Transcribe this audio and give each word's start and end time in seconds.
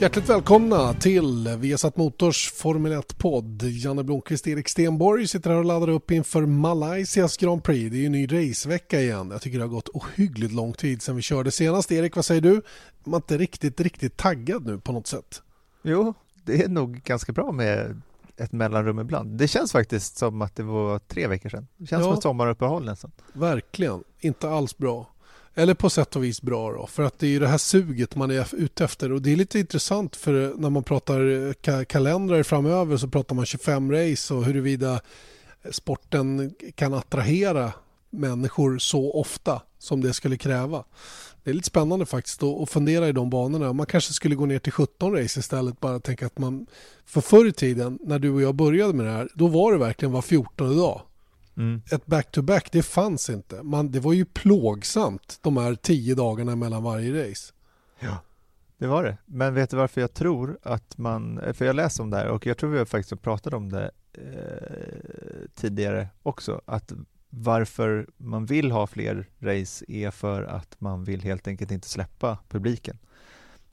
Hjärtligt 0.00 0.28
välkomna 0.28 0.94
till 0.94 1.48
Viasat 1.58 1.96
Motors 1.96 2.52
Formel 2.52 2.92
1-podd. 2.92 3.62
Janne 3.62 4.02
Blomqvist 4.02 4.46
Erik 4.46 4.68
Stenborg 4.68 5.28
sitter 5.28 5.50
här 5.50 5.56
och 5.56 5.64
laddar 5.64 5.88
upp 5.88 6.10
inför 6.10 6.46
Malaysias 6.46 7.36
Grand 7.36 7.64
Prix. 7.64 7.90
Det 7.90 7.96
är 7.96 8.00
ju 8.00 8.06
en 8.06 8.12
ny 8.12 8.26
racevecka 8.26 9.00
igen. 9.00 9.30
Jag 9.30 9.42
tycker 9.42 9.58
det 9.58 9.64
har 9.64 9.68
gått 9.68 9.88
ohyggligt 9.88 10.52
lång 10.52 10.72
tid 10.72 11.02
sedan 11.02 11.16
vi 11.16 11.22
körde 11.22 11.50
senast. 11.50 11.92
Erik, 11.92 12.16
vad 12.16 12.24
säger 12.24 12.40
du? 12.40 12.62
Man 13.04 13.14
är 13.14 13.16
inte 13.16 13.38
riktigt, 13.38 13.80
riktigt 13.80 14.16
taggad 14.16 14.66
nu 14.66 14.78
på 14.78 14.92
något 14.92 15.06
sätt. 15.06 15.42
Jo, 15.82 16.14
det 16.44 16.62
är 16.62 16.68
nog 16.68 17.02
ganska 17.02 17.32
bra 17.32 17.52
med 17.52 18.02
ett 18.36 18.52
mellanrum 18.52 18.98
ibland. 18.98 19.38
Det 19.38 19.48
känns 19.48 19.72
faktiskt 19.72 20.18
som 20.18 20.42
att 20.42 20.56
det 20.56 20.62
var 20.62 20.98
tre 20.98 21.26
veckor 21.26 21.48
sedan. 21.48 21.66
Det 21.76 21.86
känns 21.86 22.00
ja, 22.00 22.06
som 22.06 22.14
ett 22.14 22.22
sommaruppehåll 22.22 22.84
nästan. 22.84 23.10
Verkligen, 23.32 24.04
inte 24.20 24.50
alls 24.50 24.78
bra. 24.78 25.06
Eller 25.54 25.74
på 25.74 25.90
sätt 25.90 26.16
och 26.16 26.24
vis 26.24 26.42
bra 26.42 26.72
då, 26.72 26.86
för 26.86 27.02
att 27.02 27.18
det 27.18 27.26
är 27.26 27.30
ju 27.30 27.38
det 27.38 27.48
här 27.48 27.58
suget 27.58 28.16
man 28.16 28.30
är 28.30 28.54
ute 28.54 28.84
efter 28.84 29.12
och 29.12 29.22
det 29.22 29.32
är 29.32 29.36
lite 29.36 29.58
intressant 29.58 30.16
för 30.16 30.54
när 30.56 30.70
man 30.70 30.82
pratar 30.82 31.46
eh, 31.46 31.52
ka 31.52 31.84
kalendrar 31.84 32.42
framöver 32.42 32.96
så 32.96 33.08
pratar 33.08 33.34
man 33.34 33.46
25 33.46 33.92
race 33.92 34.34
och 34.34 34.44
huruvida 34.44 35.00
sporten 35.70 36.54
kan 36.74 36.94
attrahera 36.94 37.72
människor 38.10 38.78
så 38.78 39.12
ofta 39.12 39.62
som 39.78 40.00
det 40.00 40.12
skulle 40.12 40.36
kräva. 40.36 40.84
Det 41.44 41.50
är 41.50 41.54
lite 41.54 41.66
spännande 41.66 42.06
faktiskt 42.06 42.42
att 42.42 42.70
fundera 42.70 43.08
i 43.08 43.12
de 43.12 43.30
banorna. 43.30 43.72
Man 43.72 43.86
kanske 43.86 44.12
skulle 44.12 44.34
gå 44.34 44.46
ner 44.46 44.58
till 44.58 44.72
17 44.72 45.12
race 45.16 45.40
istället. 45.40 45.80
Bara 45.80 46.00
tänka 46.00 46.26
att 46.26 46.38
man... 46.38 46.66
För 47.04 47.20
förr 47.20 47.46
i 47.46 47.52
tiden 47.52 47.98
när 48.02 48.18
du 48.18 48.30
och 48.30 48.42
jag 48.42 48.54
började 48.54 48.92
med 48.92 49.06
det 49.06 49.12
här, 49.12 49.28
då 49.34 49.46
var 49.46 49.72
det 49.72 49.78
verkligen 49.78 50.12
var 50.12 50.22
14 50.22 50.76
dag. 50.76 51.00
Mm. 51.60 51.82
Ett 51.90 52.06
back-to-back, 52.06 52.68
det 52.72 52.82
fanns 52.82 53.30
inte. 53.30 53.62
Man, 53.62 53.90
det 53.90 54.00
var 54.00 54.12
ju 54.12 54.24
plågsamt 54.24 55.38
de 55.42 55.56
här 55.56 55.74
tio 55.74 56.14
dagarna 56.14 56.56
mellan 56.56 56.82
varje 56.82 57.30
race. 57.30 57.52
Ja, 57.98 58.18
det 58.78 58.86
var 58.86 59.04
det. 59.04 59.16
Men 59.26 59.54
vet 59.54 59.70
du 59.70 59.76
varför 59.76 60.00
jag 60.00 60.14
tror 60.14 60.58
att 60.62 60.98
man, 60.98 61.40
för 61.54 61.64
jag 61.64 61.76
läste 61.76 62.02
om 62.02 62.10
det 62.10 62.16
här 62.16 62.26
och 62.28 62.46
jag 62.46 62.58
tror 62.58 62.70
vi 62.70 62.84
faktiskt 62.84 63.22
pratat 63.22 63.54
om 63.54 63.68
det 63.68 63.90
eh, 64.12 65.48
tidigare 65.54 66.08
också, 66.22 66.60
att 66.64 66.92
varför 67.30 68.06
man 68.16 68.46
vill 68.46 68.70
ha 68.70 68.86
fler 68.86 69.28
race 69.40 69.84
är 69.88 70.10
för 70.10 70.42
att 70.42 70.80
man 70.80 71.04
vill 71.04 71.22
helt 71.22 71.48
enkelt 71.48 71.70
inte 71.70 71.88
släppa 71.88 72.38
publiken 72.48 72.98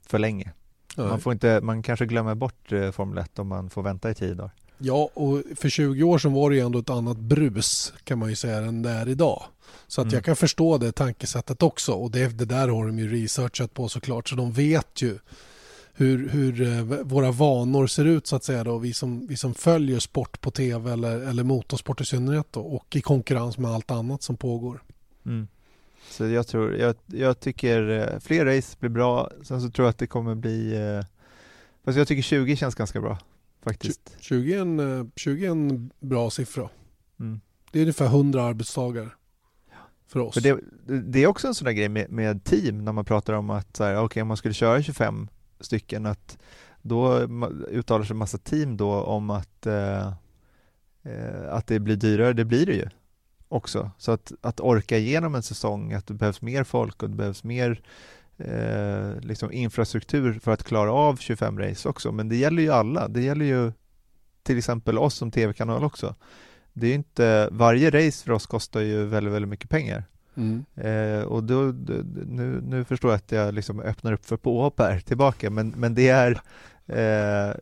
för 0.06 0.18
länge. 0.18 0.52
Man, 0.96 1.20
får 1.20 1.32
inte, 1.32 1.60
man 1.60 1.82
kanske 1.82 2.06
glömmer 2.06 2.34
bort 2.34 2.72
eh, 2.72 2.90
Formel 2.90 3.18
1 3.18 3.38
om 3.38 3.48
man 3.48 3.70
får 3.70 3.82
vänta 3.82 4.10
i 4.10 4.14
tio 4.14 4.34
dagar. 4.34 4.52
Ja, 4.78 5.10
och 5.14 5.42
för 5.56 5.68
20 5.68 6.02
år 6.02 6.18
sedan 6.18 6.32
var 6.32 6.50
det 6.50 6.56
ju 6.56 6.62
ändå 6.62 6.78
ett 6.78 6.90
annat 6.90 7.18
brus 7.18 7.92
kan 8.04 8.18
man 8.18 8.28
ju 8.28 8.36
säga 8.36 8.58
än 8.58 8.82
det 8.82 8.90
är 8.90 9.08
idag. 9.08 9.42
Så 9.86 10.00
att 10.00 10.04
mm. 10.04 10.14
jag 10.14 10.24
kan 10.24 10.36
förstå 10.36 10.78
det 10.78 10.92
tankesättet 10.92 11.62
också 11.62 11.92
och 11.92 12.10
det, 12.10 12.38
det 12.38 12.44
där 12.44 12.68
har 12.68 12.86
de 12.86 12.98
ju 12.98 13.22
researchat 13.22 13.74
på 13.74 13.88
såklart 13.88 14.28
så 14.28 14.36
de 14.36 14.52
vet 14.52 15.02
ju 15.02 15.18
hur, 15.92 16.28
hur 16.28 16.62
eh, 16.62 16.82
våra 17.02 17.30
vanor 17.30 17.86
ser 17.86 18.04
ut 18.04 18.26
så 18.26 18.36
att 18.36 18.44
säga 18.44 18.64
då, 18.64 18.78
vi 18.78 18.92
som, 18.92 19.26
vi 19.26 19.36
som 19.36 19.54
följer 19.54 19.98
sport 19.98 20.40
på 20.40 20.50
tv 20.50 20.92
eller, 20.92 21.20
eller 21.20 21.42
motorsport 21.42 22.00
i 22.00 22.04
synnerhet 22.04 22.46
då, 22.50 22.60
och 22.60 22.96
i 22.96 23.00
konkurrens 23.00 23.58
med 23.58 23.70
allt 23.70 23.90
annat 23.90 24.22
som 24.22 24.36
pågår. 24.36 24.82
Mm. 25.26 25.48
Så 26.10 26.26
jag 26.26 26.46
tror, 26.46 26.76
jag, 26.76 26.94
jag 27.06 27.40
tycker 27.40 27.88
eh, 27.88 28.20
fler 28.20 28.44
race 28.44 28.76
blir 28.80 28.90
bra, 28.90 29.30
sen 29.42 29.60
så 29.60 29.70
tror 29.70 29.86
jag 29.86 29.90
att 29.90 29.98
det 29.98 30.06
kommer 30.06 30.34
bli, 30.34 30.76
eh, 30.76 31.04
fast 31.84 31.98
jag 31.98 32.08
tycker 32.08 32.22
20 32.22 32.56
känns 32.56 32.74
ganska 32.74 33.00
bra 33.00 33.18
faktiskt. 33.62 34.16
20 34.20 34.54
är 34.54 34.60
en, 34.60 35.12
20 35.16 35.46
är 35.46 35.50
en 35.50 35.90
bra 36.00 36.30
siffra. 36.30 36.68
Mm. 37.20 37.40
Det 37.72 37.78
är 37.78 37.82
ungefär 37.82 38.06
100 38.06 38.42
arbetsdagar 38.42 39.16
för 40.08 40.20
oss. 40.20 40.34
För 40.34 40.40
det, 40.40 40.60
det, 41.02 41.22
är 41.22 41.26
också 41.26 41.48
en 41.48 41.54
sån 41.54 41.64
där 41.64 41.72
grej 41.72 41.88
med, 41.88 42.10
med 42.10 42.44
team 42.44 42.84
när 42.84 42.92
man 42.92 43.04
pratar 43.04 43.32
om 43.32 43.50
att 43.50 43.76
så 43.76 43.84
här, 43.84 44.02
okay, 44.02 44.22
om 44.22 44.28
man 44.28 44.36
skulle 44.36 44.54
köra 44.54 44.82
25 44.82 45.28
stycken 45.60 46.06
att 46.06 46.38
då 46.82 47.18
uttalar 47.68 48.04
sig 48.04 48.14
en 48.14 48.18
massa 48.18 48.38
team 48.38 48.76
då 48.76 48.92
om 48.92 49.30
att, 49.30 49.66
eh, 49.66 50.06
eh, 51.02 51.48
att 51.50 51.66
det 51.66 51.80
blir 51.80 51.96
dyrare, 51.96 52.32
det 52.32 52.44
blir 52.44 52.66
det 52.66 52.74
ju 52.74 52.88
också. 53.48 53.90
Så 53.98 54.12
att, 54.12 54.32
att 54.40 54.60
orka 54.60 54.98
igenom 54.98 55.34
en 55.34 55.42
säsong, 55.42 55.92
att 55.92 56.06
det 56.06 56.14
behövs 56.14 56.42
mer 56.42 56.64
folk 56.64 57.02
och 57.02 57.10
det 57.10 57.16
behövs 57.16 57.44
mer 57.44 57.82
eh, 58.38 59.20
liksom 59.20 59.52
infrastruktur 59.52 60.38
för 60.42 60.52
att 60.52 60.64
klara 60.64 60.92
av 60.92 61.16
25 61.16 61.58
race 61.58 61.88
också. 61.88 62.12
Men 62.12 62.28
det 62.28 62.36
gäller 62.36 62.62
ju 62.62 62.72
alla. 62.72 63.08
Det 63.08 63.22
gäller 63.22 63.44
ju 63.44 63.72
till 64.42 64.58
exempel 64.58 64.98
oss 64.98 65.14
som 65.14 65.30
tv-kanal 65.30 65.84
också. 65.84 66.14
Det 66.72 66.86
är 66.86 66.94
inte, 66.94 67.48
varje 67.52 67.90
race 67.90 68.24
för 68.24 68.32
oss 68.32 68.46
kostar 68.46 68.80
ju 68.80 69.04
väldigt, 69.04 69.32
väldigt 69.34 69.48
mycket 69.48 69.70
pengar. 69.70 70.04
Mm. 70.34 70.64
Eh, 70.74 71.22
och 71.22 71.44
då, 71.44 71.60
nu, 72.26 72.60
nu 72.66 72.84
förstår 72.84 73.10
jag 73.10 73.16
att 73.16 73.32
jag 73.32 73.54
liksom 73.54 73.80
öppnar 73.80 74.12
upp 74.12 74.26
för 74.26 74.36
påhopp 74.36 74.80
här 74.80 75.00
tillbaka, 75.06 75.50
men, 75.50 75.74
men 75.76 75.94
det 75.94 76.08
är 76.08 76.30
eh, 76.86 77.54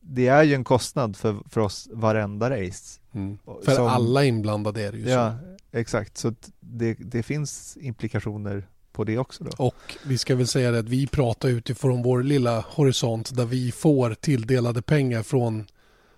det 0.00 0.28
är 0.28 0.42
ju 0.42 0.54
en 0.54 0.64
kostnad 0.64 1.16
för, 1.16 1.36
för 1.48 1.60
oss 1.60 1.88
varenda 1.92 2.50
race. 2.50 3.00
Mm. 3.12 3.38
För 3.64 3.74
Som, 3.74 3.86
alla 3.86 4.24
inblandade 4.24 4.82
är 4.82 4.92
det 4.92 4.98
ju 4.98 5.08
ja, 5.08 5.36
så. 5.40 5.78
Exakt, 5.78 6.16
så 6.16 6.34
det, 6.60 6.94
det 6.94 7.22
finns 7.22 7.78
implikationer 7.80 8.66
på 8.92 9.04
det 9.04 9.18
också. 9.18 9.44
Då. 9.44 9.50
Och 9.64 9.96
vi 10.06 10.18
ska 10.18 10.36
väl 10.36 10.46
säga 10.46 10.70
det 10.70 10.78
att 10.78 10.88
vi 10.88 11.06
pratar 11.06 11.48
utifrån 11.48 12.02
vår 12.02 12.22
lilla 12.22 12.64
horisont 12.68 13.36
där 13.36 13.44
vi 13.44 13.72
får 13.72 14.14
tilldelade 14.14 14.82
pengar 14.82 15.22
från, 15.22 15.66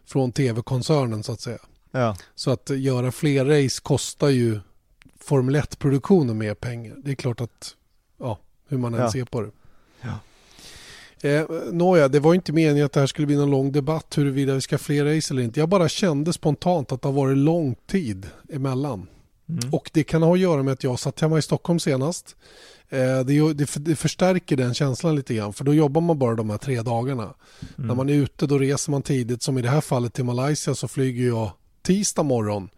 från 0.07 0.33
tv-koncernen 0.33 1.23
så 1.23 1.33
att 1.33 1.41
säga. 1.41 1.59
Ja. 1.91 2.17
Så 2.35 2.51
att 2.51 2.71
göra 2.71 3.13
fler 3.13 3.45
race 3.45 3.81
kostar 3.83 4.29
ju 4.29 4.61
Formel 5.21 5.57
1-produktionen 5.57 6.39
mer 6.39 6.55
pengar. 6.55 6.97
Det 7.05 7.11
är 7.11 7.15
klart 7.15 7.41
att, 7.41 7.77
ja, 8.19 8.39
hur 8.69 8.79
man 8.79 8.95
än 8.95 9.01
ja. 9.01 9.13
ser 9.13 9.25
på 9.25 9.41
det. 9.43 9.51
Ja. 10.01 10.19
Eh, 11.29 11.47
Nåja, 11.73 12.09
det 12.09 12.21
var 12.21 12.35
inte 12.35 12.53
meningen 12.53 12.87
att 12.87 12.93
det 12.93 13.01
här 13.01 13.07
skulle 13.07 13.27
bli 13.27 13.37
någon 13.37 13.51
lång 13.51 13.73
debatt 13.73 14.19
huruvida 14.19 14.55
vi 14.55 14.61
ska 14.61 14.75
ha 14.75 14.79
fler 14.79 15.17
race 15.17 15.35
eller 15.35 15.43
inte. 15.43 15.61
Jag 15.61 15.69
bara 15.69 15.89
kände 15.89 16.33
spontant 16.33 16.93
att 16.93 17.03
det 17.03 17.09
har 17.09 17.13
varit 17.13 17.39
lång 17.39 17.75
tid 17.87 18.27
emellan. 18.53 19.07
Mm. 19.49 19.75
Och 19.75 19.91
det 19.93 20.05
kan 20.05 20.23
ha 20.23 20.35
att 20.35 20.41
göra 20.41 20.63
med 20.63 20.73
att 20.73 20.85
jag 20.85 20.99
satt 20.99 21.21
hemma 21.21 21.39
i 21.39 21.43
Stockholm 21.43 21.81
senast. 21.81 22.37
Eh, 22.89 23.21
det, 23.21 23.53
det, 23.53 23.77
det, 23.77 23.97
förstärker 23.97 24.57
den 24.57 24.75
känslan 24.75 25.17
lite 25.17 25.35
grann 25.35 25.53
för 25.53 25.65
då 25.65 25.75
jobbar 25.75 26.01
man 26.01 26.19
bara 26.19 26.35
de 26.35 26.51
här 26.51 26.59
tre 26.59 26.83
dagarna. 26.83 27.23
Mm. 27.23 27.89
När 27.89 27.95
man 27.95 28.09
är 28.09 28.15
ute 28.15 28.47
då 28.47 28.59
reser 28.59 28.91
man 28.91 29.03
tidigt 29.03 29.43
som 29.43 29.59
i 29.59 29.63
det 29.63 29.69
här 29.69 29.81
fallet 29.81 30.15
till 30.15 30.25
Malaysia 30.25 30.75
så 30.75 30.89
flyger 30.89 31.27
jag 31.27 31.51
tisdag 31.83 32.23
morgon. 32.23 32.69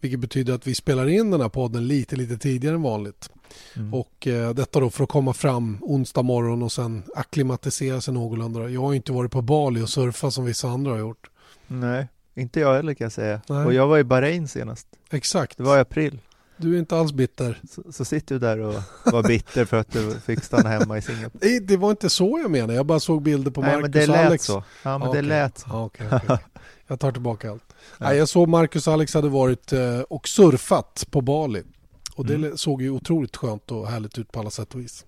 Vilket 0.00 0.20
betyder 0.20 0.54
att 0.54 0.66
vi 0.66 0.74
spelar 0.74 1.08
in 1.08 1.30
den 1.30 1.40
här 1.40 1.48
podden 1.48 1.86
lite 1.88 2.16
lite 2.16 2.38
tidigare 2.38 2.74
än 2.74 2.82
vanligt. 2.82 3.30
Mm. 3.76 3.94
Och 3.94 4.26
eh, 4.26 4.50
detta 4.50 4.80
då 4.80 4.90
för 4.90 5.04
att 5.04 5.10
komma 5.10 5.32
fram 5.32 5.78
onsdag 5.80 6.22
morgon 6.22 6.62
och 6.62 6.72
sen 6.72 7.02
akklimatisera 7.14 8.00
sig 8.00 8.14
någorlunda. 8.14 8.68
Jag 8.68 8.80
har 8.80 8.94
inte 8.94 9.12
varit 9.12 9.32
på 9.32 9.42
Bali 9.42 9.80
och 9.80 9.88
surfat 9.88 10.34
som 10.34 10.44
vissa 10.44 10.68
andra 10.68 10.90
har 10.90 10.98
gjort. 10.98 11.30
Nej. 11.66 12.08
Inte 12.36 12.60
jag 12.60 12.74
heller 12.74 12.94
kan 12.94 13.04
jag 13.04 13.12
säga. 13.12 13.40
Nej. 13.48 13.64
Och 13.64 13.74
jag 13.74 13.86
var 13.86 13.98
i 13.98 14.04
Bahrain 14.04 14.48
senast. 14.48 14.86
Exakt. 15.10 15.56
Det 15.56 15.62
var 15.62 15.76
i 15.76 15.80
april. 15.80 16.20
Du 16.56 16.74
är 16.74 16.78
inte 16.78 16.96
alls 16.96 17.12
bitter. 17.12 17.60
Så, 17.70 17.92
så 17.92 18.04
sitter 18.04 18.34
du 18.34 18.38
där 18.38 18.58
och 18.58 18.74
var 19.04 19.22
bitter 19.22 19.64
för 19.64 19.76
att 19.76 19.92
du 19.92 20.20
fick 20.20 20.44
stanna 20.44 20.68
hemma 20.68 20.98
i 20.98 21.02
Singapore. 21.02 21.48
Nej, 21.48 21.60
det 21.60 21.76
var 21.76 21.90
inte 21.90 22.10
så 22.10 22.38
jag 22.42 22.50
menade. 22.50 22.74
Jag 22.74 22.86
bara 22.86 23.00
såg 23.00 23.22
bilder 23.22 23.50
på 23.50 23.60
Marcus 23.60 23.74
Nej, 23.74 23.82
men 23.82 23.90
det 23.90 24.06
lät 24.06 24.26
Alex. 24.26 24.44
så. 24.44 24.64
Ja, 24.82 24.98
men 24.98 25.08
okay. 25.08 25.22
det 25.22 25.28
lät 25.28 25.58
så. 25.58 25.84
okay, 25.84 26.06
okay. 26.06 26.36
Jag 26.86 27.00
tar 27.00 27.12
tillbaka 27.12 27.50
allt. 27.50 27.64
Ja. 27.68 28.08
Nej, 28.08 28.18
jag 28.18 28.28
såg 28.28 28.48
Marcus 28.48 28.88
Alex 28.88 29.14
hade 29.14 29.28
varit 29.28 29.72
eh, 29.72 30.00
och 30.00 30.28
surfat 30.28 31.06
på 31.10 31.20
Bali. 31.20 31.62
Och 32.16 32.26
det 32.26 32.34
mm. 32.34 32.56
såg 32.56 32.82
ju 32.82 32.90
otroligt 32.90 33.36
skönt 33.36 33.70
och 33.70 33.88
härligt 33.88 34.18
ut 34.18 34.32
på 34.32 34.40
alla 34.40 34.50
sätt 34.50 34.74
och 34.74 34.80
vis. 34.80 35.04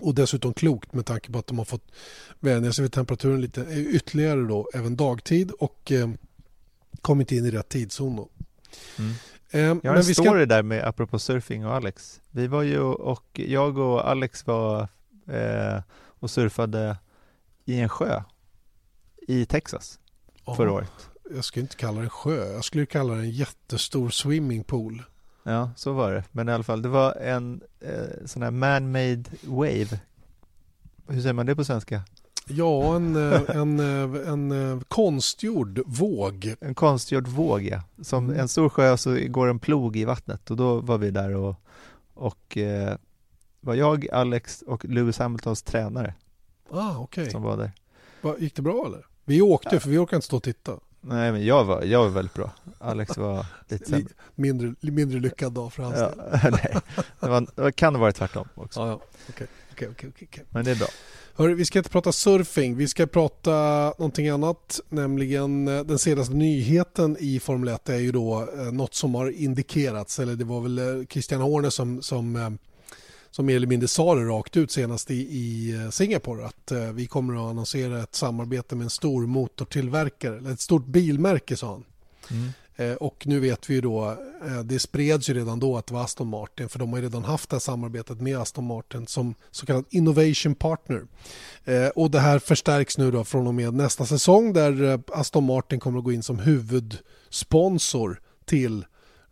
Och 0.00 0.14
dessutom 0.14 0.54
klokt 0.54 0.92
med 0.92 1.06
tanke 1.06 1.32
på 1.32 1.38
att 1.38 1.46
de 1.46 1.58
har 1.58 1.64
fått 1.64 1.92
vänja 2.40 2.72
sig 2.72 2.82
vid 2.82 2.92
temperaturen 2.92 3.40
lite 3.40 3.60
ytterligare 3.70 4.42
då 4.42 4.68
även 4.74 4.96
dagtid 4.96 5.50
och 5.50 5.92
eh, 5.92 6.08
kommit 7.04 7.32
in 7.32 7.46
i 7.46 7.50
rätt 7.50 7.68
tidszon. 7.68 8.16
Då. 8.16 8.28
Mm. 8.98 9.12
Eh, 9.50 9.80
jag 9.82 9.90
har 9.90 9.96
en 9.96 10.04
story 10.04 10.42
ska... 10.42 10.46
där 10.46 10.62
med 10.62 10.84
apropå 10.84 11.18
surfing 11.18 11.66
och 11.66 11.74
Alex. 11.74 12.20
Vi 12.30 12.46
var 12.46 12.62
ju 12.62 12.80
och 12.80 13.40
jag 13.46 13.78
och 13.78 14.10
Alex 14.10 14.46
var 14.46 14.88
eh, 15.28 15.82
och 16.20 16.30
surfade 16.30 16.96
i 17.64 17.80
en 17.80 17.88
sjö 17.88 18.22
i 19.28 19.46
Texas 19.46 19.98
oh, 20.44 20.56
förra 20.56 20.72
året. 20.72 21.10
Jag 21.34 21.44
skulle 21.44 21.62
inte 21.62 21.76
kalla 21.76 21.98
det 21.98 22.04
en 22.04 22.10
sjö. 22.10 22.52
Jag 22.52 22.64
skulle 22.64 22.86
kalla 22.86 23.14
det 23.14 23.20
en 23.20 23.30
jättestor 23.30 24.10
swimmingpool. 24.10 25.02
Ja, 25.42 25.70
så 25.76 25.92
var 25.92 26.12
det. 26.12 26.24
Men 26.32 26.48
i 26.48 26.52
alla 26.52 26.64
fall, 26.64 26.82
det 26.82 26.88
var 26.88 27.12
en 27.12 27.62
eh, 27.80 28.26
sån 28.26 28.42
här 28.42 28.50
man-made 28.50 29.24
wave. 29.42 30.00
Hur 31.08 31.20
säger 31.20 31.32
man 31.32 31.46
det 31.46 31.56
på 31.56 31.64
svenska? 31.64 32.02
Ja, 32.46 32.96
en, 32.96 33.16
eh, 33.32 33.42
en, 33.56 33.80
eh, 33.80 34.28
en, 34.32 34.52
en 34.52 34.84
konstgjord 34.88 35.80
våg. 35.86 36.54
En 36.60 36.74
konstgjord 36.74 37.28
våg, 37.28 37.62
ja. 37.62 37.82
Som 38.02 38.24
Mm. 38.24 38.40
en 38.40 38.48
stor 38.48 38.68
sjö 38.68 38.96
så 38.96 39.18
går 39.28 39.48
en 39.48 39.58
plog 39.58 39.96
i 39.96 40.04
vattnet 40.04 40.50
och 40.50 40.56
då 40.56 40.80
var 40.80 40.98
vi 40.98 41.10
där 41.10 41.34
och, 41.34 41.54
och 42.14 42.56
eh, 42.56 42.96
var 43.60 43.74
jag, 43.74 44.08
Alex 44.10 44.62
och 44.62 44.84
Lewis 44.84 45.18
Hamiltons 45.18 45.62
tränare 45.62 46.14
Ah, 46.70 46.96
okej. 46.98 47.30
som 47.30 47.42
var 47.42 47.56
där. 47.56 47.72
Va, 48.22 48.34
Gick 48.38 48.54
det 48.56 48.62
bra 48.62 48.84
eller? 48.86 49.06
Vi 49.24 49.40
åkte 49.42 49.80
för 49.80 49.90
vi 49.90 49.98
orkade 49.98 50.16
inte 50.16 50.26
stå 50.26 50.36
och 50.36 50.42
titta. 50.42 50.72
Nej, 51.00 51.32
men 51.32 51.44
jag 51.46 51.64
var, 51.64 51.82
jag 51.82 51.98
var 52.02 52.08
väldigt 52.08 52.34
bra. 52.34 52.50
Alex 52.78 53.16
var 53.16 53.46
lite 53.68 53.84
sämre. 53.90 54.06
Mindre, 54.34 54.74
mindre 54.80 55.20
lyckad 55.20 55.52
dag 55.52 55.72
för 55.72 55.82
hans 55.82 55.96
Ja, 55.98 56.08
del. 56.08 56.52
nej, 56.62 56.76
det, 57.20 57.28
var, 57.28 57.46
det 57.64 57.72
kan 57.72 57.94
ha 57.94 58.00
varit 58.00 58.16
tvärtom 58.16 58.48
också. 58.54 58.80
Ja, 58.80 58.88
ja. 58.88 59.00
Okej, 59.28 59.46
okej, 59.72 59.88
okej, 59.90 60.10
okej, 60.14 60.28
okej. 60.32 60.44
Men 60.50 60.64
det 60.64 60.70
är 60.70 60.76
bra. 60.76 60.86
Hörru, 61.36 61.54
vi 61.54 61.64
ska 61.64 61.78
inte 61.78 61.90
prata 61.90 62.12
surfing, 62.12 62.76
vi 62.76 62.88
ska 62.88 63.06
prata 63.06 63.50
någonting 63.98 64.28
annat, 64.28 64.80
nämligen 64.88 65.68
eh, 65.68 65.84
den 65.84 65.98
senaste 65.98 66.34
nyheten 66.34 67.16
i 67.20 67.40
Formel 67.40 67.68
1 67.68 67.88
är 67.88 67.98
ju 67.98 68.12
då 68.12 68.48
eh, 68.58 68.72
något 68.72 68.94
som 68.94 69.14
har 69.14 69.30
indikerats, 69.30 70.18
eller 70.18 70.34
det 70.34 70.44
var 70.44 70.60
väl 70.60 70.78
eh, 70.78 71.06
Christian 71.06 71.40
Horner 71.40 71.70
som, 71.70 72.02
som, 72.02 72.58
som 73.30 73.46
mer 73.46 73.56
eller 73.56 73.66
mindre 73.66 73.88
sa 73.88 74.14
det 74.14 74.24
rakt 74.24 74.56
ut 74.56 74.70
senast 74.70 75.10
i, 75.10 75.14
i 75.14 75.74
Singapore 75.90 76.46
att 76.46 76.72
eh, 76.72 76.92
vi 76.92 77.06
kommer 77.06 77.34
att 77.34 77.50
annonsera 77.50 78.02
ett 78.02 78.14
samarbete 78.14 78.76
med 78.76 78.84
en 78.84 78.90
stor 78.90 79.26
motortillverkare, 79.26 80.36
eller 80.36 80.52
ett 80.52 80.60
stort 80.60 80.86
bilmärke 80.86 81.56
sa 81.56 81.70
han. 81.70 81.84
Mm. 82.30 82.52
Eh, 82.76 82.92
och 82.92 83.26
nu 83.26 83.40
vet 83.40 83.70
vi 83.70 83.74
ju 83.74 83.80
då, 83.80 84.16
eh, 84.46 84.60
det 84.64 84.78
spreds 84.78 85.30
ju 85.30 85.34
redan 85.34 85.60
då 85.60 85.76
att 85.76 85.86
det 85.86 85.94
var 85.94 86.04
Aston 86.04 86.28
Martin 86.28 86.68
för 86.68 86.78
de 86.78 86.90
har 86.90 86.98
ju 86.98 87.04
redan 87.04 87.24
haft 87.24 87.50
det 87.50 87.56
här 87.56 87.60
samarbetet 87.60 88.20
med 88.20 88.38
Aston 88.38 88.66
Martin 88.66 89.06
som 89.06 89.34
så 89.50 89.66
kallad 89.66 89.84
Innovation 89.90 90.54
Partner. 90.54 91.06
Eh, 91.64 91.88
och 91.88 92.10
det 92.10 92.20
här 92.20 92.38
förstärks 92.38 92.98
nu 92.98 93.10
då 93.10 93.24
från 93.24 93.46
och 93.46 93.54
med 93.54 93.74
nästa 93.74 94.06
säsong 94.06 94.52
där 94.52 95.00
Aston 95.12 95.44
Martin 95.44 95.80
kommer 95.80 95.98
att 95.98 96.04
gå 96.04 96.12
in 96.12 96.22
som 96.22 96.38
huvudsponsor 96.38 98.20
till 98.44 98.84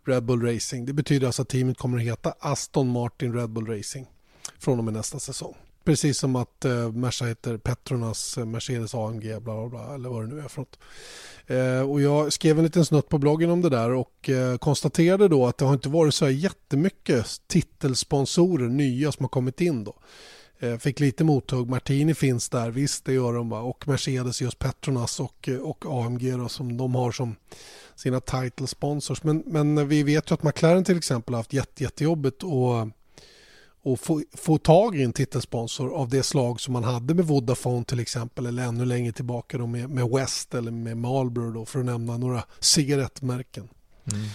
Red 0.05 0.23
Bull 0.23 0.41
Racing. 0.41 0.85
Det 0.85 0.93
betyder 0.93 1.27
alltså 1.27 1.41
att 1.41 1.49
teamet 1.49 1.77
kommer 1.77 1.97
att 1.97 2.03
heta 2.03 2.33
Aston 2.39 2.87
Martin 2.87 3.33
Red 3.33 3.49
Bull 3.49 3.67
Racing 3.67 4.07
från 4.59 4.79
och 4.79 4.85
med 4.85 4.93
nästa 4.93 5.19
säsong. 5.19 5.55
Precis 5.83 6.17
som 6.17 6.35
att 6.35 6.65
eh, 6.65 6.91
Merca 6.91 7.25
heter 7.25 7.57
Petronas 7.57 8.37
eh, 8.37 8.45
Mercedes 8.45 8.95
AMG 8.95 9.21
bla 9.21 9.39
bla 9.39 9.69
bla 9.69 9.95
eller 9.95 10.09
vad 10.09 10.23
det 10.23 10.35
nu 10.35 10.41
är 10.41 10.47
för 10.47 10.61
något. 10.61 10.79
Eh, 11.47 11.91
och 11.91 12.01
jag 12.01 12.33
skrev 12.33 12.57
en 12.57 12.63
liten 12.63 12.85
snutt 12.85 13.09
på 13.09 13.17
bloggen 13.17 13.49
om 13.49 13.61
det 13.61 13.69
där 13.69 13.91
och 13.91 14.29
eh, 14.29 14.57
konstaterade 14.57 15.27
då 15.27 15.47
att 15.47 15.57
det 15.57 15.65
har 15.65 15.73
inte 15.73 15.89
varit 15.89 16.13
så 16.13 16.25
här 16.25 16.31
jättemycket 16.31 17.25
titelsponsorer 17.47 18.67
nya 18.67 19.11
som 19.11 19.23
har 19.23 19.29
kommit 19.29 19.61
in 19.61 19.83
då. 19.83 19.95
Eh, 20.59 20.77
fick 20.77 20.99
lite 20.99 21.23
mothugg. 21.23 21.69
Martini 21.69 22.13
finns 22.13 22.49
där, 22.49 22.71
visst 22.71 23.05
det 23.05 23.13
gör 23.13 23.33
de 23.33 23.49
va? 23.49 23.59
och 23.59 23.87
Mercedes 23.87 24.41
just 24.41 24.59
Petronas 24.59 25.19
och, 25.19 25.49
eh, 25.49 25.57
och 25.57 25.85
AMG 26.05 26.31
då, 26.31 26.49
som 26.49 26.77
de 26.77 26.95
har 26.95 27.11
som 27.11 27.35
sina 27.95 28.19
title 28.19 28.67
sponsors. 28.67 29.23
Men, 29.23 29.43
men 29.45 29.87
vi 29.87 30.03
vet 30.03 30.31
ju 30.31 30.33
att 30.33 30.43
McLaren 30.43 30.83
till 30.83 30.97
exempel 30.97 31.33
har 31.33 31.39
haft 31.39 31.53
jätte, 31.53 31.83
jättejobbigt 31.83 32.43
och 32.43 32.87
och 33.83 33.99
få, 33.99 34.23
få 34.33 34.57
tag 34.57 34.95
i 34.95 35.03
en 35.03 35.13
titelsponsor 35.13 35.93
av 35.93 36.09
det 36.09 36.23
slag 36.23 36.61
som 36.61 36.73
man 36.73 36.83
hade 36.83 37.13
med 37.13 37.25
Vodafone 37.25 37.85
till 37.85 37.99
exempel 37.99 38.45
eller 38.45 38.63
ännu 38.63 38.85
längre 38.85 39.11
tillbaka 39.11 39.57
då 39.57 39.67
med, 39.67 39.89
med 39.89 40.09
West 40.09 40.53
eller 40.53 40.71
med 40.71 40.97
Marlboro 40.97 41.51
då 41.51 41.65
för 41.65 41.79
att 41.79 41.85
nämna 41.85 42.17
några 42.17 42.43
cigarettmärken. 42.59 43.69
Mm. 44.11 44.25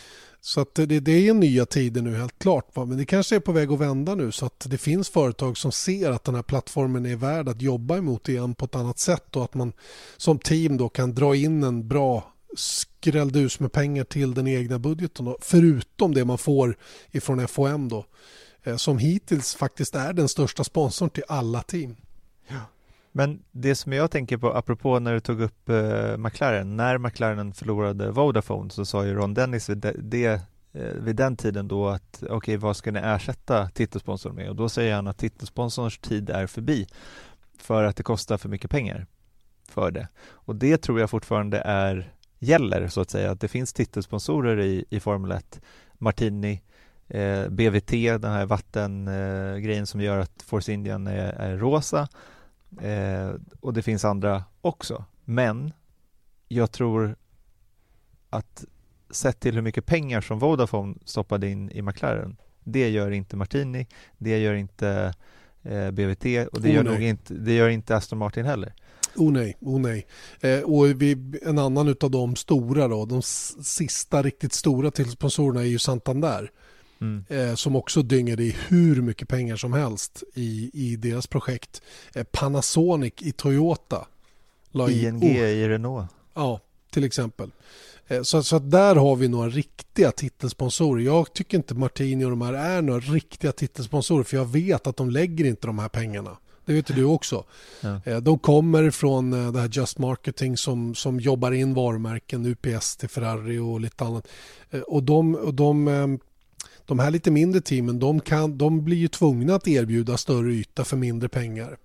Så 0.40 0.60
att 0.60 0.74
det, 0.74 0.86
det 0.86 1.28
är 1.28 1.34
nya 1.34 1.66
tider 1.66 2.02
nu 2.02 2.16
helt 2.16 2.38
klart. 2.38 2.76
Va? 2.76 2.84
Men 2.84 2.98
det 2.98 3.04
kanske 3.04 3.36
är 3.36 3.40
på 3.40 3.52
väg 3.52 3.72
att 3.72 3.78
vända 3.78 4.14
nu 4.14 4.32
så 4.32 4.46
att 4.46 4.66
det 4.70 4.78
finns 4.78 5.08
företag 5.08 5.58
som 5.58 5.72
ser 5.72 6.10
att 6.10 6.24
den 6.24 6.34
här 6.34 6.42
plattformen 6.42 7.06
är 7.06 7.16
värd 7.16 7.48
att 7.48 7.62
jobba 7.62 7.96
emot 7.96 8.28
igen 8.28 8.54
på 8.54 8.64
ett 8.64 8.74
annat 8.74 8.98
sätt 8.98 9.36
och 9.36 9.44
att 9.44 9.54
man 9.54 9.72
som 10.16 10.38
team 10.38 10.76
då 10.76 10.88
kan 10.88 11.14
dra 11.14 11.36
in 11.36 11.62
en 11.62 11.88
bra 11.88 12.32
skrälldus 12.56 13.60
med 13.60 13.72
pengar 13.72 14.04
till 14.04 14.34
den 14.34 14.48
egna 14.48 14.78
budgeten 14.78 15.24
då, 15.24 15.38
förutom 15.40 16.14
det 16.14 16.24
man 16.24 16.38
får 16.38 16.76
ifrån 17.10 17.48
FOM 17.48 17.88
då 17.88 18.04
Eh, 18.64 18.76
som 18.76 18.98
hittills 18.98 19.54
faktiskt 19.54 19.94
är 19.94 20.12
den 20.12 20.28
största 20.28 20.64
sponsorn 20.64 21.10
till 21.10 21.24
alla 21.28 21.62
team. 21.62 21.96
Men 23.12 23.42
det 23.52 23.74
som 23.74 23.92
jag 23.92 24.10
tänker 24.10 24.36
på, 24.36 24.52
apropå 24.54 24.98
när 24.98 25.14
du 25.14 25.20
tog 25.20 25.40
upp 25.40 25.68
eh, 25.68 26.16
McLaren, 26.16 26.76
när 26.76 26.98
McLaren 26.98 27.52
förlorade 27.52 28.10
Vodafone 28.10 28.70
så 28.70 28.84
sa 28.84 29.06
ju 29.06 29.14
Ron 29.14 29.34
Dennis 29.34 29.68
vid, 29.68 29.78
de, 29.78 29.92
det, 29.98 30.26
eh, 30.72 30.92
vid 30.94 31.16
den 31.16 31.36
tiden 31.36 31.68
då 31.68 31.88
att 31.88 32.18
okej, 32.22 32.36
okay, 32.36 32.56
vad 32.56 32.76
ska 32.76 32.90
ni 32.90 33.00
ersätta 33.02 33.68
titelsponsorn 33.68 34.34
med? 34.34 34.48
Och 34.48 34.56
då 34.56 34.68
säger 34.68 34.94
han 34.94 35.06
att 35.06 35.18
titelsponsorns 35.18 35.98
tid 35.98 36.30
är 36.30 36.46
förbi 36.46 36.86
för 37.58 37.84
att 37.84 37.96
det 37.96 38.02
kostar 38.02 38.36
för 38.36 38.48
mycket 38.48 38.70
pengar 38.70 39.06
för 39.68 39.90
det. 39.90 40.08
Och 40.30 40.56
det 40.56 40.76
tror 40.76 41.00
jag 41.00 41.10
fortfarande 41.10 41.58
är 41.58 42.12
gäller 42.38 42.88
så 42.88 43.00
att 43.00 43.10
säga, 43.10 43.30
att 43.30 43.40
det 43.40 43.48
finns 43.48 43.72
titelsponsorer 43.72 44.60
i, 44.60 44.84
i 44.90 45.00
Formel 45.00 45.32
1, 45.32 45.60
Martini, 45.92 46.62
eh, 47.08 47.48
BVT, 47.48 47.90
den 47.90 48.32
här 48.32 48.46
vattengrejen 48.46 49.82
eh, 49.82 49.84
som 49.84 50.00
gör 50.00 50.18
att 50.18 50.42
Force 50.42 50.72
Indian 50.72 51.06
är, 51.06 51.32
är 51.32 51.56
rosa 51.56 52.08
Eh, 52.80 53.34
och 53.60 53.72
det 53.72 53.82
finns 53.82 54.04
andra 54.04 54.44
också. 54.60 55.04
Men 55.24 55.72
jag 56.48 56.72
tror 56.72 57.16
att 58.30 58.64
sett 59.10 59.40
till 59.40 59.54
hur 59.54 59.62
mycket 59.62 59.86
pengar 59.86 60.20
som 60.20 60.38
Vodafone 60.38 60.94
stoppade 61.04 61.48
in 61.48 61.70
i 61.70 61.82
McLaren, 61.82 62.36
det 62.64 62.88
gör 62.88 63.10
inte 63.10 63.36
Martini, 63.36 63.86
det 64.18 64.38
gör 64.38 64.54
inte 64.54 65.14
eh, 65.62 65.90
BVT 65.90 66.24
och 66.52 66.60
det, 66.60 66.68
Oh, 66.68 66.74
gör 66.74 66.82
nej. 66.82 66.92
nog 66.92 67.02
inte, 67.02 67.34
det 67.34 67.52
gör 67.54 67.68
inte 67.68 67.96
Aston 67.96 68.18
Martin 68.18 68.44
heller. 68.44 68.74
Oh 69.16 69.32
nej, 69.32 69.56
oh 69.60 69.80
nej. 69.80 70.06
Eh, 70.40 70.60
och 70.60 71.02
vi, 71.02 71.38
en 71.42 71.58
annan 71.58 71.96
av 72.00 72.10
de 72.10 72.36
stora 72.36 72.88
då, 72.88 73.06
de 73.06 73.22
sista 73.22 74.22
riktigt 74.22 74.52
stora 74.52 74.90
till 74.90 75.10
sponsorerna 75.10 75.60
är 75.60 75.64
ju 75.64 75.78
Santander. 75.78 76.50
Mm. 77.00 77.24
eh, 77.28 77.54
som 77.54 77.76
också 77.76 78.02
dyngade 78.02 78.42
i 78.42 78.56
hur 78.68 79.02
mycket 79.02 79.28
pengar 79.28 79.56
som 79.56 79.72
helst 79.72 80.22
i, 80.34 80.70
i 80.72 80.96
deras 80.96 81.26
projekt. 81.26 81.82
Eh, 82.14 82.24
Panasonic 82.24 83.12
i 83.18 83.32
Toyota. 83.32 84.06
La 84.70 84.90
i- 84.90 85.04
ING 85.06 85.16
oh, 85.22 85.26
i 85.36 85.68
Renault. 85.68 86.10
Ja, 86.34 86.60
till 86.90 87.04
exempel. 87.04 87.50
Eh, 88.08 88.22
Så, 88.22 88.42
så 88.42 88.56
att 88.56 88.70
där 88.70 88.96
har 88.96 89.16
vi 89.16 89.28
några 89.28 89.48
riktiga 89.48 90.10
titelsponsorer. 90.12 91.02
Jag 91.04 91.32
tycker 91.32 91.56
inte 91.56 91.74
Martini 91.74 92.24
och 92.24 92.30
de 92.30 92.40
här 92.42 92.52
är 92.52 92.82
några 92.82 93.00
riktiga 93.00 93.52
titelsponsorer 93.52 94.24
för 94.24 94.36
jag 94.36 94.44
vet 94.48 94.86
att 94.86 94.96
de 94.96 95.10
lägger 95.10 95.44
inte 95.44 95.66
de 95.66 95.78
här 95.78 95.88
pengarna. 95.88 96.36
Det 96.64 96.72
vet 96.74 96.86
du 96.86 97.04
också. 97.04 97.44
Ja. 97.80 98.00
Eh, 98.04 98.16
De 98.18 98.38
kommer 98.38 98.90
från 98.90 99.32
eh, 99.32 99.52
det 99.52 99.60
här 99.60 99.68
Just 99.72 99.98
Marketing 99.98 100.56
som, 100.56 100.94
som 100.94 101.20
jobbar 101.20 101.52
in 101.52 101.74
varumärken, 101.74 102.46
UPS 102.46 102.96
till 102.96 103.08
Ferrari 103.08 103.58
och 103.58 103.80
lite 103.80 104.04
annat. 104.04 104.28
Eh, 104.70 104.80
Och 104.80 105.02
de, 105.02 105.34
och 105.34 105.54
de, 105.54 105.88
eh, 105.88 106.06
de 106.88 106.98
här 106.98 107.10
lite 107.10 107.30
mindre 107.30 107.60
teamen 107.60 107.98
de, 107.98 108.20
kan, 108.20 108.58
de 108.58 108.84
blir 108.84 108.96
ju 108.96 109.08
tvungna 109.08 109.54
att 109.54 109.68
erbjuda 109.68 110.16
större 110.16 110.52
yta 110.52 110.84
för 110.84 110.96
mindre 110.96 111.28
pengar. 111.28 111.76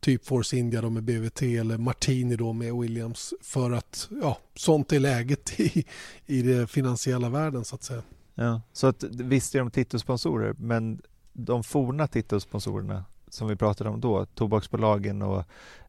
Typ 0.00 0.26
Force 0.26 0.56
India 0.56 0.80
då 0.80 0.90
med 0.90 1.02
BVT 1.02 1.42
eller 1.42 1.78
Martini 1.78 2.36
då 2.36 2.52
med 2.52 2.74
Williams. 2.74 3.34
För 3.42 3.70
att 3.70 4.08
ja, 4.22 4.38
sånt 4.54 4.92
är 4.92 5.00
läget 5.00 5.60
i, 5.60 5.84
i 6.26 6.42
den 6.42 6.68
finansiella 6.68 7.28
världen 7.28 7.64
så 7.64 7.74
att 7.74 7.82
säga. 7.82 8.02
Ja. 8.34 8.60
Så 8.72 8.86
att 8.86 9.02
visst 9.02 9.54
är 9.54 9.58
de 9.58 9.70
titelsponsorer, 9.70 10.54
men 10.58 11.02
de 11.32 11.64
forna 11.64 12.06
titelsponsorerna 12.06 13.04
som 13.28 13.48
vi 13.48 13.56
pratade 13.56 13.90
om 13.90 14.00
då, 14.00 14.26
tobaksbolagen 14.26 15.22
och 15.22 15.44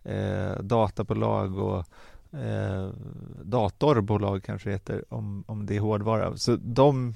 eh, 0.10 0.60
databolag 0.60 1.58
och 1.58 1.86
eh, 2.40 2.90
datorbolag 3.44 4.44
kanske 4.44 4.70
det 4.70 4.74
heter 4.74 5.04
om, 5.10 5.44
om 5.48 5.66
det 5.66 5.76
är 5.76 5.80
hårdvara. 5.80 6.38
Så 6.38 6.56
de, 6.56 7.16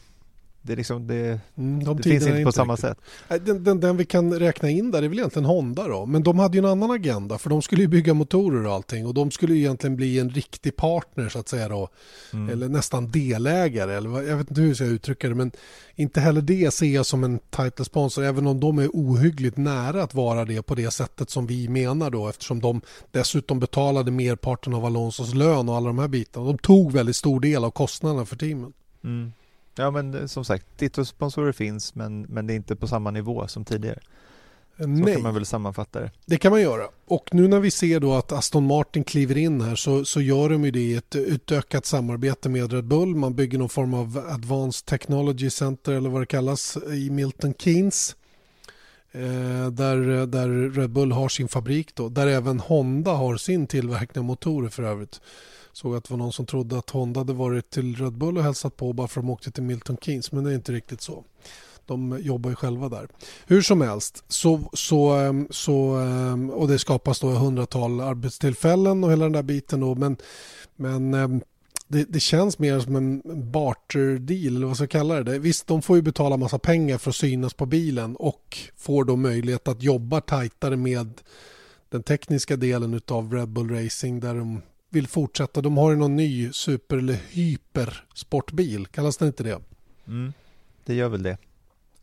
det, 0.65 0.75
liksom, 0.75 1.07
det, 1.07 1.39
Mm, 1.57 1.83
de 1.83 1.97
det 1.97 2.03
finns 2.03 2.27
inte 2.27 2.43
på 2.43 2.51
samma 2.51 2.73
riktigt. 2.73 2.97
sätt. 3.29 3.45
Den, 3.45 3.63
den, 3.63 3.79
den 3.79 3.97
vi 3.97 4.05
kan 4.05 4.39
räkna 4.39 4.69
in 4.69 4.91
där 4.91 5.03
är 5.03 5.07
väl 5.07 5.17
egentligen 5.19 5.45
Honda 5.45 5.87
då. 5.87 6.05
Men 6.05 6.23
de 6.23 6.39
hade 6.39 6.57
ju 6.57 6.59
en 6.59 6.71
annan 6.71 6.91
agenda 6.91 7.37
för 7.37 7.49
de 7.49 7.61
skulle 7.61 7.81
ju 7.81 7.87
bygga 7.87 8.13
motorer 8.13 8.65
och 8.67 8.73
allting 8.73 9.05
och 9.05 9.13
de 9.13 9.31
skulle 9.31 9.53
ju 9.53 9.59
egentligen 9.59 9.95
bli 9.95 10.19
en 10.19 10.29
riktig 10.29 10.75
partner 10.75 11.29
så 11.29 11.39
att 11.39 11.49
säga 11.49 11.69
då. 11.69 11.89
Mm. 12.33 12.49
Eller 12.49 12.69
nästan 12.69 13.11
delägare 13.11 13.93
eller 13.95 14.21
jag 14.21 14.37
vet 14.37 14.49
inte 14.49 14.61
hur 14.61 14.67
jag 14.67 14.75
ska 14.75 14.85
uttrycka 14.85 15.29
det 15.29 15.35
men 15.35 15.51
inte 15.95 16.19
heller 16.19 16.41
det 16.41 16.73
ser 16.73 16.85
jag 16.95 17.05
som 17.05 17.23
en 17.23 17.39
title 17.39 17.85
sponsor 17.85 18.23
även 18.23 18.47
om 18.47 18.59
de 18.59 18.79
är 18.79 18.89
ohyggligt 18.93 19.57
nära 19.57 20.03
att 20.03 20.13
vara 20.13 20.45
det 20.45 20.61
på 20.61 20.75
det 20.75 20.91
sättet 20.91 21.29
som 21.29 21.47
vi 21.47 21.67
menar 21.67 22.09
då 22.09 22.27
eftersom 22.27 22.59
de 22.59 22.81
dessutom 23.11 23.59
betalade 23.59 24.11
merparten 24.11 24.73
av 24.73 24.85
Alonsos 24.85 25.33
lön 25.33 25.69
och 25.69 25.75
alla 25.75 25.87
de 25.87 25.99
här 25.99 26.07
bitarna. 26.07 26.45
De 26.45 26.57
tog 26.57 26.91
väldigt 26.91 27.15
stor 27.15 27.39
del 27.39 27.63
av 27.63 27.71
kostnaderna 27.71 28.25
för 28.25 28.35
teamen. 28.35 28.73
Mm. 29.03 29.31
Ja 29.75 29.91
men 29.91 30.13
eh, 30.13 30.25
som 30.25 30.45
sagt, 30.45 30.65
titelsponsorer 30.77 31.51
finns 31.51 31.95
men, 31.95 32.21
men 32.21 32.47
det 32.47 32.53
är 32.53 32.55
inte 32.55 32.75
på 32.75 32.87
samma 32.87 33.11
nivå 33.11 33.47
som 33.47 33.65
tidigare. 33.65 33.99
Så 34.77 34.87
Nej. 34.87 35.13
kan 35.13 35.23
man 35.23 35.33
väl 35.33 35.45
sammanfatta 35.45 35.99
det. 35.99 36.11
Det 36.25 36.37
kan 36.37 36.51
man 36.51 36.61
göra. 36.61 36.87
Och 37.05 37.29
nu 37.31 37.47
när 37.47 37.59
vi 37.59 37.71
ser 37.71 37.99
då 37.99 38.13
att 38.13 38.31
Aston 38.31 38.67
Martin 38.67 39.03
kliver 39.03 39.37
in 39.37 39.61
här 39.61 39.75
så, 39.75 40.05
så 40.05 40.21
gör 40.21 40.49
de 40.49 40.65
ju 40.65 40.71
det 40.71 40.79
i 40.79 40.95
ett 40.95 41.15
utökat 41.15 41.85
samarbete 41.85 42.49
med 42.49 42.73
Red 42.73 42.85
Bull. 42.85 43.15
Man 43.15 43.35
bygger 43.35 43.57
någon 43.57 43.69
form 43.69 43.93
av 43.93 44.25
Advanced 44.29 44.85
Technology 44.85 45.49
Center 45.49 45.93
eller 45.93 46.09
vad 46.09 46.21
det 46.21 46.25
kallas 46.25 46.77
i 46.77 47.09
Milton 47.09 47.53
Keynes. 47.57 48.15
Eh, 49.11 49.67
där, 49.71 50.25
där 50.25 50.69
Red 50.69 50.89
Bull 50.89 51.11
har 51.11 51.29
sin 51.29 51.47
fabrik 51.47 51.95
då. 51.95 52.09
Där 52.09 52.27
även 52.27 52.59
Honda 52.59 53.11
har 53.11 53.37
sin 53.37 53.67
tillverkning 53.67 54.19
av 54.19 54.25
motorer 54.25 54.69
för 54.69 54.83
övrigt. 54.83 55.21
Såg 55.75 55.95
att 55.95 56.03
det 56.03 56.11
var 56.11 56.17
någon 56.17 56.33
som 56.33 56.45
trodde 56.45 56.77
att 56.77 56.89
Honda 56.89 57.19
hade 57.19 57.33
varit 57.33 57.69
till 57.69 57.95
Red 57.95 58.13
Bull 58.13 58.37
och 58.37 58.43
hälsat 58.43 58.77
på 58.77 58.93
bara 58.93 59.07
för 59.07 59.19
att 59.19 59.25
de 59.25 59.31
åkte 59.31 59.51
till 59.51 59.63
Milton 59.63 59.97
Keynes. 60.01 60.31
Men 60.31 60.43
det 60.43 60.51
är 60.51 60.55
inte 60.55 60.71
riktigt 60.71 61.01
så. 61.01 61.23
De 61.85 62.19
jobbar 62.21 62.49
ju 62.49 62.55
själva 62.55 62.89
där. 62.89 63.07
Hur 63.47 63.61
som 63.61 63.81
helst, 63.81 64.23
så, 64.27 64.69
så, 64.73 65.09
ehm, 65.09 65.47
så, 65.49 65.95
ehm, 65.95 66.49
och 66.49 66.67
det 66.67 66.79
skapas 66.79 67.19
då 67.19 67.27
hundratal 67.27 68.01
arbetstillfällen 68.01 69.03
och 69.03 69.11
hela 69.11 69.25
den 69.25 69.31
där 69.31 69.43
biten. 69.43 69.79
Då, 69.79 69.95
men 69.95 70.17
men 70.75 71.13
ehm, 71.13 71.41
det, 71.87 72.03
det 72.03 72.19
känns 72.19 72.59
mer 72.59 72.79
som 72.79 72.95
en 72.95 73.21
barter-deal, 73.51 74.55
eller 74.55 74.67
vad 74.67 74.75
ska 74.75 74.83
jag 74.83 74.91
kalla 74.91 75.23
det. 75.23 75.39
Visst, 75.39 75.67
de 75.67 75.81
får 75.81 75.95
ju 75.95 76.01
betala 76.01 76.37
massa 76.37 76.59
pengar 76.59 76.97
för 76.97 77.09
att 77.09 77.15
synas 77.15 77.53
på 77.53 77.65
bilen 77.65 78.15
och 78.15 78.57
får 78.77 79.03
då 79.03 79.15
möjlighet 79.15 79.67
att 79.67 79.83
jobba 79.83 80.21
tajtare 80.21 80.77
med 80.77 81.21
den 81.89 82.03
tekniska 82.03 82.55
delen 82.55 83.01
av 83.07 83.33
Red 83.33 83.49
Bull 83.49 83.69
Racing 83.69 84.19
där 84.19 84.35
de 84.35 84.61
vill 84.95 85.07
fortsätta. 85.07 85.61
De 85.61 85.77
har 85.77 85.91
ju 85.91 85.97
någon 85.97 86.15
ny 86.15 86.51
super 86.51 86.97
eller 86.97 87.13
hypersportbil, 87.13 88.87
kallas 88.87 89.17
det 89.17 89.27
inte 89.27 89.43
det? 89.43 89.61
Mm, 90.07 90.33
det 90.85 90.95
gör 90.95 91.09
väl 91.09 91.23
det, 91.23 91.37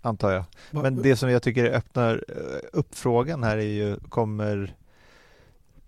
antar 0.01 0.33
jag. 0.33 0.45
Men 0.71 1.03
det 1.03 1.17
som 1.17 1.31
jag 1.31 1.43
tycker 1.43 1.65
öppnar 1.65 2.25
eh, 2.29 2.69
upp 2.73 2.95
frågan 2.95 3.43
här 3.43 3.57
är 3.57 3.63
ju, 3.63 3.97
kommer, 4.09 4.75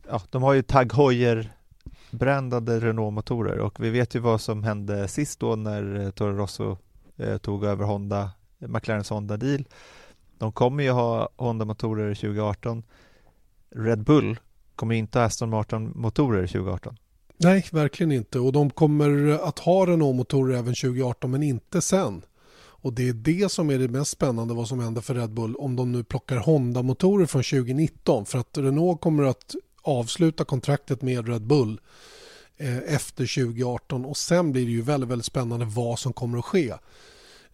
ja, 0.08 0.23
de 0.30 0.42
har 0.42 0.52
ju 0.52 0.62
Tag 0.62 0.92
Heuer 0.92 1.50
brändade 2.11 2.80
Renault-motorer 2.80 3.58
och 3.58 3.84
vi 3.84 3.90
vet 3.90 4.14
ju 4.14 4.18
vad 4.18 4.40
som 4.40 4.64
hände 4.64 5.08
sist 5.08 5.40
då 5.40 5.56
när 5.56 6.00
eh, 6.00 6.11
Toro 6.11 6.37
Rosso 6.37 6.76
eh, 7.16 7.37
tog 7.37 7.64
över 7.64 7.84
Honda, 7.84 8.30
McLarens 8.58 9.11
Honda-deal. 9.11 9.64
De 10.38 10.52
kommer 10.52 10.84
ju 10.84 10.90
ha 10.90 11.28
Honda-motorer 11.37 12.14
2018. 12.14 12.82
Red 13.70 14.04
Bull 14.04 14.38
kommer 14.76 14.95
inte 14.95 15.19
ha 15.19 15.26
Aston 15.26 15.50
Martin-motorer 15.50 16.47
2018. 16.47 16.97
Nej, 17.37 17.66
verkligen 17.73 18.12
inte. 18.12 18.38
Och 18.38 18.52
de 18.52 18.71
kommer 18.71 19.38
att 19.49 19.59
ha 19.59 19.87
Renault-motorer 19.87 20.54
även 20.59 20.75
2018 20.75 21.31
men 21.31 21.43
inte 21.43 21.81
sen. 21.81 22.23
Och 22.57 22.93
det 22.93 23.09
är 23.09 23.12
det 23.12 23.52
som 23.52 23.71
är 23.71 23.78
det 23.78 23.88
mest 23.88 24.11
spännande 24.11 24.54
vad 24.54 24.69
som 24.69 24.81
händer 24.81 25.00
för 25.00 25.14
Red 25.14 25.31
Bull 25.31 25.57
om 25.57 25.76
de 25.76 25.93
nu 25.93 26.04
plockar 26.04 26.37
Honda-motorer 26.37 27.26
från 27.26 27.43
2019. 27.43 28.26
För 28.26 28.38
att 28.38 28.59
Renault 28.59 29.00
kommer 29.00 29.23
att 29.23 29.54
avsluta 29.83 30.45
kontraktet 30.45 31.02
med 31.02 31.28
Red 31.28 31.43
Bull 31.43 31.81
eh, 32.57 32.95
efter 32.95 33.45
2018 33.45 34.04
och 34.04 34.16
sen 34.16 34.52
blir 34.52 34.64
det 34.64 34.71
ju 34.73 34.83
väldigt, 34.83 35.11
väldigt 35.11 35.26
spännande 35.26 35.66
vad 35.66 35.99
som 35.99 36.12
kommer 36.12 36.38
att 36.38 36.45
ske. 36.45 36.75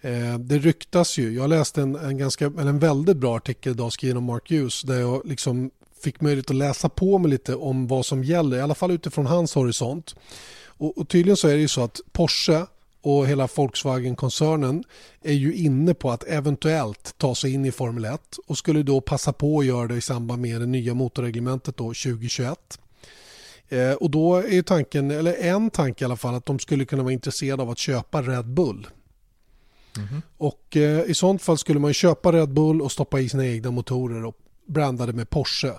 Eh, 0.01 0.39
det 0.39 0.59
ryktas 0.59 1.19
ju, 1.19 1.35
jag 1.35 1.51
läste 1.51 1.83
en, 1.83 1.97
en, 1.97 2.19
ganska, 2.19 2.45
en 2.45 2.79
väldigt 2.79 3.17
bra 3.17 3.37
artikel 3.37 3.73
idag 3.73 3.93
skriven 3.93 4.17
av 4.17 4.23
Mark 4.23 4.51
Hughes 4.51 4.83
där 4.83 5.01
jag 5.01 5.27
liksom 5.27 5.71
fick 6.03 6.21
möjlighet 6.21 6.51
att 6.51 6.57
läsa 6.57 6.89
på 6.89 7.19
mig 7.19 7.31
lite 7.31 7.55
om 7.55 7.87
vad 7.87 8.07
som 8.07 8.25
gäller, 8.25 8.57
i 8.57 8.61
alla 8.61 8.75
fall 8.75 8.91
utifrån 8.91 9.27
hans 9.27 9.55
horisont. 9.55 10.15
Och, 10.63 10.99
och 10.99 11.09
tydligen 11.09 11.37
så 11.37 11.49
är 11.49 11.55
det 11.55 11.61
ju 11.61 11.69
så 11.69 11.83
att 11.83 12.01
Porsche 12.13 12.67
och 13.03 13.27
hela 13.27 13.49
Volkswagen-koncernen 13.57 14.85
är 15.23 15.33
ju 15.33 15.55
inne 15.55 15.95
på 15.95 16.11
att 16.11 16.25
eventuellt 16.25 17.15
ta 17.19 17.35
sig 17.35 17.55
in 17.55 17.65
i 17.65 17.73
Formel 17.73 18.05
1 18.05 18.21
och 18.47 18.59
skulle 18.59 18.83
då 18.83 19.01
passa 19.01 19.33
på 19.33 19.59
att 19.59 19.67
göra 19.67 19.87
det 19.87 19.97
i 19.97 20.01
samband 20.01 20.43
med 20.43 20.61
det 20.61 20.67
nya 20.67 20.95
motorreglementet 20.95 21.77
då 21.77 21.85
2021. 21.85 22.79
Eh, 23.69 23.93
och 23.93 24.11
då 24.11 24.37
är 24.37 24.53
ju 24.53 24.63
tanken, 24.63 25.11
eller 25.11 25.35
en 25.35 25.71
tanke 25.71 26.05
i 26.05 26.07
alla 26.07 26.17
fall, 26.17 26.35
att 26.35 26.47
de 26.47 26.59
skulle 26.59 26.85
kunna 26.85 27.03
vara 27.03 27.13
intresserade 27.13 27.63
av 27.63 27.71
att 27.71 27.79
köpa 27.79 28.23
Red 28.23 28.47
Bull. 28.47 28.87
Mm. 29.97 30.23
Och 30.37 30.77
eh, 30.77 31.11
i 31.11 31.15
sånt 31.15 31.43
fall 31.43 31.59
skulle 31.59 31.79
man 31.79 31.95
köpa 31.95 32.33
Red 32.33 32.53
Bull 32.53 32.83
och 32.83 32.93
stoppa 32.93 33.21
i 33.21 33.29
sina 33.29 33.47
egna 33.47 33.71
motorer 33.71 34.25
och 34.25 34.37
branda 34.67 35.07
det 35.07 35.13
med 35.13 35.31
Porsche 35.31 35.73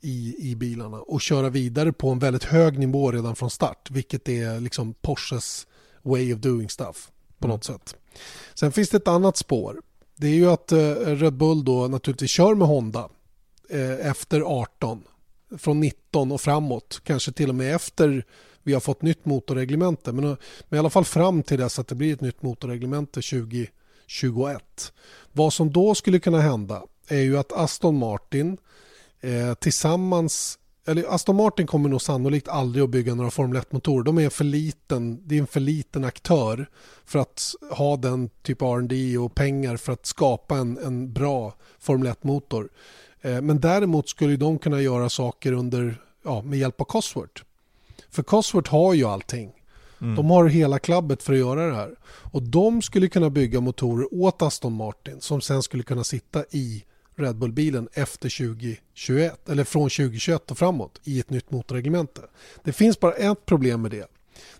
i, 0.00 0.34
i 0.50 0.56
bilarna 0.56 1.00
och 1.00 1.20
köra 1.20 1.50
vidare 1.50 1.92
på 1.92 2.10
en 2.10 2.18
väldigt 2.18 2.44
hög 2.44 2.78
nivå 2.78 3.12
redan 3.12 3.36
från 3.36 3.50
start, 3.50 3.90
vilket 3.90 4.28
är 4.28 4.60
liksom 4.60 4.94
Porsches 4.94 5.66
way 6.02 6.34
of 6.34 6.40
doing 6.40 6.68
stuff 6.68 7.10
på 7.38 7.46
mm. 7.46 7.54
något 7.54 7.64
sätt. 7.64 7.96
Sen 8.54 8.72
finns 8.72 8.88
det 8.88 8.96
ett 8.96 9.08
annat 9.08 9.36
spår. 9.36 9.80
Det 10.16 10.26
är 10.26 10.34
ju 10.34 10.50
att 10.50 10.72
eh, 10.72 10.94
Red 10.94 11.34
Bull 11.34 11.64
då 11.64 11.88
naturligtvis 11.88 12.30
kör 12.30 12.54
med 12.54 12.68
Honda 12.68 13.08
eh, 13.70 14.06
efter 14.06 14.40
18, 14.40 15.02
från 15.58 15.80
19 15.80 16.32
och 16.32 16.40
framåt, 16.40 17.00
kanske 17.04 17.32
till 17.32 17.48
och 17.48 17.54
med 17.54 17.74
efter 17.74 18.24
vi 18.62 18.72
har 18.72 18.80
fått 18.80 19.02
nytt 19.02 19.24
motorreglemente, 19.24 20.12
men, 20.12 20.24
men 20.68 20.76
i 20.76 20.78
alla 20.78 20.90
fall 20.90 21.04
fram 21.04 21.42
till 21.42 21.58
dess 21.58 21.78
att 21.78 21.88
det 21.88 21.94
blir 21.94 22.12
ett 22.12 22.20
nytt 22.20 22.42
motorreglemente 22.42 23.20
2021. 23.20 23.72
Vad 25.32 25.52
som 25.52 25.72
då 25.72 25.94
skulle 25.94 26.18
kunna 26.18 26.40
hända 26.40 26.82
är 27.08 27.20
ju 27.20 27.38
att 27.38 27.52
Aston 27.52 27.98
Martin 27.98 28.58
eh, 29.20 29.54
tillsammans 29.54 30.58
eller 30.88 31.14
Aston 31.14 31.36
Martin 31.36 31.66
kommer 31.66 31.88
nog 31.88 32.02
sannolikt 32.02 32.48
aldrig 32.48 32.84
att 32.84 32.90
bygga 32.90 33.14
några 33.14 33.30
Formel 33.30 33.62
1-motorer. 33.62 34.04
De 34.04 34.18
är 34.18 34.30
för 34.30 34.44
liten, 34.44 35.28
det 35.28 35.34
är 35.34 35.40
en 35.40 35.46
för 35.46 35.60
liten 35.60 36.04
aktör 36.04 36.68
för 37.04 37.18
att 37.18 37.54
ha 37.70 37.96
den 37.96 38.30
typ 38.42 38.62
R&D 38.62 39.18
och 39.18 39.34
pengar 39.34 39.76
för 39.76 39.92
att 39.92 40.06
skapa 40.06 40.56
en, 40.56 40.78
en 40.78 41.12
bra 41.12 41.54
Formel 41.78 42.12
1-motor. 42.12 42.68
Eh, 43.20 43.40
men 43.40 43.60
däremot 43.60 44.08
skulle 44.08 44.36
de 44.36 44.58
kunna 44.58 44.80
göra 44.80 45.08
saker 45.08 45.52
under, 45.52 46.02
ja, 46.24 46.42
med 46.42 46.58
hjälp 46.58 46.80
av 46.80 46.84
Cosworth. 46.84 47.42
För 48.10 48.22
Cosworth 48.22 48.70
har 48.70 48.94
ju 48.94 49.04
allting. 49.04 49.52
Mm. 50.00 50.16
De 50.16 50.30
har 50.30 50.46
hela 50.46 50.78
klabbet 50.78 51.22
för 51.22 51.32
att 51.32 51.38
göra 51.38 51.66
det 51.66 51.74
här. 51.74 51.94
Och 52.04 52.42
de 52.42 52.82
skulle 52.82 53.08
kunna 53.08 53.30
bygga 53.30 53.60
motorer 53.60 54.14
åt 54.14 54.42
Aston 54.42 54.72
Martin 54.72 55.20
som 55.20 55.40
sen 55.40 55.62
skulle 55.62 55.82
kunna 55.82 56.04
sitta 56.04 56.44
i 56.50 56.84
Red 57.18 57.36
Bull-bilen 57.36 57.88
efter 57.92 58.54
2021 58.54 59.48
eller 59.48 59.64
från 59.64 59.90
2021 59.90 60.50
och 60.50 60.58
framåt 60.58 61.00
i 61.04 61.20
ett 61.20 61.30
nytt 61.30 61.50
motorreglemente. 61.50 62.20
Det 62.64 62.72
finns 62.72 63.00
bara 63.00 63.12
ett 63.12 63.46
problem 63.46 63.82
med 63.82 63.90
det. 63.90 64.10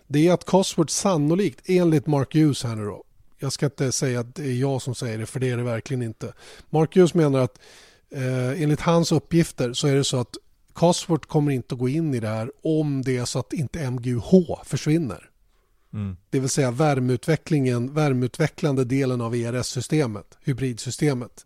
Det 0.07 0.27
är 0.27 0.33
att 0.33 0.45
Cosworth 0.45 0.93
sannolikt 0.93 1.61
enligt 1.65 2.07
Mark 2.07 2.35
Hughes 2.35 2.63
här 2.63 2.75
nu 2.75 2.85
då. 2.85 3.03
Jag 3.39 3.53
ska 3.53 3.65
inte 3.65 3.91
säga 3.91 4.19
att 4.19 4.35
det 4.35 4.43
är 4.43 4.53
jag 4.53 4.81
som 4.81 4.95
säger 4.95 5.17
det 5.17 5.25
för 5.25 5.39
det 5.39 5.49
är 5.49 5.57
det 5.57 5.63
verkligen 5.63 6.01
inte. 6.01 6.33
Mark 6.69 6.95
Hughes 6.95 7.13
menar 7.13 7.39
att 7.39 7.59
eh, 8.11 8.61
enligt 8.61 8.81
hans 8.81 9.11
uppgifter 9.11 9.73
så 9.73 9.87
är 9.87 9.95
det 9.95 10.03
så 10.03 10.19
att 10.19 10.37
Cosworth 10.73 11.27
kommer 11.27 11.51
inte 11.51 11.75
att 11.75 11.79
gå 11.79 11.89
in 11.89 12.13
i 12.13 12.19
det 12.19 12.27
här 12.27 12.51
om 12.63 13.01
det 13.01 13.17
är 13.17 13.25
så 13.25 13.39
att 13.39 13.53
inte 13.53 13.91
MGUH 13.91 14.63
försvinner. 14.63 15.29
Mm. 15.93 16.17
Det 16.29 16.39
vill 16.39 16.49
säga 16.49 16.71
värmeutvecklingen, 16.71 17.93
värmeutvecklande 17.93 18.85
delen 18.85 19.21
av 19.21 19.35
ERS-systemet, 19.35 20.37
hybridsystemet. 20.43 21.45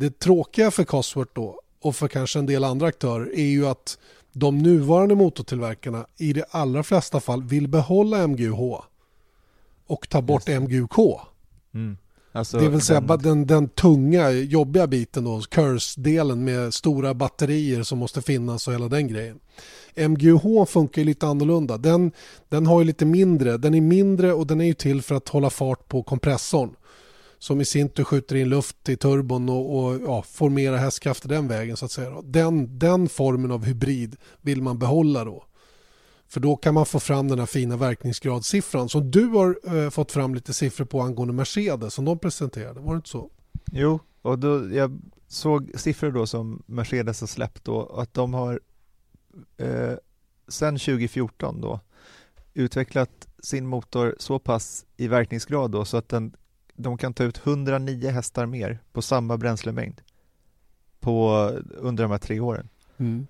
Det 0.00 0.18
tråkiga 0.18 0.70
för 0.70 0.84
Cosworth 0.84 1.30
då 1.34 1.60
och 1.80 1.96
för 1.96 2.08
kanske 2.08 2.38
en 2.38 2.46
del 2.46 2.64
andra 2.64 2.86
aktörer 2.86 3.38
är 3.38 3.44
ju 3.44 3.66
att 3.66 3.98
de 4.32 4.58
nuvarande 4.58 5.14
motortillverkarna 5.14 6.06
i 6.16 6.32
de 6.32 6.44
allra 6.50 6.82
flesta 6.82 7.20
fall 7.20 7.42
vill 7.42 7.68
behålla 7.68 8.26
MGUH 8.26 8.82
och 9.86 10.08
ta 10.08 10.22
bort 10.22 10.48
MGUK. 10.48 10.98
Mm. 11.74 11.96
Alltså, 12.32 12.58
det 12.58 12.68
vill 12.68 12.80
säga 12.80 13.00
den... 13.00 13.18
den, 13.22 13.46
den 13.46 13.68
tunga, 13.68 14.30
jobbiga 14.30 14.86
biten 14.86 15.24
då, 15.24 15.40
curse-delen 15.40 16.44
med 16.44 16.74
stora 16.74 17.14
batterier 17.14 17.82
som 17.82 17.98
måste 17.98 18.22
finnas 18.22 18.68
och 18.68 18.74
hela 18.74 18.88
den 18.88 19.08
grejen. 19.08 19.40
MGUH 20.08 20.64
funkar 20.64 21.04
lite 21.04 21.26
annorlunda. 21.26 21.78
Den, 21.78 22.12
den 22.48 22.66
har 22.66 22.80
ju 22.80 22.86
lite 22.86 23.04
mindre, 23.04 23.56
den 23.56 23.74
är 23.74 23.80
mindre 23.80 24.32
och 24.32 24.46
den 24.46 24.60
är 24.60 24.64
ju 24.64 24.74
till 24.74 25.02
för 25.02 25.14
att 25.14 25.28
hålla 25.28 25.50
fart 25.50 25.88
på 25.88 26.02
kompressorn 26.02 26.74
som 27.40 27.60
i 27.60 27.64
sin 27.64 27.88
tur 27.88 28.04
skjuter 28.04 28.36
in 28.36 28.48
luft 28.48 28.88
i 28.88 28.96
turbon 28.96 29.48
och, 29.48 29.78
och 29.78 30.00
ja, 30.06 30.22
får 30.22 30.50
mera 30.50 30.76
hästkrafter 30.76 31.28
den 31.28 31.48
vägen. 31.48 31.76
så 31.76 31.84
att 31.84 31.90
säga. 31.90 32.22
Den, 32.22 32.78
den 32.78 33.08
formen 33.08 33.50
av 33.50 33.64
hybrid 33.64 34.16
vill 34.40 34.62
man 34.62 34.78
behålla 34.78 35.24
då. 35.24 35.44
För 36.28 36.40
då 36.40 36.56
kan 36.56 36.74
man 36.74 36.86
få 36.86 37.00
fram 37.00 37.28
den 37.28 37.38
här 37.38 37.46
fina 37.46 37.76
verkningsgradssiffran 37.76 38.88
som 38.88 39.10
du 39.10 39.26
har 39.26 39.58
eh, 39.76 39.90
fått 39.90 40.12
fram 40.12 40.34
lite 40.34 40.52
siffror 40.52 40.84
på 40.84 41.00
angående 41.00 41.34
Mercedes 41.34 41.94
som 41.94 42.04
de 42.04 42.18
presenterade. 42.18 42.80
Var 42.80 42.92
det 42.92 42.96
inte 42.96 43.08
så? 43.08 43.30
Jo, 43.72 44.00
och 44.22 44.38
då, 44.38 44.74
jag 44.74 45.00
såg 45.28 45.70
siffror 45.74 46.10
då 46.10 46.26
som 46.26 46.62
Mercedes 46.66 47.20
har 47.20 47.28
släppt 47.28 47.64
då 47.64 47.86
att 47.86 48.14
de 48.14 48.34
har 48.34 48.60
eh, 49.56 49.94
sedan 50.48 50.78
2014 50.78 51.60
då 51.60 51.80
utvecklat 52.54 53.28
sin 53.42 53.66
motor 53.66 54.14
så 54.18 54.38
pass 54.38 54.86
i 54.96 55.08
verkningsgrad 55.08 55.70
då 55.70 55.84
så 55.84 55.96
att 55.96 56.08
den 56.08 56.32
de 56.82 56.98
kan 56.98 57.14
ta 57.14 57.24
ut 57.24 57.46
109 57.46 58.10
hästar 58.10 58.46
mer 58.46 58.78
på 58.92 59.02
samma 59.02 59.36
bränslemängd 59.36 60.00
på, 61.00 61.30
under 61.76 62.04
de 62.04 62.10
här 62.10 62.18
tre 62.18 62.40
åren. 62.40 62.68
Mm. 62.96 63.26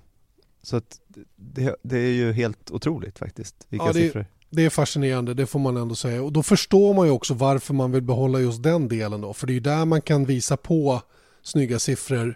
Så 0.62 0.76
att 0.76 1.00
det, 1.36 1.76
det, 1.82 1.98
är 1.98 2.12
ju 2.12 2.32
helt 2.32 2.70
otroligt 2.70 3.18
faktiskt, 3.18 3.66
vilka 3.68 3.86
ja, 3.86 3.92
det, 3.92 3.98
siffror. 3.98 4.26
Det 4.50 4.64
är 4.64 4.70
fascinerande, 4.70 5.34
det 5.34 5.46
får 5.46 5.58
man 5.58 5.76
ändå 5.76 5.94
säga. 5.94 6.22
Och 6.22 6.32
då 6.32 6.42
förstår 6.42 6.94
man 6.94 7.06
ju 7.06 7.12
också 7.12 7.34
varför 7.34 7.74
man 7.74 7.92
vill 7.92 8.02
behålla 8.02 8.40
just 8.40 8.62
den 8.62 8.88
delen 8.88 9.20
då. 9.20 9.32
För 9.32 9.46
det 9.46 9.52
är 9.52 9.54
ju 9.54 9.60
där 9.60 9.84
man 9.84 10.02
kan 10.02 10.24
visa 10.24 10.56
på 10.56 11.02
snygga 11.42 11.78
siffror 11.78 12.34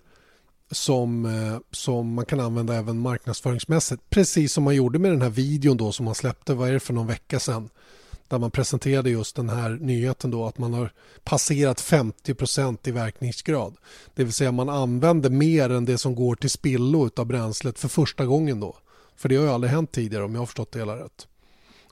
som, 0.70 1.24
eh, 1.24 1.58
som 1.70 2.14
man 2.14 2.26
kan 2.26 2.40
använda 2.40 2.74
även 2.74 2.98
marknadsföringsmässigt. 2.98 4.10
Precis 4.10 4.52
som 4.52 4.64
man 4.64 4.74
gjorde 4.74 4.98
med 4.98 5.10
den 5.10 5.22
här 5.22 5.30
videon 5.30 5.76
då 5.76 5.92
som 5.92 6.04
man 6.04 6.14
släppte, 6.14 6.54
vad 6.54 6.68
är 6.68 6.72
det 6.72 6.80
för 6.80 6.92
någon 6.92 7.06
vecka 7.06 7.40
sedan? 7.40 7.68
Där 8.34 8.38
man 8.38 8.50
presenterade 8.50 9.10
just 9.10 9.36
den 9.36 9.48
här 9.48 9.78
nyheten 9.80 10.30
då 10.30 10.46
att 10.46 10.58
man 10.58 10.74
har 10.74 10.92
passerat 11.24 11.80
50% 11.80 12.78
i 12.88 12.90
verkningsgrad. 12.90 13.76
Det 14.14 14.24
vill 14.24 14.32
säga 14.32 14.52
man 14.52 14.68
använder 14.68 15.30
mer 15.30 15.70
än 15.70 15.84
det 15.84 15.98
som 15.98 16.14
går 16.14 16.34
till 16.34 16.50
spillo 16.50 17.10
av 17.16 17.26
bränslet 17.26 17.78
för 17.78 17.88
första 17.88 18.26
gången 18.26 18.60
då. 18.60 18.76
För 19.16 19.28
det 19.28 19.36
har 19.36 19.44
ju 19.44 19.50
aldrig 19.50 19.72
hänt 19.72 19.92
tidigare 19.92 20.24
om 20.24 20.34
jag 20.34 20.40
har 20.40 20.46
förstått 20.46 20.72
det 20.72 20.78
hela 20.78 20.96
rätt. 20.96 21.26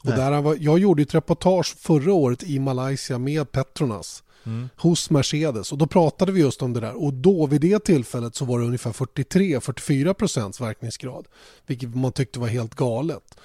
Och 0.00 0.10
där, 0.10 0.56
jag 0.60 0.78
gjorde 0.78 1.02
ett 1.02 1.14
reportage 1.14 1.76
förra 1.78 2.12
året 2.12 2.42
i 2.42 2.58
Malaysia 2.58 3.18
med 3.18 3.52
Petronas 3.52 4.22
mm. 4.46 4.68
hos 4.76 5.10
Mercedes 5.10 5.72
och 5.72 5.78
då 5.78 5.86
pratade 5.86 6.32
vi 6.32 6.40
just 6.40 6.62
om 6.62 6.72
det 6.72 6.80
där 6.80 7.02
och 7.04 7.14
då 7.14 7.46
vid 7.46 7.60
det 7.60 7.84
tillfället 7.84 8.34
så 8.34 8.44
var 8.44 8.58
det 8.58 8.64
ungefär 8.64 8.92
43-44 8.92 10.14
procents 10.14 10.60
verkningsgrad 10.60 11.26
vilket 11.66 11.94
man 11.94 12.12
tyckte 12.12 12.40
var 12.40 12.48
helt 12.48 12.74
galet. 12.74 13.36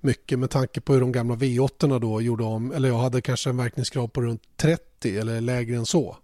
Mycket 0.00 0.38
med 0.38 0.50
tanke 0.50 0.80
på 0.80 0.92
hur 0.92 1.00
de 1.00 1.12
gamla 1.12 1.34
V8 1.34 2.00
då 2.00 2.20
gjorde 2.20 2.44
om, 2.44 2.72
eller 2.72 2.88
jag 2.88 2.98
hade 2.98 3.20
kanske 3.20 3.50
en 3.50 3.56
verkningsgrad 3.56 4.12
på 4.12 4.22
runt 4.22 4.42
30 4.56 5.18
eller 5.18 5.40
lägre 5.40 5.76
än 5.76 5.86
så. 5.86 6.16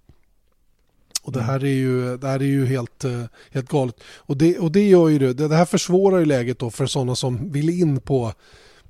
Och 1.22 1.32
det 1.32 1.42
här 1.42 1.64
är 1.64 1.68
ju, 1.68 2.16
det 2.16 2.28
här 2.28 2.40
är 2.40 2.46
ju 2.46 2.66
helt, 2.66 3.04
eh, 3.04 3.22
helt 3.50 3.68
galet. 3.68 4.00
Och 4.16 4.36
det, 4.36 4.58
och 4.58 4.72
det 4.72 4.88
gör 4.88 5.08
ju 5.08 5.18
det, 5.18 5.48
det 5.48 5.56
här 5.56 5.64
försvårar 5.64 6.18
ju 6.18 6.24
läget 6.24 6.58
då 6.58 6.70
för 6.70 6.86
sådana 6.86 7.16
som 7.16 7.52
vill 7.52 7.70
in 7.70 8.00
på, 8.00 8.32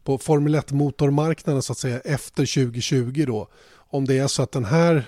på 0.05 0.19
Formel 0.19 0.57
1-motormarknaden 0.57 1.61
så 1.61 1.73
att 1.73 1.79
säga 1.79 2.01
efter 2.01 2.55
2020 2.55 3.25
då. 3.27 3.49
Om 3.75 4.05
det 4.05 4.19
är 4.19 4.27
så 4.27 4.43
att 4.43 4.53
den 4.53 4.65
här 4.65 5.05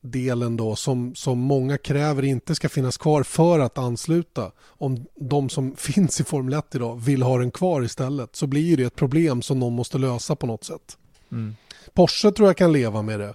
delen 0.00 0.56
då 0.56 0.76
som, 0.76 1.14
som 1.14 1.38
många 1.38 1.78
kräver 1.78 2.22
inte 2.22 2.54
ska 2.54 2.68
finnas 2.68 2.96
kvar 2.96 3.22
för 3.22 3.58
att 3.58 3.78
ansluta. 3.78 4.52
Om 4.62 5.06
de 5.14 5.48
som 5.48 5.74
finns 5.76 6.20
i 6.20 6.24
Formel 6.24 6.54
1 6.54 6.74
idag 6.74 7.00
vill 7.00 7.22
ha 7.22 7.38
den 7.38 7.50
kvar 7.50 7.82
istället 7.82 8.36
så 8.36 8.46
blir 8.46 8.76
det 8.76 8.82
ett 8.82 8.96
problem 8.96 9.42
som 9.42 9.58
någon 9.58 9.74
måste 9.74 9.98
lösa 9.98 10.36
på 10.36 10.46
något 10.46 10.64
sätt. 10.64 10.96
Mm. 11.32 11.56
Porsche 11.94 12.32
tror 12.32 12.48
jag 12.48 12.56
kan 12.56 12.72
leva 12.72 13.02
med 13.02 13.20
det. 13.20 13.34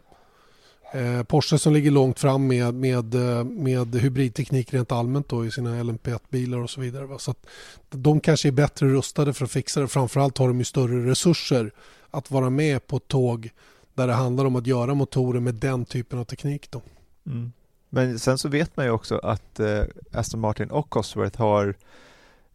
Eh, 0.94 1.24
Porsche 1.24 1.58
som 1.58 1.74
ligger 1.74 1.92
långt 1.92 2.20
fram 2.20 2.48
med, 2.48 2.74
med, 2.74 3.16
eh, 3.16 3.44
med 3.44 3.96
hybridteknik 3.96 4.74
rent 4.74 4.92
allmänt 4.92 5.30
då 5.30 5.46
i 5.46 5.52
sina 5.52 5.84
LMP1-bilar 5.84 6.58
och 6.58 6.70
så 6.70 6.82
vidare. 6.82 7.06
Va? 7.06 7.20
Så 7.20 7.32
att 7.32 7.46
de 7.90 8.20
kanske 8.20 8.50
är 8.50 8.52
bättre 8.52 8.88
rustade 8.88 9.34
för 9.34 9.46
att 9.46 9.52
fixa 9.52 9.82
det. 9.82 9.88
Framförallt 9.88 10.38
har 10.38 10.48
de 10.48 10.60
ju 10.60 10.66
större 10.66 11.10
resurser 11.10 11.72
att 12.12 12.32
vara 12.32 12.50
med 12.50 12.88
på 12.88 12.98
ett 12.98 13.08
tåg 13.08 13.50
där 13.96 14.08
det 14.08 14.14
handlar 14.14 14.46
om 14.46 14.56
att 14.56 14.68
göra 14.68 14.94
motorer 14.94 15.40
med 15.40 15.56
den 15.56 15.86
typen 15.86 16.20
av 16.20 16.24
teknik. 16.24 16.72
Då. 16.72 16.82
Mm. 17.26 17.52
Men 17.90 18.20
sen 18.20 18.38
så 18.38 18.50
vet 18.50 18.78
man 18.78 18.86
ju 18.86 18.92
också 18.92 19.18
att 19.18 19.60
eh, 19.60 19.84
Aston 20.12 20.40
Martin 20.40 20.72
och 20.72 20.90
Cosworth 20.90 21.40
har 21.40 21.76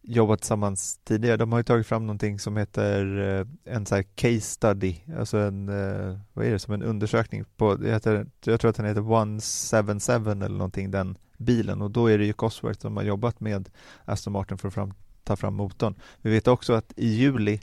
jobbat 0.02 0.40
tillsammans 0.40 1.00
tidigare. 1.04 1.36
De 1.36 1.52
har 1.52 1.58
ju 1.58 1.62
tagit 1.62 1.86
fram 1.86 2.06
någonting 2.06 2.38
som 2.38 2.56
heter 2.56 3.18
eh, 3.18 3.74
en 3.74 3.86
så 3.86 3.94
här 3.94 4.02
case 4.02 4.40
study, 4.40 4.96
alltså 5.18 5.38
en, 5.38 5.68
eh, 5.68 6.18
vad 6.32 6.46
är 6.46 6.50
det, 6.50 6.58
som 6.58 6.74
en 6.74 6.82
undersökning 6.82 7.44
på, 7.56 7.74
det 7.74 7.92
heter, 7.92 8.26
jag 8.44 8.60
tror 8.60 8.68
att 8.68 8.76
den 8.76 8.86
heter 8.86 9.00
177 9.00 10.30
eller 10.30 10.48
någonting, 10.48 10.90
den 10.90 11.18
bilen 11.38 11.82
och 11.82 11.90
då 11.90 12.10
är 12.10 12.18
det 12.18 12.24
ju 12.24 12.32
Cosworth 12.32 12.80
som 12.80 12.96
har 12.96 13.04
jobbat 13.04 13.40
med 13.40 13.68
Aston 14.04 14.32
Martin 14.32 14.58
för 14.58 14.68
att 14.68 14.74
fram, 14.74 14.94
ta 15.24 15.36
fram 15.36 15.54
motorn. 15.54 15.94
Vi 16.22 16.30
vet 16.30 16.48
också 16.48 16.72
att 16.72 16.92
i 16.96 17.08
juli 17.08 17.60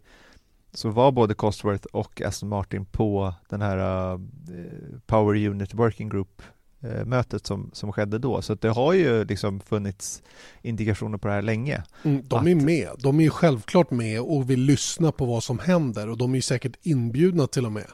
så 0.73 0.89
var 0.89 1.11
både 1.11 1.33
Cosworth 1.33 1.85
och 1.85 2.21
Aston 2.21 2.49
Martin 2.49 2.85
på 2.85 3.33
den 3.49 3.61
här 3.61 4.11
uh, 4.13 4.19
Power 5.05 5.47
Unit 5.47 5.73
Working 5.73 6.09
Group 6.09 6.41
uh, 6.83 7.05
mötet 7.05 7.45
som, 7.45 7.69
som 7.73 7.93
skedde 7.93 8.19
då. 8.19 8.41
Så 8.41 8.55
det 8.55 8.69
har 8.69 8.93
ju 8.93 9.23
liksom 9.25 9.59
funnits 9.59 10.23
indikationer 10.61 11.17
på 11.17 11.27
det 11.27 11.33
här 11.33 11.41
länge. 11.41 11.83
Mm, 12.03 12.23
de 12.27 12.39
att... 12.39 12.47
är 12.47 12.55
med. 12.55 12.89
De 12.99 13.19
är 13.19 13.29
självklart 13.29 13.91
med 13.91 14.21
och 14.21 14.49
vill 14.49 14.61
lyssna 14.61 15.11
på 15.11 15.25
vad 15.25 15.43
som 15.43 15.59
händer 15.59 16.09
och 16.09 16.17
de 16.17 16.35
är 16.35 16.41
säkert 16.41 16.75
inbjudna 16.81 17.47
till 17.47 17.65
och 17.65 17.71
med. 17.71 17.87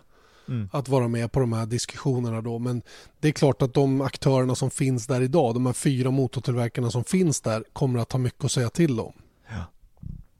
Mm. 0.48 0.70
att 0.72 0.90
vara 0.90 1.08
med 1.08 1.32
på 1.32 1.40
de 1.40 1.54
här 1.54 1.66
diskussionerna 1.66 2.42
då. 2.42 2.60
Men 2.60 2.82
det 3.20 3.28
är 3.28 3.32
klart 3.32 3.62
att 3.62 3.74
de 3.74 4.02
aktörerna 4.02 4.56
som 4.56 4.72
finns 4.72 5.08
där 5.08 5.22
idag, 5.22 5.54
de 5.54 5.66
här 5.66 5.74
fyra 5.74 6.12
motortillverkarna 6.12 6.92
som 6.92 7.04
finns 7.04 7.42
där, 7.42 7.64
kommer 7.74 8.00
att 8.00 8.12
ha 8.12 8.20
mycket 8.20 8.46
att 8.46 8.52
säga 8.52 8.70
till 8.70 9.00
om. 9.00 9.14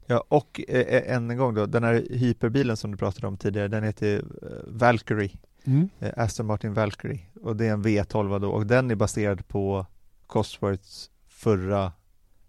Ja, 0.06 0.24
och 0.28 0.60
eh, 0.68 0.80
eh, 0.80 1.16
än 1.16 1.30
en 1.30 1.36
gång 1.36 1.54
då, 1.54 1.66
den 1.66 1.84
här 1.84 2.06
hyperbilen 2.10 2.76
som 2.76 2.90
du 2.90 2.96
pratade 2.96 3.26
om 3.26 3.36
tidigare, 3.36 3.68
den 3.68 3.84
heter 3.84 4.16
eh, 4.16 4.48
Valkyrie. 4.66 5.38
Mm. 5.64 5.88
Eh, 6.00 6.10
Aston 6.16 6.46
Martin 6.46 6.74
Valkyrie 6.74 7.20
och 7.42 7.56
det 7.56 7.66
är 7.66 7.72
en 7.72 7.84
V12 7.84 8.40
då 8.40 8.50
och 8.50 8.66
den 8.66 8.90
är 8.90 8.94
baserad 8.94 9.48
på 9.48 9.86
Cosworths 10.26 11.10
förra 11.28 11.92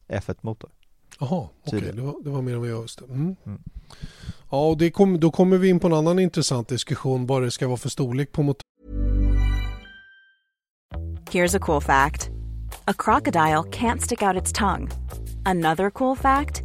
F1-motor. 0.07 0.69
Jaha, 1.19 1.47
okej, 1.65 1.79
okay. 1.79 1.91
det, 1.91 2.01
var, 2.01 2.15
det 2.23 2.29
var 2.29 2.41
mer 2.41 2.53
än 2.53 2.59
vad 2.59 2.69
jag 2.69 2.81
visste. 2.81 3.03
Mm. 3.03 3.35
Mm. 3.45 3.61
Ja, 4.51 4.69
och 4.69 4.77
det 4.77 4.91
kom, 4.91 5.19
då 5.19 5.31
kommer 5.31 5.57
vi 5.57 5.69
in 5.69 5.79
på 5.79 5.87
en 5.87 5.93
annan 5.93 6.19
intressant 6.19 6.67
diskussion, 6.67 7.25
vad 7.25 7.41
det 7.41 7.51
ska 7.51 7.67
vara 7.67 7.77
för 7.77 7.89
storlek 7.89 8.31
på 8.31 8.43
motorn. 8.43 8.61
Here's 11.31 11.57
a 11.57 11.59
cool 11.61 11.81
fact. 11.81 12.29
A 12.85 12.93
crocodile 12.97 13.63
can't 13.71 13.99
stick 13.99 14.21
out 14.21 14.41
its 14.41 14.53
tongue. 14.53 14.89
Another 15.45 15.89
cool 15.89 16.15
fact. 16.17 16.64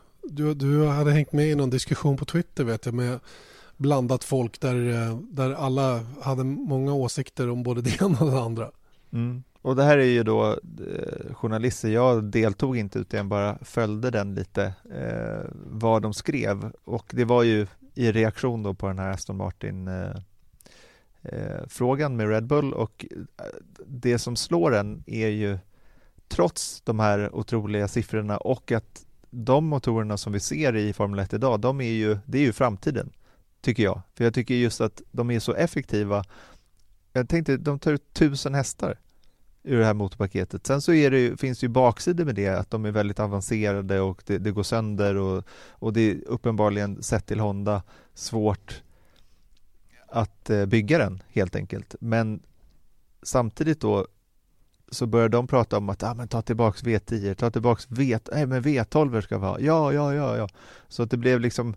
du, 0.23 0.53
du 0.53 0.87
hade 0.87 1.11
hängt 1.11 1.31
med 1.31 1.47
i 1.47 1.55
någon 1.55 1.69
diskussion 1.69 2.17
på 2.17 2.25
Twitter 2.25 2.63
vet 2.63 2.85
jag 2.85 2.95
med 2.95 3.19
blandat 3.77 4.23
folk 4.23 4.59
där, 4.59 4.89
eh, 4.89 5.17
där 5.17 5.53
alla 5.53 6.05
hade 6.21 6.43
många 6.43 6.93
åsikter 6.93 7.49
om 7.49 7.63
både 7.63 7.81
det 7.81 8.01
ena 8.01 8.19
och 8.19 8.31
det 8.31 8.41
andra. 8.41 8.71
Mm. 9.13 9.43
Och 9.61 9.75
det 9.75 9.83
här 9.83 9.97
är 9.97 10.05
ju 10.05 10.23
då 10.23 10.49
eh, 10.51 11.33
journalister, 11.33 11.89
jag 11.89 12.23
deltog 12.23 12.77
inte 12.77 12.99
utan 12.99 13.29
bara 13.29 13.57
följde 13.61 14.11
den 14.11 14.35
lite, 14.35 14.73
eh, 14.93 15.49
vad 15.53 16.01
de 16.01 16.13
skrev 16.13 16.71
och 16.83 17.05
det 17.09 17.25
var 17.25 17.43
ju 17.43 17.67
i 17.93 18.11
reaktion 18.11 18.63
då 18.63 18.73
på 18.73 18.87
den 18.87 18.99
här 18.99 19.11
Aston 19.11 19.37
Martin 19.37 19.87
eh, 19.87 20.15
eh 21.21 21.67
frågan 21.67 22.15
med 22.15 22.29
Red 22.29 22.45
Bull 22.45 22.73
och 22.73 23.05
eh, 23.11 23.45
det 23.85 24.19
som 24.19 24.35
slår 24.35 24.75
en 24.75 25.03
är 25.07 25.27
ju 25.27 25.57
trots 26.27 26.81
de 26.81 26.99
här 26.99 27.35
otroliga 27.35 27.87
siffrorna 27.87 28.37
och 28.37 28.71
att 28.71 29.05
de 29.31 29.65
motorerna 29.65 30.17
som 30.17 30.33
vi 30.33 30.39
ser 30.39 30.75
i 30.75 30.93
Formel 30.93 31.19
1 31.19 31.33
idag, 31.33 31.59
de 31.59 31.81
är 31.81 31.91
ju, 31.91 32.17
det 32.25 32.37
är 32.37 32.41
ju 32.41 32.53
framtiden, 32.53 33.11
tycker 33.61 33.83
jag. 33.83 34.01
För 34.15 34.23
jag 34.23 34.33
tycker 34.33 34.53
just 34.53 34.81
att 34.81 35.01
de 35.11 35.31
är 35.31 35.39
så 35.39 35.53
effektiva. 35.53 36.23
Jag 37.13 37.29
tänkte, 37.29 37.57
de 37.57 37.79
tar 37.79 37.93
ut 37.93 38.13
tusen 38.13 38.53
hästar 38.53 38.99
ur 39.63 39.79
det 39.79 39.85
här 39.85 39.93
motorpaketet. 39.93 40.67
Sen 40.67 40.81
så 40.81 40.93
är 40.93 41.11
det, 41.11 41.39
finns 41.39 41.59
det 41.59 41.65
ju 41.65 41.69
baksidor 41.69 42.25
med 42.25 42.35
det, 42.35 42.47
att 42.47 42.71
de 42.71 42.85
är 42.85 42.91
väldigt 42.91 43.19
avancerade 43.19 43.99
och 43.99 44.23
det, 44.25 44.37
det 44.37 44.51
går 44.51 44.63
sönder 44.63 45.15
och, 45.15 45.43
och 45.69 45.93
det 45.93 46.11
är 46.11 46.27
uppenbarligen, 46.27 47.03
sett 47.03 47.25
till 47.25 47.39
Honda, 47.39 47.83
svårt 48.13 48.81
att 50.07 50.49
eh, 50.49 50.65
bygga 50.65 50.97
den 50.97 51.23
helt 51.29 51.55
enkelt. 51.55 51.95
Men 51.99 52.41
samtidigt 53.23 53.81
då 53.81 54.07
så 54.91 55.05
började 55.05 55.37
de 55.37 55.47
prata 55.47 55.77
om 55.77 55.89
att 55.89 56.03
ah, 56.03 56.13
men 56.13 56.27
ta 56.27 56.41
tillbaks 56.41 56.83
V10, 56.83 57.33
ta 57.33 57.51
tillbaks 57.51 57.87
V, 57.89 58.19
nej, 58.31 58.45
men 58.45 58.63
V12 58.63 59.21
ska 59.21 59.37
vi 59.37 59.45
ha, 59.45 59.59
ja, 59.59 59.93
ja, 59.93 60.13
ja, 60.13 60.37
ja. 60.37 60.47
Så 60.87 61.03
att 61.03 61.11
det 61.11 61.17
blev 61.17 61.39
liksom, 61.39 61.75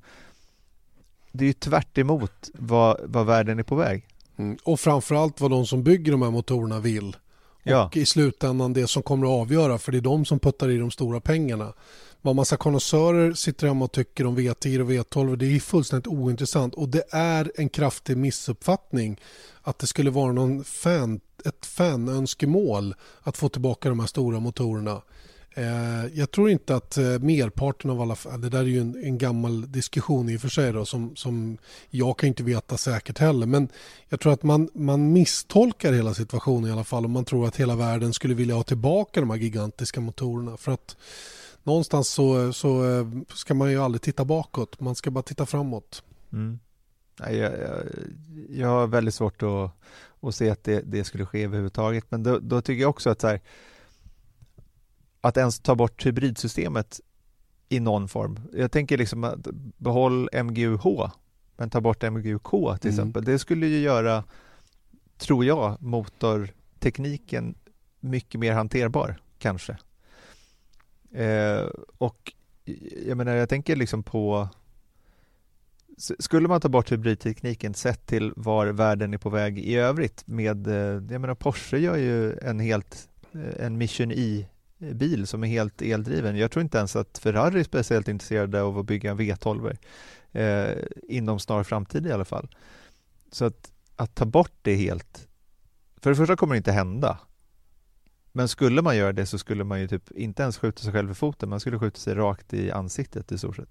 det 1.33 1.45
är 1.45 1.47
ju 1.47 1.53
tvärt 1.53 1.99
emot 1.99 2.51
vad, 2.55 3.01
vad 3.05 3.27
världen 3.27 3.59
är 3.59 3.63
på 3.63 3.75
väg. 3.75 4.09
Mm. 4.37 4.57
Och 4.65 4.81
framförallt 4.81 5.41
vad 5.41 5.51
de 5.51 5.67
som 5.67 5.83
bygger 5.83 6.13
de 6.13 6.23
här 6.23 6.31
motorerna 6.31 6.81
vill. 6.81 7.17
Ja. 7.63 7.87
Och 7.87 7.97
i 7.97 8.07
slutändan 8.07 8.73
det 8.73 8.87
som 8.87 9.03
kommer 9.03 9.27
att 9.27 9.41
avgöra, 9.43 9.79
för 9.79 9.93
det 9.93 9.99
är 9.99 10.03
de 10.03 10.25
som 10.25 10.39
puttar 10.39 10.71
i 10.71 10.79
de 10.79 10.91
stora 10.91 11.21
pengarna. 11.21 11.73
Vad 12.25 12.37
massa 12.37 12.57
konnässörer 12.57 13.33
sitter 13.33 13.67
hemma 13.67 13.85
och 13.85 13.93
tycker 13.93 14.27
om 14.27 14.39
V10 14.39 14.81
och 14.81 14.91
V12 14.91 15.37
det 15.37 15.47
är 15.47 15.61
fullständigt 15.61 16.07
ointressant 16.07 16.75
och 16.75 16.89
det 16.89 17.05
är 17.11 17.53
en 17.55 17.69
kraftig 17.69 18.17
missuppfattning 18.17 19.21
att 19.63 19.79
det 19.79 19.87
skulle 19.87 20.11
vara 20.11 20.33
någon 20.33 20.65
fan, 20.65 21.21
ett 21.45 21.67
fanönskemål 21.67 22.95
att 23.23 23.37
få 23.37 23.49
tillbaka 23.49 23.89
de 23.89 24.01
här 24.01 24.07
stora 24.07 24.41
motorerna. 24.41 25.03
Eh, 25.55 26.07
jag 26.15 26.31
tror 26.31 26.51
inte 26.51 26.77
att 26.77 26.97
eh, 26.97 27.05
merparten 27.05 27.91
av 27.91 28.01
alla, 28.01 28.17
det 28.39 28.49
där 28.49 28.59
är 28.59 28.65
ju 28.65 28.81
en, 28.81 29.05
en, 29.05 29.19
gammal 29.19 29.73
diskussion 29.73 30.29
i 30.29 30.37
och 30.37 30.41
för 30.41 30.49
sig 30.49 30.73
då, 30.73 30.85
som, 30.85 31.17
som 31.17 31.59
jag 31.91 32.19
kan 32.19 32.29
inte 32.29 32.43
veta 32.43 32.77
säkert 32.77 33.19
heller, 33.19 33.47
men 33.47 33.69
jag 34.09 34.21
tror 34.21 34.33
att 34.33 34.43
man, 34.43 34.69
man 34.75 35.13
misstolkar 35.13 35.93
hela 35.93 36.15
situationen 36.15 36.71
i 36.71 36.73
alla 36.73 36.85
fall 36.85 37.05
om 37.05 37.11
man 37.11 37.25
tror 37.25 37.47
att 37.47 37.57
hela 37.57 37.77
världen 37.77 38.13
skulle 38.13 38.35
vilja 38.35 38.55
ha 38.55 38.63
tillbaka 38.63 39.21
de 39.21 39.31
här 39.31 39.37
gigantiska 39.37 40.01
motorerna. 40.01 40.57
För 40.57 40.73
att 40.73 40.97
någonstans 41.65 42.09
så, 42.09 42.53
så 42.53 42.85
eh, 42.85 43.07
ska 43.35 43.55
man 43.55 43.71
ju 43.71 43.79
aldrig 43.79 44.03
titta 44.03 44.25
bakåt, 44.25 44.81
man 44.81 44.95
ska 44.95 45.11
bara 45.11 45.23
titta 45.23 45.47
framåt. 45.47 46.03
Mm. 46.33 46.59
Jag, 47.19 47.35
jag, 47.35 47.83
jag 48.49 48.69
har 48.69 48.87
väldigt 48.87 49.15
svårt 49.15 49.43
att, 49.43 49.71
att 50.21 50.35
se 50.35 50.51
att 50.51 50.65
det, 50.65 50.81
det 50.81 51.05
skulle 51.05 51.27
ske 51.27 51.45
överhuvudtaget, 51.45 52.05
men 52.09 52.23
då, 52.23 52.39
då 52.39 52.61
tycker 52.61 52.81
jag 52.83 52.91
också 52.91 53.11
att 53.11 53.21
så 53.21 53.29
här, 53.29 53.41
att 55.21 55.37
ens 55.37 55.61
ta 55.61 55.75
bort 55.75 56.07
hybridsystemet 56.07 57.01
i 57.69 57.81
någon 57.81 58.09
form. 58.09 58.41
Jag 58.53 58.73
tänker 58.73 58.99
liksom 58.99 59.25
att 59.25 59.47
behåll 59.77 60.29
MGUH 60.45 61.11
men 61.57 61.71
ta 61.71 61.81
bort 61.81 62.03
MGUK 62.03 62.51
till 62.51 62.61
mm. 62.61 62.91
exempel. 62.91 63.25
Det 63.25 63.39
skulle 63.39 63.67
ju 63.67 63.79
göra, 63.79 64.25
tror 65.19 65.45
jag, 65.45 65.83
motortekniken 65.83 67.55
mycket 68.01 68.41
mer 68.41 68.53
hanterbar 68.53 69.21
kanske. 69.39 69.79
Eh, 71.15 71.69
och 71.99 72.33
jag 73.07 73.17
menar, 73.17 73.35
jag 73.35 73.49
tänker 73.49 73.77
liksom 73.77 74.03
på 74.03 74.49
skulle 75.97 76.49
man 76.49 76.61
ta 76.61 76.69
bort 76.69 76.93
hybridtekniken 76.93 77.75
sett 77.75 78.07
till 78.07 78.33
var 78.37 78.67
världen 78.67 79.15
är 79.15 79.19
på 79.19 79.31
väg 79.31 79.59
i 79.59 79.77
övrigt 79.77 80.27
med, 80.27 80.67
eh, 80.67 80.75
jag 81.13 81.21
menar 81.21 81.35
Porsche 81.35 81.79
gör 81.79 81.97
ju 81.97 82.39
en 82.39 82.61
helt, 82.61 83.09
eh, 83.33 83.67
en 83.67 83.79
Mission 83.79 84.13
E 84.13 84.47
bil 84.79 85.27
som 85.27 85.45
är 85.45 85.49
helt 85.49 85.83
eldriven. 85.83 86.37
Jag 86.37 86.51
tror 86.51 86.63
inte 86.63 86.79
ens 86.79 86.97
att 86.97 87.19
Ferrari 87.19 87.61
är 87.61 87.65
speciellt 87.65 88.09
intresserade 88.09 88.63
av 88.63 88.79
att 88.79 88.87
bygga 88.87 89.11
en 89.11 89.19
V12 89.19 89.77
eh, 90.33 90.85
inom 91.09 91.39
snar 91.39 91.63
framtid 91.63 92.07
i 92.07 92.13
alla 92.13 92.25
fall. 92.25 92.49
Så 93.33 93.45
att, 93.45 93.73
att 93.97 94.15
ta 94.15 94.25
bort 94.25 94.53
det 94.63 94.75
helt, 94.75 95.29
för 95.97 96.11
det 96.11 96.17
första 96.17 96.37
kommer 96.37 96.55
det 96.55 96.59
inte 96.59 96.73
hända. 96.73 97.19
Men 98.37 98.49
skulle 98.49 98.83
man 98.83 98.97
göra 98.97 99.13
det 99.13 99.27
så 99.27 99.39
skulle 99.39 99.65
man 99.65 99.81
ju 99.81 99.89
typ 99.89 100.11
inte 100.11 100.43
ens 100.43 100.59
skjuta 100.59 100.83
sig 100.83 100.93
själv 100.93 101.11
i 101.11 101.15
foten, 101.15 101.49
man 101.49 101.61
skulle 101.61 101.79
skjuta 101.79 101.99
sig 101.99 102.15
rakt 102.15 102.55
i 102.55 102.71
ansiktet 102.71 103.33
i 103.33 103.39
stort 103.39 103.57
sett. 103.57 103.69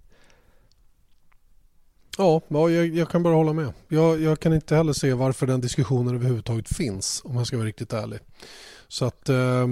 Ja, 2.17 2.41
ja 2.47 2.69
jag, 2.69 2.88
jag, 2.88 3.10
kan 3.10 3.23
bara 3.23 3.36
hålla 3.36 3.54
med. 3.54 3.73
Jag, 3.88 4.21
jag, 4.21 4.39
kan 4.39 4.54
inte 4.54 4.76
heller 4.76 4.93
se 4.93 5.13
varför 5.13 5.47
den 5.47 5.62
diskussionen 5.62 6.15
överhuvudtaget 6.15 6.76
finns 6.76 7.21
om 7.26 7.36
jag 7.36 7.47
ska 7.47 7.58
vara 7.58 7.67
riktigt 7.67 7.93
ärlig. 7.93 8.19
Så 8.88 9.06
att, 9.06 9.30
eh, 9.30 9.67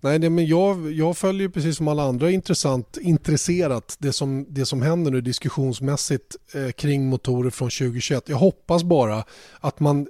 nej, 0.00 0.18
det, 0.18 0.30
men 0.30 0.46
jag, 0.46 0.92
jag 0.92 1.16
följer 1.16 1.48
precis 1.48 1.76
som 1.76 1.88
alla 1.88 2.02
andra 2.02 2.30
intressant, 2.30 2.96
intresserat 3.00 3.96
det 3.98 4.12
som, 4.12 4.46
det 4.48 4.66
som 4.66 4.82
händer 4.82 5.10
nu 5.10 5.20
diskussionsmässigt 5.20 6.36
eh, 6.54 6.70
kring 6.70 7.08
motorer 7.08 7.50
från 7.50 7.70
2021. 7.70 8.28
Jag 8.28 8.36
hoppas 8.36 8.82
bara 8.84 9.24
att 9.60 9.80
man 9.80 10.06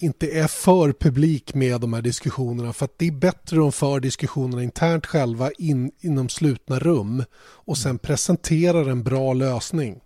inte 0.00 0.30
är 0.30 0.46
för 0.46 0.92
publik 0.92 1.54
med 1.54 1.80
de 1.80 1.92
här 1.92 2.02
diskussionerna 2.02 2.72
för 2.72 2.84
att 2.84 2.98
det 2.98 3.06
är 3.06 3.12
bättre 3.12 3.56
att 3.56 3.62
de 3.62 3.72
för 3.72 4.00
diskussionerna 4.00 4.62
internt 4.62 5.06
själva 5.06 5.50
in, 5.50 5.90
inom 6.00 6.28
slutna 6.28 6.78
rum 6.78 7.24
och 7.38 7.78
sen 7.78 7.98
presenterar 7.98 8.88
en 8.88 9.02
bra 9.02 9.32
lösning 9.32 10.00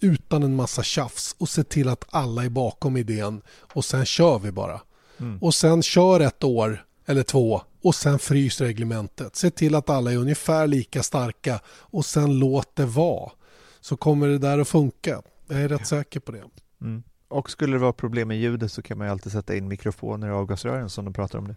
utan 0.00 0.42
en 0.42 0.56
massa 0.56 0.82
tjafs 0.82 1.36
och 1.38 1.48
se 1.48 1.64
till 1.64 1.88
att 1.88 2.04
alla 2.10 2.44
är 2.44 2.48
bakom 2.48 2.96
idén 2.96 3.42
och 3.48 3.84
sen 3.84 4.06
kör 4.06 4.38
vi 4.38 4.52
bara. 4.52 4.80
Mm. 5.18 5.38
Och 5.38 5.54
sen 5.54 5.82
kör 5.82 6.20
ett 6.20 6.44
år 6.44 6.84
eller 7.06 7.22
två 7.22 7.62
och 7.82 7.94
sen 7.94 8.18
frys 8.18 8.60
reglementet. 8.60 9.36
Se 9.36 9.50
till 9.50 9.74
att 9.74 9.90
alla 9.90 10.12
är 10.12 10.16
ungefär 10.16 10.66
lika 10.66 11.02
starka 11.02 11.60
och 11.66 12.04
sen 12.04 12.38
låt 12.38 12.76
det 12.76 12.86
vara. 12.86 13.32
Så 13.80 13.96
kommer 13.96 14.28
det 14.28 14.38
där 14.38 14.58
att 14.58 14.68
funka. 14.68 15.22
Jag 15.48 15.60
är 15.60 15.68
rätt 15.68 15.80
ja. 15.80 15.86
säker 15.86 16.20
på 16.20 16.32
det. 16.32 16.44
Mm. 16.80 17.02
Och 17.28 17.50
skulle 17.50 17.72
det 17.72 17.78
vara 17.78 17.92
problem 17.92 18.28
med 18.28 18.38
ljudet 18.38 18.72
så 18.72 18.82
kan 18.82 18.98
man 18.98 19.06
ju 19.06 19.10
alltid 19.10 19.32
sätta 19.32 19.56
in 19.56 19.68
mikrofoner 19.68 20.28
i 20.28 20.30
avgasrören 20.30 20.90
som 20.90 21.04
de 21.04 21.14
pratar 21.14 21.38
om 21.38 21.48
det. 21.48 21.54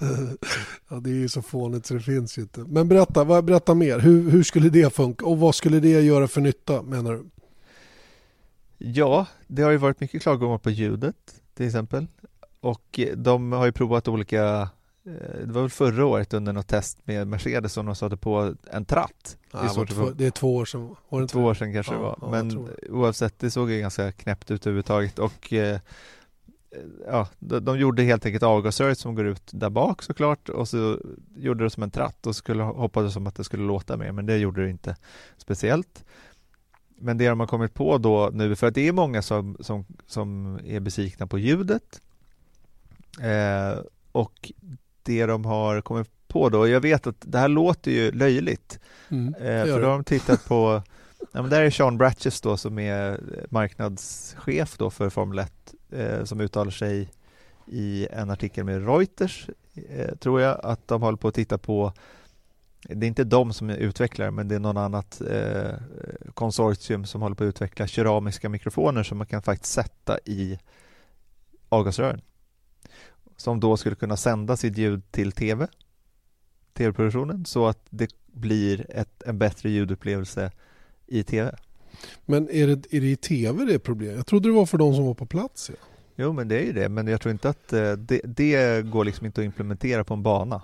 ja, 0.88 1.00
det 1.00 1.10
är 1.10 1.14
ju 1.14 1.28
så 1.28 1.42
fånigt 1.42 1.86
så 1.86 1.94
det 1.94 2.00
finns 2.00 2.38
ju 2.38 2.42
inte. 2.42 2.60
Men 2.60 2.88
berätta, 2.88 3.42
berätta 3.42 3.74
mer. 3.74 3.98
Hur, 3.98 4.30
hur 4.30 4.42
skulle 4.42 4.68
det 4.68 4.94
funka 4.94 5.26
och 5.26 5.38
vad 5.38 5.54
skulle 5.54 5.80
det 5.80 6.00
göra 6.00 6.28
för 6.28 6.40
nytta 6.40 6.82
menar 6.82 7.12
du? 7.12 7.24
Ja, 8.78 9.26
det 9.46 9.62
har 9.62 9.70
ju 9.70 9.76
varit 9.76 10.00
mycket 10.00 10.22
klagomål 10.22 10.58
på 10.58 10.70
ljudet 10.70 11.16
till 11.54 11.66
exempel. 11.66 12.06
Och 12.60 13.00
de 13.16 13.52
har 13.52 13.66
ju 13.66 13.72
provat 13.72 14.08
olika 14.08 14.68
det 15.04 15.52
var 15.52 15.60
väl 15.60 15.70
förra 15.70 16.06
året 16.06 16.34
under 16.34 16.52
något 16.52 16.68
test 16.68 16.98
med 17.04 17.26
Mercedes 17.26 17.72
som 17.72 17.86
de 17.86 17.94
satte 17.94 18.16
på 18.16 18.54
en 18.70 18.84
tratt. 18.84 19.38
Ja, 19.52 19.62
det, 19.62 19.86
två, 19.86 20.10
det 20.10 20.26
är 20.26 20.30
två 20.30 20.56
år 20.56 20.64
sedan. 20.64 20.96
Var 21.08 21.26
två 21.26 21.40
år 21.40 21.54
sedan 21.54 21.72
kanske 21.72 21.92
ja, 21.92 21.98
det 21.98 22.04
var. 22.04 22.18
Ja, 22.20 22.28
Men 22.30 22.68
oavsett, 22.90 23.38
det 23.38 23.50
såg 23.50 23.70
ju 23.70 23.80
ganska 23.80 24.12
knäppt 24.12 24.50
ut 24.50 24.66
överhuvudtaget 24.66 25.18
och 25.18 25.52
eh, 25.52 25.80
ja, 27.06 27.28
de, 27.38 27.64
de, 27.64 27.78
gjorde 27.78 28.02
helt 28.02 28.26
enkelt 28.26 28.42
avgasröret 28.42 28.98
som 28.98 29.14
går 29.14 29.26
ut 29.26 29.50
där 29.52 29.70
bak 29.70 30.02
såklart 30.02 30.48
och 30.48 30.68
så 30.68 30.98
gjorde 31.36 31.64
det 31.64 31.70
som 31.70 31.82
en 31.82 31.90
tratt 31.90 32.26
och 32.26 32.36
skulle 32.36 32.62
hoppades 32.62 33.14
som 33.14 33.26
att 33.26 33.34
det 33.34 33.44
skulle 33.44 33.62
låta 33.62 33.96
mer 33.96 34.12
men 34.12 34.26
det 34.26 34.36
gjorde 34.36 34.62
det 34.62 34.70
inte 34.70 34.96
speciellt. 35.36 36.04
Men 36.96 37.18
det 37.18 37.28
de 37.28 37.40
har 37.40 37.46
kommit 37.46 37.74
på 37.74 37.98
då 37.98 38.30
nu, 38.32 38.56
för 38.56 38.66
att 38.66 38.74
det 38.74 38.88
är 38.88 38.92
många 38.92 39.22
som, 39.22 39.56
som, 39.60 39.84
som 40.06 40.58
är 40.64 40.80
besvikna 40.80 41.26
på 41.26 41.38
ljudet 41.38 42.00
Eh, 43.20 43.78
och 44.12 44.52
det 45.02 45.26
de 45.26 45.44
har 45.44 45.80
kommit 45.80 46.10
på 46.28 46.48
då, 46.48 46.68
jag 46.68 46.80
vet 46.80 47.06
att 47.06 47.16
det 47.20 47.38
här 47.38 47.48
låter 47.48 47.90
ju 47.90 48.12
löjligt, 48.12 48.80
mm, 49.08 49.34
eh, 49.34 49.64
för 49.64 49.80
då 49.80 49.86
har 49.86 49.92
de 49.92 50.04
tittat 50.04 50.44
på 50.44 50.82
Ja, 51.32 51.42
men 51.42 51.50
där 51.50 51.62
är 51.62 51.70
Sean 51.70 51.98
Bratches 51.98 52.40
då 52.40 52.56
som 52.56 52.78
är 52.78 53.20
marknadschef 53.50 54.76
då 54.78 54.90
för 54.90 55.10
Formel 55.10 55.38
1 55.38 55.74
eh, 55.90 56.24
som 56.24 56.40
uttalar 56.40 56.70
sig 56.70 57.10
i 57.66 58.08
en 58.10 58.30
artikel 58.30 58.64
med 58.64 58.86
Reuters 58.86 59.48
eh, 59.88 60.14
tror 60.14 60.40
jag 60.40 60.60
att 60.62 60.88
de 60.88 61.02
håller 61.02 61.18
på 61.18 61.28
att 61.28 61.34
titta 61.34 61.58
på 61.58 61.92
det 62.88 63.06
är 63.06 63.08
inte 63.08 63.24
de 63.24 63.52
som 63.52 63.70
är 63.70 63.76
utvecklare 63.76 64.30
men 64.30 64.48
det 64.48 64.54
är 64.54 64.58
någon 64.58 64.76
annat 64.76 65.20
eh, 65.20 65.74
konsortium 66.34 67.04
som 67.04 67.22
håller 67.22 67.36
på 67.36 67.44
att 67.44 67.48
utveckla 67.48 67.86
keramiska 67.86 68.48
mikrofoner 68.48 69.02
som 69.02 69.18
man 69.18 69.26
kan 69.26 69.42
faktiskt 69.42 69.72
sätta 69.72 70.18
i 70.24 70.58
avgasrören 71.68 72.20
som 73.42 73.60
då 73.60 73.76
skulle 73.76 73.96
kunna 73.96 74.16
sända 74.16 74.56
sitt 74.56 74.78
ljud 74.78 75.10
till 75.10 75.32
tv, 75.32 75.66
tv-produktionen, 76.74 77.44
så 77.44 77.66
att 77.66 77.86
det 77.90 78.10
blir 78.32 78.86
ett, 78.88 79.22
en 79.22 79.38
bättre 79.38 79.70
ljudupplevelse 79.70 80.50
i 81.06 81.22
tv. 81.22 81.56
Men 82.24 82.50
är 82.50 82.66
det, 82.66 82.94
är 82.94 83.00
det 83.00 83.10
i 83.10 83.16
tv 83.16 83.64
det 83.64 83.74
är 83.74 83.78
problem? 83.78 84.16
Jag 84.16 84.26
trodde 84.26 84.48
det 84.48 84.52
var 84.52 84.66
för 84.66 84.78
de 84.78 84.94
som 84.94 85.06
var 85.06 85.14
på 85.14 85.26
plats. 85.26 85.70
Ja. 85.70 85.76
Jo, 86.16 86.32
men 86.32 86.48
det 86.48 86.58
är 86.58 86.64
ju 86.64 86.72
det, 86.72 86.88
men 86.88 87.06
jag 87.06 87.20
tror 87.20 87.32
inte 87.32 87.48
att 87.48 87.72
eh, 87.72 87.92
det, 87.92 88.20
det 88.24 88.82
går 88.86 89.04
liksom 89.04 89.26
inte 89.26 89.40
att 89.40 89.44
implementera 89.44 90.04
på 90.04 90.14
en 90.14 90.22
bana. 90.22 90.62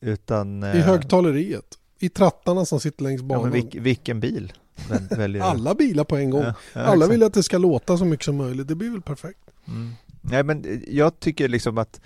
Utan, 0.00 0.64
I 0.64 0.66
eh, 0.66 0.72
högtaleriet, 0.72 1.78
i 1.98 2.08
trattarna 2.08 2.64
som 2.64 2.80
sitter 2.80 3.04
längs 3.04 3.22
banan. 3.22 3.44
Ja, 3.44 3.50
men 3.50 3.52
vilk, 3.52 3.74
vilken 3.74 4.20
bil 4.20 4.52
Alla 5.42 5.74
bilar 5.74 6.04
på 6.04 6.16
en 6.16 6.30
gång. 6.30 6.42
Ja, 6.42 6.54
ja, 6.72 6.80
Alla 6.80 7.06
vill 7.06 7.22
att 7.22 7.34
det 7.34 7.42
ska 7.42 7.58
låta 7.58 7.98
så 7.98 8.04
mycket 8.04 8.24
som 8.24 8.36
möjligt, 8.36 8.68
det 8.68 8.74
blir 8.74 8.90
väl 8.90 9.02
perfekt. 9.02 9.50
Mm. 9.68 9.90
Nej 10.20 10.42
men 10.42 10.84
jag 10.88 11.20
tycker 11.20 11.48
liksom 11.48 11.78
att 11.78 12.00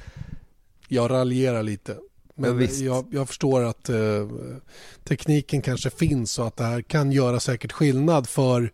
Jag 0.88 1.10
raljerar 1.10 1.62
lite. 1.62 1.96
Men 2.34 2.60
ja, 2.60 2.68
jag, 2.70 3.06
jag, 3.10 3.28
förstår 3.28 3.62
att 3.62 3.88
eh, 3.88 4.28
tekniken 5.04 5.62
kanske 5.62 5.90
finns 5.90 6.38
och 6.38 6.46
att 6.46 6.56
det 6.56 6.64
här 6.64 6.82
kan 6.82 7.12
göra 7.12 7.40
säkert 7.40 7.72
skillnad 7.72 8.28
för 8.28 8.72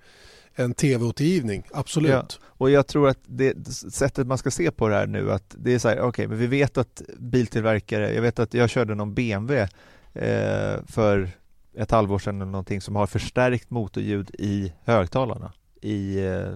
en 0.55 0.75
tv-återgivning, 0.75 1.63
absolut. 1.73 2.11
Ja, 2.11 2.27
och 2.43 2.71
jag 2.71 2.87
tror 2.87 3.09
att 3.09 3.19
det 3.27 3.67
sättet 3.93 4.27
man 4.27 4.39
ska 4.39 4.51
se 4.51 4.71
på 4.71 4.89
det 4.89 4.95
här 4.95 5.07
nu 5.07 5.33
att 5.33 5.55
det 5.59 5.75
är 5.75 5.79
så 5.79 5.89
här, 5.89 5.97
okej, 5.97 6.09
okay, 6.09 6.27
men 6.29 6.39
vi 6.39 6.47
vet 6.47 6.79
att 6.79 7.03
biltillverkare, 7.19 8.15
jag 8.15 8.23
vet 8.23 8.39
att 8.39 8.55
jag 8.55 8.71
körde 8.71 8.95
någon 8.95 9.15
BMW 9.15 9.69
eh, 10.15 10.85
för 10.87 11.31
ett 11.75 11.91
halvår 11.91 12.19
sedan 12.19 12.41
eller 12.41 12.51
någonting 12.51 12.81
som 12.81 12.97
har 12.97 13.07
förstärkt 13.07 13.71
motorljud 13.71 14.31
i 14.39 14.73
högtalarna 14.85 15.53
i 15.81 16.27
eh, 16.27 16.55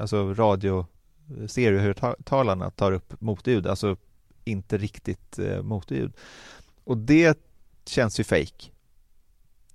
alltså 0.00 0.34
radio 0.34 0.86
stereohögtalarna 1.46 2.70
tar 2.70 2.92
upp 2.92 3.20
motljud, 3.20 3.66
alltså 3.66 3.96
inte 4.44 4.78
riktigt 4.78 5.38
eh, 5.38 5.62
motljud. 5.62 6.12
Och 6.84 6.98
det 6.98 7.38
känns 7.86 8.20
ju 8.20 8.24
fake 8.24 8.70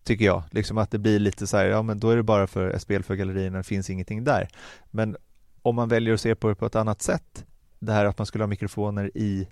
tycker 0.03 0.25
jag, 0.25 0.43
liksom 0.51 0.77
att 0.77 0.91
det 0.91 0.99
blir 0.99 1.19
lite 1.19 1.47
så 1.47 1.57
här, 1.57 1.65
ja 1.65 1.81
men 1.81 1.99
då 1.99 2.09
är 2.09 2.15
det 2.15 2.23
bara 2.23 2.47
för 2.47 2.69
ett 2.69 2.81
spel 2.81 3.03
för 3.03 3.15
gallerierna, 3.15 3.57
det 3.57 3.63
finns 3.63 3.89
ingenting 3.89 4.23
där. 4.23 4.47
Men 4.91 5.17
om 5.61 5.75
man 5.75 5.89
väljer 5.89 6.13
att 6.13 6.21
se 6.21 6.35
på 6.35 6.49
det 6.49 6.55
på 6.55 6.65
ett 6.65 6.75
annat 6.75 7.01
sätt, 7.01 7.45
det 7.79 7.91
här 7.91 8.05
att 8.05 8.17
man 8.17 8.25
skulle 8.25 8.43
ha 8.43 8.47
mikrofoner 8.47 9.11
i, 9.15 9.47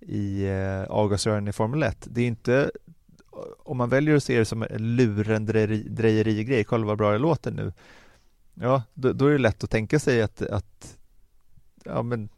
i 0.00 0.46
eh, 0.46 0.82
avgasrören 0.82 1.48
i 1.48 1.52
Formel 1.52 1.82
1, 1.82 2.06
det 2.10 2.20
är 2.20 2.26
inte 2.26 2.70
om 3.64 3.76
man 3.76 3.88
väljer 3.88 4.16
att 4.16 4.24
se 4.24 4.38
det 4.38 4.44
som 4.44 4.62
en 4.62 4.96
lurendrejeri-grej, 4.96 6.64
kolla 6.64 6.86
vad 6.86 6.98
bra 6.98 7.12
det 7.12 7.18
låter 7.18 7.50
nu, 7.50 7.72
ja, 8.54 8.82
då, 8.94 9.12
då, 9.12 9.26
är 9.26 9.32
det 9.32 9.38
lätt 9.38 9.64
att 9.64 9.70
tänka 9.70 9.98
sig 9.98 10.22
att, 10.22 10.42
att 10.42 10.98
ja, 11.84 12.02
men 12.02 12.28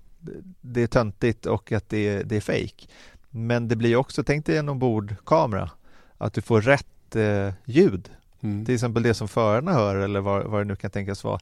det 0.61 0.83
är 0.83 0.87
töntigt 0.87 1.47
och 1.47 1.73
att 1.73 1.89
det 1.89 2.09
är, 2.09 2.25
det 2.25 2.37
är 2.37 2.41
fake. 2.41 2.87
Men 3.31 3.69
det 3.69 3.77
blir 3.77 3.97
också, 3.97 4.25
tänk 4.25 4.47
dig 4.47 4.57
en 4.57 4.69
ombordkamera, 4.69 5.71
att 6.19 6.33
du 6.33 6.41
får 6.41 6.61
rätt 6.61 7.17
eh, 7.17 7.53
ljud. 7.65 8.11
Mm. 8.41 8.65
Till 8.65 8.75
exempel 8.75 9.03
det 9.03 9.15
som 9.15 9.29
förarna 9.29 9.73
hör 9.73 9.97
eller 9.97 10.21
vad, 10.21 10.45
vad 10.45 10.61
det 10.61 10.65
nu 10.65 10.77
kan 10.77 10.91
tänkas 10.91 11.25
vara. 11.25 11.41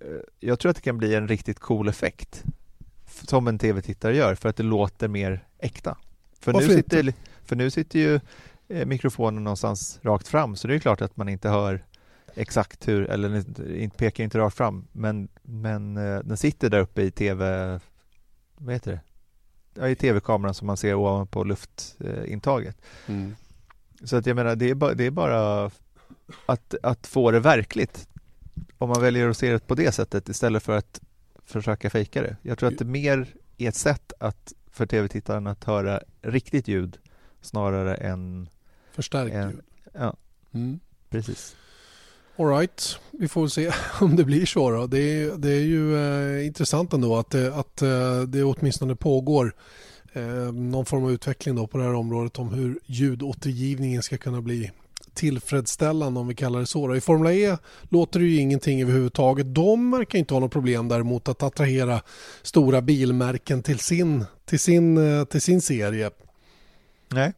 Eh, 0.00 0.06
jag 0.40 0.58
tror 0.58 0.70
att 0.70 0.76
det 0.76 0.82
kan 0.82 0.98
bli 0.98 1.14
en 1.14 1.28
riktigt 1.28 1.58
cool 1.58 1.88
effekt 1.88 2.44
som 3.06 3.48
en 3.48 3.58
tv-tittare 3.58 4.16
gör 4.16 4.34
för 4.34 4.48
att 4.48 4.56
det 4.56 4.62
låter 4.62 5.08
mer 5.08 5.44
äkta. 5.58 5.98
För 6.40 6.52
nu, 6.52 6.68
sitter, 6.68 7.14
för 7.44 7.56
nu 7.56 7.70
sitter 7.70 7.98
ju 7.98 8.20
eh, 8.68 8.86
mikrofonen 8.86 9.44
någonstans 9.44 9.98
rakt 10.02 10.28
fram 10.28 10.56
så 10.56 10.68
det 10.68 10.74
är 10.74 10.78
klart 10.78 11.00
att 11.00 11.16
man 11.16 11.28
inte 11.28 11.48
hör 11.48 11.84
exakt 12.34 12.88
hur, 12.88 13.10
eller 13.10 13.36
inte, 13.36 13.96
pekar 13.96 14.24
inte 14.24 14.38
rakt 14.38 14.56
fram, 14.56 14.88
men, 14.92 15.28
men 15.42 15.96
eh, 15.96 16.18
den 16.18 16.36
sitter 16.36 16.70
där 16.70 16.80
uppe 16.80 17.02
i 17.02 17.10
tv, 17.10 17.80
vad 18.56 18.74
heter 18.74 18.92
det? 18.92 19.00
Ja, 19.74 19.88
i 19.88 19.96
tv-kameran 19.96 20.54
som 20.54 20.66
man 20.66 20.76
ser 20.76 20.94
ovanpå 20.94 21.44
luftintaget. 21.44 22.76
Mm. 23.06 23.36
Så 24.04 24.16
att 24.16 24.26
jag 24.26 24.36
menar, 24.36 24.56
det 24.56 24.70
är 24.70 24.74
bara, 24.74 24.94
det 24.94 25.04
är 25.04 25.10
bara 25.10 25.70
att, 26.46 26.74
att 26.82 27.06
få 27.06 27.30
det 27.30 27.40
verkligt. 27.40 28.08
Om 28.78 28.88
man 28.88 29.02
väljer 29.02 29.28
att 29.28 29.36
se 29.36 29.52
det 29.52 29.66
på 29.66 29.74
det 29.74 29.92
sättet 29.92 30.28
istället 30.28 30.62
för 30.62 30.76
att 30.76 31.00
försöka 31.44 31.90
fejka 31.90 32.22
det. 32.22 32.36
Jag 32.42 32.58
tror 32.58 32.68
att 32.68 32.78
det 32.78 32.84
mer 32.84 33.34
är 33.58 33.68
ett 33.68 33.74
sätt 33.74 34.12
att 34.20 34.52
för 34.70 34.86
tv-tittaren 34.86 35.46
att 35.46 35.64
höra 35.64 36.00
riktigt 36.22 36.68
ljud 36.68 36.98
snarare 37.40 37.94
än 37.94 38.48
förstärkt 38.92 39.34
ljud. 39.34 39.60
Ja, 39.92 40.16
mm. 40.52 40.80
precis. 41.08 41.56
Alright, 42.40 42.98
vi 43.10 43.28
får 43.28 43.48
se 43.48 43.72
om 44.00 44.16
det 44.16 44.24
blir 44.24 44.46
så. 44.46 44.70
Då. 44.70 44.86
Det, 44.86 44.98
är, 44.98 45.36
det 45.36 45.52
är 45.52 45.60
ju 45.60 45.96
eh, 45.96 46.46
intressant 46.46 46.92
ändå 46.92 47.16
att, 47.16 47.30
det, 47.30 47.54
att 47.54 47.82
eh, 47.82 48.20
det 48.20 48.44
åtminstone 48.44 48.96
pågår 48.96 49.54
eh, 50.12 50.22
någon 50.52 50.86
form 50.86 51.04
av 51.04 51.12
utveckling 51.12 51.54
då 51.54 51.66
på 51.66 51.78
det 51.78 51.84
här 51.84 51.94
området 51.94 52.38
om 52.38 52.54
hur 52.54 52.80
ljudåtergivningen 52.86 54.02
ska 54.02 54.16
kunna 54.16 54.40
bli 54.40 54.70
tillfredsställande 55.14 56.20
om 56.20 56.28
vi 56.28 56.34
kallar 56.34 56.60
det 56.60 56.66
så. 56.66 56.88
Då. 56.88 56.96
I 56.96 57.00
Formel 57.00 57.32
E 57.32 57.56
låter 57.88 58.20
det 58.20 58.26
ju 58.26 58.36
ingenting 58.36 58.82
överhuvudtaget. 58.82 59.54
De 59.54 59.90
verkar 59.90 60.18
inte 60.18 60.34
ha 60.34 60.40
något 60.40 60.52
problem 60.52 60.88
däremot 60.88 61.28
att 61.28 61.42
attrahera 61.42 62.00
stora 62.42 62.82
bilmärken 62.82 63.62
till 63.62 63.78
sin, 63.78 64.24
till 64.44 64.60
sin, 64.60 65.18
eh, 65.18 65.24
till 65.24 65.42
sin 65.42 65.60
serie. 65.60 66.10
Nej, 67.08 67.32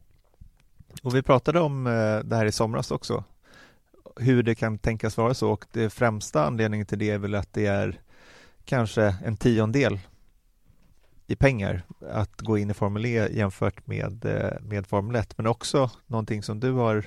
och 1.02 1.14
vi 1.14 1.22
pratade 1.22 1.60
om 1.60 1.86
eh, 1.86 1.92
det 2.24 2.36
här 2.36 2.46
i 2.46 2.52
somras 2.52 2.90
också 2.90 3.24
hur 4.16 4.42
det 4.42 4.54
kan 4.54 4.78
tänkas 4.78 5.16
vara 5.16 5.34
så. 5.34 5.50
Och 5.50 5.64
det 5.72 5.90
främsta 5.90 6.46
anledningen 6.46 6.86
till 6.86 6.98
det 6.98 7.10
är 7.10 7.18
väl 7.18 7.34
att 7.34 7.52
det 7.52 7.66
är 7.66 8.00
kanske 8.64 9.14
en 9.24 9.36
tiondel 9.36 9.98
i 11.26 11.36
pengar 11.36 11.82
att 12.10 12.40
gå 12.40 12.58
in 12.58 12.70
i 12.70 12.74
Formel 12.74 13.06
E 13.06 13.28
jämfört 13.32 13.86
med, 13.86 14.24
eh, 14.24 14.60
med 14.60 14.86
Formel 14.86 15.16
1 15.16 15.38
men 15.38 15.46
också 15.46 15.90
någonting 16.06 16.42
som 16.42 16.60
du 16.60 16.72
har 16.72 17.04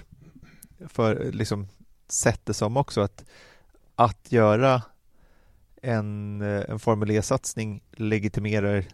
för, 0.88 1.32
liksom, 1.32 1.68
sett 2.08 2.46
det 2.46 2.54
som 2.54 2.78
också 2.78 3.02
att, 3.02 3.26
att 3.96 4.32
göra 4.32 4.82
en, 5.82 6.41
eh, 6.41 6.63
en 6.70 6.80
Formel 6.80 7.12
E-satsning 7.12 7.84
legitimerar 7.91 8.86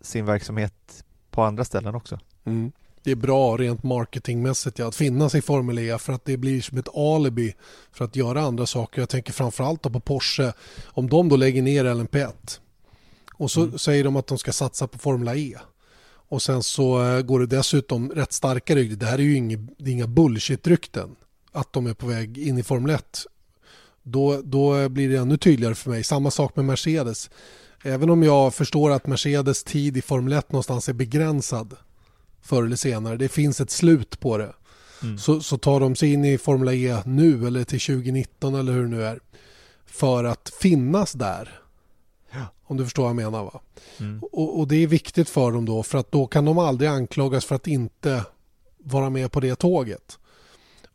sin 0.00 0.26
verksamhet 0.26 1.04
på 1.30 1.42
andra 1.42 1.64
ställen 1.64 1.94
också. 1.94 2.18
Mm 2.44 2.72
det 3.02 3.10
är 3.10 3.16
bra 3.16 3.56
rent 3.56 3.82
marketingmässigt 3.82 4.78
ja, 4.78 4.88
att 4.88 4.96
finnas 4.96 5.34
i 5.34 5.42
Formel 5.42 5.78
E 5.78 5.98
för 5.98 6.12
att 6.12 6.24
det 6.24 6.36
blir 6.36 6.62
som 6.62 6.78
ett 6.78 6.96
alibi 6.96 7.54
för 7.92 8.04
att 8.04 8.16
göra 8.16 8.40
andra 8.40 8.66
saker. 8.66 9.02
Jag 9.02 9.08
tänker 9.08 9.32
framförallt 9.32 9.82
på 9.82 10.00
Porsche. 10.00 10.52
Om 10.84 11.08
de 11.08 11.28
då 11.28 11.36
lägger 11.36 11.62
ner 11.62 11.84
LMP1 11.84 12.60
och 13.34 13.50
så 13.50 13.62
mm. 13.62 13.78
säger 13.78 14.04
de 14.04 14.16
att 14.16 14.26
de 14.26 14.38
ska 14.38 14.52
satsa 14.52 14.86
på 14.86 14.98
Formel 14.98 15.38
E 15.38 15.58
och 16.30 16.42
sen 16.42 16.62
så 16.62 17.02
eh, 17.02 17.20
går 17.22 17.40
det 17.40 17.46
dessutom 17.46 18.10
rätt 18.10 18.32
starka 18.32 18.74
rykten. 18.74 18.98
Det 18.98 19.06
här 19.06 19.18
är 19.18 19.22
ju 19.22 19.36
inga, 19.36 19.58
inga 19.78 20.06
bullshit-rykten 20.06 21.16
att 21.52 21.72
de 21.72 21.86
är 21.86 21.94
på 21.94 22.06
väg 22.06 22.38
in 22.38 22.58
i 22.58 22.62
Formel 22.62 22.94
1. 22.94 23.26
Då, 24.02 24.40
då 24.44 24.88
blir 24.88 25.08
det 25.08 25.16
ännu 25.16 25.36
tydligare 25.36 25.74
för 25.74 25.90
mig. 25.90 26.04
Samma 26.04 26.30
sak 26.30 26.56
med 26.56 26.64
Mercedes. 26.64 27.30
Även 27.82 28.10
om 28.10 28.22
jag 28.22 28.54
förstår 28.54 28.90
att 28.90 29.06
Mercedes 29.06 29.64
tid 29.64 29.96
i 29.96 30.02
Formel 30.02 30.32
1 30.32 30.52
någonstans 30.52 30.88
är 30.88 30.92
begränsad 30.92 31.76
förr 32.42 32.62
eller 32.62 32.76
senare. 32.76 33.16
Det 33.16 33.28
finns 33.28 33.60
ett 33.60 33.70
slut 33.70 34.20
på 34.20 34.38
det. 34.38 34.52
Mm. 35.02 35.18
Så, 35.18 35.40
så 35.40 35.58
tar 35.58 35.80
de 35.80 35.96
sig 35.96 36.12
in 36.12 36.24
i 36.24 36.38
Formel 36.38 36.68
E 36.68 37.02
nu 37.06 37.46
eller 37.46 37.64
till 37.64 37.80
2019 37.80 38.54
eller 38.54 38.72
hur 38.72 38.82
det 38.82 38.88
nu 38.88 39.04
är. 39.04 39.20
För 39.86 40.24
att 40.24 40.52
finnas 40.60 41.12
där. 41.12 41.60
Ja. 42.32 42.46
Om 42.64 42.76
du 42.76 42.84
förstår 42.84 43.02
vad 43.02 43.10
jag 43.10 43.16
menar 43.16 43.44
va? 43.44 43.60
Mm. 44.00 44.22
Och, 44.22 44.58
och, 44.58 44.68
det 44.68 44.76
är 44.76 44.86
viktigt 44.86 45.28
för 45.28 45.52
dem 45.52 45.64
då 45.64 45.82
för 45.82 45.98
att 45.98 46.12
då 46.12 46.26
kan 46.26 46.44
de 46.44 46.58
aldrig 46.58 46.90
anklagas 46.90 47.44
för 47.44 47.54
att 47.54 47.66
inte 47.66 48.24
vara 48.78 49.10
med 49.10 49.32
på 49.32 49.40
det 49.40 49.54
tåget. 49.54 50.18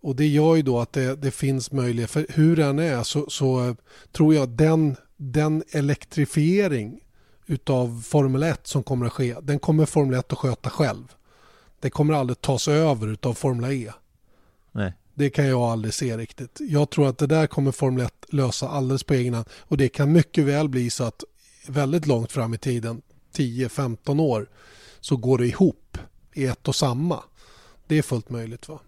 Och 0.01 0.15
det 0.15 0.27
gör 0.27 0.55
ju 0.55 0.62
då 0.62 0.79
att 0.79 0.93
det, 0.93 1.15
det 1.15 1.31
finns 1.31 1.71
möjlighet, 1.71 2.12
för 2.12 2.25
hur 2.29 2.55
den 2.55 2.79
är 2.79 3.03
så, 3.03 3.29
så 3.29 3.75
tror 4.12 4.36
jag 4.36 4.49
den, 4.49 4.95
den 5.17 5.63
elektrifiering 5.71 6.99
utav 7.45 8.01
Formel 8.05 8.43
1 8.43 8.67
som 8.67 8.84
kommer 8.84 9.05
att 9.05 9.13
ske, 9.13 9.36
den 9.41 9.60
kommer 9.60 9.86
Formel 9.86 10.19
1 10.19 10.31
att 10.31 10.38
sköta 10.38 10.69
själv. 10.69 11.15
Det 11.80 11.90
kommer 11.90 12.14
aldrig 12.14 12.42
tas 12.42 12.68
över 12.68 13.18
av 13.22 13.34
Formel 13.34 13.72
E. 13.72 13.92
Nej. 14.72 14.94
Det 15.14 15.30
kan 15.30 15.48
jag 15.48 15.62
aldrig 15.62 15.94
se 15.94 16.18
riktigt. 16.18 16.60
Jag 16.60 16.90
tror 16.90 17.08
att 17.08 17.18
det 17.18 17.28
där 17.28 17.48
kommer 17.48 17.72
Formel 17.72 18.06
1 18.06 18.14
lösa 18.30 18.70
alldeles 18.70 19.04
på 19.04 19.14
egen 19.14 19.34
hand. 19.34 19.46
Och 19.60 19.78
det 19.78 19.90
kan 19.90 20.12
mycket 20.12 20.46
väl 20.46 20.70
bli 20.70 20.90
så 20.90 21.04
att 21.04 21.24
väldigt 21.68 22.06
långt 22.06 22.32
fram 22.32 22.54
i 22.54 22.58
tiden, 22.58 23.02
10-15 23.34 24.22
år, 24.22 24.50
så 25.00 25.18
går 25.18 25.38
det 25.38 25.48
ihop 25.48 25.98
i 26.34 26.46
ett 26.46 26.68
och 26.68 26.76
samma. 26.76 27.24
Det 27.88 27.98
är 27.98 28.02
fullt 28.02 28.30
möjligt. 28.30 28.68
va? 28.68 28.80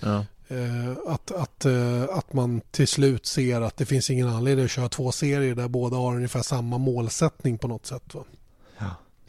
Ja. 0.00 0.24
Eh, 0.48 0.96
att, 1.06 1.30
att, 1.30 1.64
eh, 1.64 2.02
att 2.02 2.32
man 2.32 2.60
till 2.70 2.88
slut 2.88 3.26
ser 3.26 3.60
att 3.60 3.76
det 3.76 3.86
finns 3.86 4.10
ingen 4.10 4.28
anledning 4.28 4.64
att 4.64 4.70
köra 4.70 4.88
två 4.88 5.12
serier 5.12 5.54
där 5.54 5.68
båda 5.68 5.96
har 5.96 6.16
ungefär 6.16 6.42
samma 6.42 6.78
målsättning 6.78 7.58
på 7.58 7.68
något 7.68 7.86
sätt. 7.86 8.14
Va? 8.14 8.24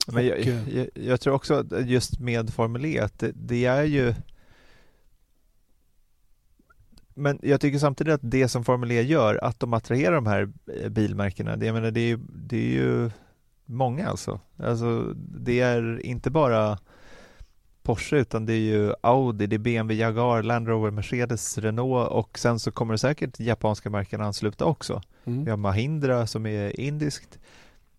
Men 0.07 0.25
jag, 0.25 0.39
eh, 0.39 0.77
jag, 0.77 0.87
jag, 0.93 1.21
tror 1.21 1.33
också 1.33 1.53
att 1.53 1.87
just 1.89 2.19
med 2.19 2.53
Formel 2.53 2.85
E 2.85 2.99
att 2.99 3.19
det, 3.19 3.31
det, 3.35 3.65
är 3.65 3.83
ju 3.83 4.13
men 7.13 7.39
jag 7.41 7.61
tycker 7.61 7.79
samtidigt 7.79 8.13
att 8.13 8.21
det 8.23 8.47
som 8.47 8.63
Formel 8.63 8.91
E 8.91 9.01
gör, 9.01 9.43
att 9.43 9.59
de 9.59 9.73
attraherar 9.73 10.15
de 10.15 10.27
här 10.27 10.49
eh, 10.81 10.89
bilmärkena, 10.89 11.55
det, 11.55 11.65
jag 11.65 11.73
menar, 11.73 11.91
det, 11.91 12.11
är, 12.11 12.19
det 12.29 12.57
är 12.57 12.71
ju 12.71 13.11
många 13.65 14.07
alltså. 14.07 14.39
alltså. 14.57 15.13
Det 15.17 15.59
är 15.59 16.05
inte 16.05 16.29
bara 16.29 16.77
Porsche 17.87 18.17
utan 18.17 18.45
det 18.45 18.53
är 18.53 18.57
ju 18.57 18.93
Audi, 19.01 19.47
det 19.47 19.55
är 19.55 19.57
BMW, 19.57 19.95
Jaguar, 20.03 20.43
Land 20.43 20.67
Rover, 20.67 20.91
Mercedes, 20.91 21.57
Renault 21.57 22.11
och 22.11 22.39
sen 22.39 22.59
så 22.59 22.71
kommer 22.71 22.93
det 22.93 22.97
säkert 22.97 23.39
japanska 23.39 23.89
märken 23.89 24.21
ansluta 24.21 24.65
också. 24.65 25.01
Mm. 25.25 25.43
Vi 25.43 25.49
har 25.49 25.57
Mahindra 25.57 26.27
som 26.27 26.45
är 26.45 26.79
indiskt. 26.79 27.39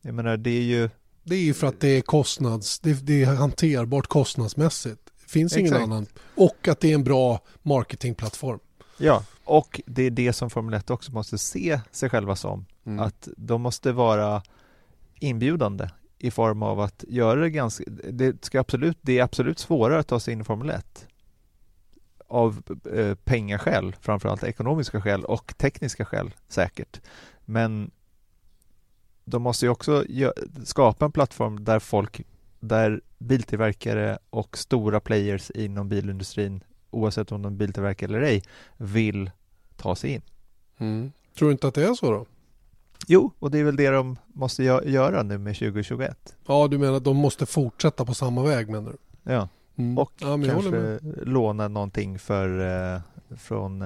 Jag 0.01 0.15
menar 0.15 0.37
det 0.37 0.51
är 0.51 0.63
ju 0.63 0.91
det 1.29 1.37
är 1.37 1.45
ju 1.45 1.55
för 1.55 1.67
att 1.67 1.81
det 1.81 1.89
är 1.89 2.01
kostnads, 2.01 2.79
det, 2.81 3.07
det 3.07 3.23
är 3.23 3.27
hanterbart 3.27 4.07
kostnadsmässigt. 4.07 5.01
Det 5.25 5.31
finns 5.31 5.53
Exakt. 5.57 5.71
ingen 5.71 5.83
annan. 5.83 6.07
Och 6.35 6.69
att 6.69 6.81
det 6.81 6.91
är 6.91 6.95
en 6.95 7.05
bra 7.05 7.41
marketingplattform. 7.63 8.59
Ja, 8.99 9.25
och 9.45 9.81
det 9.87 10.03
är 10.03 10.11
det 10.11 10.33
som 10.33 10.51
Formel 10.51 10.75
1 10.75 10.91
också 10.91 11.13
måste 11.13 11.39
se 11.39 11.81
sig 11.91 12.11
själva 12.11 12.37
som. 12.37 12.67
Mm. 12.87 13.01
Att 13.01 13.29
de 13.37 13.63
måste 13.63 13.93
vara 13.93 14.43
inbjudande 15.21 15.89
i 16.19 16.31
form 16.31 16.63
av 16.63 16.81
att 16.81 17.05
göra 17.09 17.41
det 17.41 17.51
ganska, 17.51 17.85
det, 18.13 18.45
ska 18.45 18.61
absolut, 18.61 18.99
det 19.01 19.19
är 19.19 19.23
absolut 19.23 19.59
svårare 19.59 19.99
att 19.99 20.07
ta 20.07 20.21
sig 20.21 20.33
in 20.33 20.41
i 20.41 20.45
Formel 20.45 20.71
1 20.71 21.07
av 22.29 22.63
eh, 22.95 23.15
pengaskäl, 23.15 23.97
framförallt 24.01 24.45
ekonomiska 24.45 25.01
skäl 25.01 25.25
och 25.25 25.55
tekniska 25.59 26.05
skäl 26.05 26.35
säkert. 26.49 27.01
Men 27.45 27.91
de 29.31 29.43
måste 29.43 29.67
ju 29.67 29.71
också 29.71 30.05
skapa 30.65 31.05
en 31.05 31.13
plattform 31.13 31.65
där 31.65 31.79
folk, 31.79 32.21
där 32.61 33.01
biltillverkare 33.19 34.19
och 34.31 34.59
stora 34.59 35.01
players 35.01 35.51
inom 35.51 35.89
bilindustrin, 35.89 36.65
oavsett 36.91 37.33
om 37.33 37.43
de 37.43 37.57
biltillverkar 37.57 38.09
eller 38.09 38.21
ej, 38.21 38.43
vill 38.77 39.31
ta 39.77 39.97
sig 39.97 40.11
in. 40.11 40.23
Mm. 40.79 41.13
Tror 41.39 41.49
du 41.49 41.53
inte 41.53 41.69
att 41.69 41.75
det 41.75 41.85
är 41.85 41.95
så 41.95 42.11
då? 42.11 42.27
Jo, 43.07 43.31
och 43.39 43.51
det 43.51 43.59
är 43.59 43.65
väl 43.65 43.77
det 43.77 43.91
de 43.91 44.17
måste 44.27 44.63
göra 44.65 45.23
nu 45.23 45.39
med 45.39 45.57
2021. 45.57 46.37
Ja, 46.47 46.69
du 46.69 46.79
menar 46.79 46.97
att 46.97 47.05
de 47.05 47.17
måste 47.17 47.47
fortsätta 47.47 48.05
på 48.05 48.15
samma 48.15 48.43
väg 48.43 48.69
menar 48.69 48.91
du? 48.91 49.33
Ja, 49.33 49.49
mm. 49.77 49.99
och 49.99 50.13
ja, 50.19 50.39
kanske 50.47 50.99
låna 51.23 51.69
någonting 51.69 52.19
för, 52.19 52.61
eh, 52.95 53.01
från 53.37 53.83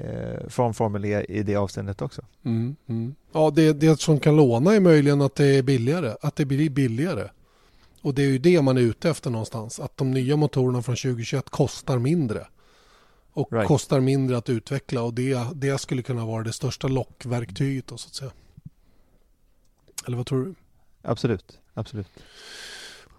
eh, 0.00 0.48
från 0.48 0.74
Formel 0.74 1.04
E 1.04 1.24
i 1.28 1.42
det 1.42 1.56
avseendet 1.56 2.02
också. 2.02 2.22
Mm, 2.44 2.76
mm. 2.86 3.14
Ja, 3.32 3.50
det, 3.50 3.72
det 3.72 4.00
som 4.00 4.20
kan 4.20 4.36
låna 4.36 4.74
är 4.74 4.80
möjligen 4.80 5.20
att 5.22 5.34
det 5.34 5.46
är 5.46 5.62
billigare, 5.62 6.14
att 6.20 6.36
det 6.36 6.44
blir 6.44 6.70
billigare. 6.70 7.28
Och 8.00 8.14
det 8.14 8.22
är 8.22 8.26
ju 8.26 8.38
det 8.38 8.62
man 8.62 8.76
är 8.76 8.80
ute 8.80 9.10
efter 9.10 9.30
någonstans, 9.30 9.80
att 9.80 9.96
de 9.96 10.10
nya 10.10 10.36
motorerna 10.36 10.82
från 10.82 10.96
2021 10.96 11.50
kostar 11.50 11.98
mindre. 11.98 12.46
Och 13.32 13.52
right. 13.52 13.68
kostar 13.68 14.00
mindre 14.00 14.36
att 14.36 14.48
utveckla 14.48 15.02
och 15.02 15.14
det, 15.14 15.38
det 15.54 15.78
skulle 15.78 16.02
kunna 16.02 16.26
vara 16.26 16.42
det 16.42 16.52
största 16.52 16.88
lockverktyget 16.88 17.86
då, 17.86 17.96
så 17.96 18.08
att 18.08 18.14
säga. 18.14 18.30
Eller 20.06 20.16
vad 20.16 20.26
tror 20.26 20.44
du? 20.44 20.54
Absolut, 21.02 21.58
absolut. 21.74 22.08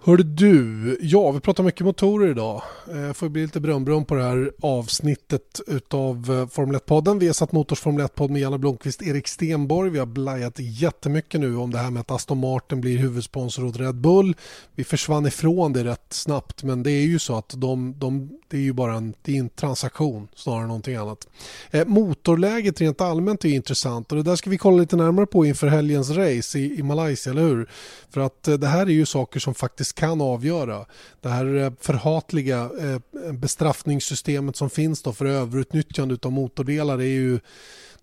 Hör 0.08 0.18
du, 0.18 0.98
ja 1.02 1.32
vi 1.32 1.40
pratar 1.40 1.64
mycket 1.64 1.86
motorer 1.86 2.32
idag. 2.32 2.62
Eh, 2.92 3.14
får 3.14 3.30
bli 3.30 3.42
lite 3.42 3.60
brömbröm 3.60 4.06
på 4.06 4.16
det 4.16 4.24
här 4.24 4.52
avsnittet 4.62 5.62
utav 5.68 6.32
eh, 6.32 6.48
Formel 6.48 6.76
1-podden. 6.76 7.20
Vi 7.20 7.28
har 7.28 7.34
satt 7.34 7.52
Motors 7.52 7.80
Formel 7.80 8.06
1-podd 8.06 8.32
med 8.32 8.42
Janne 8.42 8.58
Blomqvist, 8.58 9.02
Erik 9.02 9.28
Stenborg. 9.28 9.90
Vi 9.90 10.00
har 10.00 10.06
blajat 10.06 10.54
jättemycket 10.58 11.42
nu 11.42 11.56
om 11.56 11.72
det 11.72 11.78
här 11.78 11.92
med 11.92 12.00
att 12.00 12.12
Aston 12.12 12.38
Martin 12.38 12.82
blir 12.82 12.98
huvudsponsor 12.98 13.66
åt 13.66 13.78
Red 13.78 13.96
Bull. 13.96 14.36
Vi 14.76 14.84
försvann 14.84 15.26
ifrån 15.26 15.74
det 15.74 15.84
rätt 15.84 16.14
snabbt 16.14 16.64
men 16.64 16.84
det 16.84 16.92
är 16.92 17.06
ju 17.06 17.20
så 17.20 17.38
att 17.38 17.54
de, 17.58 18.00
de 18.00 18.30
det 18.48 18.58
är 18.58 18.62
ju 18.62 18.74
bara 18.74 18.94
en, 18.94 19.14
det 19.22 19.36
är 19.36 19.40
en 19.40 19.50
transaktion 19.50 20.28
snarare 20.36 20.62
än 20.62 20.68
någonting 20.68 20.96
annat. 20.96 21.28
Eh, 21.72 21.88
motorläget 21.88 22.82
rent 22.82 23.02
allmänt 23.02 23.46
är 23.46 23.50
intressant 23.50 24.12
och 24.12 24.18
det 24.18 24.24
där 24.24 24.36
ska 24.36 24.50
vi 24.50 24.58
kolla 24.58 24.78
lite 24.78 24.96
närmare 24.96 25.26
på 25.26 25.46
inför 25.46 25.68
helgens 25.68 26.10
race 26.10 26.60
i, 26.60 26.80
i 26.80 26.84
Malaysia, 26.84 27.32
eller 27.32 27.42
hur? 27.42 27.70
För 28.10 28.22
att 28.22 28.48
eh, 28.48 28.54
det 28.54 28.68
här 28.68 28.82
är 28.82 28.92
ju 28.92 29.06
saker 29.06 29.40
som 29.40 29.54
faktiskt 29.54 29.95
kan 29.96 30.22
avgöra. 30.22 30.86
Det 31.22 31.30
här 31.30 31.56
eh, 31.56 31.72
förhatliga 31.80 32.70
eh, 32.80 33.32
bestraffningssystemet 33.32 34.56
som 34.56 34.70
finns 34.70 35.02
då 35.02 35.14
för 35.14 35.26
överutnyttjande 35.26 36.18
av 36.24 36.32
motordelar 36.32 36.98
är 36.98 37.04
ju 37.04 37.40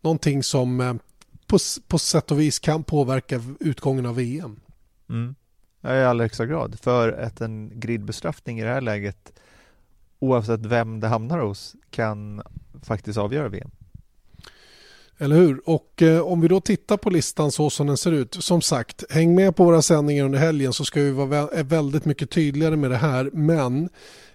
någonting 0.01 0.43
som 0.43 0.81
eh, 0.81 0.95
på, 1.47 1.59
på 1.89 1.99
sätt 1.99 2.31
och 2.31 2.41
vis 2.41 2.59
kan 2.59 2.85
påverka 2.85 3.43
utgången 3.61 4.07
av 4.07 4.17
VM. 4.17 4.61
Mm. 5.09 5.35
I 5.85 5.89
allra 5.89 6.25
högsta 6.25 6.47
grad. 6.47 6.79
För 6.81 7.13
att 7.13 7.41
en 7.41 7.81
gridbestraffning 7.81 8.61
i 8.61 8.63
det 8.63 8.69
här 8.69 8.81
läget 8.81 9.33
oavsett 10.19 10.61
vem 10.61 11.01
det 11.01 11.09
hamnar 11.09 11.39
hos 11.39 11.77
kan 11.91 12.43
faktiskt 12.83 13.19
avgöra 13.19 13.49
VM. 13.49 13.71
Eller 15.23 15.37
hur? 15.37 15.61
Och 15.65 16.03
eh, 16.03 16.21
om 16.21 16.41
vi 16.41 16.49
då 16.49 16.61
tittar 16.61 16.97
på 16.97 17.11
listan 17.11 17.53
så 17.53 17.71
som 17.71 17.87
den 17.87 17.97
ser 17.97 18.13
ut. 18.13 18.35
Som 18.35 18.63
sagt, 18.63 19.05
häng 19.11 19.35
med 19.35 19.57
på 19.57 19.65
våra 19.65 19.83
sändningar 19.83 20.25
under 20.25 20.39
helgen 20.39 20.73
så 20.73 20.85
ska 20.85 21.01
vi 21.01 21.11
vara 21.11 21.63
väldigt 21.63 22.05
mycket 22.05 22.31
tydligare 22.31 22.77
med 22.77 22.91
det 22.91 22.97
här. 22.97 23.31
Men 23.33 23.89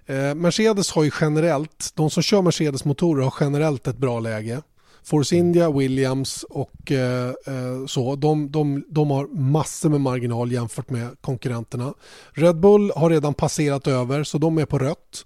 eh, 0.06 0.34
Mercedes 0.34 0.90
har 0.90 1.04
ju 1.04 1.10
generellt, 1.20 1.92
de 1.94 2.10
som 2.10 2.22
kör 2.22 2.42
Mercedes 2.42 2.84
motorer 2.84 3.24
har 3.24 3.34
generellt 3.40 3.86
ett 3.86 3.98
bra 3.98 4.20
läge. 4.20 4.62
Force 5.04 5.36
India, 5.36 5.70
Williams 5.70 6.42
och 6.42 6.92
eh, 6.92 7.28
eh, 7.28 7.86
så. 7.86 8.16
De, 8.16 8.50
de, 8.50 8.84
de 8.88 9.10
har 9.10 9.26
massor 9.26 9.88
med 9.88 10.00
marginal 10.00 10.52
jämfört 10.52 10.90
med 10.90 11.08
konkurrenterna. 11.20 11.94
Red 12.32 12.60
Bull 12.60 12.92
har 12.96 13.10
redan 13.10 13.34
passerat 13.34 13.86
över 13.86 14.24
så 14.24 14.38
de 14.38 14.58
är 14.58 14.66
på 14.66 14.78
rött. 14.78 15.24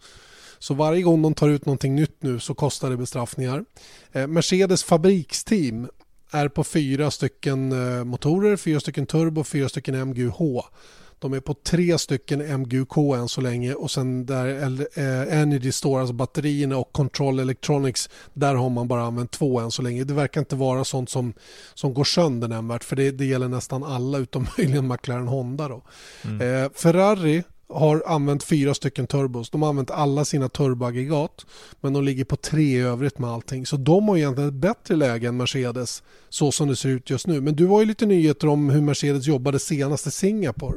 Så 0.63 0.75
varje 0.75 1.03
gång 1.03 1.23
de 1.23 1.35
tar 1.35 1.49
ut 1.49 1.67
någonting 1.67 1.95
nytt 1.95 2.23
nu 2.23 2.41
så 2.41 2.55
kostar 2.55 2.91
det 2.91 2.97
bestraffningar. 2.97 3.65
Eh, 4.13 4.27
Mercedes 4.27 4.85
fabriksteam 4.85 5.89
är 6.31 6.49
på 6.49 6.65
fyra 6.65 7.11
stycken 7.11 7.73
eh, 7.73 8.05
motorer, 8.05 8.57
fyra 8.57 8.81
stycken 8.81 9.07
turbo, 9.07 9.45
fyra 9.45 9.69
stycken 9.69 10.09
MGUH. 10.09 10.61
De 11.19 11.33
är 11.33 11.41
på 11.41 11.55
tre 11.55 11.99
stycken 11.99 12.61
MGUK 12.61 12.97
än 12.97 13.29
så 13.29 13.41
länge 13.41 13.75
och 13.75 13.91
sen 13.91 14.27
där 14.27 14.81
eh, 14.99 15.39
Energy 15.41 15.73
Store, 15.73 16.01
alltså 16.01 16.15
batterierna 16.15 16.77
och 16.77 16.93
Control 16.93 17.39
Electronics, 17.39 18.11
där 18.33 18.55
har 18.55 18.71
man 18.71 18.89
bara 18.89 19.03
använt 19.03 19.31
två 19.31 19.61
än 19.61 19.71
så 19.71 19.83
länge. 19.83 20.05
Det 20.05 20.15
verkar 20.15 20.41
inte 20.41 20.57
vara 20.57 20.85
sånt 20.85 21.11
som, 21.11 21.35
som 21.75 21.95
går 21.95 22.05
sönder 22.05 22.49
nämnvärt 22.49 22.85
för 22.85 22.97
det, 22.97 23.11
det 23.11 23.25
gäller 23.25 23.49
nästan 23.49 23.85
alla 23.85 24.19
utom 24.19 24.47
möjligen 24.59 24.89
McLaren 24.89 25.29
Honda. 25.29 25.69
Då. 25.69 25.83
Mm. 26.25 26.65
Eh, 26.65 26.71
Ferrari 26.75 27.43
har 27.73 28.03
använt 28.07 28.45
fyra 28.45 28.75
stycken 28.75 29.07
turbos. 29.07 29.51
De 29.51 29.63
har 29.63 29.69
använt 29.69 29.91
alla 29.91 30.25
sina 30.25 30.49
turboaggregat 30.49 31.47
men 31.81 31.93
de 31.93 32.05
ligger 32.05 32.25
på 32.25 32.37
tre 32.37 32.63
i 32.63 32.81
övrigt 32.81 33.19
med 33.19 33.31
allting. 33.31 33.67
Så 33.67 33.77
de 33.77 34.09
har 34.09 34.17
egentligen 34.17 34.49
ett 34.49 34.55
bättre 34.55 34.97
läge 34.97 35.29
än 35.29 35.37
Mercedes 35.37 36.03
så 36.29 36.53
som 36.53 36.69
det 36.69 36.77
ser 36.77 36.89
ut 36.89 37.11
just 37.11 37.27
nu. 37.27 37.41
Men 37.41 37.57
du 37.57 37.67
har 37.67 37.81
ju 37.81 37.87
lite 37.87 38.07
nyheter 38.07 38.49
om 38.49 38.71
hur 38.71 38.81
Mercedes 38.81 39.27
jobbade 39.27 39.59
senast 39.59 40.07
i 40.07 40.11
Singapore. 40.11 40.77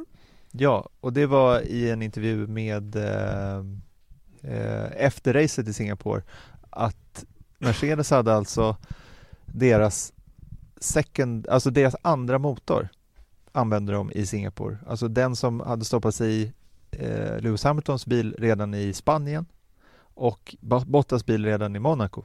Ja, 0.52 0.90
och 1.00 1.14
det 1.14 1.26
var 1.26 1.62
i 1.62 1.90
en 1.90 2.02
intervju 2.02 2.48
med 2.48 2.96
eh, 2.96 3.58
eh, 4.42 4.92
efter 4.98 5.34
racet 5.34 5.68
i 5.68 5.74
Singapore 5.74 6.22
att 6.70 7.26
Mercedes 7.60 8.10
hade 8.10 8.34
alltså 8.34 8.76
deras 9.46 10.14
second, 10.80 11.48
alltså 11.48 11.70
deras 11.70 11.96
andra 12.02 12.40
motor 12.40 12.90
använde 13.52 13.94
de 13.94 14.12
i 14.12 14.26
Singapore. 14.26 14.78
Alltså 14.88 15.08
den 15.08 15.36
som 15.36 15.60
hade 15.60 15.86
stoppats 15.86 16.22
i 16.22 16.54
eh, 17.00 17.40
Lewis 17.40 17.64
Hamiltons 17.64 18.06
bil 18.06 18.36
redan 18.40 18.74
i 18.74 18.94
Spanien 18.94 19.46
och 19.98 20.56
Bottas 20.86 21.26
bil 21.26 21.46
redan 21.46 21.76
i 21.76 21.80
Monaco. 21.80 22.24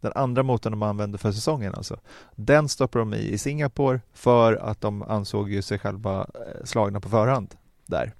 Den 0.00 0.12
andra 0.14 0.42
motorn 0.42 0.70
de 0.70 0.82
använde 0.82 1.18
för 1.18 1.32
säsongen 1.32 1.74
alltså. 1.74 2.00
Den 2.34 2.68
stoppade 2.68 3.04
de 3.04 3.14
i 3.14 3.32
i 3.32 3.38
Singapore 3.38 4.00
för 4.12 4.54
att 4.54 4.80
de 4.80 5.02
ansåg 5.02 5.50
ju 5.50 5.62
sig 5.62 5.78
själva 5.78 6.20
eh, 6.20 6.64
slagna 6.64 7.00
på 7.00 7.08
förhand 7.08 7.54
där. 7.86 8.14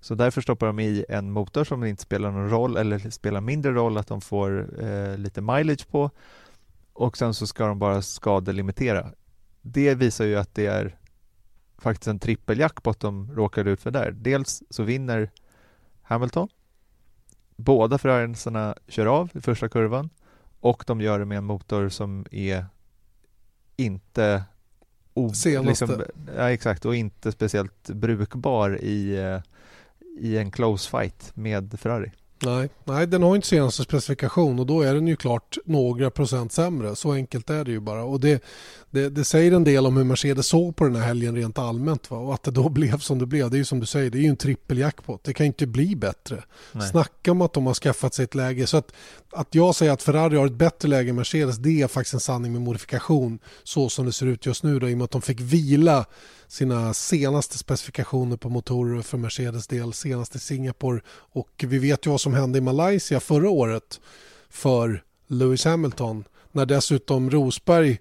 Så 0.00 0.14
därför 0.14 0.40
stoppar 0.40 0.66
de 0.66 0.80
i 0.80 1.04
en 1.08 1.30
motor 1.30 1.64
som 1.64 1.84
inte 1.84 2.02
spelar 2.02 2.30
någon 2.30 2.50
roll 2.50 2.76
eller 2.76 3.10
spelar 3.10 3.40
mindre 3.40 3.72
roll 3.72 3.98
att 3.98 4.06
de 4.06 4.20
får 4.20 4.82
eh, 4.84 5.18
lite 5.18 5.40
mileage 5.40 5.88
på 5.90 6.10
och 6.92 7.16
sen 7.16 7.34
så 7.34 7.46
ska 7.46 7.66
de 7.66 7.78
bara 7.78 8.02
skadelimitera. 8.02 9.12
Det 9.62 9.94
visar 9.94 10.24
ju 10.24 10.36
att 10.36 10.54
det 10.54 10.66
är 10.66 10.98
faktiskt 11.86 12.08
en 12.08 12.18
trippeljackpot 12.18 13.00
de 13.00 13.30
råkade 13.34 13.70
ut 13.70 13.80
för 13.80 13.90
där. 13.90 14.10
Dels 14.10 14.62
så 14.70 14.82
vinner 14.82 15.30
Hamilton. 16.02 16.48
Båda 17.56 17.98
Ferrarisarna 17.98 18.74
kör 18.88 19.06
av 19.06 19.30
i 19.34 19.40
första 19.40 19.68
kurvan 19.68 20.10
och 20.60 20.84
de 20.86 21.00
gör 21.00 21.18
det 21.18 21.24
med 21.24 21.38
en 21.38 21.44
motor 21.44 21.88
som 21.88 22.26
är 22.30 22.66
inte 23.76 24.44
Senaste. 25.34 25.86
Liksom, 25.86 26.02
ja, 26.36 26.50
exakt, 26.50 26.84
och 26.84 26.94
inte 26.96 27.32
speciellt 27.32 27.88
brukbar 27.88 28.78
i, 28.82 29.16
eh, 29.16 29.40
i 30.18 30.38
en 30.38 30.50
close 30.50 30.90
fight 30.90 31.30
med 31.34 31.80
Ferrari. 31.80 32.12
Nej, 32.42 32.68
nej, 32.84 33.06
den 33.06 33.22
har 33.22 33.36
inte 33.36 33.48
senaste 33.48 33.82
specifikation 33.82 34.58
och 34.58 34.66
då 34.66 34.82
är 34.82 34.94
den 34.94 35.08
ju 35.08 35.16
klart 35.16 35.58
några 35.64 36.10
procent 36.10 36.52
sämre. 36.52 36.96
Så 36.96 37.12
enkelt 37.12 37.50
är 37.50 37.64
det 37.64 37.70
ju 37.70 37.80
bara. 37.80 38.04
Och 38.04 38.20
det, 38.20 38.44
det, 38.96 39.10
det 39.10 39.24
säger 39.24 39.52
en 39.52 39.64
del 39.64 39.86
om 39.86 39.96
hur 39.96 40.04
Mercedes 40.04 40.46
såg 40.46 40.76
på 40.76 40.84
den 40.84 40.96
här 40.96 41.02
helgen 41.02 41.36
rent 41.36 41.58
allmänt. 41.58 42.10
Va? 42.10 42.18
Och 42.18 42.34
att 42.34 42.42
det 42.42 42.50
då 42.50 42.68
blev 42.68 42.98
som 42.98 43.18
det 43.18 43.26
blev. 43.26 43.50
Det 43.50 43.56
är 43.56 43.58
ju 43.58 43.64
som 43.64 43.80
du 43.80 43.86
säger, 43.86 44.10
det 44.10 44.18
är 44.18 44.22
ju 44.22 44.28
en 44.28 44.36
trippeljackpot. 44.36 45.24
Det 45.24 45.32
kan 45.32 45.46
inte 45.46 45.66
bli 45.66 45.96
bättre. 45.96 46.42
Nej. 46.72 46.88
Snacka 46.88 47.32
om 47.32 47.42
att 47.42 47.52
de 47.52 47.66
har 47.66 47.74
skaffat 47.74 48.14
sig 48.14 48.24
ett 48.24 48.34
läge. 48.34 48.66
Så 48.66 48.76
att, 48.76 48.92
att 49.32 49.54
jag 49.54 49.74
säger 49.74 49.92
att 49.92 50.02
Ferrari 50.02 50.36
har 50.36 50.46
ett 50.46 50.52
bättre 50.52 50.88
läge 50.88 51.10
än 51.10 51.16
Mercedes, 51.16 51.56
det 51.56 51.82
är 51.82 51.88
faktiskt 51.88 52.14
en 52.14 52.20
sanning 52.20 52.52
med 52.52 52.62
modifikation. 52.62 53.38
Så 53.64 53.88
som 53.88 54.06
det 54.06 54.12
ser 54.12 54.26
ut 54.26 54.46
just 54.46 54.62
nu 54.62 54.78
då, 54.78 54.88
i 54.88 54.94
och 54.94 54.98
med 54.98 55.04
att 55.04 55.10
de 55.10 55.22
fick 55.22 55.40
vila 55.40 56.04
sina 56.48 56.94
senaste 56.94 57.58
specifikationer 57.58 58.36
på 58.36 58.48
motorer 58.48 59.02
för 59.02 59.18
Mercedes 59.18 59.66
del, 59.66 59.92
senast 59.92 60.36
i 60.36 60.38
Singapore. 60.38 61.00
Och 61.08 61.64
vi 61.66 61.78
vet 61.78 62.06
ju 62.06 62.10
vad 62.10 62.20
som 62.20 62.34
hände 62.34 62.58
i 62.58 62.60
Malaysia 62.60 63.20
förra 63.20 63.50
året 63.50 64.00
för 64.48 65.02
Lewis 65.26 65.64
Hamilton 65.64 66.24
när 66.52 66.66
dessutom 66.66 67.30
Rosberg 67.30 67.98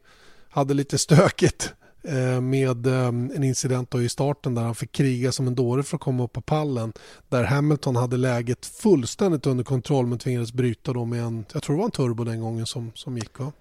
hade 0.56 0.74
lite 0.74 0.98
stökigt 0.98 1.74
eh, 2.04 2.41
med 2.41 2.88
eh, 2.88 3.08
en 3.08 3.44
incident 3.44 3.96
i 3.96 4.10
starten 4.10 4.56
där 4.56 4.62
han 4.62 4.76
fick 4.76 4.91
kriga 4.91 5.32
som 5.32 5.48
en 5.48 5.56
dåre 5.56 5.84
för 5.84 5.96
att 5.96 6.02
komma 6.02 6.24
upp 6.24 6.34
på 6.34 6.41
pallen. 6.41 6.94
Där 7.30 7.44
Hamilton 7.44 7.96
hade 7.96 8.18
läget 8.18 8.65
fullständigt 8.65 9.48
under 9.48 9.63
kontroll 9.63 10.08
men 10.08 10.20
tvingades 10.20 10.54
bryta 10.54 10.94
då 10.94 11.06
med 11.06 11.24
en, 11.24 11.46
jag 11.54 11.63
tror 11.63 11.76
det 11.76 11.78
var 11.78 11.86
en 11.86 11.91
turbo 11.91 12.24
den 12.24 12.41
gången 12.41 12.65
som, 12.65 12.91
som 12.96 13.18
gick. 13.18 13.39
Va? 13.39 13.52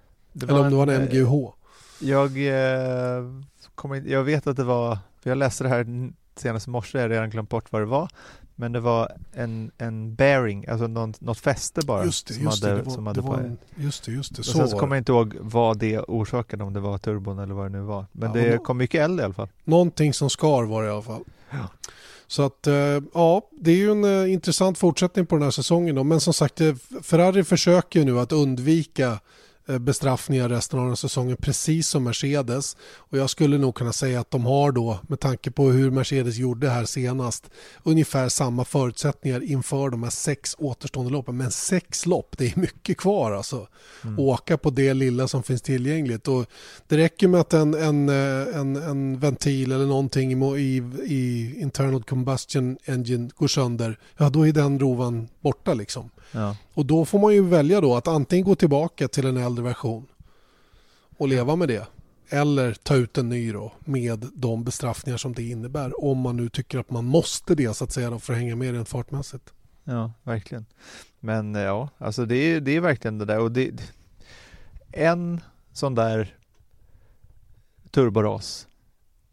Eller 0.41 0.59
om 0.59 0.69
det 0.69 0.75
var 0.75 0.87
en 0.87 1.01
MGH. 1.01 1.33
Eh, 1.33 1.49
jag, 1.99 2.37
jag 4.07 4.23
vet 4.23 4.47
att 4.47 4.57
det 4.57 4.63
var, 4.63 4.97
för 5.23 5.29
jag 5.29 5.37
läste 5.37 5.63
det 5.63 5.69
här 5.69 6.11
senast 6.35 6.67
i 6.67 6.69
morse, 6.69 6.97
jag 6.97 7.03
har 7.03 7.09
redan 7.09 7.29
glömt 7.29 7.49
bort 7.49 7.71
vad 7.71 7.81
det 7.81 7.85
var. 7.85 8.09
Men 8.55 8.71
det 8.71 8.79
var 8.79 9.11
en, 9.33 9.71
en 9.77 10.15
bearing, 10.15 10.67
alltså 10.67 10.87
någon, 10.87 11.13
något 11.19 11.39
fäste 11.39 11.81
bara. 11.85 12.05
Just 12.05 12.27
det, 12.27 12.33
som 12.33 12.43
just 12.43 12.63
hade, 12.63 12.75
det. 12.75 12.81
Var, 12.81 12.91
som 12.91 13.07
hade 13.07 13.21
det 13.21 13.27
var 13.27 13.37
en, 13.37 13.57
just 13.75 14.05
det, 14.05 14.11
just 14.11 14.35
det. 14.35 14.43
Så 14.43 14.51
sen 14.51 14.67
så 14.67 14.79
kommer 14.79 14.95
jag 14.95 15.01
inte 15.01 15.11
ihåg 15.11 15.35
vad 15.39 15.77
det 15.77 15.99
orsakade, 15.99 16.63
om 16.63 16.73
det 16.73 16.79
var 16.79 16.97
turbon 16.97 17.39
eller 17.39 17.53
vad 17.53 17.65
det 17.65 17.77
nu 17.77 17.81
var. 17.81 18.05
Men 18.11 18.29
ja, 18.29 18.41
det 18.41 18.57
kom 18.57 18.77
mycket 18.77 19.01
eld 19.01 19.19
i 19.19 19.23
alla 19.23 19.33
fall. 19.33 19.49
Någonting 19.63 20.13
som 20.13 20.29
skar 20.29 20.63
var 20.63 20.83
det 20.83 20.87
i 20.87 20.91
alla 20.91 21.01
fall. 21.01 21.23
Ja. 21.49 21.69
Så 22.27 22.43
att, 22.43 22.67
eh, 22.67 23.01
ja, 23.13 23.49
det 23.51 23.71
är 23.71 23.75
ju 23.75 23.91
en 23.91 24.05
uh, 24.05 24.33
intressant 24.33 24.77
fortsättning 24.77 25.25
på 25.25 25.35
den 25.35 25.43
här 25.43 25.51
säsongen. 25.51 25.95
Då. 25.95 26.03
Men 26.03 26.19
som 26.19 26.33
sagt, 26.33 26.61
eh, 26.61 26.75
Ferrari 27.01 27.43
försöker 27.43 28.05
nu 28.05 28.19
att 28.19 28.31
undvika 28.31 29.09
Eh, 29.11 29.19
bestraffningar 29.67 30.49
resten 30.49 30.79
av 30.79 30.87
den 30.87 30.97
säsongen 30.97 31.37
precis 31.37 31.87
som 31.87 32.03
Mercedes. 32.03 32.77
Och 32.95 33.17
jag 33.17 33.29
skulle 33.29 33.57
nog 33.57 33.75
kunna 33.75 33.93
säga 33.93 34.19
att 34.19 34.31
de 34.31 34.45
har 34.45 34.71
då, 34.71 34.99
med 35.07 35.19
tanke 35.19 35.51
på 35.51 35.69
hur 35.69 35.91
Mercedes 35.91 36.37
gjorde 36.37 36.69
här 36.69 36.85
senast, 36.85 37.49
ungefär 37.83 38.29
samma 38.29 38.65
förutsättningar 38.65 39.43
inför 39.43 39.89
de 39.89 40.03
här 40.03 40.09
sex 40.09 40.55
återstående 40.57 41.11
loppen. 41.11 41.37
Men 41.37 41.51
sex 41.51 42.05
lopp, 42.05 42.35
det 42.37 42.45
är 42.45 42.59
mycket 42.59 42.97
kvar 42.97 43.31
alltså. 43.31 43.67
Mm. 44.03 44.19
Åka 44.19 44.57
på 44.57 44.69
det 44.69 44.93
lilla 44.93 45.27
som 45.27 45.43
finns 45.43 45.61
tillgängligt. 45.61 46.27
Och 46.27 46.45
det 46.87 46.97
räcker 46.97 47.27
med 47.27 47.41
att 47.41 47.53
en, 47.53 47.73
en, 47.73 48.09
eh, 48.09 48.59
en, 48.59 48.75
en 48.75 49.19
ventil 49.19 49.71
eller 49.71 49.85
någonting 49.85 50.57
i, 50.57 50.83
i 51.05 51.53
internal 51.61 52.03
combustion 52.03 52.77
engine 52.85 53.29
går 53.35 53.47
sönder, 53.47 53.99
ja 54.17 54.29
då 54.29 54.47
är 54.47 54.51
den 54.51 54.79
rovan 54.79 55.27
borta 55.41 55.73
liksom. 55.73 56.09
Ja. 56.31 56.55
Och 56.73 56.85
då 56.85 57.05
får 57.05 57.19
man 57.19 57.33
ju 57.33 57.41
välja 57.41 57.81
då 57.81 57.95
att 57.95 58.07
antingen 58.07 58.45
gå 58.45 58.55
tillbaka 58.55 59.07
till 59.07 59.25
en 59.25 59.37
äldre 59.37 59.54
version 59.61 60.07
och 61.17 61.27
leva 61.27 61.55
med 61.55 61.67
det. 61.67 61.87
eller 62.29 62.73
ta 62.73 62.95
ut 62.95 63.17
en 63.17 63.29
ny 63.29 63.51
då 63.51 63.73
med 63.79 64.29
de 64.33 64.63
bestraffningar 64.63 65.17
som 65.17 65.33
det 65.33 65.43
innebär 65.43 66.03
om 66.03 66.17
man 66.17 66.37
nu 66.37 66.49
tycker 66.49 66.79
att 66.79 66.91
man 66.91 67.05
måste 67.05 67.55
det 67.55 67.73
så 67.73 67.83
att 67.83 67.91
säga 67.91 68.09
då, 68.09 68.19
för 68.19 68.33
att 68.33 68.39
hänga 68.39 68.55
med 68.55 68.73
rent 68.73 68.89
fartmässigt. 68.89 69.53
Ja, 69.83 70.11
verkligen. 70.23 70.65
Men 71.19 71.55
ja, 71.55 71.89
alltså 71.97 72.25
det 72.25 72.35
är, 72.35 72.61
det 72.61 72.71
är 72.71 72.81
verkligen 72.81 73.17
det 73.17 73.25
där 73.25 73.39
och 73.39 73.51
det, 73.51 73.93
en 74.91 75.41
sån 75.71 75.95
där 75.95 76.35
turboras 77.91 78.67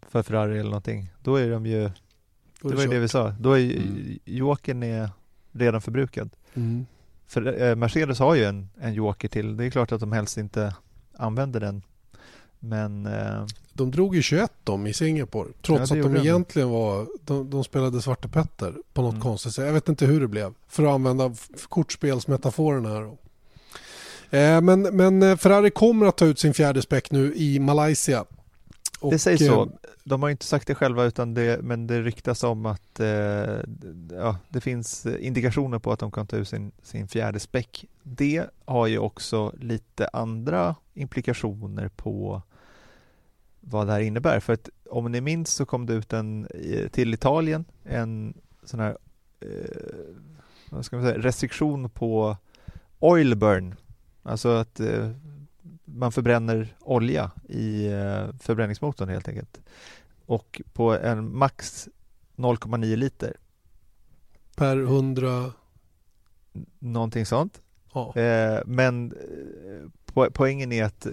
för 0.08 0.22
Ferrari 0.22 0.58
eller 0.58 0.70
någonting, 0.70 1.12
då 1.22 1.36
är 1.36 1.50
de 1.50 1.66
ju, 1.66 1.90
det 2.62 2.74
var 2.74 2.82
ju 2.82 2.88
det 2.88 2.98
vi 2.98 3.08
sa, 3.08 3.30
då 3.40 3.52
är 3.52 3.76
mm. 3.76 4.18
jokern 4.24 4.82
är 4.82 5.10
redan 5.52 5.80
förbrukad. 5.80 6.30
Mm. 6.54 6.86
För 7.32 7.62
eh, 7.62 7.76
Mercedes 7.76 8.18
har 8.18 8.34
ju 8.34 8.44
en, 8.44 8.68
en 8.80 8.94
joker 8.94 9.28
till, 9.28 9.56
det 9.56 9.64
är 9.64 9.70
klart 9.70 9.92
att 9.92 10.00
de 10.00 10.12
helst 10.12 10.38
inte 10.38 10.74
använder 11.16 11.60
den. 11.60 11.82
Men 12.58 13.06
eh... 13.06 13.46
De 13.72 13.90
drog 13.90 14.14
ju 14.16 14.22
21 14.22 14.52
de 14.64 14.86
i 14.86 14.94
Singapore 14.94 15.48
trots 15.62 15.90
ja, 15.90 15.96
att 15.96 16.02
de 16.02 16.16
egentligen 16.16 16.70
var 16.70 17.06
de, 17.24 17.50
de 17.50 17.64
spelade 17.64 18.02
Svarte 18.02 18.28
Petter 18.28 18.74
på 18.92 19.02
något 19.02 19.12
mm. 19.12 19.22
konstigt 19.22 19.54
sätt. 19.54 19.66
Jag 19.66 19.72
vet 19.72 19.88
inte 19.88 20.06
hur 20.06 20.20
det 20.20 20.28
blev 20.28 20.54
för 20.68 20.82
att 20.82 20.90
använda 20.90 21.34
kortspelsmetaforen 21.68 22.86
här. 22.86 23.02
Eh, 24.30 24.60
men, 24.60 24.82
men 24.82 25.38
Ferrari 25.38 25.70
kommer 25.70 26.06
att 26.06 26.16
ta 26.16 26.24
ut 26.24 26.38
sin 26.38 26.54
fjärde 26.54 26.82
späck 26.82 27.10
nu 27.10 27.34
i 27.34 27.58
Malaysia 27.58 28.24
och, 29.02 29.12
det 29.12 29.18
sägs 29.18 29.46
så. 29.46 29.62
Eh, 29.62 29.68
de 30.04 30.22
har 30.22 30.30
inte 30.30 30.46
sagt 30.46 30.66
det 30.66 30.74
själva 30.74 31.04
utan 31.04 31.34
det, 31.34 31.62
men 31.62 31.86
det 31.86 32.02
ryktas 32.02 32.44
om 32.44 32.66
att 32.66 33.00
eh, 33.00 33.06
ja, 34.10 34.36
det 34.48 34.60
finns 34.60 35.06
indikationer 35.06 35.78
på 35.78 35.92
att 35.92 35.98
de 35.98 36.10
kan 36.10 36.26
ta 36.26 36.36
ut 36.36 36.48
sin, 36.48 36.72
sin 36.82 37.08
fjärde 37.08 37.40
späck. 37.40 37.84
Det 38.02 38.44
har 38.64 38.86
ju 38.86 38.98
också 38.98 39.52
lite 39.58 40.08
andra 40.12 40.76
implikationer 40.94 41.88
på 41.88 42.42
vad 43.60 43.86
det 43.86 43.92
här 43.92 44.00
innebär. 44.00 44.40
För 44.40 44.52
att 44.52 44.68
om 44.90 45.12
ni 45.12 45.20
minns 45.20 45.54
så 45.54 45.66
kom 45.66 45.86
det 45.86 45.94
ut 45.94 46.12
en 46.12 46.48
till 46.92 47.14
Italien 47.14 47.64
en 47.84 48.34
sån 48.64 48.80
här 48.80 48.98
eh, 49.40 49.48
vad 50.70 50.84
ska 50.84 50.96
man 50.96 51.04
säga, 51.04 51.18
restriktion 51.18 51.90
på 51.90 52.36
oil 52.98 53.36
burn. 53.36 53.74
Alltså 54.22 54.48
att 54.48 54.80
eh, 54.80 55.10
man 55.94 56.12
förbränner 56.12 56.76
olja 56.80 57.30
i 57.48 57.86
eh, 57.86 58.28
förbränningsmotorn 58.40 59.08
helt 59.08 59.28
enkelt. 59.28 59.60
Och 60.26 60.62
på 60.72 60.92
en 60.92 61.36
max 61.36 61.88
0,9 62.36 62.96
liter. 62.96 63.36
Per 64.56 64.76
100? 64.76 65.52
Någonting 66.78 67.26
sånt. 67.26 67.62
Ja. 67.94 68.16
Eh, 68.16 68.60
men 68.66 69.12
eh, 70.14 70.28
poängen 70.32 70.72
är 70.72 70.84
att 70.84 71.06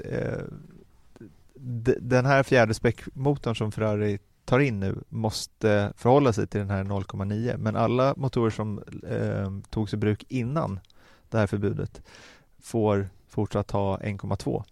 den 1.99 2.25
här 2.25 2.43
fjärde 2.43 2.73
späckmotorn 2.73 3.55
som 3.55 3.71
Ferrari 3.71 4.19
tar 4.49 4.59
in 4.59 4.79
nu 4.79 5.03
måste 5.09 5.93
förhålla 5.97 6.33
sig 6.33 6.47
till 6.47 6.59
den 6.59 6.69
här 6.69 6.83
0,9 6.83 7.57
men 7.57 7.75
alla 7.75 8.13
motorer 8.17 8.49
som 8.49 8.83
eh, 9.09 9.51
togs 9.69 9.93
i 9.93 9.97
bruk 9.97 10.25
innan 10.27 10.79
det 11.29 11.37
här 11.37 11.47
förbudet 11.47 12.01
får 12.61 13.09
fortsatt 13.39 13.71
ha 13.71 13.97
1,2 13.97 14.63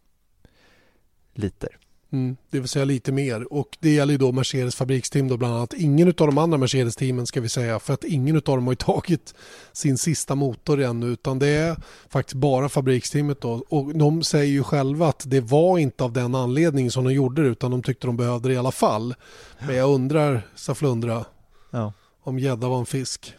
liter. 1.33 1.77
Mm, 2.11 2.37
det 2.49 2.59
vill 2.59 2.69
säga 2.69 2.85
lite 2.85 3.11
mer 3.11 3.53
och 3.53 3.77
det 3.79 3.89
gäller 3.89 4.11
ju 4.11 4.17
då 4.17 4.31
Mercedes 4.31 4.75
fabriksteam 4.75 5.27
då 5.27 5.37
bland 5.37 5.55
annat. 5.55 5.73
Ingen 5.73 6.07
av 6.07 6.13
de 6.13 6.37
andra 6.37 6.57
Mercedes-teamen 6.57 7.25
ska 7.25 7.41
vi 7.41 7.49
säga 7.49 7.79
för 7.79 7.93
att 7.93 8.03
ingen 8.03 8.35
av 8.35 8.41
dem 8.41 8.67
har 8.67 8.75
tagit 8.75 9.35
sin 9.73 9.97
sista 9.97 10.35
motor 10.35 10.81
ännu 10.81 11.07
utan 11.07 11.39
det 11.39 11.47
är 11.47 11.77
faktiskt 12.09 12.35
bara 12.35 12.69
fabriksteamet 12.69 13.41
då 13.41 13.63
och 13.69 13.97
de 13.97 14.23
säger 14.23 14.51
ju 14.51 14.63
själva 14.63 15.07
att 15.07 15.23
det 15.25 15.41
var 15.41 15.77
inte 15.77 16.03
av 16.03 16.13
den 16.13 16.35
anledningen 16.35 16.91
som 16.91 17.03
de 17.03 17.13
gjorde 17.13 17.43
det 17.43 17.49
utan 17.49 17.71
de 17.71 17.83
tyckte 17.83 18.07
de 18.07 18.17
behövde 18.17 18.49
det 18.49 18.53
i 18.53 18.57
alla 18.57 18.71
fall. 18.71 19.15
Men 19.59 19.75
jag 19.75 19.89
undrar, 19.89 20.47
Saflundra, 20.55 21.25
ja. 21.71 21.93
om 22.23 22.39
gädda 22.39 22.67
var 22.67 22.79
en 22.79 22.85
fisk. 22.85 23.33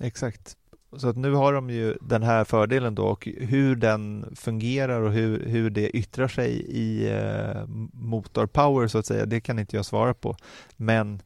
Exakt. 0.00 0.57
Så 0.96 1.08
att 1.08 1.16
nu 1.16 1.32
har 1.32 1.52
de 1.52 1.70
ju 1.70 1.96
den 2.00 2.22
här 2.22 2.44
fördelen 2.44 2.94
då 2.94 3.04
och 3.04 3.28
hur 3.36 3.76
den 3.76 4.32
fungerar 4.36 5.00
och 5.00 5.12
hur, 5.12 5.46
hur 5.46 5.70
det 5.70 5.96
yttrar 5.96 6.28
sig 6.28 6.50
i 6.68 7.10
eh, 7.10 7.66
motorpower 7.92 8.86
så 8.86 8.98
att 8.98 9.06
säga, 9.06 9.26
det 9.26 9.40
kan 9.40 9.58
inte 9.58 9.76
jag 9.76 9.84
svara 9.84 10.14
på. 10.14 10.36
Men 10.76 11.22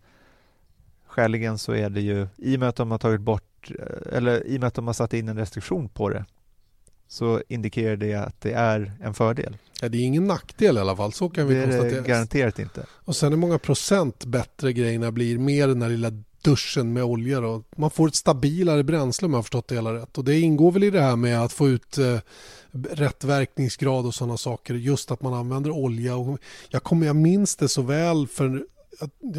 skäligen 1.06 1.58
så 1.58 1.72
är 1.72 1.90
det 1.90 2.00
ju, 2.00 2.26
i 2.36 2.56
och 2.56 2.60
med 2.60 2.68
att 2.68 2.76
de 2.76 2.90
har 2.90 2.98
tagit 2.98 3.20
bort, 3.20 3.70
eh, 3.78 4.16
eller 4.16 4.46
i 4.46 4.56
och 4.56 4.60
med 4.60 4.68
att 4.68 4.74
de 4.74 4.86
har 4.86 4.94
satt 4.94 5.14
in 5.14 5.28
en 5.28 5.38
restriktion 5.38 5.88
på 5.88 6.08
det, 6.08 6.24
så 7.08 7.42
indikerar 7.48 7.96
det 7.96 8.14
att 8.14 8.40
det 8.40 8.52
är 8.52 8.92
en 9.02 9.14
fördel. 9.14 9.56
Ja, 9.80 9.88
det 9.88 9.98
är 9.98 10.02
ingen 10.02 10.26
nackdel 10.26 10.76
i 10.76 10.80
alla 10.80 10.96
fall, 10.96 11.12
så 11.12 11.30
kan 11.30 11.46
vi 11.46 11.54
det 11.54 11.62
konstatera. 11.62 11.90
Det 11.90 11.98
är 11.98 12.02
garanterat 12.02 12.58
inte. 12.58 12.86
Och 12.90 13.16
sen 13.16 13.32
hur 13.32 13.38
många 13.38 13.58
procent 13.58 14.24
bättre 14.24 14.72
grejerna 14.72 15.12
blir 15.12 15.38
med 15.38 15.68
den 15.68 15.82
här 15.82 15.88
lilla 15.88 16.10
duschen 16.43 16.93
med 16.93 17.05
olja. 17.05 17.40
Då. 17.40 17.62
Man 17.76 17.90
får 17.90 18.09
ett 18.09 18.14
stabilare 18.14 18.84
bränsle 18.84 19.26
om 19.26 19.32
jag 19.32 19.38
har 19.38 19.43
förstått 19.43 19.68
det 19.68 19.74
hela 19.74 19.95
rätt. 19.95 20.18
Och 20.18 20.24
det 20.24 20.40
ingår 20.40 20.72
väl 20.72 20.84
i 20.84 20.90
det 20.90 21.01
här 21.01 21.16
med 21.16 21.45
att 21.45 21.53
få 21.53 21.68
ut 21.68 21.99
eh, 21.99 22.18
rätt 22.72 23.24
verkningsgrad 23.24 24.07
och 24.07 24.14
sådana 24.14 24.36
saker. 24.36 24.74
Just 24.74 25.11
att 25.11 25.22
man 25.22 25.34
använder 25.34 25.70
olja. 25.70 26.16
Och 26.16 26.38
jag, 26.70 26.82
kommer, 26.82 27.07
jag 27.07 27.16
minns 27.16 27.57
det 27.57 27.68
så 27.68 27.82
väl 27.82 28.26
för 28.26 28.64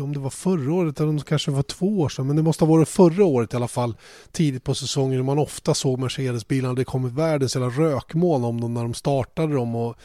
om 0.02 0.14
det 0.14 0.20
var 0.20 0.30
förra 0.30 0.74
året 0.74 1.00
eller 1.00 1.10
om 1.10 1.18
det 1.18 1.24
kanske 1.24 1.52
var 1.52 1.64
två 1.64 2.00
år 2.00 2.10
sedan 2.10 2.28
men 2.28 2.36
det 2.36 2.42
måste 2.42 2.66
ha 2.66 2.72
varit 2.72 2.90
förra 2.90 3.26
året 3.26 3.54
i 3.54 3.56
alla 3.56 3.68
fall 3.68 3.98
tidigt 4.32 4.64
på 4.64 4.76
säsongen 4.76 5.26
man 5.26 5.40
ofta 5.40 5.74
såg 5.74 6.00
Mercedes-bilarna 6.00 6.74
det 6.74 6.86
kom 6.86 7.16
världens 7.16 7.56
jävla 7.56 7.70
rökmoln 7.70 8.44
om 8.44 8.62
dem 8.62 8.74
när 8.74 8.82
de 8.82 8.94
startade 8.94 9.54
dem 9.54 9.76
och 9.76 9.96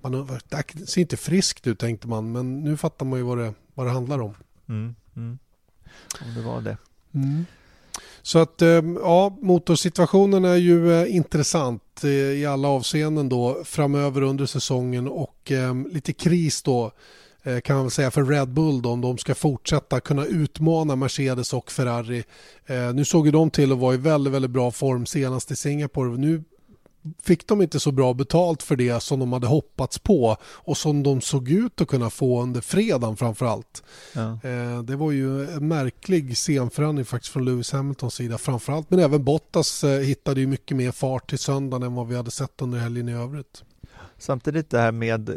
man, 0.00 0.12
det 0.48 0.86
ser 0.86 1.00
inte 1.00 1.16
friskt 1.16 1.66
ut 1.66 1.78
tänkte 1.78 2.08
man 2.08 2.32
men 2.32 2.60
nu 2.64 2.76
fattar 2.76 3.06
man 3.06 3.18
ju 3.18 3.24
vad 3.24 3.38
det, 3.38 3.54
vad 3.74 3.86
det 3.86 3.90
handlar 3.90 4.22
om. 4.22 4.34
Mm, 4.68 4.94
mm. 5.16 5.38
Om 6.20 6.34
det 6.34 6.40
var 6.40 6.60
det. 6.60 6.76
Mm. 7.14 7.44
Så 8.22 8.38
att 8.38 8.62
eh, 8.62 8.82
ja, 9.02 9.36
motorsituationen 9.40 10.44
är 10.44 10.56
ju 10.56 10.92
eh, 10.92 11.16
intressant 11.16 12.04
eh, 12.04 12.10
i 12.10 12.46
alla 12.46 12.68
avseenden 12.68 13.28
då 13.28 13.64
framöver 13.64 14.22
under 14.22 14.46
säsongen 14.46 15.08
och 15.08 15.52
lite 15.90 16.12
kris 16.12 16.62
då 16.62 16.92
kan 17.64 17.76
man 17.76 17.84
väl 17.84 17.90
säga 17.90 18.10
för 18.10 18.24
Red 18.24 18.48
Bull 18.48 18.82
då, 18.82 18.90
om 18.90 19.00
de 19.00 19.18
ska 19.18 19.34
fortsätta 19.34 20.00
kunna 20.00 20.24
utmana 20.24 20.96
Mercedes 20.96 21.52
och 21.52 21.70
Ferrari. 21.72 22.24
Nu 22.94 23.04
såg 23.04 23.26
ju 23.26 23.32
de 23.32 23.50
till 23.50 23.72
att 23.72 23.78
vara 23.78 23.94
i 23.94 23.96
väldigt, 23.96 24.32
väldigt 24.32 24.50
bra 24.50 24.70
form 24.70 25.06
senast 25.06 25.50
i 25.50 25.56
Singapore. 25.56 26.18
Nu 26.18 26.44
fick 27.22 27.46
de 27.46 27.62
inte 27.62 27.80
så 27.80 27.92
bra 27.92 28.14
betalt 28.14 28.62
för 28.62 28.76
det 28.76 29.02
som 29.02 29.20
de 29.20 29.32
hade 29.32 29.46
hoppats 29.46 29.98
på 29.98 30.36
och 30.42 30.76
som 30.76 31.02
de 31.02 31.20
såg 31.20 31.50
ut 31.50 31.80
att 31.80 31.88
kunna 31.88 32.10
få 32.10 32.42
under 32.42 32.60
fredagen 32.60 33.16
framför 33.16 33.46
allt. 33.46 33.82
Ja. 34.14 34.40
Eh, 34.42 34.82
det 34.82 34.96
var 34.96 35.12
ju 35.12 35.50
en 35.50 35.68
märklig 35.68 36.36
scenförändring 36.36 37.04
faktiskt 37.04 37.32
från 37.32 37.44
Lewis 37.44 37.72
Hamiltons 37.72 38.14
sida 38.14 38.38
framför 38.38 38.72
allt. 38.72 38.90
Men 38.90 38.98
även 38.98 39.24
Bottas 39.24 39.84
eh, 39.84 40.00
hittade 40.00 40.40
ju 40.40 40.46
mycket 40.46 40.76
mer 40.76 40.92
fart 40.92 41.30
till 41.30 41.38
söndagen 41.38 41.82
än 41.82 41.94
vad 41.94 42.08
vi 42.08 42.16
hade 42.16 42.30
sett 42.30 42.62
under 42.62 42.78
helgen 42.78 43.08
i 43.08 43.14
övrigt. 43.14 43.64
Samtidigt 44.18 44.70
det 44.70 44.78
här 44.78 44.92
med 44.92 45.30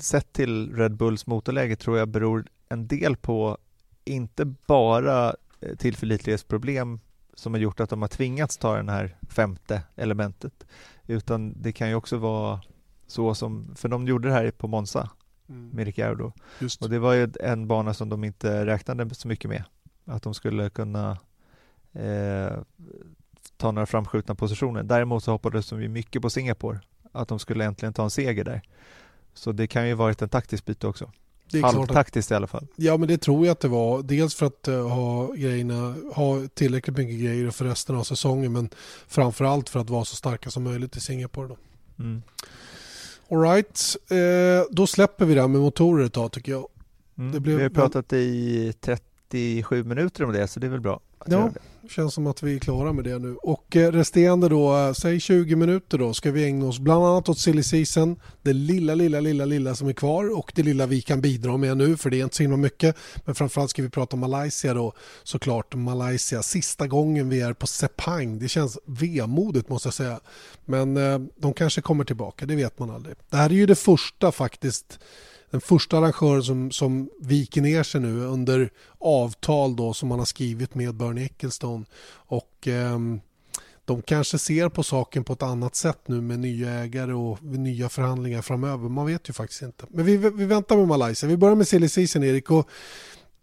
sett 0.00 0.32
till 0.32 0.76
Red 0.76 0.96
Bulls 0.96 1.26
motorläge 1.26 1.76
tror 1.76 1.98
jag 1.98 2.08
beror 2.08 2.46
en 2.68 2.86
del 2.86 3.16
på 3.16 3.58
inte 4.04 4.44
bara 4.66 5.34
eh, 5.60 5.76
tillförlitlighetsproblem 5.78 7.00
som 7.40 7.54
har 7.54 7.60
gjort 7.60 7.80
att 7.80 7.90
de 7.90 8.02
har 8.02 8.08
tvingats 8.08 8.56
ta 8.56 8.82
det 8.82 8.92
här 8.92 9.16
femte 9.28 9.82
elementet 9.96 10.66
utan 11.06 11.62
det 11.62 11.72
kan 11.72 11.88
ju 11.88 11.94
också 11.94 12.16
vara 12.16 12.60
så 13.06 13.34
som, 13.34 13.74
för 13.76 13.88
de 13.88 14.06
gjorde 14.06 14.28
det 14.28 14.34
här 14.34 14.50
på 14.50 14.68
Monza 14.68 15.10
mm. 15.48 15.68
med 15.68 15.84
Ricciardo. 15.84 16.32
Just. 16.58 16.82
Och 16.82 16.90
det 16.90 16.98
var 16.98 17.14
ju 17.14 17.30
en 17.40 17.68
bana 17.68 17.94
som 17.94 18.08
de 18.08 18.24
inte 18.24 18.66
räknade 18.66 19.14
så 19.14 19.28
mycket 19.28 19.50
med. 19.50 19.64
Att 20.04 20.22
de 20.22 20.34
skulle 20.34 20.70
kunna 20.70 21.18
eh, 21.92 22.58
ta 23.56 23.72
några 23.72 23.86
framskjutna 23.86 24.34
positioner. 24.34 24.82
Däremot 24.82 25.24
så 25.24 25.32
hoppades 25.32 25.68
de 25.68 25.82
ju 25.82 25.88
mycket 25.88 26.22
på 26.22 26.30
Singapore. 26.30 26.80
Att 27.12 27.28
de 27.28 27.38
skulle 27.38 27.64
äntligen 27.64 27.92
ta 27.92 28.04
en 28.04 28.10
seger 28.10 28.44
där. 28.44 28.62
Så 29.34 29.52
det 29.52 29.66
kan 29.66 29.88
ju 29.88 29.94
varit 29.94 30.22
en 30.22 30.28
taktisk 30.28 30.64
byte 30.64 30.86
också. 30.86 31.10
Halvtaktiskt 31.62 32.30
i 32.30 32.34
alla 32.34 32.46
fall. 32.46 32.66
Ja, 32.76 32.96
men 32.96 33.08
det 33.08 33.18
tror 33.18 33.46
jag 33.46 33.52
att 33.52 33.60
det 33.60 33.68
var. 33.68 34.02
Dels 34.02 34.34
för 34.34 34.46
att 34.46 34.68
uh, 34.68 34.88
ha 34.88 35.32
grejerna, 35.32 35.94
ha 36.14 36.48
tillräckligt 36.54 36.96
mycket 36.96 37.20
grejer 37.20 37.50
för 37.50 37.64
resten 37.64 37.96
av 37.96 38.02
säsongen, 38.02 38.52
men 38.52 38.70
framför 39.08 39.44
allt 39.44 39.68
för 39.68 39.80
att 39.80 39.90
vara 39.90 40.04
så 40.04 40.16
starka 40.16 40.50
som 40.50 40.62
möjligt 40.62 40.96
i 40.96 41.00
Singapore. 41.00 41.48
Då. 41.48 41.56
Mm. 41.98 42.22
All 43.30 43.40
right. 43.40 43.96
Eh, 44.10 44.66
då 44.70 44.86
släpper 44.86 45.24
vi 45.24 45.34
det 45.34 45.40
här 45.40 45.48
med 45.48 45.60
motorer 45.60 46.04
ett 46.04 46.12
tag 46.12 46.32
tycker 46.32 46.52
jag. 46.52 46.68
Mm. 47.18 47.42
Blev, 47.42 47.56
vi 47.56 47.62
har 47.62 47.70
pratat 47.70 48.12
i 48.12 48.72
37 48.80 49.84
minuter 49.84 50.24
om 50.24 50.32
det, 50.32 50.48
så 50.48 50.60
det 50.60 50.66
är 50.66 50.70
väl 50.70 50.80
bra. 50.80 51.00
Ja, 51.26 51.50
känns 51.88 52.14
som 52.14 52.26
att 52.26 52.42
vi 52.42 52.54
är 52.54 52.58
klara 52.58 52.92
med 52.92 53.04
det 53.04 53.18
nu. 53.18 53.36
Och 53.36 53.76
eh, 53.76 53.92
resterande 53.92 54.48
då, 54.48 54.76
eh, 54.76 54.92
säg 54.92 55.20
20 55.20 55.56
minuter 55.56 55.98
då, 55.98 56.14
ska 56.14 56.30
vi 56.30 56.44
ägna 56.44 56.66
oss 56.66 56.78
bland 56.78 57.04
annat 57.04 57.28
åt 57.28 57.38
silly 57.38 57.62
season. 57.62 58.16
Det 58.42 58.52
lilla, 58.52 58.94
lilla, 58.94 59.20
lilla, 59.20 59.44
lilla 59.44 59.74
som 59.74 59.88
är 59.88 59.92
kvar 59.92 60.38
och 60.38 60.52
det 60.54 60.62
lilla 60.62 60.86
vi 60.86 61.02
kan 61.02 61.20
bidra 61.20 61.56
med 61.56 61.76
nu, 61.76 61.96
för 61.96 62.10
det 62.10 62.20
är 62.20 62.24
inte 62.24 62.36
så 62.36 62.42
himla 62.42 62.56
mycket. 62.56 62.96
Men 63.24 63.34
framförallt 63.34 63.70
ska 63.70 63.82
vi 63.82 63.90
prata 63.90 64.16
om 64.16 64.20
Malaysia 64.20 64.74
då, 64.74 64.92
såklart 65.22 65.74
Malaysia. 65.74 66.42
Sista 66.42 66.86
gången 66.86 67.28
vi 67.28 67.40
är 67.40 67.52
på 67.52 67.66
Sepang. 67.66 68.38
Det 68.38 68.48
känns 68.48 68.78
vemodigt 68.86 69.68
måste 69.68 69.86
jag 69.86 69.94
säga. 69.94 70.20
Men 70.64 70.96
eh, 70.96 71.18
de 71.36 71.52
kanske 71.52 71.80
kommer 71.80 72.04
tillbaka, 72.04 72.46
det 72.46 72.56
vet 72.56 72.78
man 72.78 72.90
aldrig. 72.90 73.16
Det 73.30 73.36
här 73.36 73.50
är 73.50 73.54
ju 73.54 73.66
det 73.66 73.74
första 73.74 74.32
faktiskt 74.32 74.98
den 75.50 75.60
första 75.60 75.98
arrangören 75.98 76.42
som, 76.42 76.70
som 76.70 77.10
viker 77.20 77.60
ner 77.60 77.82
sig 77.82 78.00
nu 78.00 78.20
under 78.20 78.70
avtal 78.98 79.76
då 79.76 79.94
som 79.94 80.08
man 80.08 80.18
har 80.18 80.26
skrivit 80.26 80.74
med 80.74 80.94
Bernie 80.94 81.24
Ecclestone. 81.24 81.84
Och 82.12 82.68
eh, 82.68 82.98
de 83.84 84.02
kanske 84.02 84.38
ser 84.38 84.68
på 84.68 84.82
saken 84.82 85.24
på 85.24 85.32
ett 85.32 85.42
annat 85.42 85.74
sätt 85.74 86.00
nu 86.06 86.20
med 86.20 86.38
nya 86.38 86.70
ägare 86.70 87.12
och 87.12 87.42
nya 87.42 87.88
förhandlingar 87.88 88.42
framöver. 88.42 88.88
Man 88.88 89.06
vet 89.06 89.28
ju 89.28 89.32
faktiskt 89.32 89.62
inte. 89.62 89.86
Men 89.88 90.04
vi, 90.04 90.16
vi 90.16 90.44
väntar 90.44 90.76
med 90.76 90.88
Malaysia. 90.88 91.28
Vi 91.28 91.36
börjar 91.36 91.54
med 91.54 91.68
silly 91.68 91.88
season 91.88 92.24
Erik. 92.24 92.50
Och 92.50 92.68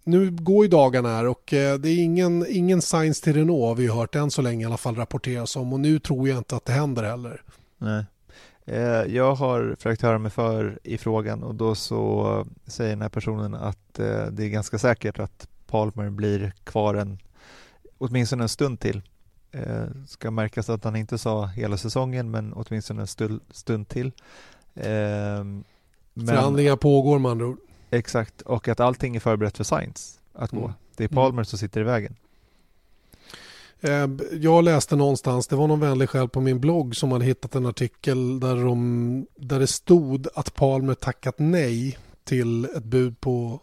nu 0.03 0.31
går 0.31 0.65
ju 0.65 0.69
dagarna 0.69 1.09
här 1.09 1.27
och 1.27 1.53
eh, 1.53 1.77
det 1.77 1.89
är 1.89 1.97
ingen, 1.97 2.45
ingen 2.49 2.81
science 2.81 3.23
till 3.23 3.33
Renault 3.33 3.63
har 3.63 3.75
vi 3.75 3.87
hört 3.87 4.15
än 4.15 4.31
så 4.31 4.41
länge 4.41 4.63
i 4.63 4.65
alla 4.65 4.77
fall 4.77 4.95
rapporteras 4.95 5.55
om 5.55 5.73
och 5.73 5.79
nu 5.79 5.99
tror 5.99 6.29
jag 6.29 6.37
inte 6.37 6.55
att 6.55 6.65
det 6.65 6.73
händer 6.73 7.03
heller. 7.03 7.41
Nej. 7.77 8.05
Eh, 8.69 9.15
jag 9.15 9.35
har 9.35 9.75
försökt 9.75 10.01
höra 10.01 10.17
mig 10.17 10.31
för 10.31 10.79
i 10.83 10.97
frågan 10.97 11.43
och 11.43 11.55
då 11.55 11.75
så 11.75 12.45
säger 12.65 12.89
den 12.89 13.01
här 13.01 13.09
personen 13.09 13.55
att 13.55 13.99
eh, 13.99 14.25
det 14.25 14.43
är 14.43 14.49
ganska 14.49 14.77
säkert 14.77 15.19
att 15.19 15.47
Palmer 15.67 16.09
blir 16.09 16.53
kvar 16.63 16.95
en, 16.95 17.19
åtminstone 17.97 18.43
en 18.43 18.49
stund 18.49 18.79
till. 18.79 19.01
Ska 20.07 20.31
märkas 20.31 20.69
att 20.69 20.83
han 20.83 20.95
inte 20.95 21.17
sa 21.17 21.45
hela 21.45 21.77
säsongen 21.77 22.31
men 22.31 22.53
åtminstone 22.53 23.01
en 23.01 23.39
stund 23.51 23.87
till. 23.87 24.11
Men... 24.73 25.63
Förhandlingar 26.27 26.75
pågår 26.75 27.19
med 27.19 27.31
andra 27.31 27.45
ord. 27.45 27.57
Exakt, 27.89 28.41
och 28.41 28.67
att 28.67 28.79
allting 28.79 29.15
är 29.15 29.19
förberett 29.19 29.57
för 29.57 29.63
Science 29.63 30.19
att 30.33 30.51
gå. 30.51 30.63
Mm. 30.63 30.71
Det 30.95 31.03
är 31.03 31.07
Palmer 31.07 31.29
mm. 31.29 31.45
som 31.45 31.59
sitter 31.59 31.81
i 31.81 31.83
vägen. 31.83 32.15
Eh, 33.81 34.07
jag 34.31 34.63
läste 34.63 34.95
någonstans, 34.95 35.47
det 35.47 35.55
var 35.55 35.67
någon 35.67 35.79
vänlig 35.79 36.09
själv 36.09 36.27
på 36.27 36.41
min 36.41 36.59
blogg 36.59 36.95
som 36.95 37.11
hade 37.11 37.25
hittat 37.25 37.55
en 37.55 37.65
artikel 37.65 38.39
där, 38.39 38.55
de, 38.55 39.27
där 39.35 39.59
det 39.59 39.67
stod 39.67 40.27
att 40.35 40.55
Palmer 40.55 40.93
tackat 40.93 41.35
nej 41.37 41.97
till 42.23 42.65
ett 42.65 42.83
bud 42.83 43.19
på, 43.19 43.59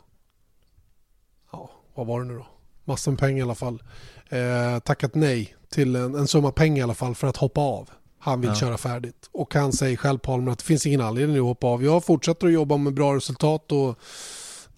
ja, 1.53 1.71
vad 1.95 2.07
var 2.07 2.21
det 2.21 2.27
nu 2.27 2.35
då? 2.35 2.47
Massor 2.85 3.11
med 3.11 3.21
pengar 3.21 3.39
i 3.39 3.43
alla 3.43 3.55
fall. 3.55 3.83
Eh, 4.29 4.79
tackat 4.79 5.15
nej 5.15 5.57
till 5.69 5.97
en, 5.97 6.15
en 6.15 6.27
summa 6.29 6.53
pengar 6.53 6.79
i 6.79 6.83
alla 6.83 6.95
fall 6.95 7.15
för 7.15 7.27
att 7.27 7.37
hoppa 7.37 7.61
av. 7.61 7.91
Han 8.19 8.41
vill 8.41 8.51
ja. 8.51 8.57
köra 8.57 8.79
färdigt. 8.79 9.29
Och 9.33 9.55
han 9.55 9.73
säger 9.73 9.97
själv 9.97 10.19
Palmer 10.19 10.53
att 10.53 10.59
det 10.59 10.65
finns 10.65 10.87
ingen 10.87 11.01
anledning 11.01 11.37
att 11.37 11.43
hoppa 11.43 11.67
av. 11.67 11.85
Jag 11.85 12.05
fortsätter 12.05 12.47
att 12.47 12.53
jobba 12.53 12.77
med 12.77 12.95
bra 12.95 13.17
resultat 13.17 13.73
och 13.73 13.99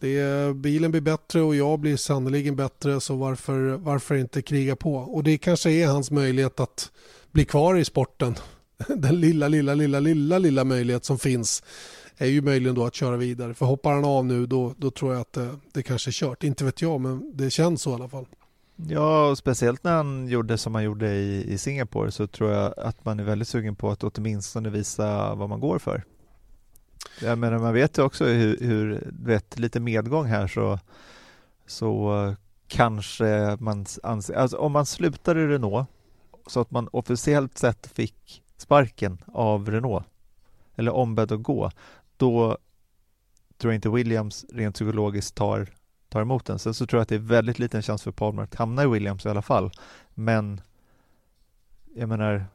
det, 0.01 0.57
bilen 0.57 0.91
blir 0.91 1.01
bättre 1.01 1.43
och 1.43 1.57
jag 1.57 1.79
blir 1.79 1.97
sannoliken 1.97 2.57
bättre 2.57 3.01
så 3.01 3.17
varför, 3.17 3.77
varför 3.77 4.15
inte 4.15 4.43
kriga 4.43 4.77
på? 4.77 4.95
Och 4.95 5.25
det 5.25 5.39
kanske 5.39 5.71
är 5.71 5.87
hans 5.87 6.11
möjlighet 6.11 6.61
att 6.61 6.91
bli 7.33 7.45
kvar 7.45 7.77
i 7.77 7.85
sporten. 7.85 8.35
Den 8.89 9.21
lilla, 9.21 9.49
lilla, 9.49 9.75
lilla, 9.75 10.01
lilla, 10.01 10.39
lilla 10.39 10.65
möjlighet 10.65 11.05
som 11.05 11.19
finns 11.19 11.63
är 12.17 12.27
ju 12.27 12.43
möjligen 12.43 12.75
då 12.75 12.85
att 12.85 12.95
köra 12.95 13.17
vidare. 13.17 13.55
För 13.55 13.67
hoppar 13.67 13.93
han 13.93 14.05
av 14.05 14.25
nu 14.25 14.47
då, 14.47 14.75
då 14.77 14.91
tror 14.91 15.13
jag 15.13 15.21
att 15.21 15.33
det, 15.33 15.57
det 15.73 15.83
kanske 15.83 16.11
är 16.11 16.13
kört. 16.13 16.45
Inte 16.45 16.65
vet 16.65 16.83
jag 16.83 17.01
men 17.01 17.37
det 17.37 17.51
känns 17.51 17.83
så 17.83 17.91
i 17.91 17.95
alla 17.95 18.09
fall. 18.09 18.27
Ja, 18.77 19.37
speciellt 19.37 19.85
när 19.85 19.93
han 19.93 20.29
gjorde 20.29 20.59
som 20.59 20.75
han 20.75 20.85
gjorde 20.85 21.15
i, 21.15 21.53
i 21.53 21.59
Singapore 21.59 22.11
så 22.11 22.27
tror 22.27 22.51
jag 22.53 22.75
att 22.77 23.05
man 23.05 23.21
är 23.21 23.25
väldigt 23.25 23.49
sugen 23.49 23.77
på 23.77 23.91
att 23.91 24.05
åtminstone 24.05 24.71
visa 24.71 25.35
vad 25.35 25.49
man 25.49 25.61
går 25.61 25.79
för. 25.79 26.05
Jag 27.21 27.39
menar, 27.39 27.59
man 27.59 27.75
vet 27.75 27.99
ju 27.99 28.03
också 28.03 28.25
hur, 28.25 28.59
hur 28.61 29.11
vet, 29.13 29.59
lite 29.59 29.81
medgång 29.81 30.27
här 30.27 30.47
så, 30.47 30.79
så 31.67 32.35
kanske 32.69 33.57
man 33.61 33.87
anser, 34.03 34.35
alltså 34.35 34.57
om 34.57 34.73
man 34.73 34.87
slutar 34.87 35.39
i 35.39 35.47
Renault 35.47 35.89
så 36.47 36.61
att 36.61 36.71
man 36.71 36.89
officiellt 36.93 37.59
sett 37.59 37.87
fick 37.87 38.43
sparken 38.57 39.19
av 39.27 39.71
Renault 39.71 40.07
eller 40.77 40.95
ombedd 40.95 41.33
att 41.33 41.43
gå, 41.43 41.71
då 42.17 42.59
tror 43.59 43.73
jag 43.73 43.79
inte 43.79 43.89
Williams 43.89 44.47
rent 44.53 44.75
psykologiskt 44.75 45.35
tar 45.35 45.69
tar 46.09 46.21
emot 46.21 46.45
den. 46.45 46.59
Sen 46.59 46.75
så 46.75 46.87
tror 46.87 46.99
jag 46.99 47.03
att 47.03 47.09
det 47.09 47.15
är 47.15 47.19
väldigt 47.19 47.59
liten 47.59 47.83
chans 47.83 48.03
för 48.03 48.13
Palmer 48.13 48.43
att 48.43 48.55
hamna 48.55 48.83
i 48.83 48.87
Williams 48.87 49.27
i 49.27 49.29
alla 49.29 49.43
fall. 49.43 49.71
Men 50.15 50.61
jag 51.95 52.09
menar, 52.09 52.47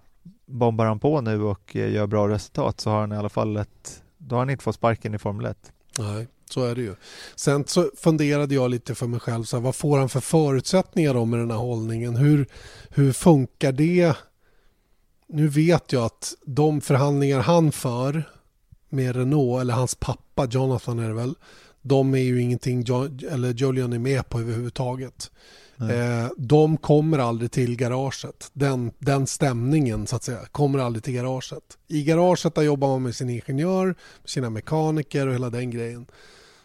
bombar 0.46 0.86
han 0.86 1.00
på 1.00 1.22
nu 1.22 1.44
och 1.44 1.76
gör 1.76 2.08
bra 2.08 2.30
resultat 2.30 2.80
så 2.80 2.90
har 2.90 3.00
han 3.00 3.12
i 3.12 3.18
alla 3.18 3.30
fall 3.30 3.58
ett, 3.58 4.04
då 4.28 4.36
har 4.36 4.40
han 4.40 4.50
inte 4.50 4.64
fått 4.64 4.76
sparken 4.76 5.14
i 5.14 5.20
Formel 5.20 5.46
1. 5.46 5.72
Nej, 6.00 6.28
så 6.50 6.64
är 6.66 6.76
det 6.76 6.82
ju. 6.82 6.96
Sen 7.36 7.68
så 7.68 7.92
funderade 7.98 8.56
jag 8.56 8.72
lite 8.72 8.96
för 8.96 9.08
mig 9.08 9.20
själv, 9.20 9.44
så 9.44 9.58
här, 9.58 9.64
vad 9.64 9.76
får 9.76 10.00
han 10.00 10.10
för 10.10 10.20
förutsättningar 10.20 11.14
då 11.14 11.26
med 11.26 11.40
den 11.40 11.52
här 11.52 11.58
hållningen? 11.58 12.16
Hur, 12.16 12.48
hur 12.90 13.14
funkar 13.14 13.72
det? 13.72 14.16
Nu 15.28 15.48
vet 15.48 15.94
jag 15.94 16.04
att 16.04 16.34
de 16.46 16.82
förhandlingar 16.82 17.40
han 17.40 17.72
för 17.72 18.24
med 18.90 19.16
Renault, 19.16 19.62
eller 19.62 19.74
hans 19.74 19.96
pappa 19.96 20.46
Jonathan 20.46 21.00
är 21.00 21.08
det 21.08 21.14
väl, 21.14 21.36
de 21.82 22.14
är 22.14 22.20
ju 22.20 22.42
ingenting 22.42 22.80
eller 23.32 23.54
Julian 23.54 23.94
är 23.94 24.00
med 24.00 24.30
på 24.30 24.40
överhuvudtaget. 24.40 25.32
Eh, 25.90 26.28
de 26.38 26.78
kommer 26.78 27.20
aldrig 27.20 27.52
till 27.52 27.76
garaget. 27.76 28.50
Den, 28.54 28.92
den 29.00 29.28
stämningen 29.28 30.08
så 30.08 30.16
att 30.16 30.24
säga 30.24 30.40
kommer 30.52 30.80
aldrig 30.80 31.04
till 31.04 31.14
garaget. 31.14 31.78
I 31.88 32.04
garaget 32.04 32.56
där 32.56 32.62
jobbar 32.62 32.88
man 32.88 33.04
med 33.04 33.16
sin 33.16 33.30
ingenjör, 33.30 33.86
med 33.86 34.30
sina 34.30 34.50
mekaniker 34.50 35.28
och 35.28 35.34
hela 35.34 35.50
den 35.50 35.72
grejen. 35.72 36.06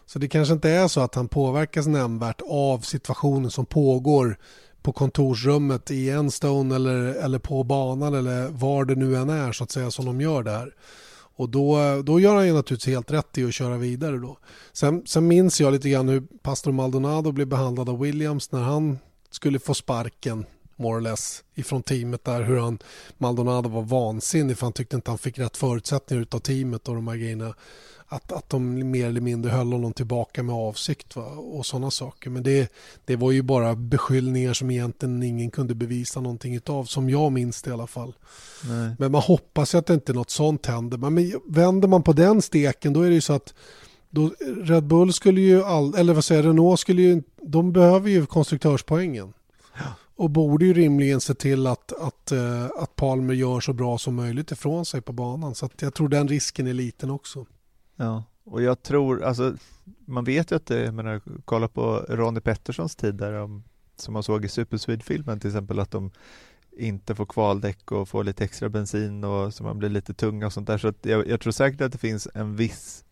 Så 0.05 0.19
det 0.19 0.27
kanske 0.27 0.53
inte 0.53 0.69
är 0.69 0.87
så 0.87 1.01
att 1.01 1.15
han 1.15 1.27
påverkas 1.27 1.87
nämnvärt 1.87 2.41
av 2.49 2.79
situationen 2.79 3.51
som 3.51 3.65
pågår 3.65 4.37
på 4.81 4.91
kontorsrummet 4.91 5.91
i 5.91 6.09
Enstone 6.09 6.75
eller, 6.75 6.95
eller 6.95 7.39
på 7.39 7.63
banan 7.63 8.13
eller 8.13 8.47
var 8.47 8.85
det 8.85 8.95
nu 8.95 9.15
än 9.15 9.29
är 9.29 9.51
så 9.51 9.63
att 9.63 9.71
säga 9.71 9.91
som 9.91 10.05
de 10.05 10.21
gör 10.21 10.43
det 10.43 10.51
här. 10.51 10.73
Och 11.37 11.49
då, 11.49 11.77
då 12.05 12.19
gör 12.19 12.35
han 12.35 12.47
ju 12.47 12.53
naturligtvis 12.53 12.93
helt 12.93 13.11
rätt 13.11 13.37
i 13.37 13.45
att 13.45 13.53
köra 13.53 13.77
vidare 13.77 14.17
då. 14.17 14.37
Sen, 14.73 15.03
sen 15.05 15.27
minns 15.27 15.61
jag 15.61 15.73
lite 15.73 15.89
grann 15.89 16.09
hur 16.09 16.21
pastor 16.41 16.71
Maldonado 16.71 17.31
blev 17.31 17.47
behandlad 17.47 17.89
av 17.89 17.99
Williams 17.99 18.51
när 18.51 18.61
han 18.61 18.99
skulle 19.31 19.59
få 19.59 19.73
sparken 19.73 20.45
more 20.75 20.97
or 20.97 21.01
less 21.01 21.43
ifrån 21.55 21.83
teamet 21.83 22.23
där 22.23 22.43
hur 22.43 22.59
han 22.59 22.79
Maldonado 23.17 23.69
var 23.69 23.81
vansinnig 23.81 24.57
för 24.57 24.65
han 24.65 24.73
tyckte 24.73 24.95
inte 24.95 25.11
han 25.11 25.17
fick 25.17 25.39
rätt 25.39 25.57
förutsättningar 25.57 26.21
utav 26.21 26.39
teamet 26.39 26.87
och 26.87 26.95
de 26.95 27.07
här 27.07 27.15
grejerna 27.15 27.53
att, 28.09 28.31
att 28.31 28.49
de 28.49 28.91
mer 28.91 29.07
eller 29.07 29.21
mindre 29.21 29.51
höll 29.51 29.71
honom 29.71 29.93
tillbaka 29.93 30.43
med 30.43 30.55
avsikt 30.55 31.15
va? 31.15 31.25
och 31.25 31.65
sådana 31.65 31.91
saker. 31.91 32.29
Men 32.29 32.43
det, 32.43 32.73
det 33.05 33.15
var 33.15 33.31
ju 33.31 33.41
bara 33.41 33.75
beskyllningar 33.75 34.53
som 34.53 34.71
egentligen 34.71 35.23
ingen 35.23 35.51
kunde 35.51 35.75
bevisa 35.75 36.21
någonting 36.21 36.55
utav, 36.55 36.85
som 36.85 37.09
jag 37.09 37.31
minns 37.31 37.61
det 37.61 37.69
i 37.69 37.73
alla 37.73 37.87
fall. 37.87 38.13
Nej. 38.69 38.95
Men 38.99 39.11
man 39.11 39.21
hoppas 39.21 39.73
ju 39.73 39.77
att 39.77 39.85
det 39.85 39.93
inte 39.93 40.13
något 40.13 40.29
sånt 40.29 40.65
händer. 40.65 40.97
Men 40.97 41.33
vänder 41.45 41.87
man 41.87 42.03
på 42.03 42.13
den 42.13 42.41
steken 42.41 42.93
då 42.93 43.01
är 43.01 43.09
det 43.09 43.15
ju 43.15 43.21
så 43.21 43.33
att 43.33 43.53
då, 44.09 44.31
Red 44.63 44.83
Bull 44.83 45.13
skulle 45.13 45.41
ju, 45.41 45.63
all, 45.63 45.95
eller 45.95 46.13
vad 46.13 46.23
säger 46.23 46.43
Renault 46.43 46.79
skulle 46.79 47.01
ju, 47.01 47.23
de 47.41 47.73
behöver 47.73 48.09
ju 48.09 48.25
konstruktörspoängen. 48.25 49.33
Och 50.15 50.29
borde 50.29 50.65
ju 50.65 50.73
rimligen 50.73 51.21
se 51.21 51.33
till 51.33 51.67
att, 51.67 51.93
att, 51.93 52.31
uh, 52.31 52.65
att 52.79 52.95
Palmer 52.95 53.33
gör 53.33 53.59
så 53.59 53.73
bra 53.73 53.97
som 53.97 54.15
möjligt 54.15 54.51
ifrån 54.51 54.85
sig 54.85 55.01
på 55.01 55.13
banan. 55.13 55.55
Så 55.55 55.69
jag 55.79 55.93
tror 55.93 56.09
den 56.09 56.27
risken 56.27 56.67
är 56.67 56.73
liten 56.73 57.09
också. 57.09 57.45
Ja, 57.95 58.23
och 58.43 58.61
jag 58.61 58.83
tror, 58.83 59.23
alltså 59.23 59.55
man 60.05 60.23
vet 60.23 60.51
ju 60.51 60.55
att 60.55 60.65
det, 60.65 60.83
jag 60.83 60.93
menar, 60.93 61.21
kolla 61.45 61.67
på 61.67 62.05
Ronnie 62.09 62.41
Petterssons 62.41 62.95
tid 62.95 63.15
där 63.15 63.33
de, 63.33 63.63
som 63.95 64.13
man 64.13 64.23
såg 64.23 64.45
i 64.45 64.47
Supersweed-filmen 64.47 65.39
till 65.39 65.49
exempel 65.49 65.79
att 65.79 65.91
de 65.91 66.11
inte 66.77 67.15
får 67.15 67.25
kvaldäck 67.25 67.91
och 67.91 68.09
får 68.09 68.23
lite 68.23 68.43
extra 68.43 68.69
bensin 68.69 69.23
och 69.23 69.53
så 69.53 69.63
man 69.63 69.79
blir 69.79 69.89
lite 69.89 70.13
tung 70.13 70.43
och 70.43 70.53
sånt 70.53 70.67
där 70.67 70.77
så 70.77 70.93
jag, 71.01 71.27
jag, 71.27 71.39
tror 71.39 71.51
säkert 71.51 71.81
att 71.81 71.91
det 71.91 71.97
finns 71.97 72.27
en 72.33 72.55
viss 72.55 73.03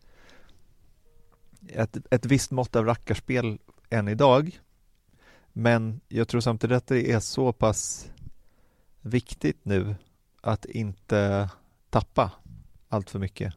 ett, 1.68 1.98
ett 2.12 2.26
visst 2.26 2.52
mått 2.52 2.76
av 2.76 2.86
rackarspel 2.86 3.60
än 3.90 4.08
idag. 4.08 4.60
Men 5.54 6.02
jag 6.08 6.28
tror 6.28 6.42
samtidigt 6.42 6.78
att 6.78 6.88
det 6.88 7.12
är 7.12 7.20
så 7.20 7.54
pass 7.54 8.12
viktigt 9.02 9.60
nu 9.64 9.96
att 10.42 10.66
inte 10.66 11.50
tappa 11.90 12.32
allt 12.90 13.10
för 13.10 13.20
mycket. 13.20 13.54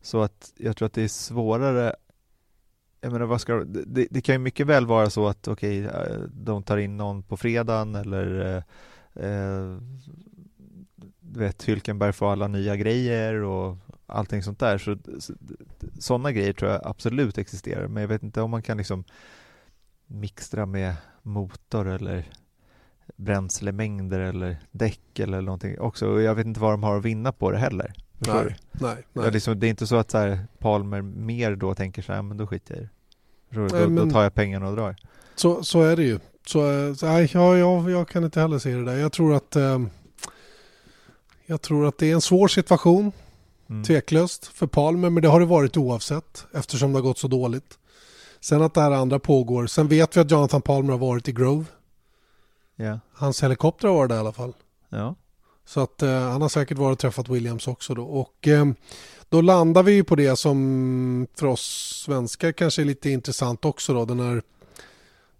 Så 0.00 0.22
att 0.22 0.52
jag 0.56 0.76
tror 0.76 0.86
att 0.86 0.92
det 0.92 1.02
är 1.02 1.08
svårare 1.08 1.94
jag 3.04 3.12
menar, 3.12 3.26
vad 3.26 3.40
ska, 3.40 3.64
det, 3.64 4.06
det 4.10 4.20
kan 4.20 4.34
ju 4.34 4.38
mycket 4.38 4.66
väl 4.66 4.86
vara 4.86 5.10
så 5.10 5.28
att 5.28 5.48
okej, 5.48 5.86
okay, 5.86 6.18
de 6.32 6.62
tar 6.62 6.76
in 6.76 6.96
någon 6.96 7.22
på 7.22 7.36
fredagen 7.36 7.94
eller 7.94 8.40
eh, 8.46 9.24
eh, 9.24 9.78
du 11.20 11.40
vet, 11.40 11.62
Hylkenberg 11.62 12.12
får 12.12 12.32
alla 12.32 12.48
nya 12.48 12.76
grejer 12.76 13.34
och 13.34 13.76
allting 14.06 14.42
sånt 14.42 14.58
där. 14.58 14.78
Så, 14.78 14.96
sådana 15.98 16.32
grejer 16.32 16.52
tror 16.52 16.70
jag 16.70 16.80
absolut 16.84 17.38
existerar, 17.38 17.88
men 17.88 18.00
jag 18.00 18.08
vet 18.08 18.22
inte 18.22 18.40
om 18.40 18.50
man 18.50 18.62
kan 18.62 18.76
liksom 18.76 19.04
mixtra 20.06 20.66
med 20.66 20.94
motor 21.22 21.88
eller 21.88 22.28
bränslemängder 23.16 24.20
eller 24.20 24.56
däck 24.70 25.18
eller 25.18 25.40
någonting 25.40 25.80
också. 25.80 26.20
Jag 26.20 26.34
vet 26.34 26.46
inte 26.46 26.60
vad 26.60 26.72
de 26.72 26.82
har 26.82 26.98
att 26.98 27.04
vinna 27.04 27.32
på 27.32 27.50
det 27.50 27.58
heller. 27.58 27.92
Nej, 28.18 28.56
nej, 28.72 29.04
nej. 29.12 29.24
Ja, 29.24 29.30
liksom, 29.30 29.60
det 29.60 29.66
är 29.66 29.70
inte 29.70 29.86
så 29.86 29.96
att 29.96 30.10
så 30.10 30.18
här, 30.18 30.38
Palmer 30.58 31.02
mer 31.02 31.56
då 31.56 31.74
tänker 31.74 32.02
så 32.02 32.12
här, 32.12 32.22
men 32.22 32.36
då 32.36 32.46
skiter 32.46 32.74
jag 32.74 32.82
i 32.82 32.88
det. 33.70 33.78
Då, 33.78 34.04
då, 34.04 34.10
tar 34.10 34.22
jag 34.22 34.34
pengarna 34.34 34.68
och 34.68 34.76
drar. 34.76 34.96
Så, 35.34 35.64
så 35.64 35.82
är 35.82 35.96
det 35.96 36.02
ju. 36.02 36.18
Så, 36.46 36.94
så 36.94 37.06
nej, 37.06 37.30
ja, 37.32 37.56
jag, 37.56 37.90
jag 37.90 38.08
kan 38.08 38.24
inte 38.24 38.40
heller 38.40 38.58
se 38.58 38.74
det 38.74 38.84
där. 38.84 38.96
Jag 38.96 39.12
tror 39.12 39.34
att 39.34 39.56
eh, 39.56 39.78
jag 41.46 41.62
tror 41.62 41.86
att 41.86 41.98
det 41.98 42.10
är 42.10 42.14
en 42.14 42.20
svår 42.20 42.48
situation. 42.48 43.12
Mm. 43.70 43.84
Tveklöst 43.84 44.46
för 44.46 44.66
Palmer, 44.66 45.10
men 45.10 45.22
det 45.22 45.28
har 45.28 45.40
det 45.40 45.46
varit 45.46 45.76
oavsett 45.76 46.46
eftersom 46.54 46.92
det 46.92 46.98
har 46.98 47.02
gått 47.02 47.18
så 47.18 47.28
dåligt. 47.28 47.78
Sen 48.40 48.62
att 48.62 48.74
det 48.74 48.80
här 48.80 48.90
andra 48.90 49.18
pågår. 49.18 49.66
Sen 49.66 49.88
vet 49.88 50.16
vi 50.16 50.20
att 50.20 50.30
Jonathan 50.30 50.62
Palmer 50.62 50.92
har 50.92 50.98
varit 50.98 51.28
i 51.28 51.32
Grove. 51.32 51.64
Yeah. 52.78 52.98
Hans 53.12 53.42
helikopter 53.42 53.88
har 53.88 53.94
varit 53.94 54.08
där 54.08 54.16
i 54.16 54.18
alla 54.18 54.32
fall. 54.32 54.52
Ja. 54.88 55.14
Så 55.64 55.80
att 55.80 56.02
eh, 56.02 56.20
han 56.20 56.42
har 56.42 56.48
säkert 56.48 56.78
varit 56.78 56.92
och 56.92 56.98
träffat 56.98 57.28
Williams 57.28 57.68
också 57.68 57.94
då. 57.94 58.04
Och 58.04 58.48
eh, 58.48 58.66
då 59.28 59.40
landar 59.40 59.82
vi 59.82 59.92
ju 59.92 60.04
på 60.04 60.16
det 60.16 60.36
som 60.36 61.26
för 61.34 61.46
oss 61.46 62.02
svenskar 62.04 62.52
kanske 62.52 62.82
är 62.82 62.86
lite 62.86 63.10
intressant 63.10 63.64
också 63.64 63.94
då. 63.94 64.04
Den 64.04 64.20
här, 64.20 64.42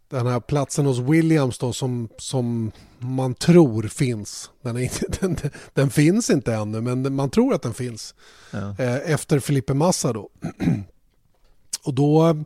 den 0.09 0.27
här 0.27 0.41
platsen 0.41 0.87
hos 0.87 0.99
Williams 0.99 1.59
då 1.59 1.73
som, 1.73 2.09
som 2.19 2.73
man 2.99 3.35
tror 3.35 3.83
finns. 3.83 4.51
Den, 4.63 4.79
inte, 4.79 5.07
den, 5.21 5.37
den 5.75 5.91
finns 5.91 6.31
inte 6.31 6.55
ännu 6.55 6.81
men 6.81 7.15
man 7.15 7.31
tror 7.31 7.55
att 7.55 7.63
den 7.63 7.75
finns. 7.75 8.15
Ja. 8.51 8.75
Eh, 8.79 9.13
efter 9.13 9.41
Felipe 9.41 9.75
Massa 9.75 10.13
då. 10.13 10.29
Och 11.85 11.95
då 11.95 12.45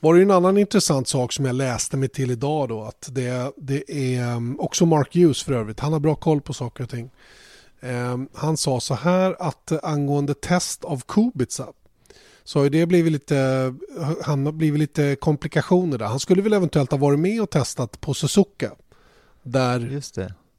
var 0.00 0.14
det 0.14 0.22
en 0.22 0.30
annan 0.30 0.58
intressant 0.58 1.08
sak 1.08 1.32
som 1.32 1.44
jag 1.44 1.54
läste 1.54 1.96
mig 1.96 2.08
till 2.08 2.30
idag 2.30 2.68
då 2.68 2.82
att 2.82 3.08
det, 3.12 3.52
det 3.56 3.90
är 3.90 4.34
um, 4.36 4.60
också 4.60 4.86
Mark 4.86 5.14
Hughes 5.14 5.42
för 5.42 5.52
övrigt. 5.52 5.80
Han 5.80 5.92
har 5.92 6.00
bra 6.00 6.14
koll 6.14 6.40
på 6.40 6.52
saker 6.52 6.84
och 6.84 6.90
ting. 6.90 7.10
Um, 7.80 8.28
han 8.34 8.56
sa 8.56 8.80
så 8.80 8.94
här 8.94 9.36
att 9.38 9.84
angående 9.84 10.34
test 10.34 10.84
av 10.84 11.02
Kubica 11.08 11.66
så 12.50 12.58
har 12.58 12.70
det 12.70 12.86
blivit 12.86 13.12
lite, 13.12 13.74
han 14.22 14.46
har 14.46 14.52
blivit 14.52 14.80
lite 14.80 15.16
komplikationer 15.16 15.98
där. 15.98 16.06
Han 16.06 16.20
skulle 16.20 16.42
väl 16.42 16.52
eventuellt 16.52 16.90
ha 16.90 16.98
varit 16.98 17.18
med 17.18 17.42
och 17.42 17.50
testat 17.50 18.00
på 18.00 18.14
Suzuka 18.14 18.72
där 19.42 20.02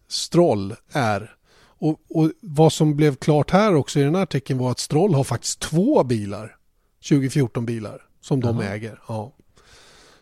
Stroll 0.08 0.76
är. 0.92 1.36
Och, 1.62 2.00
och, 2.10 2.32
vad 2.42 2.74
som 2.74 2.96
blev 2.96 3.16
klart 3.16 3.52
här 3.52 3.76
också 3.76 4.00
i 4.00 4.04
den 4.04 4.16
här 4.16 4.22
artikeln 4.22 4.60
var 4.60 4.72
att 4.72 4.80
Stroll 4.80 5.14
har 5.14 5.24
faktiskt 5.24 5.60
två 5.60 6.04
bilar, 6.04 6.56
2014 7.10 7.66
bilar 7.66 8.02
som 8.22 8.40
de 8.40 8.58
Aha. 8.58 8.64
äger. 8.64 9.02
Ja. 9.08 9.34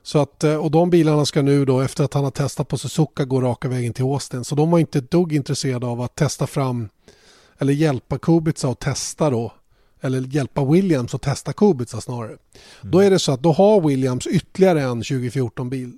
Så 0.03 0.19
att, 0.19 0.43
eh, 0.43 0.55
och 0.55 0.71
de 0.71 0.89
bilarna 0.89 1.25
ska 1.25 1.41
nu 1.41 1.65
då 1.65 1.81
efter 1.81 2.03
att 2.03 2.13
han 2.13 2.23
har 2.23 2.31
testat 2.31 2.67
på 2.67 2.77
Suzuka 2.77 3.25
gå 3.25 3.41
raka 3.41 3.67
vägen 3.67 3.93
till 3.93 4.05
Austin. 4.05 4.43
Så 4.43 4.55
de 4.55 4.71
var 4.71 4.79
inte 4.79 4.99
ett 4.99 5.11
dugg 5.11 5.33
intresserade 5.33 5.87
av 5.87 6.01
att 6.01 6.15
testa 6.15 6.47
fram 6.47 6.89
eller 7.59 7.73
hjälpa 7.73 8.17
Kubica 8.17 8.67
att 8.67 8.79
testa 8.79 9.29
då. 9.29 9.53
Eller 10.01 10.21
hjälpa 10.21 10.65
Williams 10.65 11.15
att 11.15 11.21
testa 11.21 11.53
Kubica 11.53 12.01
snarare. 12.01 12.27
Mm. 12.27 12.37
Då 12.81 12.99
är 12.99 13.09
det 13.09 13.19
så 13.19 13.31
att 13.31 13.43
då 13.43 13.51
har 13.51 13.81
Williams 13.81 14.27
ytterligare 14.27 14.81
en 14.81 14.97
2014 14.97 15.69
bil. 15.69 15.97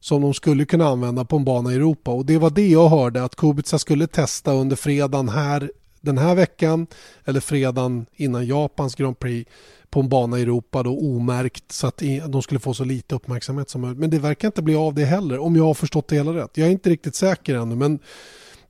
Som 0.00 0.22
de 0.22 0.34
skulle 0.34 0.64
kunna 0.64 0.86
använda 0.86 1.24
på 1.24 1.36
en 1.36 1.44
bana 1.44 1.72
i 1.72 1.74
Europa. 1.74 2.10
Och 2.10 2.26
det 2.26 2.38
var 2.38 2.50
det 2.50 2.68
jag 2.68 2.88
hörde 2.88 3.24
att 3.24 3.36
Kubica 3.36 3.78
skulle 3.78 4.06
testa 4.06 4.52
under 4.52 4.76
fredagen 4.76 5.28
här 5.28 5.70
den 6.00 6.18
här 6.18 6.34
veckan. 6.34 6.86
Eller 7.24 7.40
fredagen 7.40 8.06
innan 8.16 8.46
Japans 8.46 8.94
Grand 8.94 9.18
Prix 9.18 9.50
på 9.90 10.00
en 10.00 10.08
bana 10.08 10.38
i 10.38 10.42
Europa 10.42 10.82
då 10.82 10.98
omärkt 10.98 11.72
så 11.72 11.86
att 11.86 12.02
de 12.28 12.42
skulle 12.42 12.60
få 12.60 12.74
så 12.74 12.84
lite 12.84 13.14
uppmärksamhet 13.14 13.70
som 13.70 13.80
möjligt. 13.80 13.98
Men 13.98 14.10
det 14.10 14.18
verkar 14.18 14.48
inte 14.48 14.62
bli 14.62 14.74
av 14.74 14.94
det 14.94 15.04
heller 15.04 15.38
om 15.38 15.56
jag 15.56 15.64
har 15.64 15.74
förstått 15.74 16.08
det 16.08 16.16
hela 16.16 16.34
rätt. 16.34 16.50
Jag 16.56 16.68
är 16.68 16.72
inte 16.72 16.90
riktigt 16.90 17.14
säker 17.14 17.54
ännu 17.54 17.76
men 17.76 17.98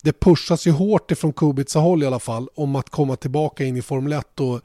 det 0.02 0.20
pushas 0.20 0.66
ju 0.66 0.70
hårt 0.70 1.10
ifrån 1.10 1.32
Kubica 1.32 1.78
håll 1.78 2.02
i 2.02 2.06
alla 2.06 2.18
fall 2.18 2.48
om 2.54 2.76
att 2.76 2.90
komma 2.90 3.16
tillbaka 3.16 3.64
in 3.64 3.76
i 3.76 3.82
Formel 3.82 4.12
1 4.12 4.40
och 4.40 4.60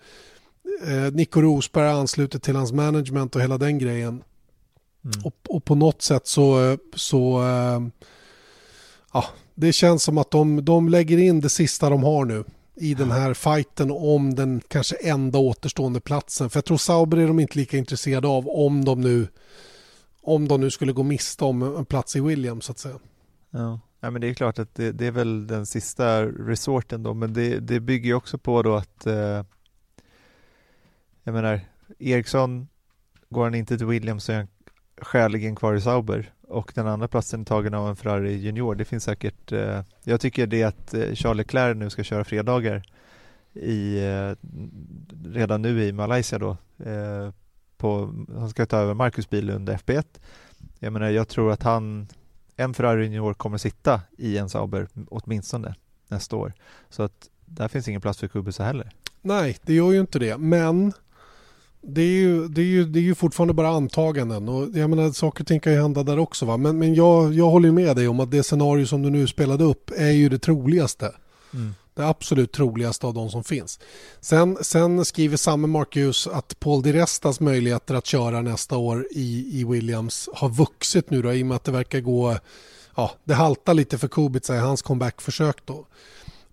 eh, 0.87 1.13
Nico 1.13 1.41
Rosberg 1.41 1.89
ansluter 1.89 2.39
till 2.39 2.55
hans 2.55 2.71
management 2.71 3.35
och 3.35 3.41
hela 3.41 3.57
den 3.57 3.79
grejen. 3.79 4.23
Mm. 5.05 5.25
Och, 5.25 5.35
och, 5.47 5.65
på 5.65 5.75
något 5.75 6.01
sätt 6.01 6.27
så, 6.27 6.77
så 6.95 7.43
eh, 7.43 7.81
ja, 9.13 9.25
det 9.55 9.73
känns 9.73 10.03
som 10.03 10.17
att 10.17 10.31
de, 10.31 10.65
de 10.65 10.89
lägger 10.89 11.17
in 11.17 11.41
det 11.41 11.49
sista 11.49 11.89
de 11.89 12.03
har 12.03 12.25
nu 12.25 12.43
i 12.75 12.93
den 12.93 13.11
här 13.11 13.33
fighten 13.33 13.91
om 13.91 14.35
den 14.35 14.61
kanske 14.67 14.95
enda 14.95 15.39
återstående 15.39 15.99
platsen. 15.99 16.49
För 16.49 16.57
jag 16.57 16.65
tror 16.65 16.77
Sauber 16.77 17.17
är 17.17 17.27
de 17.27 17.39
inte 17.39 17.57
lika 17.57 17.77
intresserade 17.77 18.27
av 18.27 18.47
om 18.47 18.85
de 18.85 19.01
nu 19.01 19.27
om 20.25 20.47
de 20.47 20.61
nu 20.61 20.71
skulle 20.71 20.91
gå 20.91 21.03
miste 21.03 21.45
om 21.45 21.61
en 21.61 21.85
plats 21.85 22.15
i 22.15 22.19
Williams 22.19 22.65
så 22.65 22.71
att 22.71 22.79
säga. 22.79 22.99
Ja, 23.51 23.79
ja 24.03 24.11
men 24.11 24.21
det 24.21 24.27
är 24.27 24.33
klart 24.33 24.59
att 24.59 24.75
det, 24.75 24.91
det 24.91 25.07
är 25.07 25.11
väl 25.11 25.47
den 25.47 25.65
sista 25.65 26.25
resorten 26.25 27.03
då, 27.03 27.13
men 27.13 27.33
det, 27.33 27.59
det 27.59 27.79
bygger 27.79 28.07
ju 28.07 28.13
också 28.13 28.37
på 28.37 28.61
då 28.61 28.75
att 28.75 29.05
eh, 29.05 29.43
jag 31.23 31.33
menar, 31.33 31.61
Eriksson 31.99 32.67
går 33.29 33.43
han 33.43 33.55
inte 33.55 33.77
till 33.77 33.87
Williams 33.87 34.23
så 34.23 34.31
är 34.31 34.35
han 34.35 34.47
skäligen 35.01 35.55
kvar 35.55 35.73
i 35.73 35.81
Sauber 35.81 36.33
och 36.47 36.71
den 36.75 36.87
andra 36.87 37.07
platsen 37.07 37.41
är 37.41 37.45
tagen 37.45 37.73
av 37.73 37.89
en 37.89 37.95
Ferrari 37.95 38.33
Junior. 38.33 38.75
Det 38.75 38.85
finns 38.85 39.03
säkert, 39.03 39.51
eh, 39.51 39.81
jag 40.03 40.21
tycker 40.21 40.47
det 40.47 40.63
att 40.63 40.93
eh, 40.93 41.13
Charles 41.13 41.37
Leclerc 41.37 41.77
nu 41.77 41.89
ska 41.89 42.03
köra 42.03 42.23
fredagar 42.23 42.83
i, 43.53 44.05
eh, 44.05 44.31
redan 45.25 45.61
nu 45.61 45.83
i 45.83 45.91
Malaysia 45.91 46.39
då, 46.39 46.57
eh, 46.85 47.31
på, 47.77 48.13
han 48.27 48.49
ska 48.49 48.65
ta 48.65 48.77
över 48.77 48.93
Marcus 48.93 49.29
bil 49.29 49.49
under 49.49 49.77
FP1. 49.77 50.05
Jag 50.79 50.93
menar, 50.93 51.09
jag 51.09 51.27
tror 51.27 51.51
att 51.51 51.63
han, 51.63 52.07
en 52.55 52.73
Ferrari 52.73 53.03
Junior 53.03 53.33
kommer 53.33 53.57
sitta 53.57 54.01
i 54.17 54.37
en 54.37 54.49
Sauber 54.49 54.87
åtminstone 55.09 55.75
nästa 56.07 56.35
år. 56.35 56.53
Så 56.89 57.03
att 57.03 57.29
där 57.45 57.67
finns 57.67 57.87
ingen 57.87 58.01
plats 58.01 58.19
för 58.19 58.27
Kubica 58.27 58.63
heller. 58.63 58.91
Nej, 59.21 59.57
det 59.61 59.73
gör 59.73 59.91
ju 59.91 59.99
inte 59.99 60.19
det, 60.19 60.37
men 60.37 60.93
det 61.81 62.01
är, 62.01 62.21
ju, 62.21 62.47
det, 62.47 62.61
är 62.61 62.65
ju, 62.65 62.85
det 62.85 62.99
är 62.99 63.03
ju 63.03 63.15
fortfarande 63.15 63.53
bara 63.53 63.69
antaganden 63.69 64.49
och 64.49 64.69
jag 64.73 64.89
menar 64.89 65.11
saker 65.11 65.43
och 65.43 65.47
ting 65.47 65.59
kan 65.59 65.73
ju 65.73 65.81
hända 65.81 66.03
där 66.03 66.19
också 66.19 66.45
va? 66.45 66.57
men, 66.57 66.79
men 66.79 66.95
jag, 66.95 67.33
jag 67.33 67.49
håller 67.49 67.71
med 67.71 67.95
dig 67.95 68.07
om 68.07 68.19
att 68.19 68.31
det 68.31 68.43
scenario 68.43 68.85
som 68.85 69.01
du 69.01 69.09
nu 69.09 69.27
spelade 69.27 69.63
upp 69.63 69.91
är 69.97 70.11
ju 70.11 70.29
det 70.29 70.39
troligaste. 70.39 71.11
Mm. 71.53 71.73
Det 71.95 72.07
absolut 72.07 72.51
troligaste 72.51 73.07
av 73.07 73.13
de 73.13 73.29
som 73.29 73.43
finns. 73.43 73.79
Sen, 74.21 74.57
sen 74.61 75.05
skriver 75.05 75.37
samme 75.37 75.67
Marcus 75.67 76.27
att 76.27 76.59
Paul 76.59 76.81
Di 76.81 76.93
Restas 76.93 77.39
möjligheter 77.39 77.95
att 77.95 78.05
köra 78.05 78.41
nästa 78.41 78.77
år 78.77 79.07
i, 79.11 79.59
i 79.59 79.63
Williams 79.63 80.29
har 80.33 80.49
vuxit 80.49 81.09
nu 81.09 81.21
då 81.21 81.33
i 81.33 81.43
och 81.43 81.47
med 81.47 81.55
att 81.55 81.63
det 81.63 81.71
verkar 81.71 81.99
gå, 81.99 82.37
ja 82.95 83.11
det 83.23 83.33
haltar 83.33 83.73
lite 83.73 83.97
för 83.97 84.07
Kubica 84.07 84.55
i 84.55 84.59
hans 84.59 84.81
comebackförsök 84.81 85.65
då. 85.65 85.85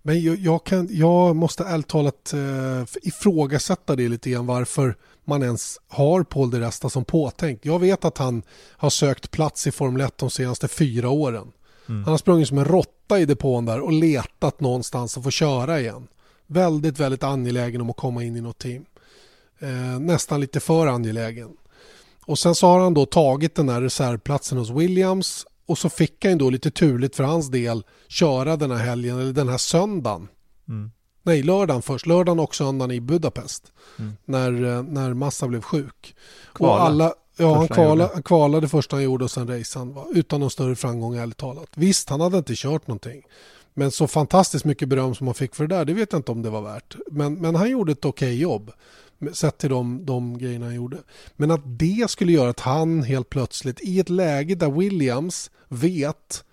Men 0.01 0.23
jag, 0.23 0.37
jag, 0.37 0.63
kan, 0.63 0.87
jag 0.91 1.35
måste 1.35 1.63
ärligt 1.63 1.87
talat 1.87 2.33
eh, 2.33 2.83
ifrågasätta 3.01 3.95
det 3.95 4.09
lite 4.09 4.29
grann 4.29 4.45
varför 4.45 4.95
man 5.25 5.43
ens 5.43 5.79
har 5.87 6.23
Paul 6.23 6.51
de 6.51 6.59
Resta 6.59 6.89
som 6.89 7.05
påtänkt. 7.05 7.65
Jag 7.65 7.79
vet 7.79 8.05
att 8.05 8.17
han 8.17 8.43
har 8.77 8.89
sökt 8.89 9.31
plats 9.31 9.67
i 9.67 9.71
Formel 9.71 10.01
1 10.01 10.17
de 10.17 10.29
senaste 10.29 10.67
fyra 10.67 11.09
åren. 11.09 11.51
Mm. 11.89 12.03
Han 12.03 12.11
har 12.11 12.17
sprungit 12.17 12.47
som 12.47 12.57
en 12.57 12.65
råtta 12.65 13.19
i 13.19 13.25
depån 13.25 13.65
där 13.65 13.79
och 13.79 13.91
letat 13.91 14.59
någonstans 14.59 15.17
att 15.17 15.23
få 15.23 15.31
köra 15.31 15.79
igen. 15.79 16.07
Väldigt, 16.47 16.99
väldigt 16.99 17.23
angelägen 17.23 17.81
om 17.81 17.89
att 17.89 17.97
komma 17.97 18.23
in 18.23 18.35
i 18.35 18.41
något 18.41 18.57
team. 18.57 18.85
Eh, 19.59 19.99
nästan 19.99 20.41
lite 20.41 20.59
för 20.59 20.87
angelägen. 20.87 21.49
Och 22.25 22.39
sen 22.39 22.55
så 22.55 22.67
har 22.67 22.79
han 22.79 22.93
då 22.93 23.05
tagit 23.05 23.55
den 23.55 23.69
här 23.69 23.81
reservplatsen 23.81 24.57
hos 24.57 24.69
Williams 24.69 25.45
och 25.65 25.77
så 25.77 25.89
fick 25.89 26.25
han 26.25 26.37
då 26.37 26.49
lite 26.49 26.71
turligt 26.71 27.15
för 27.15 27.23
hans 27.23 27.51
del 27.51 27.83
köra 28.07 28.57
den 28.57 28.71
här 28.71 28.77
helgen 28.77 29.19
eller 29.19 29.33
den 29.33 29.49
här 29.49 29.57
söndagen. 29.57 30.27
Mm. 30.67 30.91
Nej, 31.23 31.43
lördagen 31.43 31.81
först. 31.81 32.05
Lördagen 32.05 32.39
och 32.39 32.55
söndagen 32.55 32.91
i 32.91 33.01
Budapest. 33.01 33.71
Mm. 33.99 34.13
När, 34.25 34.77
eh, 34.77 34.83
när 34.83 35.13
Massa 35.13 35.47
blev 35.47 35.61
sjuk. 35.61 36.15
Kvala. 36.53 36.73
Och 36.73 36.81
alla, 36.81 37.13
ja, 37.37 37.55
han, 37.55 37.67
kvala, 37.67 38.09
han 38.13 38.23
kvalade 38.23 38.67
första 38.67 38.95
han 38.95 39.03
gjorde 39.03 39.23
och 39.23 39.31
sen 39.31 39.47
raceade 39.47 39.93
han. 39.99 40.05
Utan 40.15 40.39
någon 40.39 40.49
större 40.49 40.75
framgång 40.75 41.15
ärligt 41.15 41.37
talat. 41.37 41.69
Visst, 41.75 42.09
han 42.09 42.21
hade 42.21 42.37
inte 42.37 42.53
kört 42.55 42.87
någonting. 42.87 43.23
Men 43.73 43.91
så 43.91 44.07
fantastiskt 44.07 44.65
mycket 44.65 44.89
beröm 44.89 45.15
som 45.15 45.27
han 45.27 45.33
fick 45.33 45.55
för 45.55 45.67
det 45.67 45.75
där, 45.75 45.85
det 45.85 45.93
vet 45.93 46.11
jag 46.11 46.19
inte 46.19 46.31
om 46.31 46.41
det 46.41 46.49
var 46.49 46.61
värt. 46.61 46.95
Men, 47.11 47.33
men 47.33 47.55
han 47.55 47.69
gjorde 47.69 47.91
ett 47.91 48.05
okej 48.05 48.27
okay 48.27 48.41
jobb. 48.41 48.71
Sett 49.33 49.57
till 49.57 49.69
de, 49.69 50.05
de 50.05 50.37
grejerna 50.37 50.65
han 50.65 50.75
gjorde. 50.75 50.97
Men 51.35 51.51
att 51.51 51.61
det 51.63 52.09
skulle 52.09 52.31
göra 52.31 52.49
att 52.49 52.59
han 52.59 53.03
helt 53.03 53.29
plötsligt 53.29 53.81
i 53.81 53.99
ett 53.99 54.09
läge 54.09 54.55
där 54.55 54.71
Williams 54.71 55.51
vet 55.67 56.43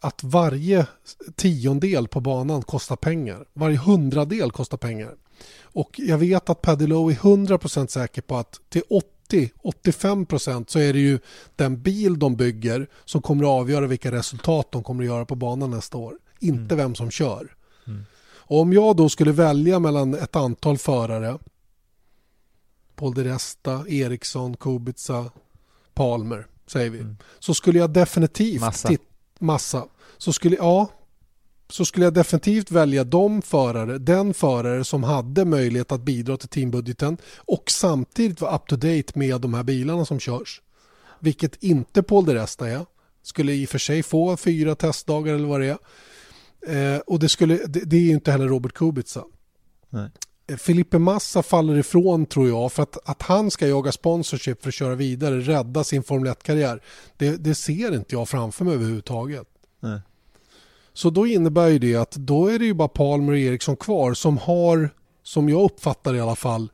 att 0.00 0.24
varje 0.24 0.86
tiondel 1.36 2.08
på 2.08 2.20
banan 2.20 2.62
kostar 2.62 2.96
pengar. 2.96 3.46
Varje 3.52 3.76
hundradel 3.76 4.50
kostar 4.50 4.78
pengar. 4.78 5.14
Och 5.62 5.90
jag 5.98 6.18
vet 6.18 6.50
att 6.50 6.62
Paddy 6.62 6.86
Lowe 6.86 7.12
är 7.12 7.16
100% 7.16 7.86
säker 7.86 8.22
på 8.22 8.36
att 8.36 8.60
till 8.68 8.82
80-85% 9.28 10.64
så 10.68 10.78
är 10.78 10.92
det 10.92 10.98
ju 10.98 11.18
den 11.56 11.82
bil 11.82 12.18
de 12.18 12.36
bygger 12.36 12.88
som 13.04 13.22
kommer 13.22 13.44
att 13.44 13.60
avgöra 13.60 13.86
vilka 13.86 14.12
resultat 14.12 14.72
de 14.72 14.82
kommer 14.82 15.02
att 15.02 15.08
göra 15.08 15.24
på 15.24 15.34
banan 15.34 15.70
nästa 15.70 15.98
år. 15.98 16.14
Inte 16.38 16.74
mm. 16.74 16.76
vem 16.76 16.94
som 16.94 17.10
kör. 17.10 17.54
Mm. 17.86 18.04
Och 18.20 18.60
om 18.60 18.72
jag 18.72 18.96
då 18.96 19.08
skulle 19.08 19.32
välja 19.32 19.78
mellan 19.78 20.14
ett 20.14 20.36
antal 20.36 20.78
förare 20.78 21.38
Paul 22.98 23.14
de 23.14 23.24
Resta, 23.24 23.88
Eriksson, 23.88 24.56
Kubica, 24.56 25.30
Palmer 25.94 26.46
säger 26.66 26.90
vi. 26.90 26.98
Mm. 26.98 27.16
Så 27.38 27.54
skulle 27.54 27.78
jag 27.78 27.90
definitivt 27.90 28.60
massa. 28.60 28.90
massa. 29.38 29.86
Så 30.18 30.32
skulle, 30.32 30.56
ja, 30.56 30.88
så 31.70 31.84
skulle 31.84 32.06
jag 32.06 32.14
definitivt 32.14 32.70
välja 32.70 33.04
de 33.04 33.42
förare, 33.42 33.98
den 33.98 34.34
förare 34.34 34.84
som 34.84 35.02
hade 35.02 35.44
möjlighet 35.44 35.92
att 35.92 36.00
bidra 36.02 36.36
till 36.36 36.48
teambudgeten 36.48 37.16
och 37.36 37.70
samtidigt 37.70 38.40
vara 38.40 38.56
up 38.56 38.66
to 38.66 38.76
date 38.76 39.12
med 39.14 39.40
de 39.40 39.54
här 39.54 39.62
bilarna 39.62 40.04
som 40.04 40.20
körs. 40.20 40.62
Vilket 41.20 41.62
inte 41.62 42.02
Paul 42.02 42.24
de 42.24 42.34
Resta 42.34 42.68
är. 42.68 42.86
Skulle 43.22 43.52
i 43.52 43.64
och 43.64 43.68
för 43.68 43.78
sig 43.78 44.02
få 44.02 44.36
fyra 44.36 44.74
testdagar 44.74 45.34
eller 45.34 45.48
vad 45.48 45.60
det 45.60 45.66
är. 45.66 46.94
Eh, 46.94 46.98
och 46.98 47.18
det, 47.18 47.28
skulle, 47.28 47.56
det, 47.66 47.80
det 47.80 47.96
är 47.96 48.10
inte 48.10 48.32
heller 48.32 48.48
Robert 48.48 48.72
Kubica. 48.72 49.24
Nej. 49.90 50.10
Felipe 50.56 50.98
Massa 50.98 51.42
faller 51.42 51.78
ifrån 51.78 52.26
tror 52.26 52.48
jag 52.48 52.72
för 52.72 52.82
att, 52.82 53.08
att 53.08 53.22
han 53.22 53.50
ska 53.50 53.66
jaga 53.66 53.92
sponsorship 53.92 54.62
för 54.62 54.68
att 54.68 54.74
köra 54.74 54.94
vidare, 54.94 55.40
rädda 55.40 55.84
sin 55.84 56.02
Formel 56.02 56.32
1-karriär. 56.32 56.82
Det, 57.16 57.36
det 57.36 57.54
ser 57.54 57.94
inte 57.94 58.14
jag 58.14 58.28
framför 58.28 58.64
mig 58.64 58.74
överhuvudtaget. 58.74 59.46
Nej. 59.80 60.00
Så 60.98 61.10
då 61.10 61.26
innebär 61.26 61.68
ju 61.68 61.78
det 61.78 61.96
att 61.96 62.10
då 62.10 62.46
är 62.46 62.58
det 62.58 62.64
ju 62.64 62.74
bara 62.74 62.88
Palmer 62.88 63.32
och 63.32 63.38
Eriksson 63.38 63.76
kvar 63.76 64.14
som 64.14 64.38
har, 64.38 64.90
som 65.22 65.48
jag 65.48 65.62
uppfattar 65.62 66.14
i 66.14 66.20
alla 66.20 66.36
fall, 66.36 66.70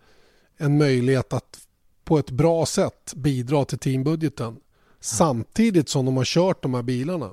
en 0.56 0.78
möjlighet 0.78 1.32
att 1.32 1.58
på 2.04 2.18
ett 2.18 2.30
bra 2.30 2.66
sätt 2.66 3.12
bidra 3.16 3.64
till 3.64 3.78
teambudgeten. 3.78 4.56
Samtidigt 5.00 5.88
som 5.88 6.04
de 6.04 6.16
har 6.16 6.24
kört 6.24 6.62
de 6.62 6.74
här 6.74 6.82
bilarna. 6.82 7.30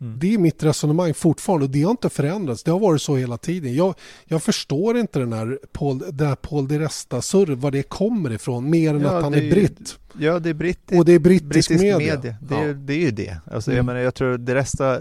Mm. 0.00 0.18
Det 0.18 0.34
är 0.34 0.38
mitt 0.38 0.62
resonemang 0.62 1.14
fortfarande 1.14 1.64
och 1.64 1.70
det 1.70 1.82
har 1.82 1.90
inte 1.90 2.08
förändrats. 2.10 2.62
Det 2.62 2.70
har 2.70 2.78
varit 2.78 3.02
så 3.02 3.16
hela 3.16 3.38
tiden. 3.38 3.74
Jag, 3.74 3.94
jag 4.24 4.42
förstår 4.42 4.98
inte 4.98 5.18
den 5.18 5.32
här 5.32 5.58
Paul, 5.72 5.98
den 6.12 6.26
här 6.28 6.34
Paul 6.36 6.68
de 6.68 6.78
Resta-surr, 6.78 7.54
var 7.54 7.70
det 7.70 7.82
kommer 7.82 8.32
ifrån, 8.32 8.70
mer 8.70 8.94
än 8.94 9.00
Ja, 9.00 9.16
att 9.16 9.22
han 9.22 9.34
är 9.34 9.42
är 9.42 9.50
britt. 9.50 9.98
Ja, 10.18 10.38
det 10.38 10.50
är 10.50 10.54
brittiskt. 10.54 10.98
Och 10.98 11.04
det 11.04 11.12
är 11.12 11.18
brittisk, 11.18 11.48
Brittisk 11.68 11.80
media. 11.82 12.14
media. 12.14 12.36
Det, 12.42 12.54
är, 12.54 12.66
Ja. 12.66 12.72
det 12.72 12.92
är 12.94 12.98
ju 13.00 13.10
det. 13.10 13.36
Alltså, 13.50 13.70
Mm. 13.70 13.76
jag, 13.76 13.86
menar, 13.86 14.00
jag 14.00 14.14
tror 14.14 14.38
det 14.38 14.54
resta, 14.54 14.94
eh, 14.94 15.00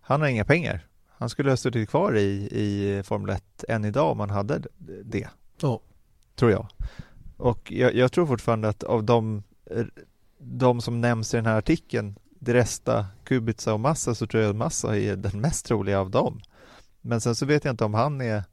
han 0.00 0.20
har 0.20 0.28
inga 0.28 0.44
pengar. 0.44 0.86
Han 1.18 1.28
skulle 1.28 1.50
ha 1.50 1.56
suttit 1.56 1.88
kvar 1.88 2.16
i, 2.16 2.48
i 2.52 3.02
Formel 3.04 3.30
1 3.36 3.64
än 3.68 3.84
idag 3.84 4.12
om 4.12 4.20
han 4.20 4.30
hade 4.30 4.62
det, 5.04 5.28
Ja. 5.60 5.80
tror 6.36 6.50
jag. 6.50 6.66
Och 7.36 7.72
jag, 7.72 7.94
jag 7.94 8.12
tror 8.12 8.26
fortfarande 8.26 8.68
att 8.68 8.82
av 8.84 9.04
de, 9.04 9.42
de 10.38 10.80
som 10.80 11.00
nämns 11.00 11.34
i 11.34 11.36
den 11.36 11.46
här 11.46 11.58
artikeln, 11.58 12.18
det 12.38 12.54
resta, 12.54 13.06
Kubica 13.24 13.72
och 13.72 13.80
Massa, 13.80 14.14
så 14.14 14.26
tror 14.26 14.42
jag 14.42 14.50
att 14.50 14.56
Massa 14.56 14.98
är 14.98 15.16
den 15.16 15.40
mest 15.40 15.66
troliga 15.66 16.00
av 16.00 16.10
dem. 16.10 16.40
Men 17.00 17.20
sen 17.20 17.34
så 17.34 17.46
vet 17.46 17.64
jag 17.64 17.72
inte 17.72 17.84
om 17.84 17.94
han 17.94 18.20
är 18.20 18.44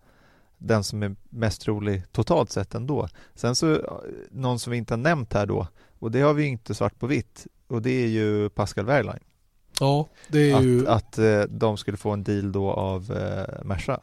den 0.57 0.83
som 0.83 1.03
är 1.03 1.15
mest 1.29 1.61
trolig 1.61 2.03
totalt 2.11 2.51
sett 2.51 2.75
ändå. 2.75 3.07
Sen 3.35 3.55
så, 3.55 3.73
eh, 3.73 3.79
någon 4.31 4.59
som 4.59 4.71
vi 4.71 4.77
inte 4.77 4.93
har 4.93 4.97
nämnt 4.99 5.33
här 5.33 5.45
då, 5.45 5.67
och 5.99 6.11
det 6.11 6.21
har 6.21 6.33
vi 6.33 6.43
inte 6.45 6.73
svart 6.73 6.99
på 6.99 7.07
vitt, 7.07 7.47
och 7.67 7.81
det 7.81 7.91
är 8.03 8.07
ju 8.07 8.49
Pascal 8.49 8.85
Wehrlein. 8.85 9.23
ja, 9.79 10.07
det 10.27 10.51
är 10.51 10.55
Att, 10.55 10.63
ju... 10.63 10.87
att 10.87 11.17
eh, 11.17 11.41
de 11.41 11.77
skulle 11.77 11.97
få 11.97 12.11
en 12.11 12.23
deal 12.23 12.51
då 12.51 12.71
av 12.71 13.11
eh, 13.11 13.65
Merca. 13.65 13.99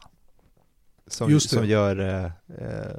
Som, 1.07 1.39
som 1.39 1.65
gör 1.65 1.99
eh, 1.99 2.31
eh, 2.57 2.97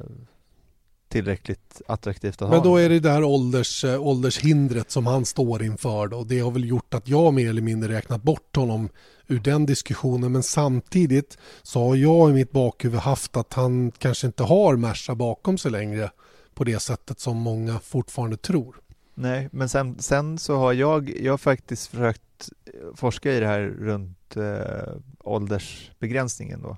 tillräckligt 1.13 1.83
attraktivt 1.87 2.43
att 2.43 2.51
Men 2.51 2.59
ha. 2.59 2.65
då 2.65 2.77
är 2.77 3.01
det 3.01 3.11
här 3.11 3.25
ålders, 3.25 3.85
eh, 3.85 4.07
åldershindret 4.07 4.91
som 4.91 5.07
han 5.07 5.25
står 5.25 5.63
inför 5.63 6.07
då. 6.07 6.25
Det 6.25 6.41
har 6.41 6.51
väl 6.51 6.65
gjort 6.65 6.95
att 6.95 7.09
jag 7.09 7.35
mer 7.35 7.51
eller 7.51 7.63
mindre 7.63 7.93
räknat 7.93 8.23
bort 8.23 8.57
honom 8.57 8.89
ur 9.27 9.41
den 9.41 9.67
diskussionen. 9.67 10.33
Men 10.33 10.43
samtidigt 10.43 11.39
så 11.63 11.89
har 11.89 11.97
jag 11.97 12.31
i 12.31 12.33
mitt 12.33 12.53
bakhuvud 12.53 13.01
haft 13.01 13.37
att 13.37 13.53
han 13.53 13.91
kanske 13.91 14.27
inte 14.27 14.43
har 14.43 14.77
Merca 14.77 15.15
bakom 15.15 15.59
sig 15.59 15.71
längre 15.71 16.11
på 16.55 16.65
det 16.65 16.79
sättet 16.79 17.21
som 17.21 17.37
många 17.37 17.79
fortfarande 17.79 18.37
tror. 18.37 18.77
Nej, 19.15 19.49
men 19.53 19.69
sen, 19.69 19.99
sen 19.99 20.39
så 20.39 20.57
har 20.57 20.73
jag, 20.73 21.11
jag 21.21 21.33
har 21.33 21.39
faktiskt 21.39 21.87
försökt 21.87 22.51
eh, 22.67 22.95
forska 22.95 23.33
i 23.33 23.41
det 23.41 23.47
här 23.47 23.61
runt 23.61 24.37
eh, 24.37 24.95
åldersbegränsningen 25.21 26.63
då. 26.63 26.77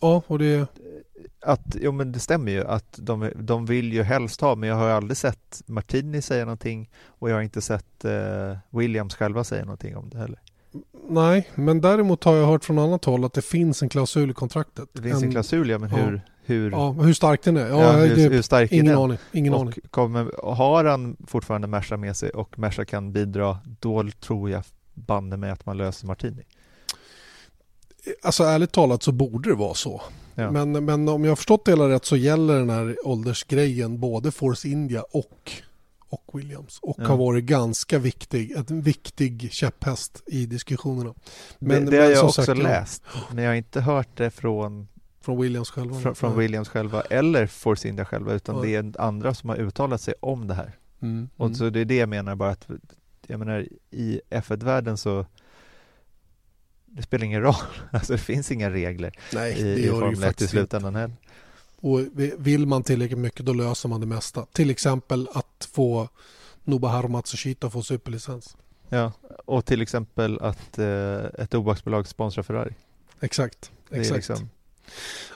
Ja, 0.00 0.22
och 0.26 0.38
det... 0.38 0.66
Att, 1.40 1.76
jo 1.80 1.92
men 1.92 2.12
det 2.12 2.18
stämmer 2.18 2.52
ju 2.52 2.64
att 2.64 2.94
de, 2.96 3.30
de 3.36 3.66
vill 3.66 3.92
ju 3.92 4.02
helst 4.02 4.40
ha, 4.40 4.54
men 4.54 4.68
jag 4.68 4.76
har 4.76 4.88
aldrig 4.88 5.16
sett 5.16 5.62
Martini 5.66 6.22
säga 6.22 6.44
någonting 6.44 6.90
och 7.06 7.30
jag 7.30 7.34
har 7.34 7.42
inte 7.42 7.60
sett 7.60 8.04
eh, 8.04 8.56
Williams 8.70 9.14
själva 9.14 9.44
säga 9.44 9.64
någonting 9.64 9.96
om 9.96 10.08
det 10.08 10.18
heller. 10.18 10.38
Nej, 11.08 11.50
men 11.54 11.80
däremot 11.80 12.24
har 12.24 12.34
jag 12.34 12.46
hört 12.46 12.64
från 12.64 12.78
annat 12.78 13.04
håll 13.04 13.24
att 13.24 13.32
det 13.32 13.42
finns 13.42 13.82
en 13.82 13.88
klausul 13.88 14.30
i 14.30 14.34
kontraktet. 14.34 14.88
Det 14.92 15.02
finns 15.02 15.22
en, 15.22 15.30
klausul 15.30 15.70
ja, 15.70 15.78
men 15.78 15.90
ja. 15.90 15.96
hur, 15.96 16.20
hur, 16.44 16.70
Ja, 16.70 16.92
hur 16.92 17.12
stark 17.12 17.42
den 17.42 17.56
är? 17.56 17.68
Ja, 17.68 17.82
ja, 17.82 17.92
hur, 17.92 18.16
det, 18.16 18.22
hur 18.22 18.42
stark 18.42 18.72
är 18.72 18.74
ingen 18.74 18.86
den? 18.86 18.98
aning. 18.98 19.18
Ingen 19.32 19.54
aning. 19.54 19.68
Och 19.68 19.90
kommer, 19.90 20.54
har 20.54 20.84
han 20.84 21.16
fortfarande 21.26 21.66
Merca 21.66 21.96
med 21.96 22.16
sig 22.16 22.30
och 22.30 22.58
Merca 22.58 22.84
kan 22.84 23.12
bidra, 23.12 23.58
då 23.80 24.10
tror 24.20 24.50
jag 24.50 24.64
banne 24.94 25.36
mig 25.36 25.50
att 25.50 25.66
man 25.66 25.76
löser 25.76 26.06
Martini. 26.06 26.42
Alltså 28.22 28.44
ärligt 28.44 28.72
talat 28.72 29.02
så 29.02 29.12
borde 29.12 29.48
det 29.48 29.54
vara 29.54 29.74
så. 29.74 30.02
Ja. 30.34 30.50
Men, 30.50 30.84
men 30.84 31.08
om 31.08 31.24
jag 31.24 31.30
har 31.30 31.36
förstått 31.36 31.64
det 31.64 31.70
hela 31.72 31.88
rätt 31.88 32.04
så 32.04 32.16
gäller 32.16 32.58
den 32.58 32.70
här 32.70 32.96
åldersgrejen 33.04 34.00
både 34.00 34.30
Force 34.32 34.68
India 34.68 35.02
och, 35.02 35.52
och 36.08 36.30
Williams. 36.38 36.78
Och 36.82 36.96
Ja. 36.98 37.06
har 37.06 37.16
varit 37.16 37.44
ganska 37.44 37.98
viktig, 37.98 38.52
en 38.70 38.82
viktig 38.82 39.48
käpphäst 39.52 40.22
i 40.26 40.46
diskussionerna. 40.46 41.14
Men, 41.58 41.84
det, 41.84 41.90
det 41.90 41.96
har 42.02 42.10
jag 42.10 42.24
också 42.24 42.42
sagt, 42.42 42.58
läst, 42.62 43.02
men 43.32 43.44
jag 43.44 43.50
har 43.50 43.56
inte 43.56 43.80
hört 43.80 44.16
det 44.16 44.30
från, 44.30 44.88
Från 45.20 45.40
Williams 45.40 45.70
själva. 45.70 46.00
från, 46.00 46.14
från. 46.14 46.38
Williams 46.38 46.68
själva 46.68 47.00
eller 47.00 47.46
Force 47.46 47.88
India 47.88 48.04
själva, 48.04 48.32
utan 48.32 48.56
Ja. 48.56 48.62
det 48.62 48.74
är 48.74 49.00
andra 49.00 49.34
som 49.34 49.48
har 49.48 49.56
uttalat 49.56 50.00
sig 50.00 50.14
om 50.20 50.46
det 50.46 50.54
här. 50.54 50.72
Mm, 51.02 51.28
Och 51.36 51.46
mm. 51.46 51.54
så 51.56 51.70
det 51.70 51.80
är 51.80 51.84
det 51.84 51.96
jag 51.96 52.08
menar 52.08 52.34
bara 52.34 52.50
att, 52.50 52.68
jag 53.26 53.38
menar 53.38 53.66
i 53.90 54.20
F1-världen 54.30 54.96
så 54.96 55.26
det 56.96 57.02
spelar 57.02 57.24
ingen 57.24 57.42
roll, 57.42 57.54
alltså 57.92 58.12
det 58.12 58.18
finns 58.18 58.50
inga 58.50 58.70
regler 58.70 59.12
Nej, 59.32 59.58
i, 59.58 59.62
det 59.62 59.80
i 59.80 59.88
Formel 59.88 60.22
1 60.22 60.42
i 60.42 60.46
slutändan 60.46 60.94
heller. 60.94 61.16
Och 61.76 62.00
vill 62.38 62.66
man 62.66 62.82
tillräckligt 62.82 63.18
mycket 63.18 63.46
då 63.46 63.52
löser 63.52 63.88
man 63.88 64.00
det 64.00 64.06
mesta. 64.06 64.46
Till 64.52 64.70
exempel 64.70 65.28
att 65.34 65.68
få 65.72 66.08
Nobuharu 66.64 67.08
Matsushita 67.08 67.70
få 67.70 67.82
superlicens. 67.82 68.56
Ja, 68.88 69.12
och 69.44 69.64
till 69.64 69.82
exempel 69.82 70.38
att 70.40 70.78
eh, 70.78 71.24
ett 71.38 71.50
tobaksbolag 71.50 72.06
sponsrar 72.06 72.42
Ferrari. 72.42 72.74
Exakt. 73.20 73.72
Exakt. 73.90 74.16
liksom, 74.16 74.48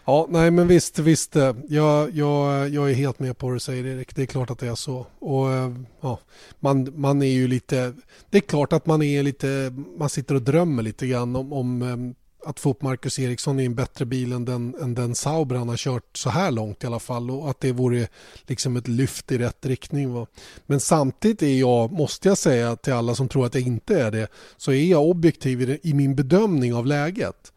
Ja, 0.04 0.26
nej 0.30 0.50
men 0.50 0.68
visst, 0.68 0.98
visst. 0.98 1.36
Eh, 1.36 1.54
jag, 1.68 2.10
jag, 2.14 2.68
jag 2.68 2.90
är 2.90 2.94
helt 2.94 3.18
med 3.18 3.38
på 3.38 3.46
vad 3.46 3.56
du 3.56 3.60
säger 3.60 3.86
Erik. 3.86 4.14
Det 4.14 4.22
är 4.22 4.26
klart 4.26 4.50
att 4.50 4.58
det 4.58 4.68
är 4.68 4.74
så. 4.74 5.06
Och 5.18 5.52
eh, 5.52 5.74
ja, 6.00 6.18
man, 6.60 6.92
man 7.00 7.22
är 7.22 7.32
ju 7.32 7.48
lite... 7.48 7.94
Det 8.30 8.38
är 8.38 8.42
klart 8.42 8.72
att 8.72 8.86
man 8.86 9.02
är 9.02 9.22
lite... 9.22 9.72
Man 9.98 10.08
sitter 10.08 10.34
och 10.34 10.42
drömmer 10.42 10.82
lite 10.82 11.06
grann 11.06 11.36
om, 11.36 11.52
om 11.52 11.82
eh, 11.82 12.14
att 12.48 12.60
få 12.60 12.70
upp 12.70 12.82
Marcus 12.82 13.18
Eriksson 13.18 13.60
i 13.60 13.64
en 13.64 13.74
bättre 13.74 14.04
bil 14.04 14.32
än 14.32 14.44
den, 14.44 14.74
än 14.80 14.94
den 14.94 15.14
Sauber 15.14 15.56
han 15.56 15.68
har 15.68 15.76
kört 15.76 16.16
så 16.16 16.30
här 16.30 16.50
långt 16.50 16.84
i 16.84 16.86
alla 16.86 16.98
fall. 16.98 17.30
Och 17.30 17.50
att 17.50 17.60
det 17.60 17.72
vore 17.72 18.08
liksom 18.46 18.76
ett 18.76 18.88
lyft 18.88 19.32
i 19.32 19.38
rätt 19.38 19.66
riktning. 19.66 20.12
Va? 20.12 20.26
Men 20.66 20.80
samtidigt 20.80 21.42
är 21.42 21.58
jag, 21.60 21.92
måste 21.92 22.28
jag 22.28 22.38
säga 22.38 22.76
till 22.76 22.92
alla 22.92 23.14
som 23.14 23.28
tror 23.28 23.46
att 23.46 23.54
jag 23.54 23.66
inte 23.66 24.00
är 24.00 24.10
det, 24.10 24.28
så 24.56 24.72
är 24.72 24.84
jag 24.84 25.02
objektiv 25.02 25.62
i, 25.62 25.66
det, 25.66 25.86
i 25.86 25.94
min 25.94 26.14
bedömning 26.14 26.74
av 26.74 26.86
läget 26.86 27.52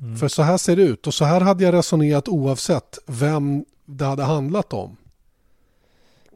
mm. 0.00 0.16
För 0.16 0.28
så 0.28 0.42
här 0.42 0.56
ser 0.56 0.76
det 0.76 0.82
ut 0.82 1.06
och 1.06 1.14
så 1.14 1.24
här 1.24 1.40
hade 1.40 1.64
jag 1.64 1.74
resonerat 1.74 2.28
oavsett 2.28 2.98
vem 3.06 3.64
det 3.84 4.04
hade 4.04 4.22
handlat 4.22 4.72
om. 4.72 4.96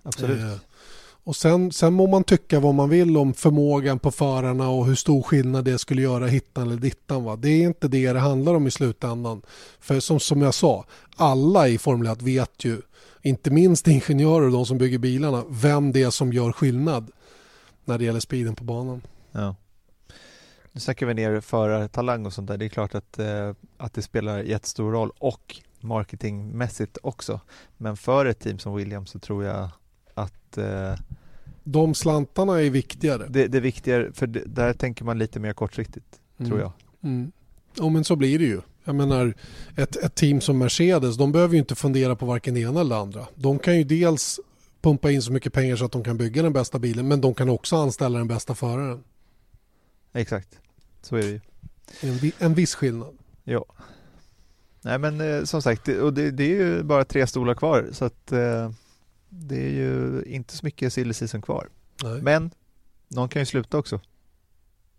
absolut. 0.03 0.41
Eh, 0.41 0.57
och 1.25 1.37
sen, 1.37 1.73
sen 1.73 1.93
må 1.93 2.07
man 2.07 2.25
tycka 2.25 2.61
vad 2.61 2.75
man 2.75 2.89
vill 2.89 3.17
om 3.17 3.35
förmågan 3.35 3.99
på 3.99 4.11
förarna 4.11 4.69
och 4.69 4.87
hur 4.87 4.95
stor 4.95 5.23
skillnad 5.23 5.65
det 5.65 5.79
skulle 5.79 6.03
göra 6.03 6.27
hittan 6.27 6.67
eller 6.67 6.77
dittan. 6.77 7.25
Va? 7.25 7.37
Det 7.37 7.49
är 7.49 7.67
inte 7.67 7.89
det 7.89 8.13
det 8.13 8.21
handlar 8.21 8.55
om 8.55 8.67
i 8.67 8.71
slutändan. 8.71 9.43
För 9.81 10.01
som, 10.01 10.21
som 10.21 10.43
jag 10.43 10.55
sa, 10.55 10.85
alla 11.17 11.69
i 11.69 11.79
Formel 11.79 12.13
1 12.13 12.23
vet 12.23 12.65
ju, 12.65 12.81
inte 13.23 13.51
minst 13.51 13.89
ingenjörer 13.89 14.47
och 14.47 14.53
de 14.53 14.67
som 14.67 14.79
bygger 14.79 14.99
bilarna, 14.99 15.45
vem 15.49 15.93
det 15.93 16.03
är 16.03 16.11
som 16.11 16.33
gör 16.33 16.53
skillnad 16.53 17.11
när 17.85 17.99
det 17.99 18.05
gäller 18.05 18.21
speeden 18.21 18.55
på 18.55 18.65
banan. 18.65 19.03
Ja. 19.33 19.55
Nu 20.75 20.81
snackar 20.81 21.07
vi 21.07 21.15
ner 21.15 21.41
förartalang 21.41 22.27
och 22.27 22.33
sånt 22.33 22.49
där. 22.49 22.57
Det 22.57 22.65
är 22.65 22.69
klart 22.69 22.95
att, 22.95 23.19
eh, 23.19 23.53
att 23.77 23.93
det 23.95 24.03
spelar 24.03 24.39
jättestor 24.43 24.93
roll 24.93 25.11
och 25.19 25.57
marketingmässigt 25.81 26.99
också. 27.03 27.41
Men 27.77 27.97
för 27.97 28.27
ett 28.27 28.39
team 28.41 28.59
som 28.59 28.75
Williams 28.75 29.11
så 29.11 29.19
tror 29.19 29.45
jag 29.45 29.69
att 30.15 30.59
eh, 30.59 30.95
De 31.65 31.95
slantarna 31.95 32.61
är 32.63 32.71
viktigare. 32.71 33.27
det, 33.29 33.47
det 33.47 33.59
är 33.59 33.63
viktigare, 33.63 34.13
för 34.13 34.27
det, 34.27 34.43
där 34.47 34.73
tänker 34.73 35.05
man 35.05 35.19
lite 35.19 35.41
mer 35.41 35.53
kortsiktigt, 35.53 36.21
Mm. 36.39 36.51
tror 36.51 36.61
jag. 36.61 36.73
Mm. 37.03 37.33
Ja 37.75 37.89
men 37.89 38.05
så 38.05 38.17
blir 38.17 38.39
det 38.39 38.45
ju. 38.45 38.61
Jag 38.85 38.95
menar 38.95 39.35
ett, 39.77 39.97
ett 39.97 40.15
team 40.15 40.41
som 40.41 40.59
Mercedes 40.59 41.17
de 41.17 41.33
behöver 41.33 41.55
ju 41.55 41.59
inte 41.61 41.75
fundera 41.75 42.17
på 42.17 42.27
varken 42.27 42.55
det 42.55 42.61
ena 42.61 42.81
eller 42.81 42.95
det 42.95 43.01
andra. 43.01 43.27
De 43.35 43.59
kan 43.59 43.77
ju 43.79 43.85
dels 43.85 44.41
pumpa 44.83 45.11
in 45.11 45.23
så 45.23 45.33
mycket 45.33 45.53
pengar 45.53 45.77
så 45.77 45.85
att 45.85 45.93
de 45.93 46.05
kan 46.05 46.17
bygga 46.17 46.43
den 46.43 46.53
bästa 46.53 46.79
bilen 46.79 47.09
men 47.09 47.21
de 47.21 47.35
kan 47.35 47.49
också 47.49 47.77
anställa 47.77 48.19
den 48.19 48.29
bästa 48.29 48.55
föraren. 48.55 49.05
Exakt, 50.13 50.61
så 51.05 51.17
är 51.17 51.23
det 51.23 51.29
ju. 51.29 51.41
En, 52.01 52.33
en 52.39 52.55
viss 52.55 52.75
skillnad. 52.75 53.19
Ja. 53.45 53.65
Nej 54.83 54.99
men 54.99 55.21
eh, 55.21 55.45
som 55.45 55.63
sagt, 55.63 55.85
det, 55.85 56.01
och 56.01 56.13
det, 56.15 56.31
det 56.31 56.45
är 56.45 56.49
ju 56.49 56.83
bara 56.83 57.05
tre 57.05 57.27
stolar 57.27 57.55
kvar 57.55 57.89
så 57.93 58.05
att 58.05 58.33
eh, 58.33 58.71
det 59.29 59.57
är 59.67 59.71
ju 59.71 60.23
inte 60.27 60.57
så 60.57 60.67
mycket 60.67 60.93
silly 60.93 61.15
season 61.15 61.43
kvar. 61.43 61.69
Nej. 62.03 62.23
Men 62.23 62.51
någon 63.09 63.29
kan 63.29 63.43
ju 63.43 63.47
sluta 63.47 63.79
också. 63.79 64.01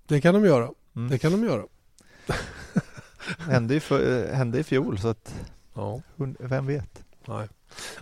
Det 0.08 0.22
kan 0.22 0.34
de 0.34 0.46
göra. 0.46 0.72
Mm. 0.96 1.10
Det 1.10 1.18
kan 1.18 1.32
de 1.32 1.44
göra. 1.44 1.64
hände, 3.40 3.76
i, 3.76 3.80
för, 3.80 4.30
eh, 4.30 4.36
hände 4.36 4.60
i 4.60 4.64
fjol 4.64 5.00
så 5.00 5.08
att 5.08 5.36
Ja. 5.74 6.02
vem 6.40 6.66
vet. 6.66 7.04
Nej. 7.28 7.48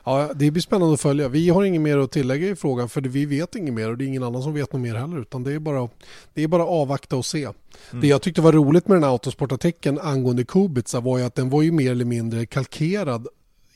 Ja, 0.04 0.32
det 0.36 0.52
blir 0.52 0.62
spännande 0.62 0.94
att 0.94 1.02
följa. 1.02 1.28
Vi 1.28 1.50
har 1.50 1.64
inget 1.64 1.82
mer 1.82 1.98
att 1.98 2.12
tillägga 2.12 2.48
i 2.48 2.56
frågan 2.56 2.90
för 2.90 3.02
vi 3.02 3.26
vet 3.26 3.56
inget 3.56 3.74
mer 3.74 3.90
och 3.90 3.98
det 3.98 4.06
är 4.06 4.08
ingen 4.08 4.24
annan 4.24 4.44
som 4.44 4.54
vet 4.54 4.74
något 4.74 4.82
mer 4.82 4.96
heller 4.96 5.22
utan 5.22 5.44
det 5.44 5.54
är 5.54 5.60
bara, 5.60 5.90
det 6.34 6.44
är 6.44 6.48
bara 6.48 6.66
avvakta 6.66 7.16
och 7.16 7.26
se. 7.26 7.44
Mm. 7.44 7.56
Det 7.92 8.08
jag 8.08 8.22
tyckte 8.22 8.42
var 8.42 8.52
roligt 8.52 8.88
med 8.88 8.96
den 8.96 9.04
här 9.04 9.12
autosportartikeln 9.12 10.00
angående 10.00 10.44
Kubica 10.46 11.00
var 11.00 11.18
ju 11.18 11.24
att 11.24 11.36
den 11.36 11.50
var 11.50 11.62
ju 11.62 11.72
mer 11.72 11.92
eller 11.92 12.06
mindre 12.06 12.46
kalkerad 12.46 13.28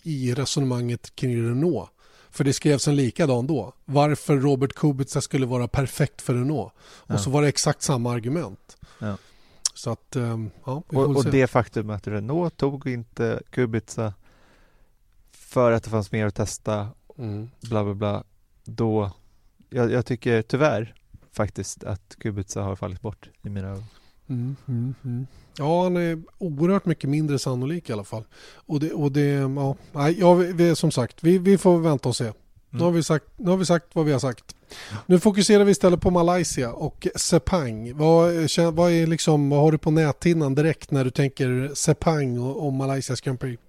i 0.03 0.33
resonemanget 0.33 1.15
kring 1.15 1.49
Renault. 1.49 1.89
För 2.29 2.43
det 2.43 2.53
skrevs 2.53 2.87
en 2.87 2.95
likadan 2.95 3.47
då. 3.47 3.73
Varför 3.85 4.37
Robert 4.37 4.73
Kubica 4.73 5.21
skulle 5.21 5.45
vara 5.45 5.67
perfekt 5.67 6.21
för 6.21 6.33
Renault. 6.33 6.73
Och 6.79 7.13
ja. 7.13 7.17
så 7.17 7.29
var 7.29 7.41
det 7.41 7.47
exakt 7.47 7.81
samma 7.81 8.11
argument. 8.11 8.77
Ja. 8.99 9.17
Så 9.73 9.89
att, 9.89 10.15
ehm, 10.15 10.49
ja, 10.65 10.83
och, 10.87 11.15
och 11.15 11.25
det 11.25 11.47
faktum 11.47 11.89
att 11.89 12.07
Renault 12.07 12.57
tog 12.57 12.87
inte 12.87 13.41
Kubica 13.49 14.13
för 15.47 15.71
att 15.71 15.83
det 15.83 15.89
fanns 15.89 16.11
mer 16.11 16.25
att 16.25 16.35
testa, 16.35 16.87
mm. 17.17 17.49
bla 17.61 17.83
bla 17.83 17.93
bla, 17.93 18.23
då, 18.63 19.11
jag, 19.69 19.91
jag, 19.91 20.05
tycker 20.05 20.41
tyvärr 20.41 20.95
faktiskt 21.31 21.83
att 21.83 22.15
Kubica 22.19 22.61
har 22.61 22.75
fallit 22.75 23.01
bort 23.01 23.29
i 23.43 23.49
mina 23.49 23.67
ögon. 23.67 23.83
Mm, 24.29 24.55
mm, 24.67 24.95
mm. 25.03 25.27
Ja, 25.57 25.83
han 25.83 25.97
är 25.97 26.21
oerhört 26.37 26.85
mycket 26.85 27.09
mindre 27.09 27.39
sannolik 27.39 27.89
i 27.89 27.93
alla 27.93 28.03
fall. 28.03 28.23
Och 28.53 28.79
det, 28.79 28.91
och 28.91 29.11
det 29.11 29.29
ja, 29.93 30.09
ja 30.09 30.33
vi, 30.33 30.75
som 30.75 30.91
sagt, 30.91 31.23
vi, 31.23 31.37
vi 31.37 31.57
får 31.57 31.79
vänta 31.79 32.09
och 32.09 32.15
se. 32.15 32.31
Nu, 32.69 32.83
har 32.83 32.91
vi 32.91 33.03
sagt, 33.03 33.25
nu 33.35 33.49
har 33.49 33.57
vi 33.57 33.65
sagt 33.65 33.85
vad 33.93 34.05
vi 34.05 34.11
har 34.11 34.19
sagt. 34.19 34.55
Nu 35.05 35.19
fokuserar 35.19 35.63
vi 35.63 35.71
istället 35.71 36.01
på 36.01 36.11
Malaysia 36.11 36.71
och 36.71 37.07
Sepang. 37.15 37.97
Vad, 37.97 38.33
vad, 38.73 38.91
är 38.91 39.07
liksom, 39.07 39.49
vad 39.49 39.59
har 39.59 39.71
du 39.71 39.77
på 39.77 39.91
näthinnan 39.91 40.55
direkt 40.55 40.91
när 40.91 41.03
du 41.03 41.11
tänker 41.11 41.71
Sepang 41.73 42.39
och, 42.39 42.65
och 42.65 42.73
Malaysias 42.73 43.21
Grand 43.21 43.39
Prix? 43.39 43.63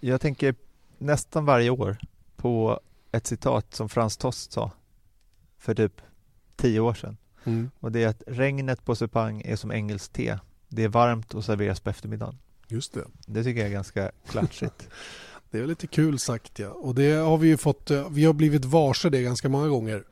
Jag 0.00 0.20
tänker 0.20 0.54
nästan 0.98 1.44
varje 1.44 1.70
år 1.70 1.96
på 2.36 2.80
ett 3.12 3.26
citat 3.26 3.74
som 3.74 3.88
Frans 3.88 4.16
Tost 4.16 4.52
sa 4.52 4.70
för 5.58 5.74
typ 5.74 6.00
tio 6.56 6.80
år 6.80 6.94
sedan. 6.94 7.16
Mm. 7.44 7.70
Och 7.80 7.92
det 7.92 8.02
är 8.02 8.08
att 8.08 8.22
regnet 8.26 8.84
på 8.84 8.96
Sepang 8.96 9.42
är 9.44 9.56
som 9.56 9.72
engelskt 9.72 10.12
te. 10.12 10.38
Det 10.68 10.84
är 10.84 10.88
varmt 10.88 11.34
och 11.34 11.44
serveras 11.44 11.80
på 11.80 11.90
eftermiddagen. 11.90 12.38
Just 12.68 12.92
det. 12.94 13.04
Det 13.26 13.44
tycker 13.44 13.60
jag 13.60 13.68
är 13.68 13.72
ganska 13.72 14.10
klatschigt. 14.28 14.88
det 15.50 15.58
är 15.58 15.66
lite 15.66 15.86
kul 15.86 16.18
sagt 16.18 16.58
ja. 16.58 16.68
Och 16.68 16.94
det 16.94 17.12
har 17.12 17.38
vi 17.38 17.48
ju 17.48 17.56
fått, 17.56 17.90
eh, 17.90 18.08
vi 18.10 18.24
har 18.24 18.32
blivit 18.32 18.64
varse 18.64 19.10
det 19.10 19.22
ganska 19.22 19.48
många 19.48 19.68
gånger. 19.68 20.04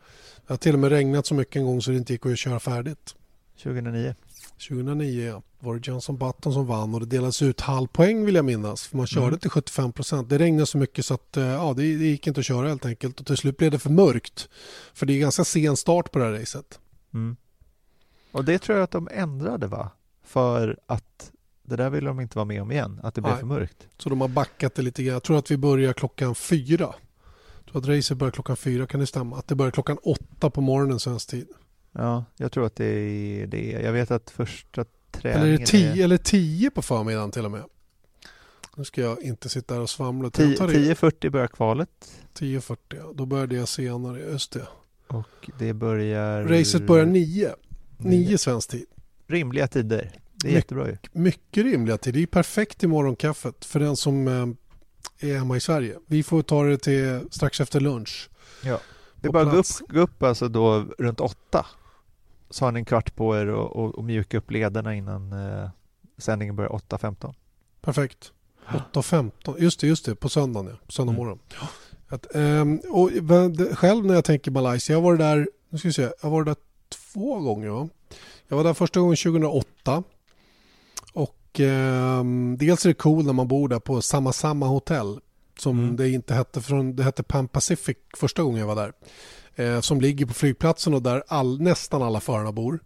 Det 0.46 0.52
har 0.52 0.56
till 0.56 0.74
och 0.74 0.80
med 0.80 0.90
regnat 0.90 1.26
så 1.26 1.34
mycket 1.34 1.56
en 1.56 1.64
gång 1.64 1.82
så 1.82 1.90
det 1.90 1.96
inte 1.96 2.12
gick 2.12 2.26
att 2.26 2.38
köra 2.38 2.60
färdigt. 2.60 3.14
2009. 3.62 4.14
2009 4.58 5.26
ja. 5.26 5.42
var 5.58 5.74
det 5.74 5.88
Johnson 5.88 6.18
Button 6.18 6.52
som 6.52 6.66
vann 6.66 6.94
och 6.94 7.00
det 7.00 7.06
delades 7.06 7.42
ut 7.42 7.60
halv 7.60 7.86
poäng 7.86 8.24
vill 8.24 8.34
jag 8.34 8.44
minnas. 8.44 8.86
För 8.86 8.96
man 8.96 9.06
körde 9.06 9.26
mm. 9.26 9.38
till 9.38 9.50
75 9.50 9.92
procent. 9.92 10.28
Det 10.28 10.38
regnade 10.38 10.66
så 10.66 10.78
mycket 10.78 11.06
så 11.06 11.14
att 11.14 11.36
eh, 11.36 11.44
ja, 11.44 11.74
det, 11.76 11.82
det, 11.82 12.04
gick 12.04 12.26
inte 12.26 12.40
att 12.40 12.46
köra 12.46 12.68
helt 12.68 12.86
enkelt. 12.86 13.20
Och 13.20 13.26
till 13.26 13.36
slut 13.36 13.56
blev 13.56 13.70
det 13.70 13.78
för 13.78 13.90
mörkt. 13.90 14.48
För 14.94 15.06
det 15.06 15.12
är 15.12 15.18
ganska 15.18 15.44
sen 15.44 15.76
start 15.76 16.12
på 16.12 16.18
det 16.18 16.24
här 16.24 16.32
racet. 16.32 16.80
Mm. 17.14 17.36
Och 18.32 18.44
det 18.44 18.58
tror 18.58 18.78
jag 18.78 18.84
att 18.84 18.90
de 18.90 19.08
ändrade 19.12 19.66
va? 19.66 19.90
För 20.24 20.78
att 20.86 21.30
det 21.62 21.76
där 21.76 21.90
vill 21.90 22.04
de 22.04 22.20
inte 22.20 22.38
vara 22.38 22.44
med 22.44 22.62
om 22.62 22.72
igen, 22.72 23.00
att 23.02 23.14
det 23.14 23.20
blev 23.20 23.36
för 23.36 23.46
mörkt. 23.46 23.88
Så 23.98 24.08
de 24.08 24.20
har 24.20 24.28
backat 24.28 24.74
det 24.74 24.82
lite 24.82 25.02
grann. 25.02 25.12
Jag 25.12 25.22
tror 25.22 25.38
att 25.38 25.50
vi 25.50 25.56
börjar 25.56 25.92
klockan 25.92 26.34
fyra. 26.34 26.94
Jag 27.64 27.72
tror 27.72 27.82
att 27.82 27.88
racet 27.88 28.18
börjar 28.18 28.32
klockan 28.32 28.56
fyra, 28.56 28.86
kan 28.86 29.00
det 29.00 29.06
stämma? 29.06 29.36
Att 29.38 29.48
det 29.48 29.54
börjar 29.54 29.70
klockan 29.70 29.98
åtta 30.02 30.50
på 30.50 30.60
morgonen 30.60 31.00
svensk 31.00 31.30
tid. 31.30 31.48
Ja, 31.94 32.24
jag 32.36 32.52
tror 32.52 32.66
att 32.66 32.76
det 32.76 32.84
är 32.84 33.46
det. 33.46 33.70
Jag 33.70 33.92
vet 33.92 34.10
att 34.10 34.30
första 34.30 34.84
träningen 35.10 35.42
eller 35.42 35.54
är... 35.54 35.58
Det 35.58 35.66
tio, 35.66 35.92
är... 35.92 36.04
Eller 36.04 36.16
tio 36.16 36.70
på 36.70 36.82
förmiddagen 36.82 37.30
till 37.30 37.44
och 37.44 37.50
med. 37.50 37.64
Nu 38.76 38.84
ska 38.84 39.00
jag 39.00 39.22
inte 39.22 39.48
sitta 39.48 39.74
här 39.74 39.80
och 39.80 39.90
svamla. 39.90 40.28
10.40 40.28 41.30
börjar 41.30 41.46
kvalet. 41.46 41.88
10.40, 42.38 42.76
ja. 42.88 43.12
Då 43.14 43.26
börjar 43.26 43.46
det 43.46 43.66
senare, 43.66 44.20
just 44.20 44.52
det. 44.52 44.66
Och 45.06 45.50
det 45.58 45.72
börjar... 45.72 46.44
Racet 46.44 46.86
börjar 46.86 47.06
nio. 47.06 47.54
Nio 47.98 48.38
svensk 48.38 48.70
tid. 48.70 48.86
Rimliga 49.26 49.68
tider. 49.68 50.10
Det 50.32 50.48
är 50.48 50.50
My 50.50 50.56
jättebra 50.56 50.88
ju. 50.88 50.96
Mycket 51.12 51.64
rimliga 51.64 51.98
tider. 51.98 52.18
Det 52.18 52.22
är 52.22 52.26
perfekt 52.26 52.84
i 52.84 52.86
morgonkaffet 52.86 53.64
för 53.64 53.80
den 53.80 53.96
som 53.96 54.28
eh, 54.28 55.28
är 55.30 55.38
hemma 55.38 55.56
i 55.56 55.60
Sverige. 55.60 55.98
Vi 56.06 56.22
får 56.22 56.42
ta 56.42 56.64
det 56.64 56.78
till 56.78 57.20
strax 57.30 57.60
efter 57.60 57.80
lunch. 57.80 58.30
Ja. 58.62 58.80
Det 59.20 59.28
är 59.28 59.32
bara 59.32 59.42
att 59.42 59.52
gå 59.52 59.58
upp, 59.58 59.88
gå 59.88 60.00
upp 60.00 60.22
alltså 60.22 60.48
då 60.48 60.86
runt 60.98 61.20
åtta 61.20 61.66
så 62.50 62.64
har 62.64 62.72
ni 62.72 62.78
en 62.78 62.84
kvart 62.84 63.16
på 63.16 63.36
er 63.36 63.46
och, 63.46 63.76
och, 63.76 63.94
och 63.94 64.04
mjuka 64.04 64.38
upp 64.38 64.50
lederna 64.50 64.94
innan 64.94 65.32
eh, 65.32 65.68
sändningen 66.18 66.56
börjar 66.56 66.70
8.15. 66.70 67.34
Perfekt. 67.80 68.32
8.15, 68.68 69.58
just 69.58 69.80
det, 69.80 69.86
just 69.86 70.04
det, 70.04 70.14
på 70.14 70.28
söndagen, 70.28 70.70
ja. 70.70 70.76
på 70.86 70.92
söndag 70.92 71.12
mm. 71.12 71.24
morgon. 71.24 71.38
Mm. 71.54 71.66
Att, 72.08 72.26
um, 72.36 72.80
och, 72.90 73.10
själv 73.78 74.06
när 74.06 74.14
jag 74.14 74.24
tänker 74.24 74.50
Malaysia, 74.50 74.96
jag 74.96 75.00
var 75.00 75.16
där, 75.16 75.48
nu 75.68 75.78
ska 75.78 75.88
vi 75.88 75.92
se, 75.92 76.10
jag 76.22 76.30
var 76.30 76.44
där 76.44 76.56
två 76.88 77.40
gånger. 77.40 77.68
Va? 77.68 77.88
Jag 78.48 78.56
var 78.56 78.64
där 78.64 78.74
första 78.74 79.00
gången 79.00 79.16
2008. 79.16 80.02
Och 81.12 81.60
um, 81.60 82.56
dels 82.58 82.84
är 82.84 82.88
det 82.88 82.94
cool 82.94 83.24
när 83.24 83.32
man 83.32 83.48
bor 83.48 83.68
där 83.68 83.78
på 83.78 84.02
samma 84.02 84.32
samma 84.32 84.66
hotell 84.66 85.20
som 85.58 85.78
mm. 85.78 85.96
det 85.96 86.10
inte 86.10 86.34
hette 86.34 86.60
från, 86.60 86.96
det 86.96 87.02
hette 87.02 87.22
Pan 87.22 87.48
Pacific 87.48 87.96
första 88.16 88.42
gången 88.42 88.60
jag 88.60 88.66
var 88.66 88.76
där 88.76 88.92
eh, 89.56 89.80
som 89.80 90.00
ligger 90.00 90.26
på 90.26 90.34
flygplatsen 90.34 90.94
och 90.94 91.02
där 91.02 91.22
all, 91.28 91.60
nästan 91.60 92.02
alla 92.02 92.20
förarna 92.20 92.52
bor. 92.52 92.80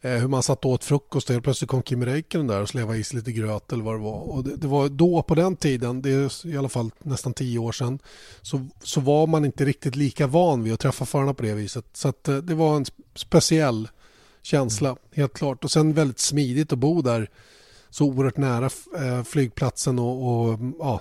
Eh, 0.00 0.12
hur 0.12 0.28
man 0.28 0.42
satt 0.42 0.64
åt 0.64 0.84
frukost 0.84 1.28
och 1.28 1.34
helt 1.34 1.44
plötsligt 1.44 1.70
kom 1.70 1.82
Kim 1.82 2.04
Räikkönen 2.04 2.46
där 2.46 2.62
och 2.62 2.68
slevade 2.68 2.98
i 2.98 3.04
sig 3.04 3.18
lite 3.18 3.32
gröt 3.32 3.72
eller 3.72 3.84
vad 3.84 3.94
det 3.94 4.02
var. 4.02 4.20
Och 4.20 4.44
det, 4.44 4.56
det, 4.56 4.66
var 4.66 4.88
då 4.88 5.22
på 5.22 5.34
den 5.34 5.56
tiden, 5.56 6.02
det 6.02 6.10
är 6.10 6.46
i 6.46 6.56
alla 6.56 6.68
fall 6.68 6.90
nästan 6.98 7.34
tio 7.34 7.58
år 7.58 7.72
sedan, 7.72 7.98
så, 8.42 8.66
så 8.82 9.00
var 9.00 9.26
man 9.26 9.44
inte 9.44 9.64
riktigt 9.64 9.96
lika 9.96 10.26
van 10.26 10.62
vid 10.62 10.72
att 10.72 10.80
träffa 10.80 11.04
förarna 11.06 11.34
på 11.34 11.42
det 11.42 11.54
viset. 11.54 11.84
Så 11.92 12.08
att, 12.08 12.28
eh, 12.28 12.36
det 12.36 12.54
var 12.54 12.76
en 12.76 12.84
speciell 13.14 13.88
känsla, 14.42 14.88
mm. 14.88 15.00
helt 15.14 15.34
klart. 15.34 15.64
Och 15.64 15.70
sen 15.70 15.92
väldigt 15.92 16.18
smidigt 16.18 16.72
att 16.72 16.78
bo 16.78 17.02
där 17.02 17.30
så 17.90 18.04
oerhört 18.04 18.36
nära 18.36 18.70
eh, 18.96 19.22
flygplatsen 19.22 19.98
och, 19.98 20.50
och 20.50 20.58
ja, 20.78 21.00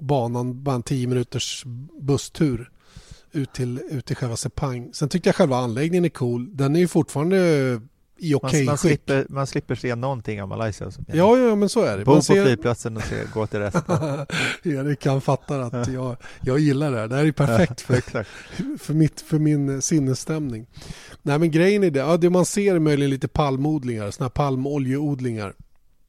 banan, 0.00 0.62
bara 0.62 0.74
en 0.74 0.82
tio 0.82 1.06
minuters 1.06 1.64
busstur 2.00 2.70
ut 3.34 3.52
till, 3.52 3.80
ut 3.90 4.06
till 4.06 4.16
själva 4.16 4.36
Sepang. 4.36 4.90
Sen 4.92 5.08
tyckte 5.08 5.28
jag 5.28 5.36
själva 5.36 5.56
anläggningen 5.56 6.04
är 6.04 6.08
cool. 6.08 6.56
Den 6.56 6.76
är 6.76 6.80
ju 6.80 6.88
fortfarande 6.88 7.36
i 8.16 8.34
okej 8.34 8.46
okay 8.46 8.64
man, 8.64 8.66
man, 8.66 8.78
slipper, 8.78 9.26
man 9.28 9.46
slipper 9.46 9.74
se 9.74 9.94
någonting 9.94 10.42
av 10.42 10.48
Malaysia. 10.48 10.90
Ja, 11.06 11.38
ja, 11.38 11.54
men 11.54 11.68
så 11.68 11.82
är 11.82 11.98
det. 11.98 12.04
Bo 12.04 12.14
på 12.14 12.22
ser... 12.22 12.44
flygplatsen 12.44 12.96
och 12.96 13.02
se, 13.02 13.16
gå 13.34 13.46
till 13.46 13.60
resten. 13.60 13.82
Erik 14.62 15.00
kan 15.00 15.20
fatta 15.20 15.62
att 15.62 15.88
jag, 15.88 16.16
jag 16.40 16.58
gillar 16.58 16.90
det 16.90 16.98
här. 16.98 17.08
Det 17.08 17.16
här 17.16 17.24
är 17.24 17.32
perfekt 17.32 17.80
för, 17.80 18.24
för, 18.78 18.94
mitt, 18.94 19.20
för 19.20 19.38
min 19.38 19.82
sinnesstämning. 19.82 20.66
Nej, 21.22 21.38
men 21.38 21.50
grejen 21.50 21.84
är 21.84 21.90
det, 21.90 21.98
ja, 21.98 22.16
det 22.16 22.30
man 22.30 22.44
ser 22.44 22.74
är 22.74 22.78
möjligen 22.78 23.10
lite 23.10 23.28
palmodlingar, 23.28 24.10
sådana 24.10 24.26
här 24.26 24.30
palmoljeodlingar. 24.30 25.54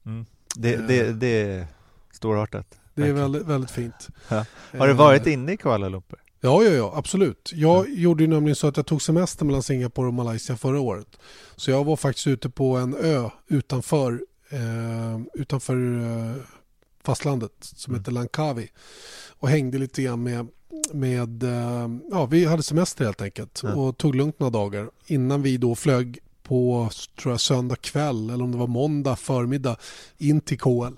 Mm. 0.05 0.26
Det, 0.55 0.76
det, 0.76 1.13
det 1.13 1.41
är 1.41 1.67
storartat. 2.11 2.67
Det 2.93 3.07
är 3.07 3.13
väldigt, 3.13 3.45
väldigt 3.45 3.71
fint. 3.71 4.07
Ja. 4.30 4.45
Har 4.78 4.88
du 4.88 4.93
varit 4.93 5.28
inne 5.28 5.51
i 5.51 5.57
Kuala 5.57 5.89
Lumpur? 5.89 6.19
Ja, 6.46 6.64
ja, 6.64 6.72
ja, 6.72 6.93
absolut. 6.96 7.52
Jag 7.56 7.86
mm. 7.86 8.02
gjorde 8.02 8.24
ju 8.24 8.30
nämligen 8.30 8.56
så 8.56 8.68
att 8.68 8.78
jag 8.78 8.86
tog 8.86 9.02
semester 9.02 9.46
mellan 9.46 9.64
Singapore 9.64 10.08
och 10.08 10.14
Malaysia 10.14 10.58
förra 10.58 10.80
året. 10.80 11.08
Så 11.56 11.72
jag 11.72 11.84
var 11.84 11.96
faktiskt 11.96 12.28
ute 12.28 12.50
på 12.50 12.78
en 12.78 12.96
ö 12.96 13.30
utanför, 13.48 14.22
eh, 14.50 15.22
utanför 15.34 15.76
eh, 15.76 16.36
fastlandet 17.04 17.52
som 17.60 17.93
mm. 17.93 18.02
heter 18.02 18.12
Langkawi 18.12 18.70
och 19.39 19.50
hängde 19.50 19.78
lite 19.78 20.02
grann 20.02 20.24
med, 20.24 20.48
med 20.91 21.43
eh, 21.43 21.89
ja, 22.12 22.26
vi 22.26 22.46
hade 22.46 22.64
semester 22.64 23.06
helt 23.06 23.22
enkelt 23.22 23.64
mm. 23.64 23.80
och 23.80 23.98
tog 23.98 24.16
lugnt 24.16 24.39
några 24.39 24.52
dagar 24.52 24.89
innan 25.08 25.41
vi 25.41 25.58
då 25.58 25.76
flög 25.76 26.20
på 26.43 26.89
tror 27.22 27.34
jag, 27.34 27.39
söndag 27.39 27.76
kväll 27.76 28.30
eller 28.30 28.43
om 28.43 28.52
det 28.52 28.58
var 28.58 28.68
måndag 28.68 29.16
förmiddag 29.16 29.78
in 30.18 30.41
till 30.41 30.60
KL. 30.60 30.93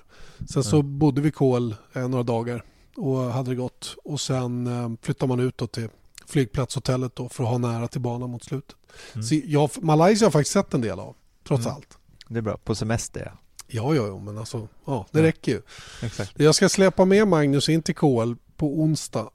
Sen 0.49 0.63
så 0.63 0.81
bodde 0.81 1.21
vi 1.21 1.29
i 1.29 1.31
KL 1.31 1.73
eh, 1.93 2.07
några 2.07 2.23
dagar 2.23 2.63
och 2.97 3.17
hade 3.17 3.49
det 3.49 3.55
gott. 3.55 3.95
Och 4.03 4.21
sen 4.21 4.67
eh, 4.67 4.91
flyttar 5.01 5.27
man 5.27 5.39
ut 5.39 5.71
till 5.71 5.89
flygplatshotellet 6.25 7.15
då 7.15 7.29
för 7.29 7.43
att 7.43 7.49
ha 7.49 7.57
nära 7.57 7.87
till 7.87 8.01
banan 8.01 8.29
mot 8.29 8.43
slutet. 8.43 8.75
Mm. 9.13 9.23
Så 9.23 9.35
jag, 9.45 9.69
Malaysia 9.81 10.25
har 10.25 10.25
jag 10.25 10.33
faktiskt 10.33 10.53
sett 10.53 10.73
en 10.73 10.81
del 10.81 10.99
av, 10.99 11.15
trots 11.47 11.65
mm. 11.65 11.75
allt. 11.75 11.97
Det 12.27 12.37
är 12.37 12.41
bra, 12.41 12.57
på 12.57 12.75
semester 12.75 13.21
ja. 13.25 13.31
Ja, 13.69 13.95
ja, 13.95 14.07
ja 14.07 14.19
men 14.19 14.37
alltså, 14.37 14.67
ja, 14.85 15.05
det 15.11 15.19
ja. 15.19 15.25
räcker 15.25 15.51
ju. 15.51 15.61
Exakt. 16.01 16.39
Jag 16.39 16.55
ska 16.55 16.69
släppa 16.69 17.05
med 17.05 17.27
Magnus 17.27 17.69
in 17.69 17.81
till 17.81 17.95
KL 17.95 18.33
på 18.57 18.79
onsdag 18.79 19.29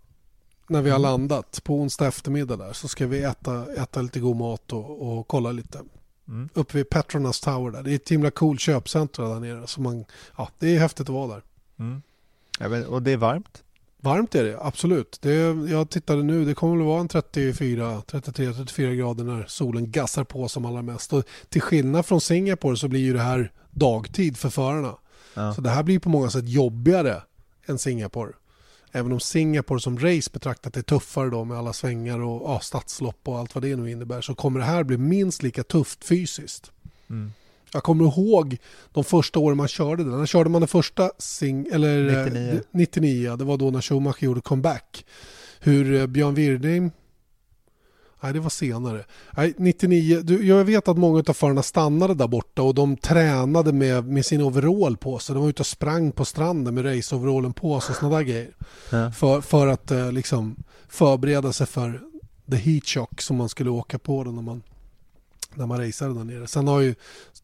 när 0.67 0.83
vi 0.83 0.91
har 0.91 0.99
mm. 0.99 1.11
landat 1.11 1.61
på 1.65 1.75
onsdag 1.75 2.07
eftermiddag 2.07 2.57
där 2.57 2.73
så 2.73 2.89
ska 2.89 3.07
vi 3.07 3.23
äta, 3.23 3.67
äta 3.75 4.03
lite 4.03 4.21
god 4.21 4.37
mat 4.37 4.73
och, 4.73 5.19
och 5.19 5.29
kolla 5.29 5.53
lite. 5.53 5.81
Mm. 6.29 6.49
Uppe 6.55 6.77
vid 6.77 6.91
Petronas 6.91 7.41
Tower 7.41 7.71
där. 7.71 7.83
Det 7.83 7.91
är 7.91 7.97
ett 7.97 8.09
himla 8.09 8.31
coolt 8.31 8.61
köpcentrum 8.61 9.29
där 9.29 9.41
nere. 9.41 9.67
Så 9.67 9.81
man, 9.81 10.05
ja, 10.37 10.49
det 10.59 10.77
är 10.77 10.79
häftigt 10.79 11.09
att 11.09 11.15
vara 11.15 11.35
där. 11.35 11.43
Mm. 11.79 12.03
Ja, 12.59 12.86
och 12.86 13.03
det 13.03 13.12
är 13.12 13.16
varmt? 13.16 13.62
Varmt 14.05 14.34
är 14.34 14.44
det, 14.44 14.59
absolut. 14.61 15.18
Det, 15.22 15.34
jag 15.70 15.90
tittade 15.90 16.22
nu, 16.22 16.44
det 16.44 16.55
kommer 16.55 16.76
väl 16.76 16.86
vara 16.86 17.00
en 17.00 17.09
34, 17.09 18.03
33, 18.07 18.53
34 18.53 18.94
grader 18.94 19.24
när 19.24 19.44
solen 19.48 19.90
gassar 19.90 20.24
på 20.24 20.48
som 20.48 20.64
allra 20.64 20.82
mest. 20.82 21.12
Och 21.12 21.24
till 21.48 21.62
skillnad 21.62 22.07
från 22.07 22.20
Singapore 22.20 22.76
så 22.76 22.88
blir 22.88 23.00
ju 23.00 23.12
det 23.12 23.22
här 23.22 23.53
dagtid 23.70 24.36
för 24.36 24.50
förarna. 24.50 24.96
Ja. 25.34 25.55
Så 25.55 25.61
det 25.61 25.70
här 25.70 25.82
blir 25.82 25.98
på 25.98 26.09
många 26.09 26.30
sätt 26.30 26.48
jobbigare 26.48 27.22
än 27.66 27.78
Singapore. 27.78 28.32
Även 28.92 29.12
om 29.12 29.20
Singapore 29.20 29.80
som 29.80 29.98
race 29.98 30.30
betraktat 30.32 30.76
är 30.76 30.82
tuffare 30.82 31.30
då 31.30 31.44
med 31.44 31.59
alla 31.59 31.72
svängar 31.72 32.20
och 32.20 32.50
ja, 32.50 32.61
stadslopp 32.61 33.28
och 33.28 33.38
allt 33.38 33.55
vad 33.55 33.64
det 33.64 33.76
nu 33.76 33.90
innebär 33.90 34.20
så 34.20 34.34
kommer 34.34 34.61
det 34.61 34.66
här 34.66 34.84
bli 34.84 34.98
minst 34.98 35.42
lika 35.42 35.62
tufft 35.62 36.05
fysiskt. 36.05 36.72
Mm. 37.11 37.32
Jag 37.73 37.83
kommer 37.83 38.05
ihåg 38.05 38.59
de 38.93 39.05
första 39.05 39.39
åren 39.39 39.57
man 39.57 39.68
körde 39.68 40.05
den. 40.05 40.18
När 40.18 40.27
körde 40.27 40.51
man 40.51 40.61
den 40.61 40.68
första 40.68 41.11
sing 41.18 41.66
eller 41.73 42.25
99. 42.25 42.61
99, 42.70 43.37
det 43.37 43.45
var 43.45 43.57
då 43.57 43.70
när 43.70 43.81
Schumacher 43.81 44.25
gjorde 44.25 44.41
comeback. 44.41 45.05
Hur 45.61 46.01
eh, 46.01 46.07
Björn 46.07 46.35
Wirdheim 46.35 46.91
Nej, 48.23 48.33
det 48.33 48.41
var 48.41 48.51
senare. 48.51 49.05
Nej, 49.37 49.55
99, 49.57 50.20
du, 50.23 50.47
jag 50.47 50.64
vet 50.64 50.89
att 50.89 50.99
många 50.99 51.23
av 51.29 51.33
förarna 51.33 51.62
stannade 51.62 52.14
där 52.14 52.29
borta 52.29 52.62
och 52.62 52.75
de 52.75 52.97
tränade 52.97 53.73
med, 53.73 54.07
med 54.07 54.27
sin 54.27 54.43
overall 54.43 54.97
på 54.97 55.18
sig. 55.18 55.35
De 55.35 55.43
var 55.43 55.51
ute 55.51 55.62
och 55.62 55.66
sprang 55.66 56.12
på 56.12 56.25
stranden 56.25 56.75
med 56.75 56.85
raceoverallen 56.85 57.53
på 57.53 57.81
sig 57.81 57.93
och 57.93 57.97
sådana 57.97 58.16
där 58.16 58.25
grejer. 58.25 58.51
Ja. 58.91 59.11
För, 59.11 59.41
för 59.41 59.66
att 59.66 59.91
eh, 59.91 60.12
liksom 60.12 60.57
förbereda 60.89 61.53
sig 61.53 61.66
för 61.66 62.01
the 62.51 62.57
heat 62.57 62.87
shock 62.87 63.20
som 63.20 63.37
man 63.37 63.49
skulle 63.49 63.70
åka 63.70 63.99
på 63.99 64.25
då 64.25 64.31
när 64.31 64.43
man, 64.43 64.62
när 65.57 65.66
man 65.66 65.86
raceade 65.86 66.14
där 66.14 66.24
nere. 66.24 66.46
Sen 66.46 66.68
har, 66.68 66.80
ju, 66.80 66.94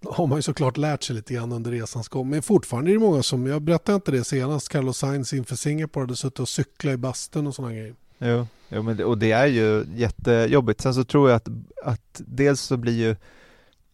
har 0.04 0.26
man 0.26 0.38
ju 0.38 0.42
såklart 0.42 0.76
lärt 0.76 1.02
sig 1.02 1.16
lite 1.16 1.34
grann 1.34 1.52
under 1.52 1.70
resans 1.70 2.08
gång. 2.08 2.30
Men 2.30 2.42
fortfarande 2.42 2.90
är 2.90 2.92
det 2.92 2.98
många 2.98 3.22
som, 3.22 3.46
jag 3.46 3.62
berättade 3.62 3.96
inte 3.96 4.10
det 4.10 4.24
senast, 4.24 4.68
Carlos 4.68 4.98
Sainz 4.98 5.32
inför 5.32 5.56
Singapore 5.56 6.02
hade 6.02 6.16
suttit 6.16 6.40
och 6.40 6.48
cyklat 6.48 6.94
i 6.94 6.96
bastun 6.96 7.46
och 7.46 7.54
sådana 7.54 7.74
grejer. 7.74 7.94
Jo, 8.18 8.46
jo 8.68 8.82
men 8.82 8.96
det, 8.96 9.04
och 9.04 9.18
det 9.18 9.32
är 9.32 9.46
ju 9.46 9.84
jättejobbigt. 9.94 10.80
Sen 10.80 10.94
så 10.94 11.04
tror 11.04 11.30
jag 11.30 11.36
att, 11.36 11.48
att 11.84 12.20
dels 12.26 12.60
så 12.60 12.76
blir 12.76 12.92
ju 12.92 13.16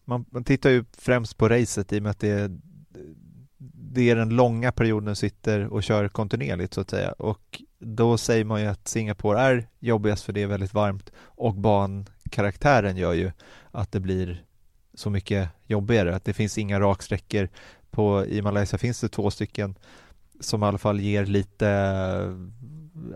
man, 0.05 0.25
man 0.29 0.43
tittar 0.43 0.69
ju 0.69 0.85
främst 0.97 1.37
på 1.37 1.49
racet 1.49 1.93
i 1.93 1.99
och 1.99 2.03
med 2.03 2.09
att 2.09 2.19
det 2.19 2.29
är, 2.29 2.57
det 3.93 4.09
är 4.09 4.15
den 4.15 4.29
långa 4.29 4.71
perioden 4.71 5.09
du 5.09 5.15
sitter 5.15 5.67
och 5.67 5.83
kör 5.83 6.07
kontinuerligt 6.07 6.73
så 6.73 6.81
att 6.81 6.89
säga 6.89 7.11
och 7.11 7.61
då 7.79 8.17
säger 8.17 8.45
man 8.45 8.61
ju 8.61 8.67
att 8.67 8.87
Singapore 8.87 9.39
är 9.39 9.67
jobbigast 9.79 10.23
för 10.23 10.33
det 10.33 10.41
är 10.41 10.47
väldigt 10.47 10.73
varmt 10.73 11.11
och 11.17 11.53
ban 11.53 12.05
bankaraktären 12.29 12.97
gör 12.97 13.13
ju 13.13 13.31
att 13.71 13.91
det 13.91 13.99
blir 13.99 14.43
så 14.93 15.09
mycket 15.09 15.49
jobbigare, 15.67 16.15
att 16.15 16.25
det 16.25 16.33
finns 16.33 16.57
inga 16.57 16.79
raksträckor 16.79 17.49
på, 17.91 18.25
i 18.25 18.41
Malaysia 18.41 18.77
finns 18.79 19.01
det 19.01 19.09
två 19.09 19.31
stycken 19.31 19.75
som 20.39 20.63
i 20.63 20.65
alla 20.65 20.77
fall 20.77 20.99
ger 20.99 21.25
lite 21.25 21.69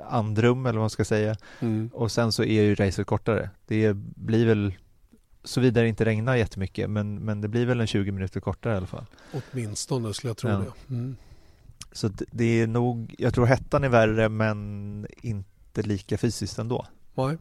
andrum 0.09 0.65
eller 0.65 0.77
vad 0.79 0.83
man 0.83 0.89
ska 0.89 1.05
säga 1.05 1.35
Mm. 1.59 1.89
och 1.93 2.11
sen 2.11 2.31
så 2.31 2.43
är 2.43 2.61
ju 2.61 2.75
racet 2.75 3.07
kortare. 3.07 3.49
Det 3.67 3.93
blir 3.95 4.45
väl 4.45 4.73
såvida 5.43 5.81
det 5.81 5.87
inte 5.87 6.05
regnar 6.05 6.35
jättemycket 6.35 6.89
men, 6.89 7.15
men 7.19 7.41
det 7.41 7.47
blir 7.47 7.65
väl 7.65 7.81
en 7.81 7.87
20 7.87 8.11
minuter 8.11 8.39
kortare 8.39 8.73
i 8.73 8.77
alla 8.77 8.87
fall. 8.87 9.05
Åtminstone 9.33 10.13
skulle 10.13 10.29
jag 10.29 10.37
tro 10.37 10.49
Ja. 10.49 10.57
det. 10.57 10.93
Mm. 10.93 11.15
Så 11.91 12.07
det- 12.07 12.25
det 12.31 12.61
är 12.61 12.67
nog, 12.67 13.15
jag 13.17 13.33
tror 13.33 13.45
hettan 13.45 13.83
är 13.83 13.89
värre 13.89 14.29
men 14.29 15.07
inte 15.21 15.81
lika 15.81 16.17
fysiskt 16.17 16.59
ändå. 16.59 16.85
Nej. 17.15 17.37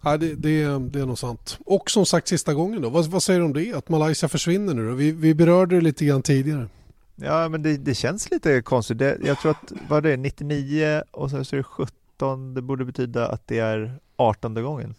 Nej, 0.00 0.18
det, 0.18 0.34
det, 0.34 0.78
det 0.78 1.00
är 1.00 1.06
nog 1.06 1.18
sant. 1.18 1.58
Och 1.66 1.90
som 1.90 2.06
sagt 2.06 2.28
sista 2.28 2.54
gången 2.54 2.82
då, 2.82 2.90
vad, 2.90 3.06
vad 3.06 3.22
säger 3.22 3.40
du 3.40 3.46
om 3.46 3.52
det? 3.52 3.74
Att 3.74 3.88
Malaysia 3.88 4.28
försvinner 4.28 4.74
nu 4.74 4.88
då? 4.88 4.94
Vi, 4.94 5.12
vi 5.12 5.34
berörde 5.34 5.74
det 5.74 5.80
lite 5.80 6.04
grann 6.04 6.22
tidigare. 6.22 6.68
Ja 7.16 7.48
men 7.48 7.62
det, 7.62 7.76
det 7.76 7.94
känns 7.94 8.30
lite 8.30 8.62
konstigt. 8.62 8.98
Det, 8.98 9.18
jag 9.24 9.40
tror 9.40 9.50
att, 9.50 9.72
vad 9.88 10.06
är 10.06 10.10
det, 10.10 10.16
99 10.16 11.02
och 11.10 11.30
sen 11.30 11.44
så 11.44 11.56
är 11.56 11.58
det 11.58 11.64
17, 11.64 12.54
det 12.54 12.62
borde 12.62 12.84
betyda 12.84 13.28
att 13.28 13.46
det 13.46 13.58
är 13.58 13.94
18 14.16 14.54
gången. 14.54 14.94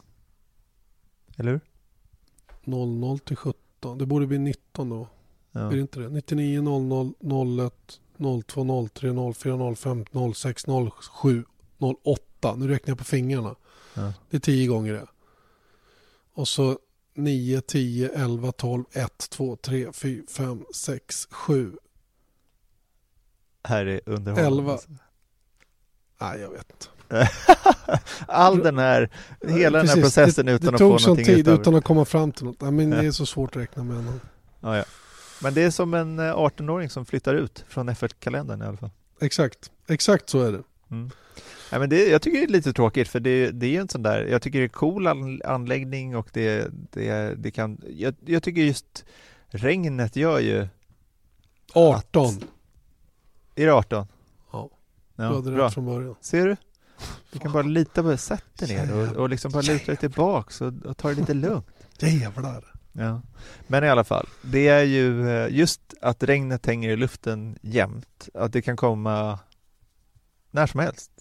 Eller 1.37 1.51
hur? 1.51 1.61
00 2.63 3.19
till 3.19 3.35
17. 3.35 3.97
Det 3.97 4.05
borde 4.05 4.27
bli 4.27 4.37
19 4.37 4.89
då. 4.89 5.07
Ja. 5.51 5.59
Är 5.59 5.71
det 5.71 5.81
inte 5.81 5.99
det? 5.99 6.09
99, 6.09 6.61
00, 6.61 7.13
01, 7.59 7.73
02, 8.47 8.87
03, 8.93 9.33
04, 9.33 9.75
05, 9.75 10.05
06, 10.33 10.65
07, 11.21 11.45
08. 11.79 12.55
Nu 12.55 12.67
räknar 12.67 12.91
jag 12.91 12.97
på 12.97 13.03
fingrarna. 13.03 13.55
Ja. 13.93 14.13
Det 14.29 14.37
är 14.37 14.41
10 14.41 14.67
gånger 14.67 14.93
det. 14.93 15.05
Och 16.33 16.47
så 16.47 16.79
9, 17.15 17.61
10, 17.61 18.09
11, 18.09 18.51
12, 18.51 18.83
1, 18.91 19.29
2, 19.29 19.55
3, 19.55 19.91
4, 19.93 20.23
5, 20.29 20.65
6, 20.75 21.27
7. 21.31 21.71
Här 23.63 23.85
är 23.85 24.01
underhållande. 24.05 24.47
Elva. 24.61 24.77
Nej, 26.21 26.39
jag 26.39 26.49
vet 26.49 26.71
inte. 26.71 26.87
All 28.27 28.59
den 28.59 28.77
här, 28.77 29.09
hela 29.47 29.77
den 29.77 29.87
här 29.87 29.95
Precis, 29.95 30.15
processen 30.15 30.45
det, 30.45 30.51
utan 30.51 30.67
det 30.67 30.73
att 30.75 30.79
tog 30.79 30.91
få 30.93 30.99
sån 30.99 31.09
någonting 31.09 31.25
tid 31.25 31.39
utöver. 31.39 31.61
utan 31.61 31.75
att 31.75 31.83
komma 31.83 32.05
fram 32.05 32.31
till 32.31 32.45
något. 32.45 32.61
Nej, 32.61 32.71
men 32.71 32.91
Ja. 32.91 33.01
Det 33.01 33.07
är 33.07 33.11
så 33.11 33.25
svårt 33.25 33.55
att 33.55 33.61
räkna 33.61 33.83
med. 33.83 33.97
ändå. 33.97 34.11
Ja, 34.59 34.77
ja. 34.77 34.83
Men 35.43 35.53
det 35.53 35.61
är 35.63 35.71
som 35.71 35.93
en 35.93 36.19
eh, 36.19 36.23
18-åring 36.35 36.89
som 36.89 37.05
flyttar 37.05 37.35
ut 37.35 37.65
från 37.67 37.89
F1-kalendern 37.89 38.61
i 38.61 38.65
alla 38.65 38.77
fall. 38.77 38.89
Exakt, 39.21 39.71
exakt 39.87 40.29
så 40.29 40.39
är 40.41 40.51
det. 40.51 40.63
Mm. 40.91 41.11
Ja, 41.71 41.79
men 41.79 41.89
det, 41.89 42.09
jag 42.09 42.21
tycker 42.21 42.37
det 42.39 42.45
är 42.45 42.47
lite 42.47 42.73
tråkigt 42.73 43.07
för 43.07 43.19
det, 43.19 43.51
det 43.51 43.65
är 43.65 43.69
ju 43.69 43.77
en 43.77 43.89
sån 43.89 44.03
där, 44.03 44.25
jag 44.25 44.41
tycker 44.41 44.59
det 44.59 44.65
är 44.65 44.69
cool 44.69 45.07
an, 45.07 45.41
anläggning 45.45 46.15
och 46.15 46.29
det, 46.33 46.71
det, 46.91 47.35
det 47.37 47.51
kan, 47.51 47.81
jag, 47.89 48.15
jag 48.25 48.43
tycker 48.43 48.61
just 48.61 49.05
regnet 49.47 50.15
gör 50.15 50.39
ju, 50.39 50.67
18. 51.73 52.41
är 53.55 53.65
det 53.65 53.73
18? 53.73 54.07
Ja, 54.51 54.69
Ja, 55.15 55.23
du 55.29 55.35
hade 55.35 55.65
rätt 55.65 55.73
från 55.73 55.85
början. 55.85 56.15
Ser 56.21 56.47
du? 56.47 56.55
Du 57.31 57.39
kan 57.39 57.51
bara 57.51 57.63
lita 57.63 58.03
på 58.03 58.17
sätt 58.17 58.45
dig 58.53 58.67
ner 58.67 58.95
och, 58.95 59.15
och 59.15 59.29
liksom 59.29 59.51
bara 59.51 59.61
luta 59.61 59.85
dig 59.85 59.97
tillbaks 59.97 60.61
och, 60.61 60.73
och 60.85 60.97
ta 60.97 61.09
det 61.09 61.15
lite 61.15 61.33
lugnt. 61.33 61.65
Jävlar. 61.99 62.73
Ja. 62.91 63.21
Men 63.67 63.83
i 63.83 63.89
alla 63.89 64.03
fall, 64.03 64.27
det 64.41 64.67
är 64.67 64.83
ju 64.83 65.29
eh, 65.29 65.55
just 65.55 65.81
att 66.01 66.23
regnet 66.23 66.65
hänger 66.65 66.89
i 66.89 66.95
luften 66.95 67.57
jämt, 67.61 68.29
att 68.33 68.53
det 68.53 68.61
kan 68.61 68.77
komma 68.77 69.39
när 70.51 70.67
som 70.67 70.79
helst 70.79 71.11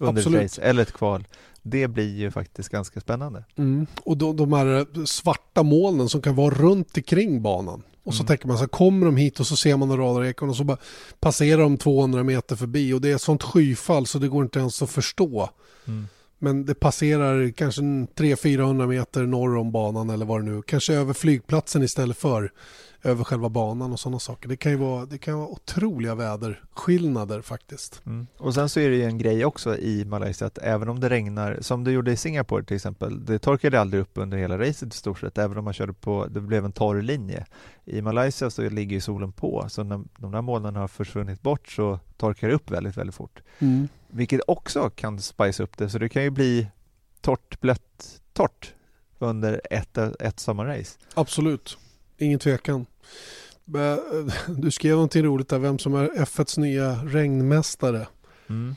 under 0.00 0.20
Absolut. 0.20 0.38
ett 0.38 0.44
race 0.44 0.62
eller 0.62 0.82
ett 0.82 0.92
kval. 0.92 1.24
Det 1.62 1.88
blir 1.88 2.16
ju 2.16 2.30
faktiskt 2.30 2.68
ganska 2.68 3.00
spännande. 3.00 3.44
Mm. 3.58 3.86
Och 4.04 4.16
de, 4.16 4.36
de 4.36 4.52
här 4.52 4.86
svarta 5.06 5.62
molnen 5.62 6.08
som 6.08 6.22
kan 6.22 6.34
vara 6.34 6.54
runt 6.54 6.96
omkring 6.96 7.42
banan. 7.42 7.82
Och 8.04 8.14
så 8.14 8.20
Mm. 8.20 8.26
tänker 8.26 8.46
man 8.48 8.56
så 8.56 8.62
här, 8.62 8.68
kommer 8.68 9.06
de 9.06 9.16
hit 9.16 9.40
och 9.40 9.46
så 9.46 9.56
ser 9.56 9.76
man 9.76 9.90
en 9.90 9.96
radarekon 9.96 10.48
och 10.50 10.56
så 10.56 10.64
bara 10.64 10.76
passerar 11.20 11.62
de 11.62 11.76
200 11.78 12.22
meter 12.22 12.56
förbi 12.56 12.92
och 12.92 13.00
det 13.00 13.10
är 13.10 13.14
ett 13.14 13.22
sånt 13.22 13.42
skyfall 13.42 14.06
så 14.06 14.18
det 14.18 14.28
går 14.28 14.42
inte 14.44 14.58
ens 14.58 14.82
att 14.82 14.90
förstå. 14.90 15.50
Men 16.38 16.64
det 16.64 16.74
passerar 16.74 17.50
kanske 17.50 17.82
en 17.82 18.08
300-400 18.08 18.86
meter 18.86 19.22
norr 19.22 19.56
om 19.56 19.72
banan 19.72 20.10
eller 20.10 20.26
vad 20.26 20.40
det 20.40 20.44
nu 20.44 20.62
Kanske 20.62 20.94
över 20.94 21.12
flygplatsen 21.12 21.82
istället 21.82 22.16
för 22.16 22.52
över 23.06 23.24
själva 23.24 23.48
banan 23.48 23.92
och 23.92 24.00
sådana 24.00 24.18
saker. 24.18 24.48
Det 24.48 24.56
kan 24.56 24.72
ju 24.72 24.78
vara, 24.78 25.06
det 25.06 25.18
kan 25.18 25.38
vara 25.38 25.48
otroliga 25.48 26.14
väderskillnader 26.14 27.40
faktiskt. 27.40 28.02
Mm. 28.06 28.26
Och 28.38 28.54
sen 28.54 28.68
så 28.68 28.80
är 28.80 28.90
det 28.90 28.96
ju 28.96 29.04
en 29.04 29.18
grej 29.18 29.44
också 29.44 29.76
i 29.76 30.04
Malaysia 30.04 30.46
att 30.46 30.58
även 30.58 30.88
om 30.88 31.00
det 31.00 31.08
regnar, 31.08 31.58
som 31.60 31.84
det 31.84 31.92
gjorde 31.92 32.12
i 32.12 32.16
Singapore 32.16 32.64
till 32.64 32.76
exempel, 32.76 33.24
det 33.24 33.38
torkade 33.38 33.80
aldrig 33.80 34.02
upp 34.02 34.10
under 34.14 34.38
hela 34.38 34.58
racet 34.58 34.94
i 34.94 34.96
stort 34.96 35.18
sett, 35.18 35.38
även 35.38 35.58
om 35.58 35.64
man 35.64 35.72
körde 35.72 35.92
på, 35.92 36.26
det 36.26 36.40
blev 36.40 36.64
en 36.64 36.72
torr 36.72 37.02
linje. 37.02 37.46
I 37.84 38.02
Malaysia 38.02 38.50
så 38.50 38.68
ligger 38.68 38.94
ju 38.94 39.00
solen 39.00 39.32
på, 39.32 39.66
så 39.68 39.82
när 39.82 40.04
de 40.18 40.32
där 40.32 40.42
molnen 40.42 40.76
har 40.76 40.88
försvunnit 40.88 41.42
bort 41.42 41.68
så 41.68 42.00
torkar 42.16 42.48
det 42.48 42.54
upp 42.54 42.70
väldigt, 42.70 42.96
väldigt 42.96 43.14
fort. 43.14 43.42
Vilket 44.16 44.40
också 44.46 44.90
kan 44.90 45.20
spice 45.20 45.62
upp 45.62 45.76
det, 45.76 45.90
så 45.90 45.98
det 45.98 46.08
kan 46.08 46.22
ju 46.22 46.30
bli 46.30 46.66
torrt, 47.20 47.60
blött, 47.60 48.20
torrt 48.32 48.74
under 49.18 49.60
ett, 49.70 49.98
ett 49.98 50.40
sommarrace. 50.40 50.98
Absolut, 51.14 51.78
ingen 52.18 52.38
tvekan. 52.38 52.86
Du 54.48 54.70
skrev 54.70 54.94
någonting 54.94 55.22
roligt 55.22 55.48
där, 55.48 55.58
vem 55.58 55.78
som 55.78 55.94
är 55.94 56.08
F1s 56.08 56.60
nya 56.60 56.94
regnmästare. 57.04 58.06
Mm. 58.48 58.76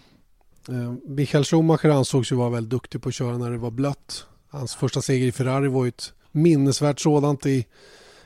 Eh, 0.69 0.93
Michael 1.07 1.43
Schumacher 1.43 1.89
ansågs 1.89 2.31
ju 2.31 2.35
vara 2.35 2.49
väldigt 2.49 2.69
duktig 2.71 3.01
på 3.01 3.09
att 3.09 3.15
köra 3.15 3.37
när 3.37 3.51
det 3.51 3.57
var 3.57 3.71
blött. 3.71 4.25
Hans 4.49 4.75
första 4.75 5.01
seger 5.01 5.27
i 5.27 5.31
Ferrari 5.31 5.67
var 5.67 5.85
ju 5.85 5.89
ett 5.89 6.13
minnesvärt 6.31 6.99
sådant 6.99 7.45
i, 7.45 7.65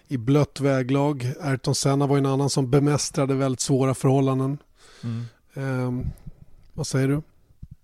i 0.08 0.18
blött 0.18 0.60
väglag. 0.60 1.34
Ayrton 1.42 1.76
Senna 1.76 2.08
var 2.08 2.16
ju 2.16 2.20
en 2.20 2.26
annan 2.26 2.50
som 2.50 2.70
bemästrade 2.70 3.34
väldigt 3.34 3.62
svåra 3.62 3.94
förhållanden. 3.94 4.58
Mm. 5.56 6.12
Vad 6.74 6.88
säger 6.88 7.08
du? 7.08 7.22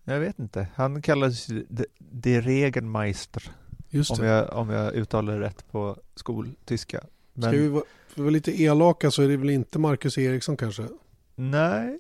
Jag 0.04 0.20
vet 0.20 0.40
inte, 0.40 0.68
han 0.76 1.02
kallas 1.02 1.50
ju 1.50 1.66
de, 1.70 1.86
de 2.00 2.42
Regenmeister. 2.42 3.52
Just 3.90 4.12
Om 4.12 4.18
det. 4.18 4.28
jag, 4.28 4.54
om 4.54 4.70
jag 4.70 4.94
uttalar 4.94 5.34
det 5.34 5.40
rätt 5.46 5.72
på 5.72 5.98
skoltyska. 6.16 7.04
Ska 7.38 7.50
vi 7.50 7.68
vara, 7.68 7.84
vara 8.16 8.30
lite 8.30 8.62
elaka 8.62 9.12
så 9.12 9.22
är 9.22 9.28
det 9.28 9.38
väl 9.38 9.50
inte 9.50 9.80
Marcus 9.80 10.18
Eriksson 10.18 10.58
kanske? 10.58 10.88
Nej, 11.36 12.00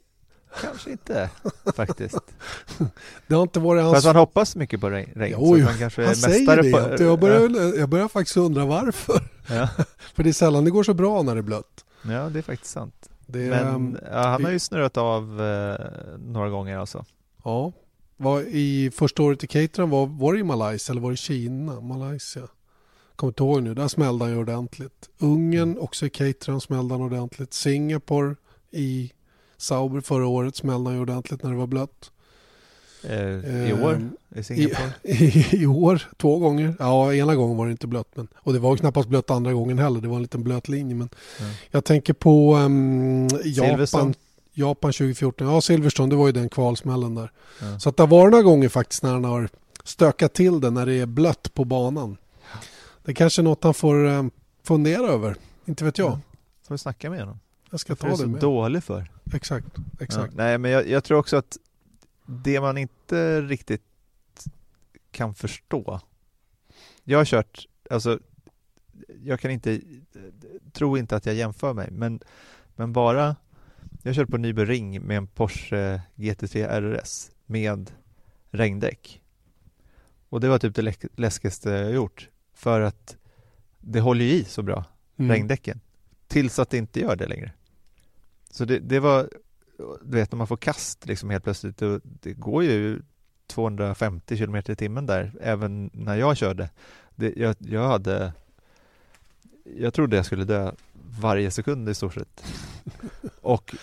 kanske 0.62 0.92
inte 0.92 1.30
faktiskt. 1.76 2.18
Det 3.28 3.36
har 3.36 3.42
inte 3.42 3.60
varit 3.60 3.84
hans... 3.84 3.96
Fast 3.96 4.08
han 4.08 4.16
hoppas 4.16 4.56
mycket 4.56 4.82
på 4.82 4.90
regn. 4.90 5.12
regn 5.16 5.36
Jo, 5.40 5.58
så 5.58 5.64
han 5.64 5.78
kanske 5.78 6.02
är 6.02 6.06
han 6.06 6.16
säger 6.16 6.40
mästare 6.40 6.62
det. 6.90 6.98
på... 6.98 7.04
jag, 7.04 7.20
börjar, 7.20 7.78
jag 7.80 7.90
börjar 7.90 8.08
faktiskt 8.08 8.38
undra 8.38 8.66
varför. 8.66 9.22
Ja, 9.50 9.70
För 10.16 10.24
det 10.24 10.30
är 10.30 10.34
sällan 10.34 10.64
det 10.66 10.72
går 10.72 10.84
så 10.84 10.94
bra 10.94 11.22
när 11.22 11.36
det 11.36 11.42
är 11.42 11.44
blött. 11.44 11.86
ja, 12.02 12.30
det 12.30 12.40
är 12.40 12.44
faktiskt 12.44 12.72
sant. 12.72 13.10
Det 13.32 13.50
Men 13.50 13.68
ehm, 13.68 13.98
ja, 14.12 14.22
han 14.28 14.38
vi- 14.38 14.44
har 14.44 14.52
ju 14.52 14.60
snurrat 14.60 14.98
av 14.98 15.42
eh, 15.42 15.86
några 16.20 16.50
gånger 16.50 16.78
alltså. 16.78 17.06
Ja. 17.44 17.72
Var 18.18 18.42
I 18.42 18.92
första 18.96 19.24
året 19.24 19.44
i 19.44 19.48
Caterham 19.48 19.90
var, 19.90 20.06
var 20.08 20.34
det 20.34 20.40
i 20.40 20.44
Malaysia 20.44 20.92
eller 20.94 21.02
var 21.02 21.10
det 21.10 21.14
i 21.14 21.18
Kina? 21.18 21.82
Malaysia. 21.82 22.42
Kommer 23.16 23.32
inte 23.32 23.44
ihåg 23.44 23.64
nu. 23.64 23.74
Där 23.74 23.88
smällde 23.88 24.26
han 24.26 24.34
ju 24.34 24.40
ordentligt. 24.40 25.10
Ungern 25.20 25.78
också 25.78 26.06
i 26.06 26.10
Caterham 26.10 26.62
smällde 26.62 26.94
han 26.94 27.02
ordentligt. 27.02 27.54
Singapore 27.54 28.36
i 28.72 29.12
Sauber 29.58 30.02
förra 30.02 30.28
året 30.28 30.56
smällde 30.56 30.90
han 30.90 30.96
ju 30.96 31.02
ordentligt 31.02 31.44
när 31.44 31.52
det 31.52 31.58
var 31.58 31.68
blött. 31.68 32.12
Eh, 33.04 33.70
I 33.70 33.74
år 33.84 33.93
Ehm, 33.93 34.10
i 34.36 34.43
Singapore? 34.43 34.91
I, 35.04 35.45
I 35.64 35.66
år 35.66 36.02
två 36.18 36.39
gånger. 36.39 36.74
Ja, 36.80 37.14
ena 37.14 37.36
gången 37.36 37.58
var 37.58 37.66
det 37.66 37.72
inte 37.72 37.88
blött. 37.88 38.08
Men, 38.16 38.28
och 38.36 38.54
det 38.54 38.60
var 38.60 38.76
knappast 38.78 39.10
blött 39.10 39.30
andra 39.32 39.54
gången 39.54 39.80
heller. 39.80 40.02
Det 40.02 40.08
var 40.08 40.16
en 40.16 40.22
liten 40.22 40.43
blöt 40.43 40.68
linje. 40.68 40.95
Men 40.95 41.10
Mm. 41.39 41.52
Jag 41.72 41.86
tänker 41.86 42.14
på 42.14 42.54
ehm, 42.56 43.28
Japan? 43.45 44.14
Japan 44.54 44.91
2014. 44.91 45.47
Ja, 45.47 45.62
Silverstone, 45.62 46.10
det 46.10 46.16
var 46.16 46.26
ju 46.28 46.32
den 46.34 46.50
kvalsmällen 46.50 47.16
där. 47.16 47.32
Ja. 47.62 47.80
Så 47.80 47.89
att 47.89 47.97
det 47.97 48.06
var 48.06 48.30
några 48.30 48.43
gånger 48.43 48.70
faktiskt 48.70 49.04
när 49.04 49.12
han 49.14 49.24
har 49.24 49.50
stökat 49.84 50.34
till 50.34 50.60
det 50.62 50.70
när 50.70 50.86
det 50.86 50.93
är 50.93 51.06
blött 51.06 51.54
på 51.54 51.66
banan. 51.66 52.18
Det 53.06 53.12
är 53.12 53.16
kanske 53.16 53.41
är 53.41 53.43
något 53.43 53.64
han 53.64 53.74
får 53.74 54.08
eh, 54.08 54.24
fundera 54.64 55.08
över. 55.08 55.36
Inte 55.66 55.86
vet 55.86 55.97
jag. 55.97 56.12
Ja. 56.12 56.20
Ska 56.64 56.74
vi 56.74 56.78
snacka 56.78 57.10
med 57.10 57.20
honom? 57.20 57.39
Jag 57.72 57.80
ska 57.80 57.93
är 57.93 57.97
ta 57.97 58.06
du 58.08 58.12
det 58.12 58.18
så 58.18 58.28
med. 58.28 58.41
dålig 58.41 58.84
för? 58.84 59.12
Exakt, 59.34 59.66
exakt. 60.00 60.34
Ja, 60.38 60.43
nej, 60.43 60.58
men 60.58 60.72
jag, 60.72 60.88
jag 60.89 61.04
tror 61.04 61.18
också 61.18 61.38
att 61.38 61.58
det 62.30 62.62
man 62.62 62.78
inte 62.78 63.42
riktigt 63.42 63.84
kan 65.12 65.36
förstå. 65.36 66.00
Jag 67.04 67.18
har 67.18 67.26
kört, 67.26 67.68
alltså 67.90 68.20
jag 69.24 69.40
kan 69.40 69.52
inte, 69.52 69.82
tro 70.72 70.98
inte 70.98 71.16
att 71.16 71.26
jag 71.26 71.36
jämför 71.36 71.74
mig, 71.74 71.92
men, 71.92 72.20
men 72.76 72.94
bara 72.94 73.36
jag 74.04 74.16
körde 74.16 74.32
på 74.32 74.38
Nyby 74.38 74.66
Ring 74.66 75.02
med 75.02 75.18
en 75.18 75.28
Porsche 75.28 76.02
GT3 76.16 76.82
RS 76.82 77.32
med 77.46 77.92
regndäck. 78.52 79.22
Och 80.30 80.40
det 80.42 80.50
var 80.50 80.60
typ 80.60 80.76
det 80.76 80.82
läsk- 80.82 81.10
läskigaste 81.16 81.70
jag 81.70 81.92
gjort. 81.94 82.30
För 82.54 82.82
att 82.82 83.18
det 83.80 84.00
håller 84.00 84.26
ju 84.26 84.32
i 84.32 84.44
så 84.44 84.62
bra, 84.62 84.86
Mm. 85.18 85.32
regndäcken. 85.32 85.80
Tills 86.28 86.60
att 86.60 86.70
det 86.70 86.78
inte 86.78 87.00
gör 87.00 87.16
det 87.16 87.28
längre. 87.28 87.52
Så 88.52 88.66
det, 88.66 88.80
det 88.80 89.00
var, 89.00 89.30
du 90.02 90.18
vet 90.18 90.32
när 90.32 90.38
man 90.38 90.48
får 90.48 90.58
kast 90.58 91.06
liksom 91.06 91.30
helt 91.30 91.44
plötsligt, 91.44 91.82
och 91.82 92.02
det 92.04 92.34
går 92.34 92.64
ju 92.64 93.02
250 93.48 94.38
km 94.38 94.56
i 94.56 94.76
timmen 94.76 95.06
där, 95.06 95.32
även 95.42 95.90
när 95.94 96.16
jag 96.16 96.38
körde. 96.38 96.70
Det, 97.16 97.34
jag, 97.38 97.56
jag 97.60 97.88
hade, 97.88 98.34
jag 99.64 99.94
trodde 99.94 100.16
jag 100.16 100.26
skulle 100.26 100.44
dö 100.44 100.72
varje 101.22 101.52
sekund 101.52 101.90
i 101.90 101.94
stort 101.94 102.14
sett. 102.14 102.44
Och 103.42 103.76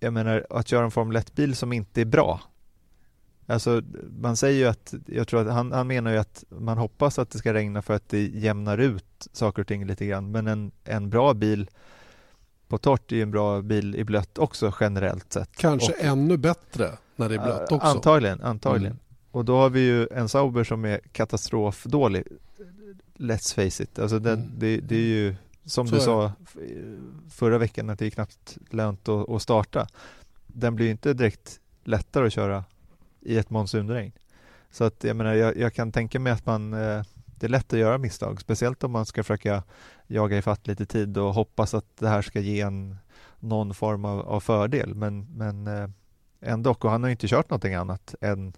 jag 0.00 0.12
menar, 0.12 0.46
att 0.50 0.68
köra 0.68 0.84
en 0.84 0.90
Formel 0.90 1.16
1-bil 1.16 1.56
som 1.56 1.72
inte 1.72 2.00
är 2.00 2.04
bra. 2.04 2.40
Alltså, 3.46 3.82
man 4.20 4.36
säger 4.36 4.58
ju 4.58 4.66
att, 4.66 4.94
jag 5.06 5.28
tror 5.28 5.40
att 5.40 5.54
han, 5.54 5.72
han 5.72 5.86
menar 5.86 6.10
ju 6.10 6.18
att 6.18 6.44
man 6.48 6.78
hoppas 6.78 7.18
att 7.18 7.30
det 7.30 7.38
ska 7.38 7.54
regna 7.54 7.82
för 7.82 7.94
att 7.94 8.08
det 8.08 8.26
jämnar 8.26 8.78
ut 8.78 9.28
saker 9.32 9.62
och 9.62 9.68
ting 9.68 9.86
lite 9.86 10.06
grann. 10.06 10.30
Men 10.30 10.46
en, 10.46 10.72
en 10.84 11.10
bra 11.10 11.34
bil 11.34 11.70
på 12.68 12.78
torrt 12.78 13.12
är 13.12 13.16
ju 13.16 13.22
en 13.22 13.30
bra 13.30 13.62
bil 13.62 13.94
i 13.94 14.04
blött 14.04 14.38
också 14.38 14.72
generellt 14.80 15.32
sett. 15.32 15.56
Kanske 15.56 15.92
Och- 15.92 15.98
ännu 16.04 16.36
bättre 16.36 16.90
när 17.16 17.28
det 17.28 17.34
är 17.34 17.44
blött 17.44 17.72
också. 17.72 17.86
Antagligen, 17.86 18.40
antagligen. 18.42 18.92
Mm. 18.92 18.98
Och 19.30 19.44
då 19.44 19.56
har 19.56 19.70
vi 19.70 19.80
ju 19.80 20.08
en 20.12 20.28
Sauber 20.28 20.64
som 20.64 20.84
är 20.84 21.00
katastrofdålig. 21.12 22.24
Let's 23.16 23.54
face 23.54 23.82
it. 23.82 23.98
Alltså 23.98 24.18
den, 24.18 24.38
Mm. 24.38 24.50
det, 24.58 24.76
det 24.76 24.96
är 24.96 25.00
ju 25.00 25.34
som 25.64 25.88
Så 25.88 25.94
du 25.94 26.00
sa 26.00 26.32
förra 27.30 27.58
veckan 27.58 27.90
att 27.90 27.98
det 27.98 28.06
är 28.06 28.10
knappt 28.10 28.58
lönt 28.70 29.08
att, 29.08 29.28
att 29.28 29.42
starta. 29.42 29.86
Den 30.46 30.74
blir 30.76 30.90
inte 30.90 31.12
direkt 31.14 31.60
lättare 31.84 32.26
att 32.26 32.32
köra 32.32 32.64
i 33.20 33.38
ett 33.38 33.50
monsunregn. 33.50 34.12
Så 34.70 34.84
att 34.84 35.04
jag 35.04 35.16
menar, 35.16 35.34
jag, 35.34 35.56
jag 35.56 35.74
kan 35.74 35.92
tänka 35.92 36.20
mig 36.20 36.32
att 36.32 36.46
man 36.46 36.72
eh, 36.72 37.02
det 37.26 37.46
är 37.46 37.48
lätt 37.48 37.72
att 37.72 37.78
göra 37.78 37.98
misstag, 37.98 38.40
speciellt 38.40 38.84
om 38.84 38.92
man 38.92 39.06
ska 39.06 39.22
försöka 39.24 39.62
jaga 40.06 40.38
ifatt 40.38 40.66
lite 40.66 40.86
tid 40.86 41.18
och 41.18 41.34
hoppas 41.34 41.74
att 41.74 41.96
det 41.96 42.08
här 42.08 42.22
ska 42.22 42.40
ge 42.40 42.60
en 42.60 42.96
någon 43.38 43.74
form 43.74 44.04
av, 44.04 44.20
av 44.20 44.40
fördel. 44.40 44.94
Men, 44.94 45.26
men 45.36 45.66
eh, 45.66 45.88
ändå, 46.40 46.70
och 46.70 46.90
han 46.90 47.02
har 47.02 47.08
ju 47.08 47.12
inte 47.12 47.28
kört 47.28 47.50
någonting 47.50 47.74
annat 47.74 48.14
än 48.20 48.52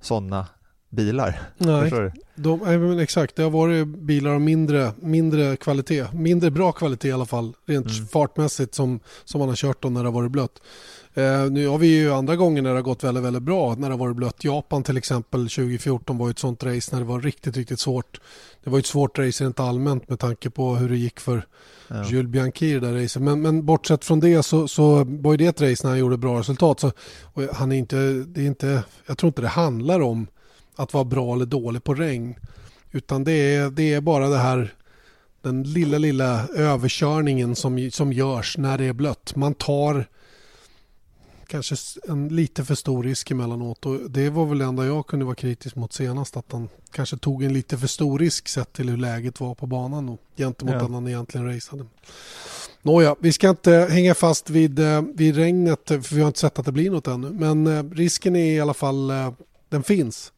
sådana 0.00 0.46
bilar. 0.92 1.40
Nej, 1.58 1.90
de, 2.34 2.60
nej, 2.64 2.78
men 2.78 2.98
exakt. 2.98 3.36
Det 3.36 3.42
har 3.42 3.50
varit 3.50 3.86
bilar 3.86 4.30
av 4.30 4.40
mindre, 4.40 4.92
mindre 5.00 5.56
kvalitet. 5.56 6.04
Mindre 6.12 6.50
bra 6.50 6.72
kvalitet 6.72 7.08
i 7.08 7.12
alla 7.12 7.26
fall. 7.26 7.52
Rent 7.66 7.86
Mm. 7.86 8.06
fartmässigt 8.06 8.74
som, 8.74 9.00
som 9.24 9.38
man 9.38 9.48
har 9.48 9.56
kört 9.56 9.82
då 9.82 9.88
när 9.88 10.00
det 10.02 10.06
har 10.08 10.12
varit 10.14 10.30
blött. 10.30 10.62
Eh, 11.14 11.44
nu 11.50 11.66
har 11.66 11.78
vi 11.78 11.86
ju 11.86 12.12
andra 12.12 12.36
gånger 12.36 12.62
när 12.62 12.70
det 12.70 12.76
har 12.76 12.82
gått 12.82 13.04
väldigt, 13.04 13.24
väldigt 13.24 13.42
bra 13.42 13.74
när 13.74 13.88
det 13.88 13.94
har 13.94 13.98
varit 13.98 14.16
blött. 14.16 14.44
Japan 14.44 14.82
till 14.82 14.96
exempel 14.96 15.40
2014 15.40 16.18
var 16.18 16.26
ju 16.26 16.30
ett 16.30 16.38
sånt 16.38 16.64
race 16.64 16.88
när 16.94 17.00
det 17.00 17.06
var 17.08 17.20
riktigt, 17.20 17.56
riktigt 17.56 17.80
svårt. 17.80 18.20
Det 18.64 18.70
var 18.70 18.78
ju 18.78 18.80
ett 18.80 18.86
svårt 18.86 19.18
race 19.18 19.44
rent 19.44 19.60
allmänt 19.60 20.08
med 20.08 20.18
tanke 20.18 20.50
på 20.50 20.74
hur 20.76 20.88
det 20.88 20.96
gick 20.96 21.20
för 21.20 21.46
Ja. 21.88 22.04
Jules 22.08 22.30
Bianchi 22.32 22.66
i 22.70 22.72
det 22.74 22.80
där 22.80 23.02
racet. 23.02 23.22
Men, 23.22 23.42
men 23.42 23.66
bortsett 23.66 24.04
från 24.04 24.20
det 24.20 24.42
så, 24.42 24.68
så 24.68 25.04
var 25.04 25.32
ju 25.32 25.36
det 25.36 25.46
ett 25.46 25.60
race 25.60 25.86
när 25.86 25.90
han 25.90 25.98
gjorde 25.98 26.16
bra 26.16 26.38
resultat. 26.38 26.80
Så, 26.80 26.92
han 27.52 27.72
är 27.72 27.76
inte, 27.76 27.96
det 28.26 28.40
är 28.40 28.46
inte, 28.46 28.82
jag 29.06 29.18
tror 29.18 29.28
inte 29.28 29.42
det 29.42 29.48
handlar 29.48 30.00
om 30.00 30.26
att 30.76 30.94
vara 30.94 31.04
bra 31.04 31.34
eller 31.34 31.46
dålig 31.46 31.84
på 31.84 31.94
regn. 31.94 32.34
Utan 32.90 33.24
det 33.24 33.32
är, 33.32 33.70
det 33.70 33.92
är 33.92 34.00
bara 34.00 34.28
det 34.28 34.38
här 34.38 34.74
den 35.42 35.62
lilla, 35.62 35.98
lilla 35.98 36.48
överkörningen 36.48 37.56
som, 37.56 37.90
som 37.90 38.12
görs 38.12 38.58
när 38.58 38.78
det 38.78 38.84
är 38.84 38.92
blött. 38.92 39.36
Man 39.36 39.54
tar 39.54 40.06
kanske 41.46 41.76
en 42.08 42.28
lite 42.28 42.64
för 42.64 42.74
stor 42.74 43.02
risk 43.02 43.30
emellanåt 43.30 43.86
och 43.86 44.10
det 44.10 44.30
var 44.30 44.46
väl 44.46 44.58
det 44.58 44.64
enda 44.64 44.86
jag 44.86 45.06
kunde 45.06 45.24
vara 45.24 45.34
kritisk 45.34 45.76
mot 45.76 45.92
senast 45.92 46.36
att 46.36 46.52
han 46.52 46.68
kanske 46.90 47.16
tog 47.16 47.44
en 47.44 47.52
lite 47.52 47.78
för 47.78 47.86
stor 47.86 48.18
risk 48.18 48.48
sett 48.48 48.72
till 48.72 48.88
hur 48.88 48.96
läget 48.96 49.40
var 49.40 49.54
på 49.54 49.66
banan 49.66 50.08
och 50.08 50.18
gentemot 50.36 50.74
Ja. 50.74 50.88
han 50.88 51.08
egentligen 51.08 51.46
raceade. 51.54 51.86
Nåja, 52.82 53.16
vi 53.20 53.32
ska 53.32 53.48
inte 53.48 53.88
hänga 53.90 54.14
fast 54.14 54.50
vid, 54.50 54.78
eh, 54.78 55.02
vid 55.14 55.36
regnet 55.36 55.88
för 55.88 56.14
vi 56.14 56.20
har 56.20 56.26
inte 56.26 56.40
sett 56.40 56.58
att 56.58 56.64
det 56.66 56.72
blir 56.72 56.90
något 56.90 57.06
ännu. 57.06 57.30
Men 57.30 57.66
eh, 57.66 57.84
risken 57.84 58.36
är 58.36 58.52
i 58.52 58.60
alla 58.60 58.74
fall, 58.74 59.10
eh, 59.10 59.32
den 59.68 59.82
finns. 59.82 60.32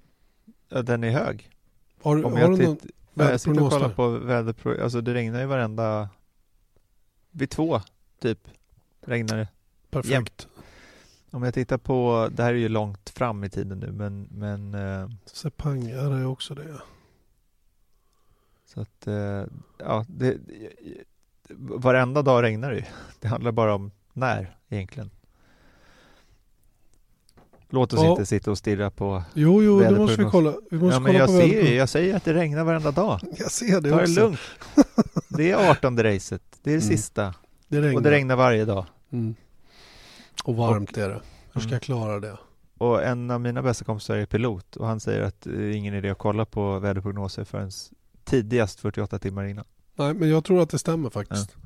Ja, 0.75 0.83
den 0.83 1.05
är 1.05 1.11
hög. 1.11 1.51
Har, 2.03 2.25
Om 2.25 2.33
har 2.33 2.41
jag, 2.41 2.59
du 2.59 2.67
någon 2.67 2.79
ja, 3.15 3.31
jag 3.31 3.41
sitter 3.41 3.63
och 3.63 3.71
kollar 3.71 3.89
på 3.89 4.09
väderprognos, 4.09 4.83
alltså 4.83 5.01
det 5.01 5.15
regnar 5.15 5.41
ju 5.41 5.47
varenda, 5.47 6.09
vid 7.31 7.51
två 7.51 7.81
typ, 8.19 8.49
regnar 9.01 9.37
det. 9.37 9.49
Perfekt. 9.91 10.49
Om 11.31 11.43
jag 11.43 11.55
tittar 11.55 11.79
på, 11.79 12.29
det 12.33 12.43
här 12.43 12.53
är 12.53 12.59
ju 12.59 12.69
långt 12.69 13.11
fram 13.11 13.45
i 13.45 13.51
tiden 13.51 13.81
nu, 13.81 13.93
men, 13.93 14.29
men 14.31 14.75
eh, 14.75 15.09
Sepang 15.27 15.91
är 15.91 16.27
också 16.27 16.55
det. 16.55 16.81
så 18.67 18.81
att, 18.81 19.07
eh, 19.07 19.45
ja, 19.79 20.05
det, 20.09 20.39
varenda 21.59 22.23
dag 22.23 22.43
regnar 22.43 22.71
det 22.71 22.77
ju. 22.77 22.85
Det 23.21 23.29
handlar 23.29 23.53
bara 23.53 23.75
om 23.75 23.91
när 24.13 24.57
egentligen. 24.69 25.11
Låt 27.75 27.93
oss 27.93 28.01
Ja. 28.03 28.11
inte 28.11 28.27
sitta 28.27 28.51
och 28.51 28.59
stirra 28.59 28.91
på, 28.91 29.23
Jo, 29.35 29.63
jo, 29.63 29.81
det 29.81 29.91
måste 29.91 30.25
vi 30.25 30.31
kolla. 30.31 30.55
Vi 30.71 30.79
måste 30.79 30.95
ja 30.95 31.01
men 31.01 31.07
kolla 31.13 31.19
jag 31.19 31.27
på 31.27 31.33
ser 31.33 31.39
väderprognos. 31.41 31.71
ju, 31.71 31.75
jag 31.77 31.89
säger 31.89 32.17
att 32.17 32.25
det 32.25 32.35
regnar 32.35 32.65
varenda 32.65 32.91
dag. 32.91 33.21
Jag 33.39 33.51
ser 33.51 33.81
det 33.81 33.91
Ta 33.91 33.97
det 33.97 34.03
också. 34.03 34.21
lugnt. 34.21 34.39
Det 35.29 35.51
är 35.51 35.71
18 35.71 36.03
racet, 36.03 36.43
det 36.63 36.71
är 36.71 36.77
det 36.77 36.85
Mm. 36.85 36.97
sista. 36.97 37.35
Det 37.69 37.81
regnar. 37.81 37.95
Och 37.97 38.03
det 38.03 38.11
regnar 38.11 38.37
varje 38.37 38.65
dag. 38.65 38.85
Mm. 39.13 39.35
Och 40.45 40.57
varmt 40.57 40.97
är 40.99 41.09
det. 41.09 41.21
Hur 41.53 41.61
ska 41.61 41.69
Mm. 41.69 41.73
jag 41.73 41.83
klara 41.83 42.21
det? 42.21 42.37
Och 42.79 43.03
en 43.05 43.31
av 43.31 43.41
mina 43.41 43.63
bästa 43.63 43.85
kompisar 43.85 44.17
är 44.17 44.27
pilot 44.27 44.77
och 44.77 44.87
han 44.87 45.01
säger 45.01 45.23
att 45.23 45.41
det 45.41 45.51
är 45.65 45.71
ingen 45.71 45.95
idé 45.95 46.11
att 46.11 46.19
kolla 46.19 46.45
på 46.45 46.79
väderprognoser 46.79 47.45
förrän 47.45 47.71
tidigast 48.25 48.81
48 48.81 49.19
timmar 49.19 49.45
innan. 49.45 49.65
Nej, 49.97 50.15
men 50.15 50.29
jag 50.31 50.45
tror 50.45 50.63
att 50.63 50.71
det 50.71 50.79
stämmer 50.79 51.11
faktiskt. 51.11 51.57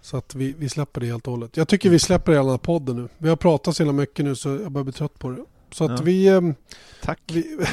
Så 0.00 0.16
att 0.16 0.34
vi, 0.34 0.54
vi 0.58 0.68
släpper 0.68 1.00
det 1.00 1.06
helt 1.06 1.26
och 1.26 1.30
hållet. 1.32 1.56
Jag 1.56 1.68
tycker 1.68 1.90
vi 1.90 1.98
släpper 1.98 2.32
hela 2.32 2.42
den 2.44 2.50
här 2.50 2.58
podden 2.58 2.96
nu. 2.96 3.08
Vi 3.18 3.28
har 3.28 3.36
pratat 3.36 3.76
så 3.76 3.82
hela 3.82 3.92
mycket 3.92 4.24
nu 4.24 4.34
så 4.36 4.48
jag 4.48 4.72
börjar 4.72 4.84
bli 4.84 4.92
trött 4.92 5.18
på 5.18 5.30
det. 5.30 5.44
Så 5.72 5.84
att 5.84 5.90
Ja. 5.90 6.04
vi... 6.04 6.28
ehm, 6.28 6.54
Tack. 7.02 7.20
vi 7.32 7.58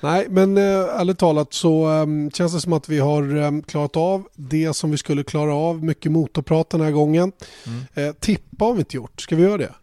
Nej, 0.00 0.26
men 0.30 0.56
äh, 0.58 0.64
ärligt 0.74 1.18
talat 1.18 1.52
så 1.52 1.86
ehm, 1.86 2.30
känns 2.30 2.52
det 2.54 2.60
som 2.60 2.72
att 2.72 2.88
vi 2.88 2.98
har 2.98 3.62
klarat 3.62 3.96
av 3.96 4.28
det 4.34 4.74
som 4.74 4.90
vi 4.90 4.96
skulle 4.98 5.24
klara 5.24 5.54
av. 5.54 5.84
Mycket 5.84 6.12
motorprat 6.12 6.70
den 6.70 6.80
här 6.80 6.90
gången. 6.90 7.32
Mm. 7.66 8.08
Eh, 8.08 8.14
tippa 8.14 8.64
har 8.64 8.72
vi 8.72 8.78
inte 8.78 8.96
gjort. 8.96 9.20
Ska 9.20 9.36
vi 9.36 9.42
göra 9.42 9.56
det? 9.58 9.74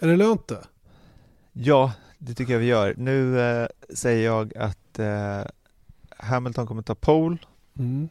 Är 0.00 0.08
det 0.08 0.16
lönt 0.16 0.48
det? 0.48 0.64
Ja, 1.52 1.92
det 2.18 2.34
tycker 2.34 2.52
jag 2.52 2.60
vi 2.60 2.66
gör. 2.66 2.94
Nu 2.98 3.40
eh, 3.40 3.66
säger 3.94 4.24
jag 4.24 4.56
att 4.56 4.98
eh, 4.98 5.40
Hamilton 6.18 6.66
kommer 6.66 6.82
ta 6.82 6.94
pole 6.94 7.38
Mm. 7.78 8.08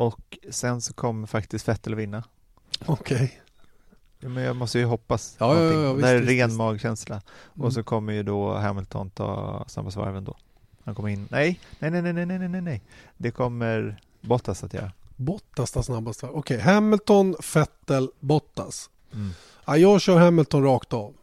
Och 0.00 0.38
sen 0.50 0.80
så 0.80 0.92
kommer 0.94 1.26
faktiskt 1.26 1.68
Vettel 1.68 1.94
vinna. 1.94 2.24
Okej. 2.86 3.40
Ja, 4.18 4.28
men 4.28 4.42
jag 4.42 4.56
måste 4.56 4.78
ju 4.78 4.84
hoppas 4.84 5.36
Ja, 5.38 5.54
ja, 5.54 5.60
ja, 5.60 5.70
någonting. 5.70 5.84
ja, 5.84 5.92
visst, 5.92 6.02
det 6.04 6.08
är 6.10 6.18
visst, 6.18 6.30
ren 6.30 6.48
visst. 6.48 6.58
magkänsla. 6.58 7.14
Mm. 7.54 7.66
Och 7.66 7.72
så 7.72 7.82
kommer 7.82 8.12
ju 8.12 8.22
då 8.22 8.54
Hamilton 8.54 9.10
ta 9.10 9.64
snabbasvarven 9.68 10.24
då. 10.24 10.36
Han 10.84 10.94
kommer 10.94 11.08
in. 11.08 11.28
Nej, 11.30 11.60
nej, 11.78 11.90
nej, 11.90 12.02
nej, 12.02 12.12
nej, 12.12 12.26
nej, 12.26 12.48
nej, 12.48 12.60
nej. 12.60 12.82
Det 13.16 13.30
kommer 13.30 14.00
Bottas 14.20 14.64
att 14.64 14.74
göra. 14.74 14.92
Bottas 15.16 15.70
tar 15.70 15.82
snabbast. 15.82 16.24
Okej, 16.24 16.60
Hamilton, 16.60 17.36
Vettel, 17.54 18.08
Bottas. 18.20 18.90
Mm. 19.12 19.30
Ja, 19.66 19.76
jag 19.76 20.00
kör 20.00 20.18
Hamilton 20.18 20.62
rakt 20.64 20.92
av. 20.92 21.14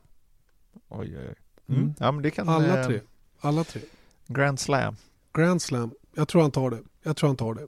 Oj, 0.90 1.18
oj, 1.18 1.28
oj. 1.30 1.36
Mm. 1.70 1.82
Mm. 1.82 1.94
Ja, 2.00 2.12
men 2.12 2.24
det 2.24 2.32
kan... 2.32 2.50
Alla 2.50 2.80
eh, 2.80 2.86
tre. 2.86 3.02
Alla 3.40 3.64
tre. 3.64 3.82
Grand 4.28 4.60
Slam. 4.60 4.96
Grand 5.34 5.62
Slam. 5.62 5.92
Jag 6.16 6.28
tror 6.28 6.42
han 6.42 6.52
tar 6.52 6.70
det. 6.70 6.80
Jag 7.04 7.18
tror 7.18 7.30
han 7.30 7.38
tar 7.38 7.54
det. 7.54 7.68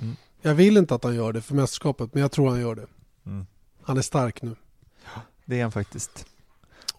Mm. 0.00 0.16
Jag 0.42 0.54
vill 0.54 0.76
inte 0.76 0.94
att 0.94 1.04
han 1.04 1.14
gör 1.14 1.32
det 1.32 1.40
för 1.40 1.54
mästerskapet, 1.54 2.14
men 2.14 2.20
jag 2.22 2.32
tror 2.32 2.48
han 2.50 2.60
gör 2.60 2.74
det. 2.74 2.86
Mm. 3.26 3.46
Han 3.82 3.98
är 3.98 4.02
stark 4.02 4.42
nu. 4.42 4.56
Det 5.44 5.58
är 5.58 5.62
han 5.62 5.72
faktiskt. 5.72 6.26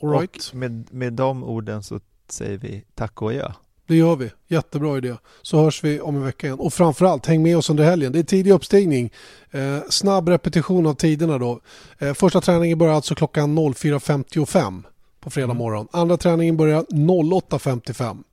All 0.01 0.09
right. 0.09 0.49
Och 0.49 0.55
med, 0.55 0.93
med 0.93 1.13
de 1.13 1.43
orden 1.43 1.83
så 1.83 1.99
säger 2.29 2.57
vi 2.57 2.83
tack 2.95 3.21
och 3.21 3.29
adjö. 3.29 3.51
Det 3.87 3.95
gör 3.95 4.15
vi. 4.15 4.31
Jättebra 4.47 4.97
idé. 4.97 5.15
Så 5.41 5.63
hörs 5.63 5.83
vi 5.83 6.01
om 6.01 6.15
en 6.15 6.23
vecka 6.23 6.47
igen. 6.47 6.59
Och 6.59 6.73
framförallt, 6.73 7.25
häng 7.25 7.43
med 7.43 7.57
oss 7.57 7.69
under 7.69 7.83
helgen. 7.83 8.11
Det 8.11 8.19
är 8.19 8.23
tidig 8.23 8.51
uppstigning. 8.51 9.11
Eh, 9.51 9.79
snabb 9.89 10.29
repetition 10.29 10.87
av 10.87 10.93
tiderna 10.93 11.37
då. 11.37 11.59
Eh, 11.97 12.13
första 12.13 12.41
träningen 12.41 12.77
börjar 12.77 12.93
alltså 12.93 13.15
klockan 13.15 13.55
04.55 13.57 14.83
på 15.19 15.29
fredag 15.29 15.45
Mm. 15.45 15.57
morgon. 15.57 15.87
Andra 15.91 16.17
träningen 16.17 16.57
börjar 16.57 16.85
08.55. 16.89 18.23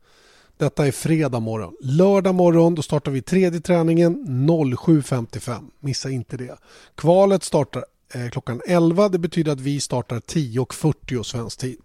Detta 0.59 0.87
är 0.87 0.93
fredag 0.93 1.41
morgon. 1.41 1.77
Lördag 1.81 2.35
morgon 2.35 2.75
då 2.75 2.83
startar 2.83 3.13
vi 3.13 3.23
tredje 3.23 3.61
träningen 3.61 4.27
07.55. 4.27 5.71
Missa 5.81 6.11
inte 6.11 6.37
det. 6.37 6.59
Kvalet 6.95 7.43
startar 7.43 7.85
eh, 8.15 8.31
klockan 8.31 8.61
11. 8.67 9.09
Det 9.09 9.19
betyder 9.19 9.53
att 9.53 9.61
vi 9.61 9.81
startar 9.81 10.21
10.40 10.21 11.23
svensk 11.23 11.59
tid. 11.59 11.79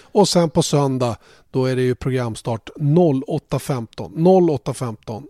Och 0.00 0.28
sen 0.28 0.50
på 0.50 0.62
söndag 0.62 1.16
då 1.50 1.66
är 1.66 1.76
det 1.76 1.82
ju 1.82 1.94
programstart 1.94 2.70
08.15. 2.76 3.86
08.15. 4.14 5.24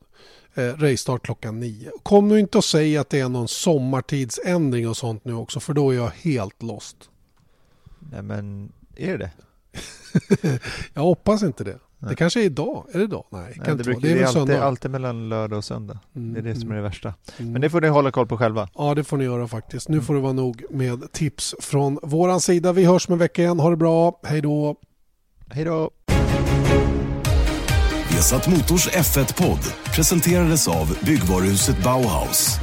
Eh, 0.55 0.63
racestart 0.63 1.23
klockan 1.23 1.61
9. 1.61 1.91
Kom 2.03 2.29
nu 2.29 2.41
inte 2.41 2.59
och 2.59 2.65
säg 2.65 2.97
att 2.97 3.11
det 3.11 3.21
är 3.21 3.29
någon 3.29 3.49
sommartidsändring 3.49 4.89
och 4.89 4.97
sånt 4.97 5.25
nu 5.25 5.35
också 5.35 5.61
för 5.61 5.75
då 5.75 5.91
är 5.91 5.95
jag 5.95 6.11
helt 6.11 6.63
lost. 6.63 6.97
Nej 8.13 8.23
men, 8.23 8.73
är 8.97 9.19
det 9.19 9.19
det? 9.19 9.31
Jag 10.95 11.03
hoppas 11.03 11.43
inte 11.43 11.65
det. 11.65 11.79
Det 12.09 12.17
kanske 12.17 12.41
är 12.41 12.45
idag. 12.45 12.87
Är 12.93 12.99
det 12.99 13.05
idag? 13.05 13.25
Nej, 13.31 13.43
Nej, 13.43 13.67
kan 13.67 13.77
det, 13.77 13.85
brukar, 13.85 14.01
det 14.01 14.11
är 14.11 14.15
det 14.15 14.23
är 14.23 14.41
alltid, 14.41 14.57
alltid 14.57 14.91
mellan 14.91 15.29
lördag 15.29 15.57
och 15.57 15.65
söndag. 15.65 15.99
Det 16.13 16.39
är 16.39 16.43
det 16.43 16.55
som 16.55 16.71
är 16.71 16.75
det 16.75 16.83
värsta. 16.83 17.15
Mm. 17.39 17.53
Men 17.53 17.61
det 17.61 17.71
får 17.71 17.81
ni 17.81 17.89
hålla 17.89 18.11
koll 18.11 18.27
på 18.27 18.37
själva. 18.37 18.69
Ja, 18.75 18.95
det 18.95 19.05
får 19.05 19.17
ni 19.17 19.25
göra 19.25 19.49
faktiskt. 19.49 19.89
Nu 19.89 20.01
får 20.01 20.15
det 20.15 20.21
vara 20.21 20.33
nog 20.33 20.65
med 20.71 21.13
tips 21.13 21.55
från 21.61 21.99
våran 22.03 22.41
sida. 22.41 22.73
Vi 22.73 22.85
hörs 22.85 23.09
om 23.09 23.13
en 23.13 23.19
vecka 23.19 23.43
igen. 23.43 23.61
Ha 23.61 23.71
det 23.71 23.77
bra. 23.77 24.21
Hej 24.25 24.41
då. 24.41 24.77
Hej 25.51 25.65
då! 25.65 25.91
Vesat 28.15 28.49
Motors 28.49 28.89
F1-podd 28.89 29.59
presenterades 29.95 30.69
av 30.69 30.99
byggvaruhuset 31.05 31.85
Bauhaus. 31.85 32.59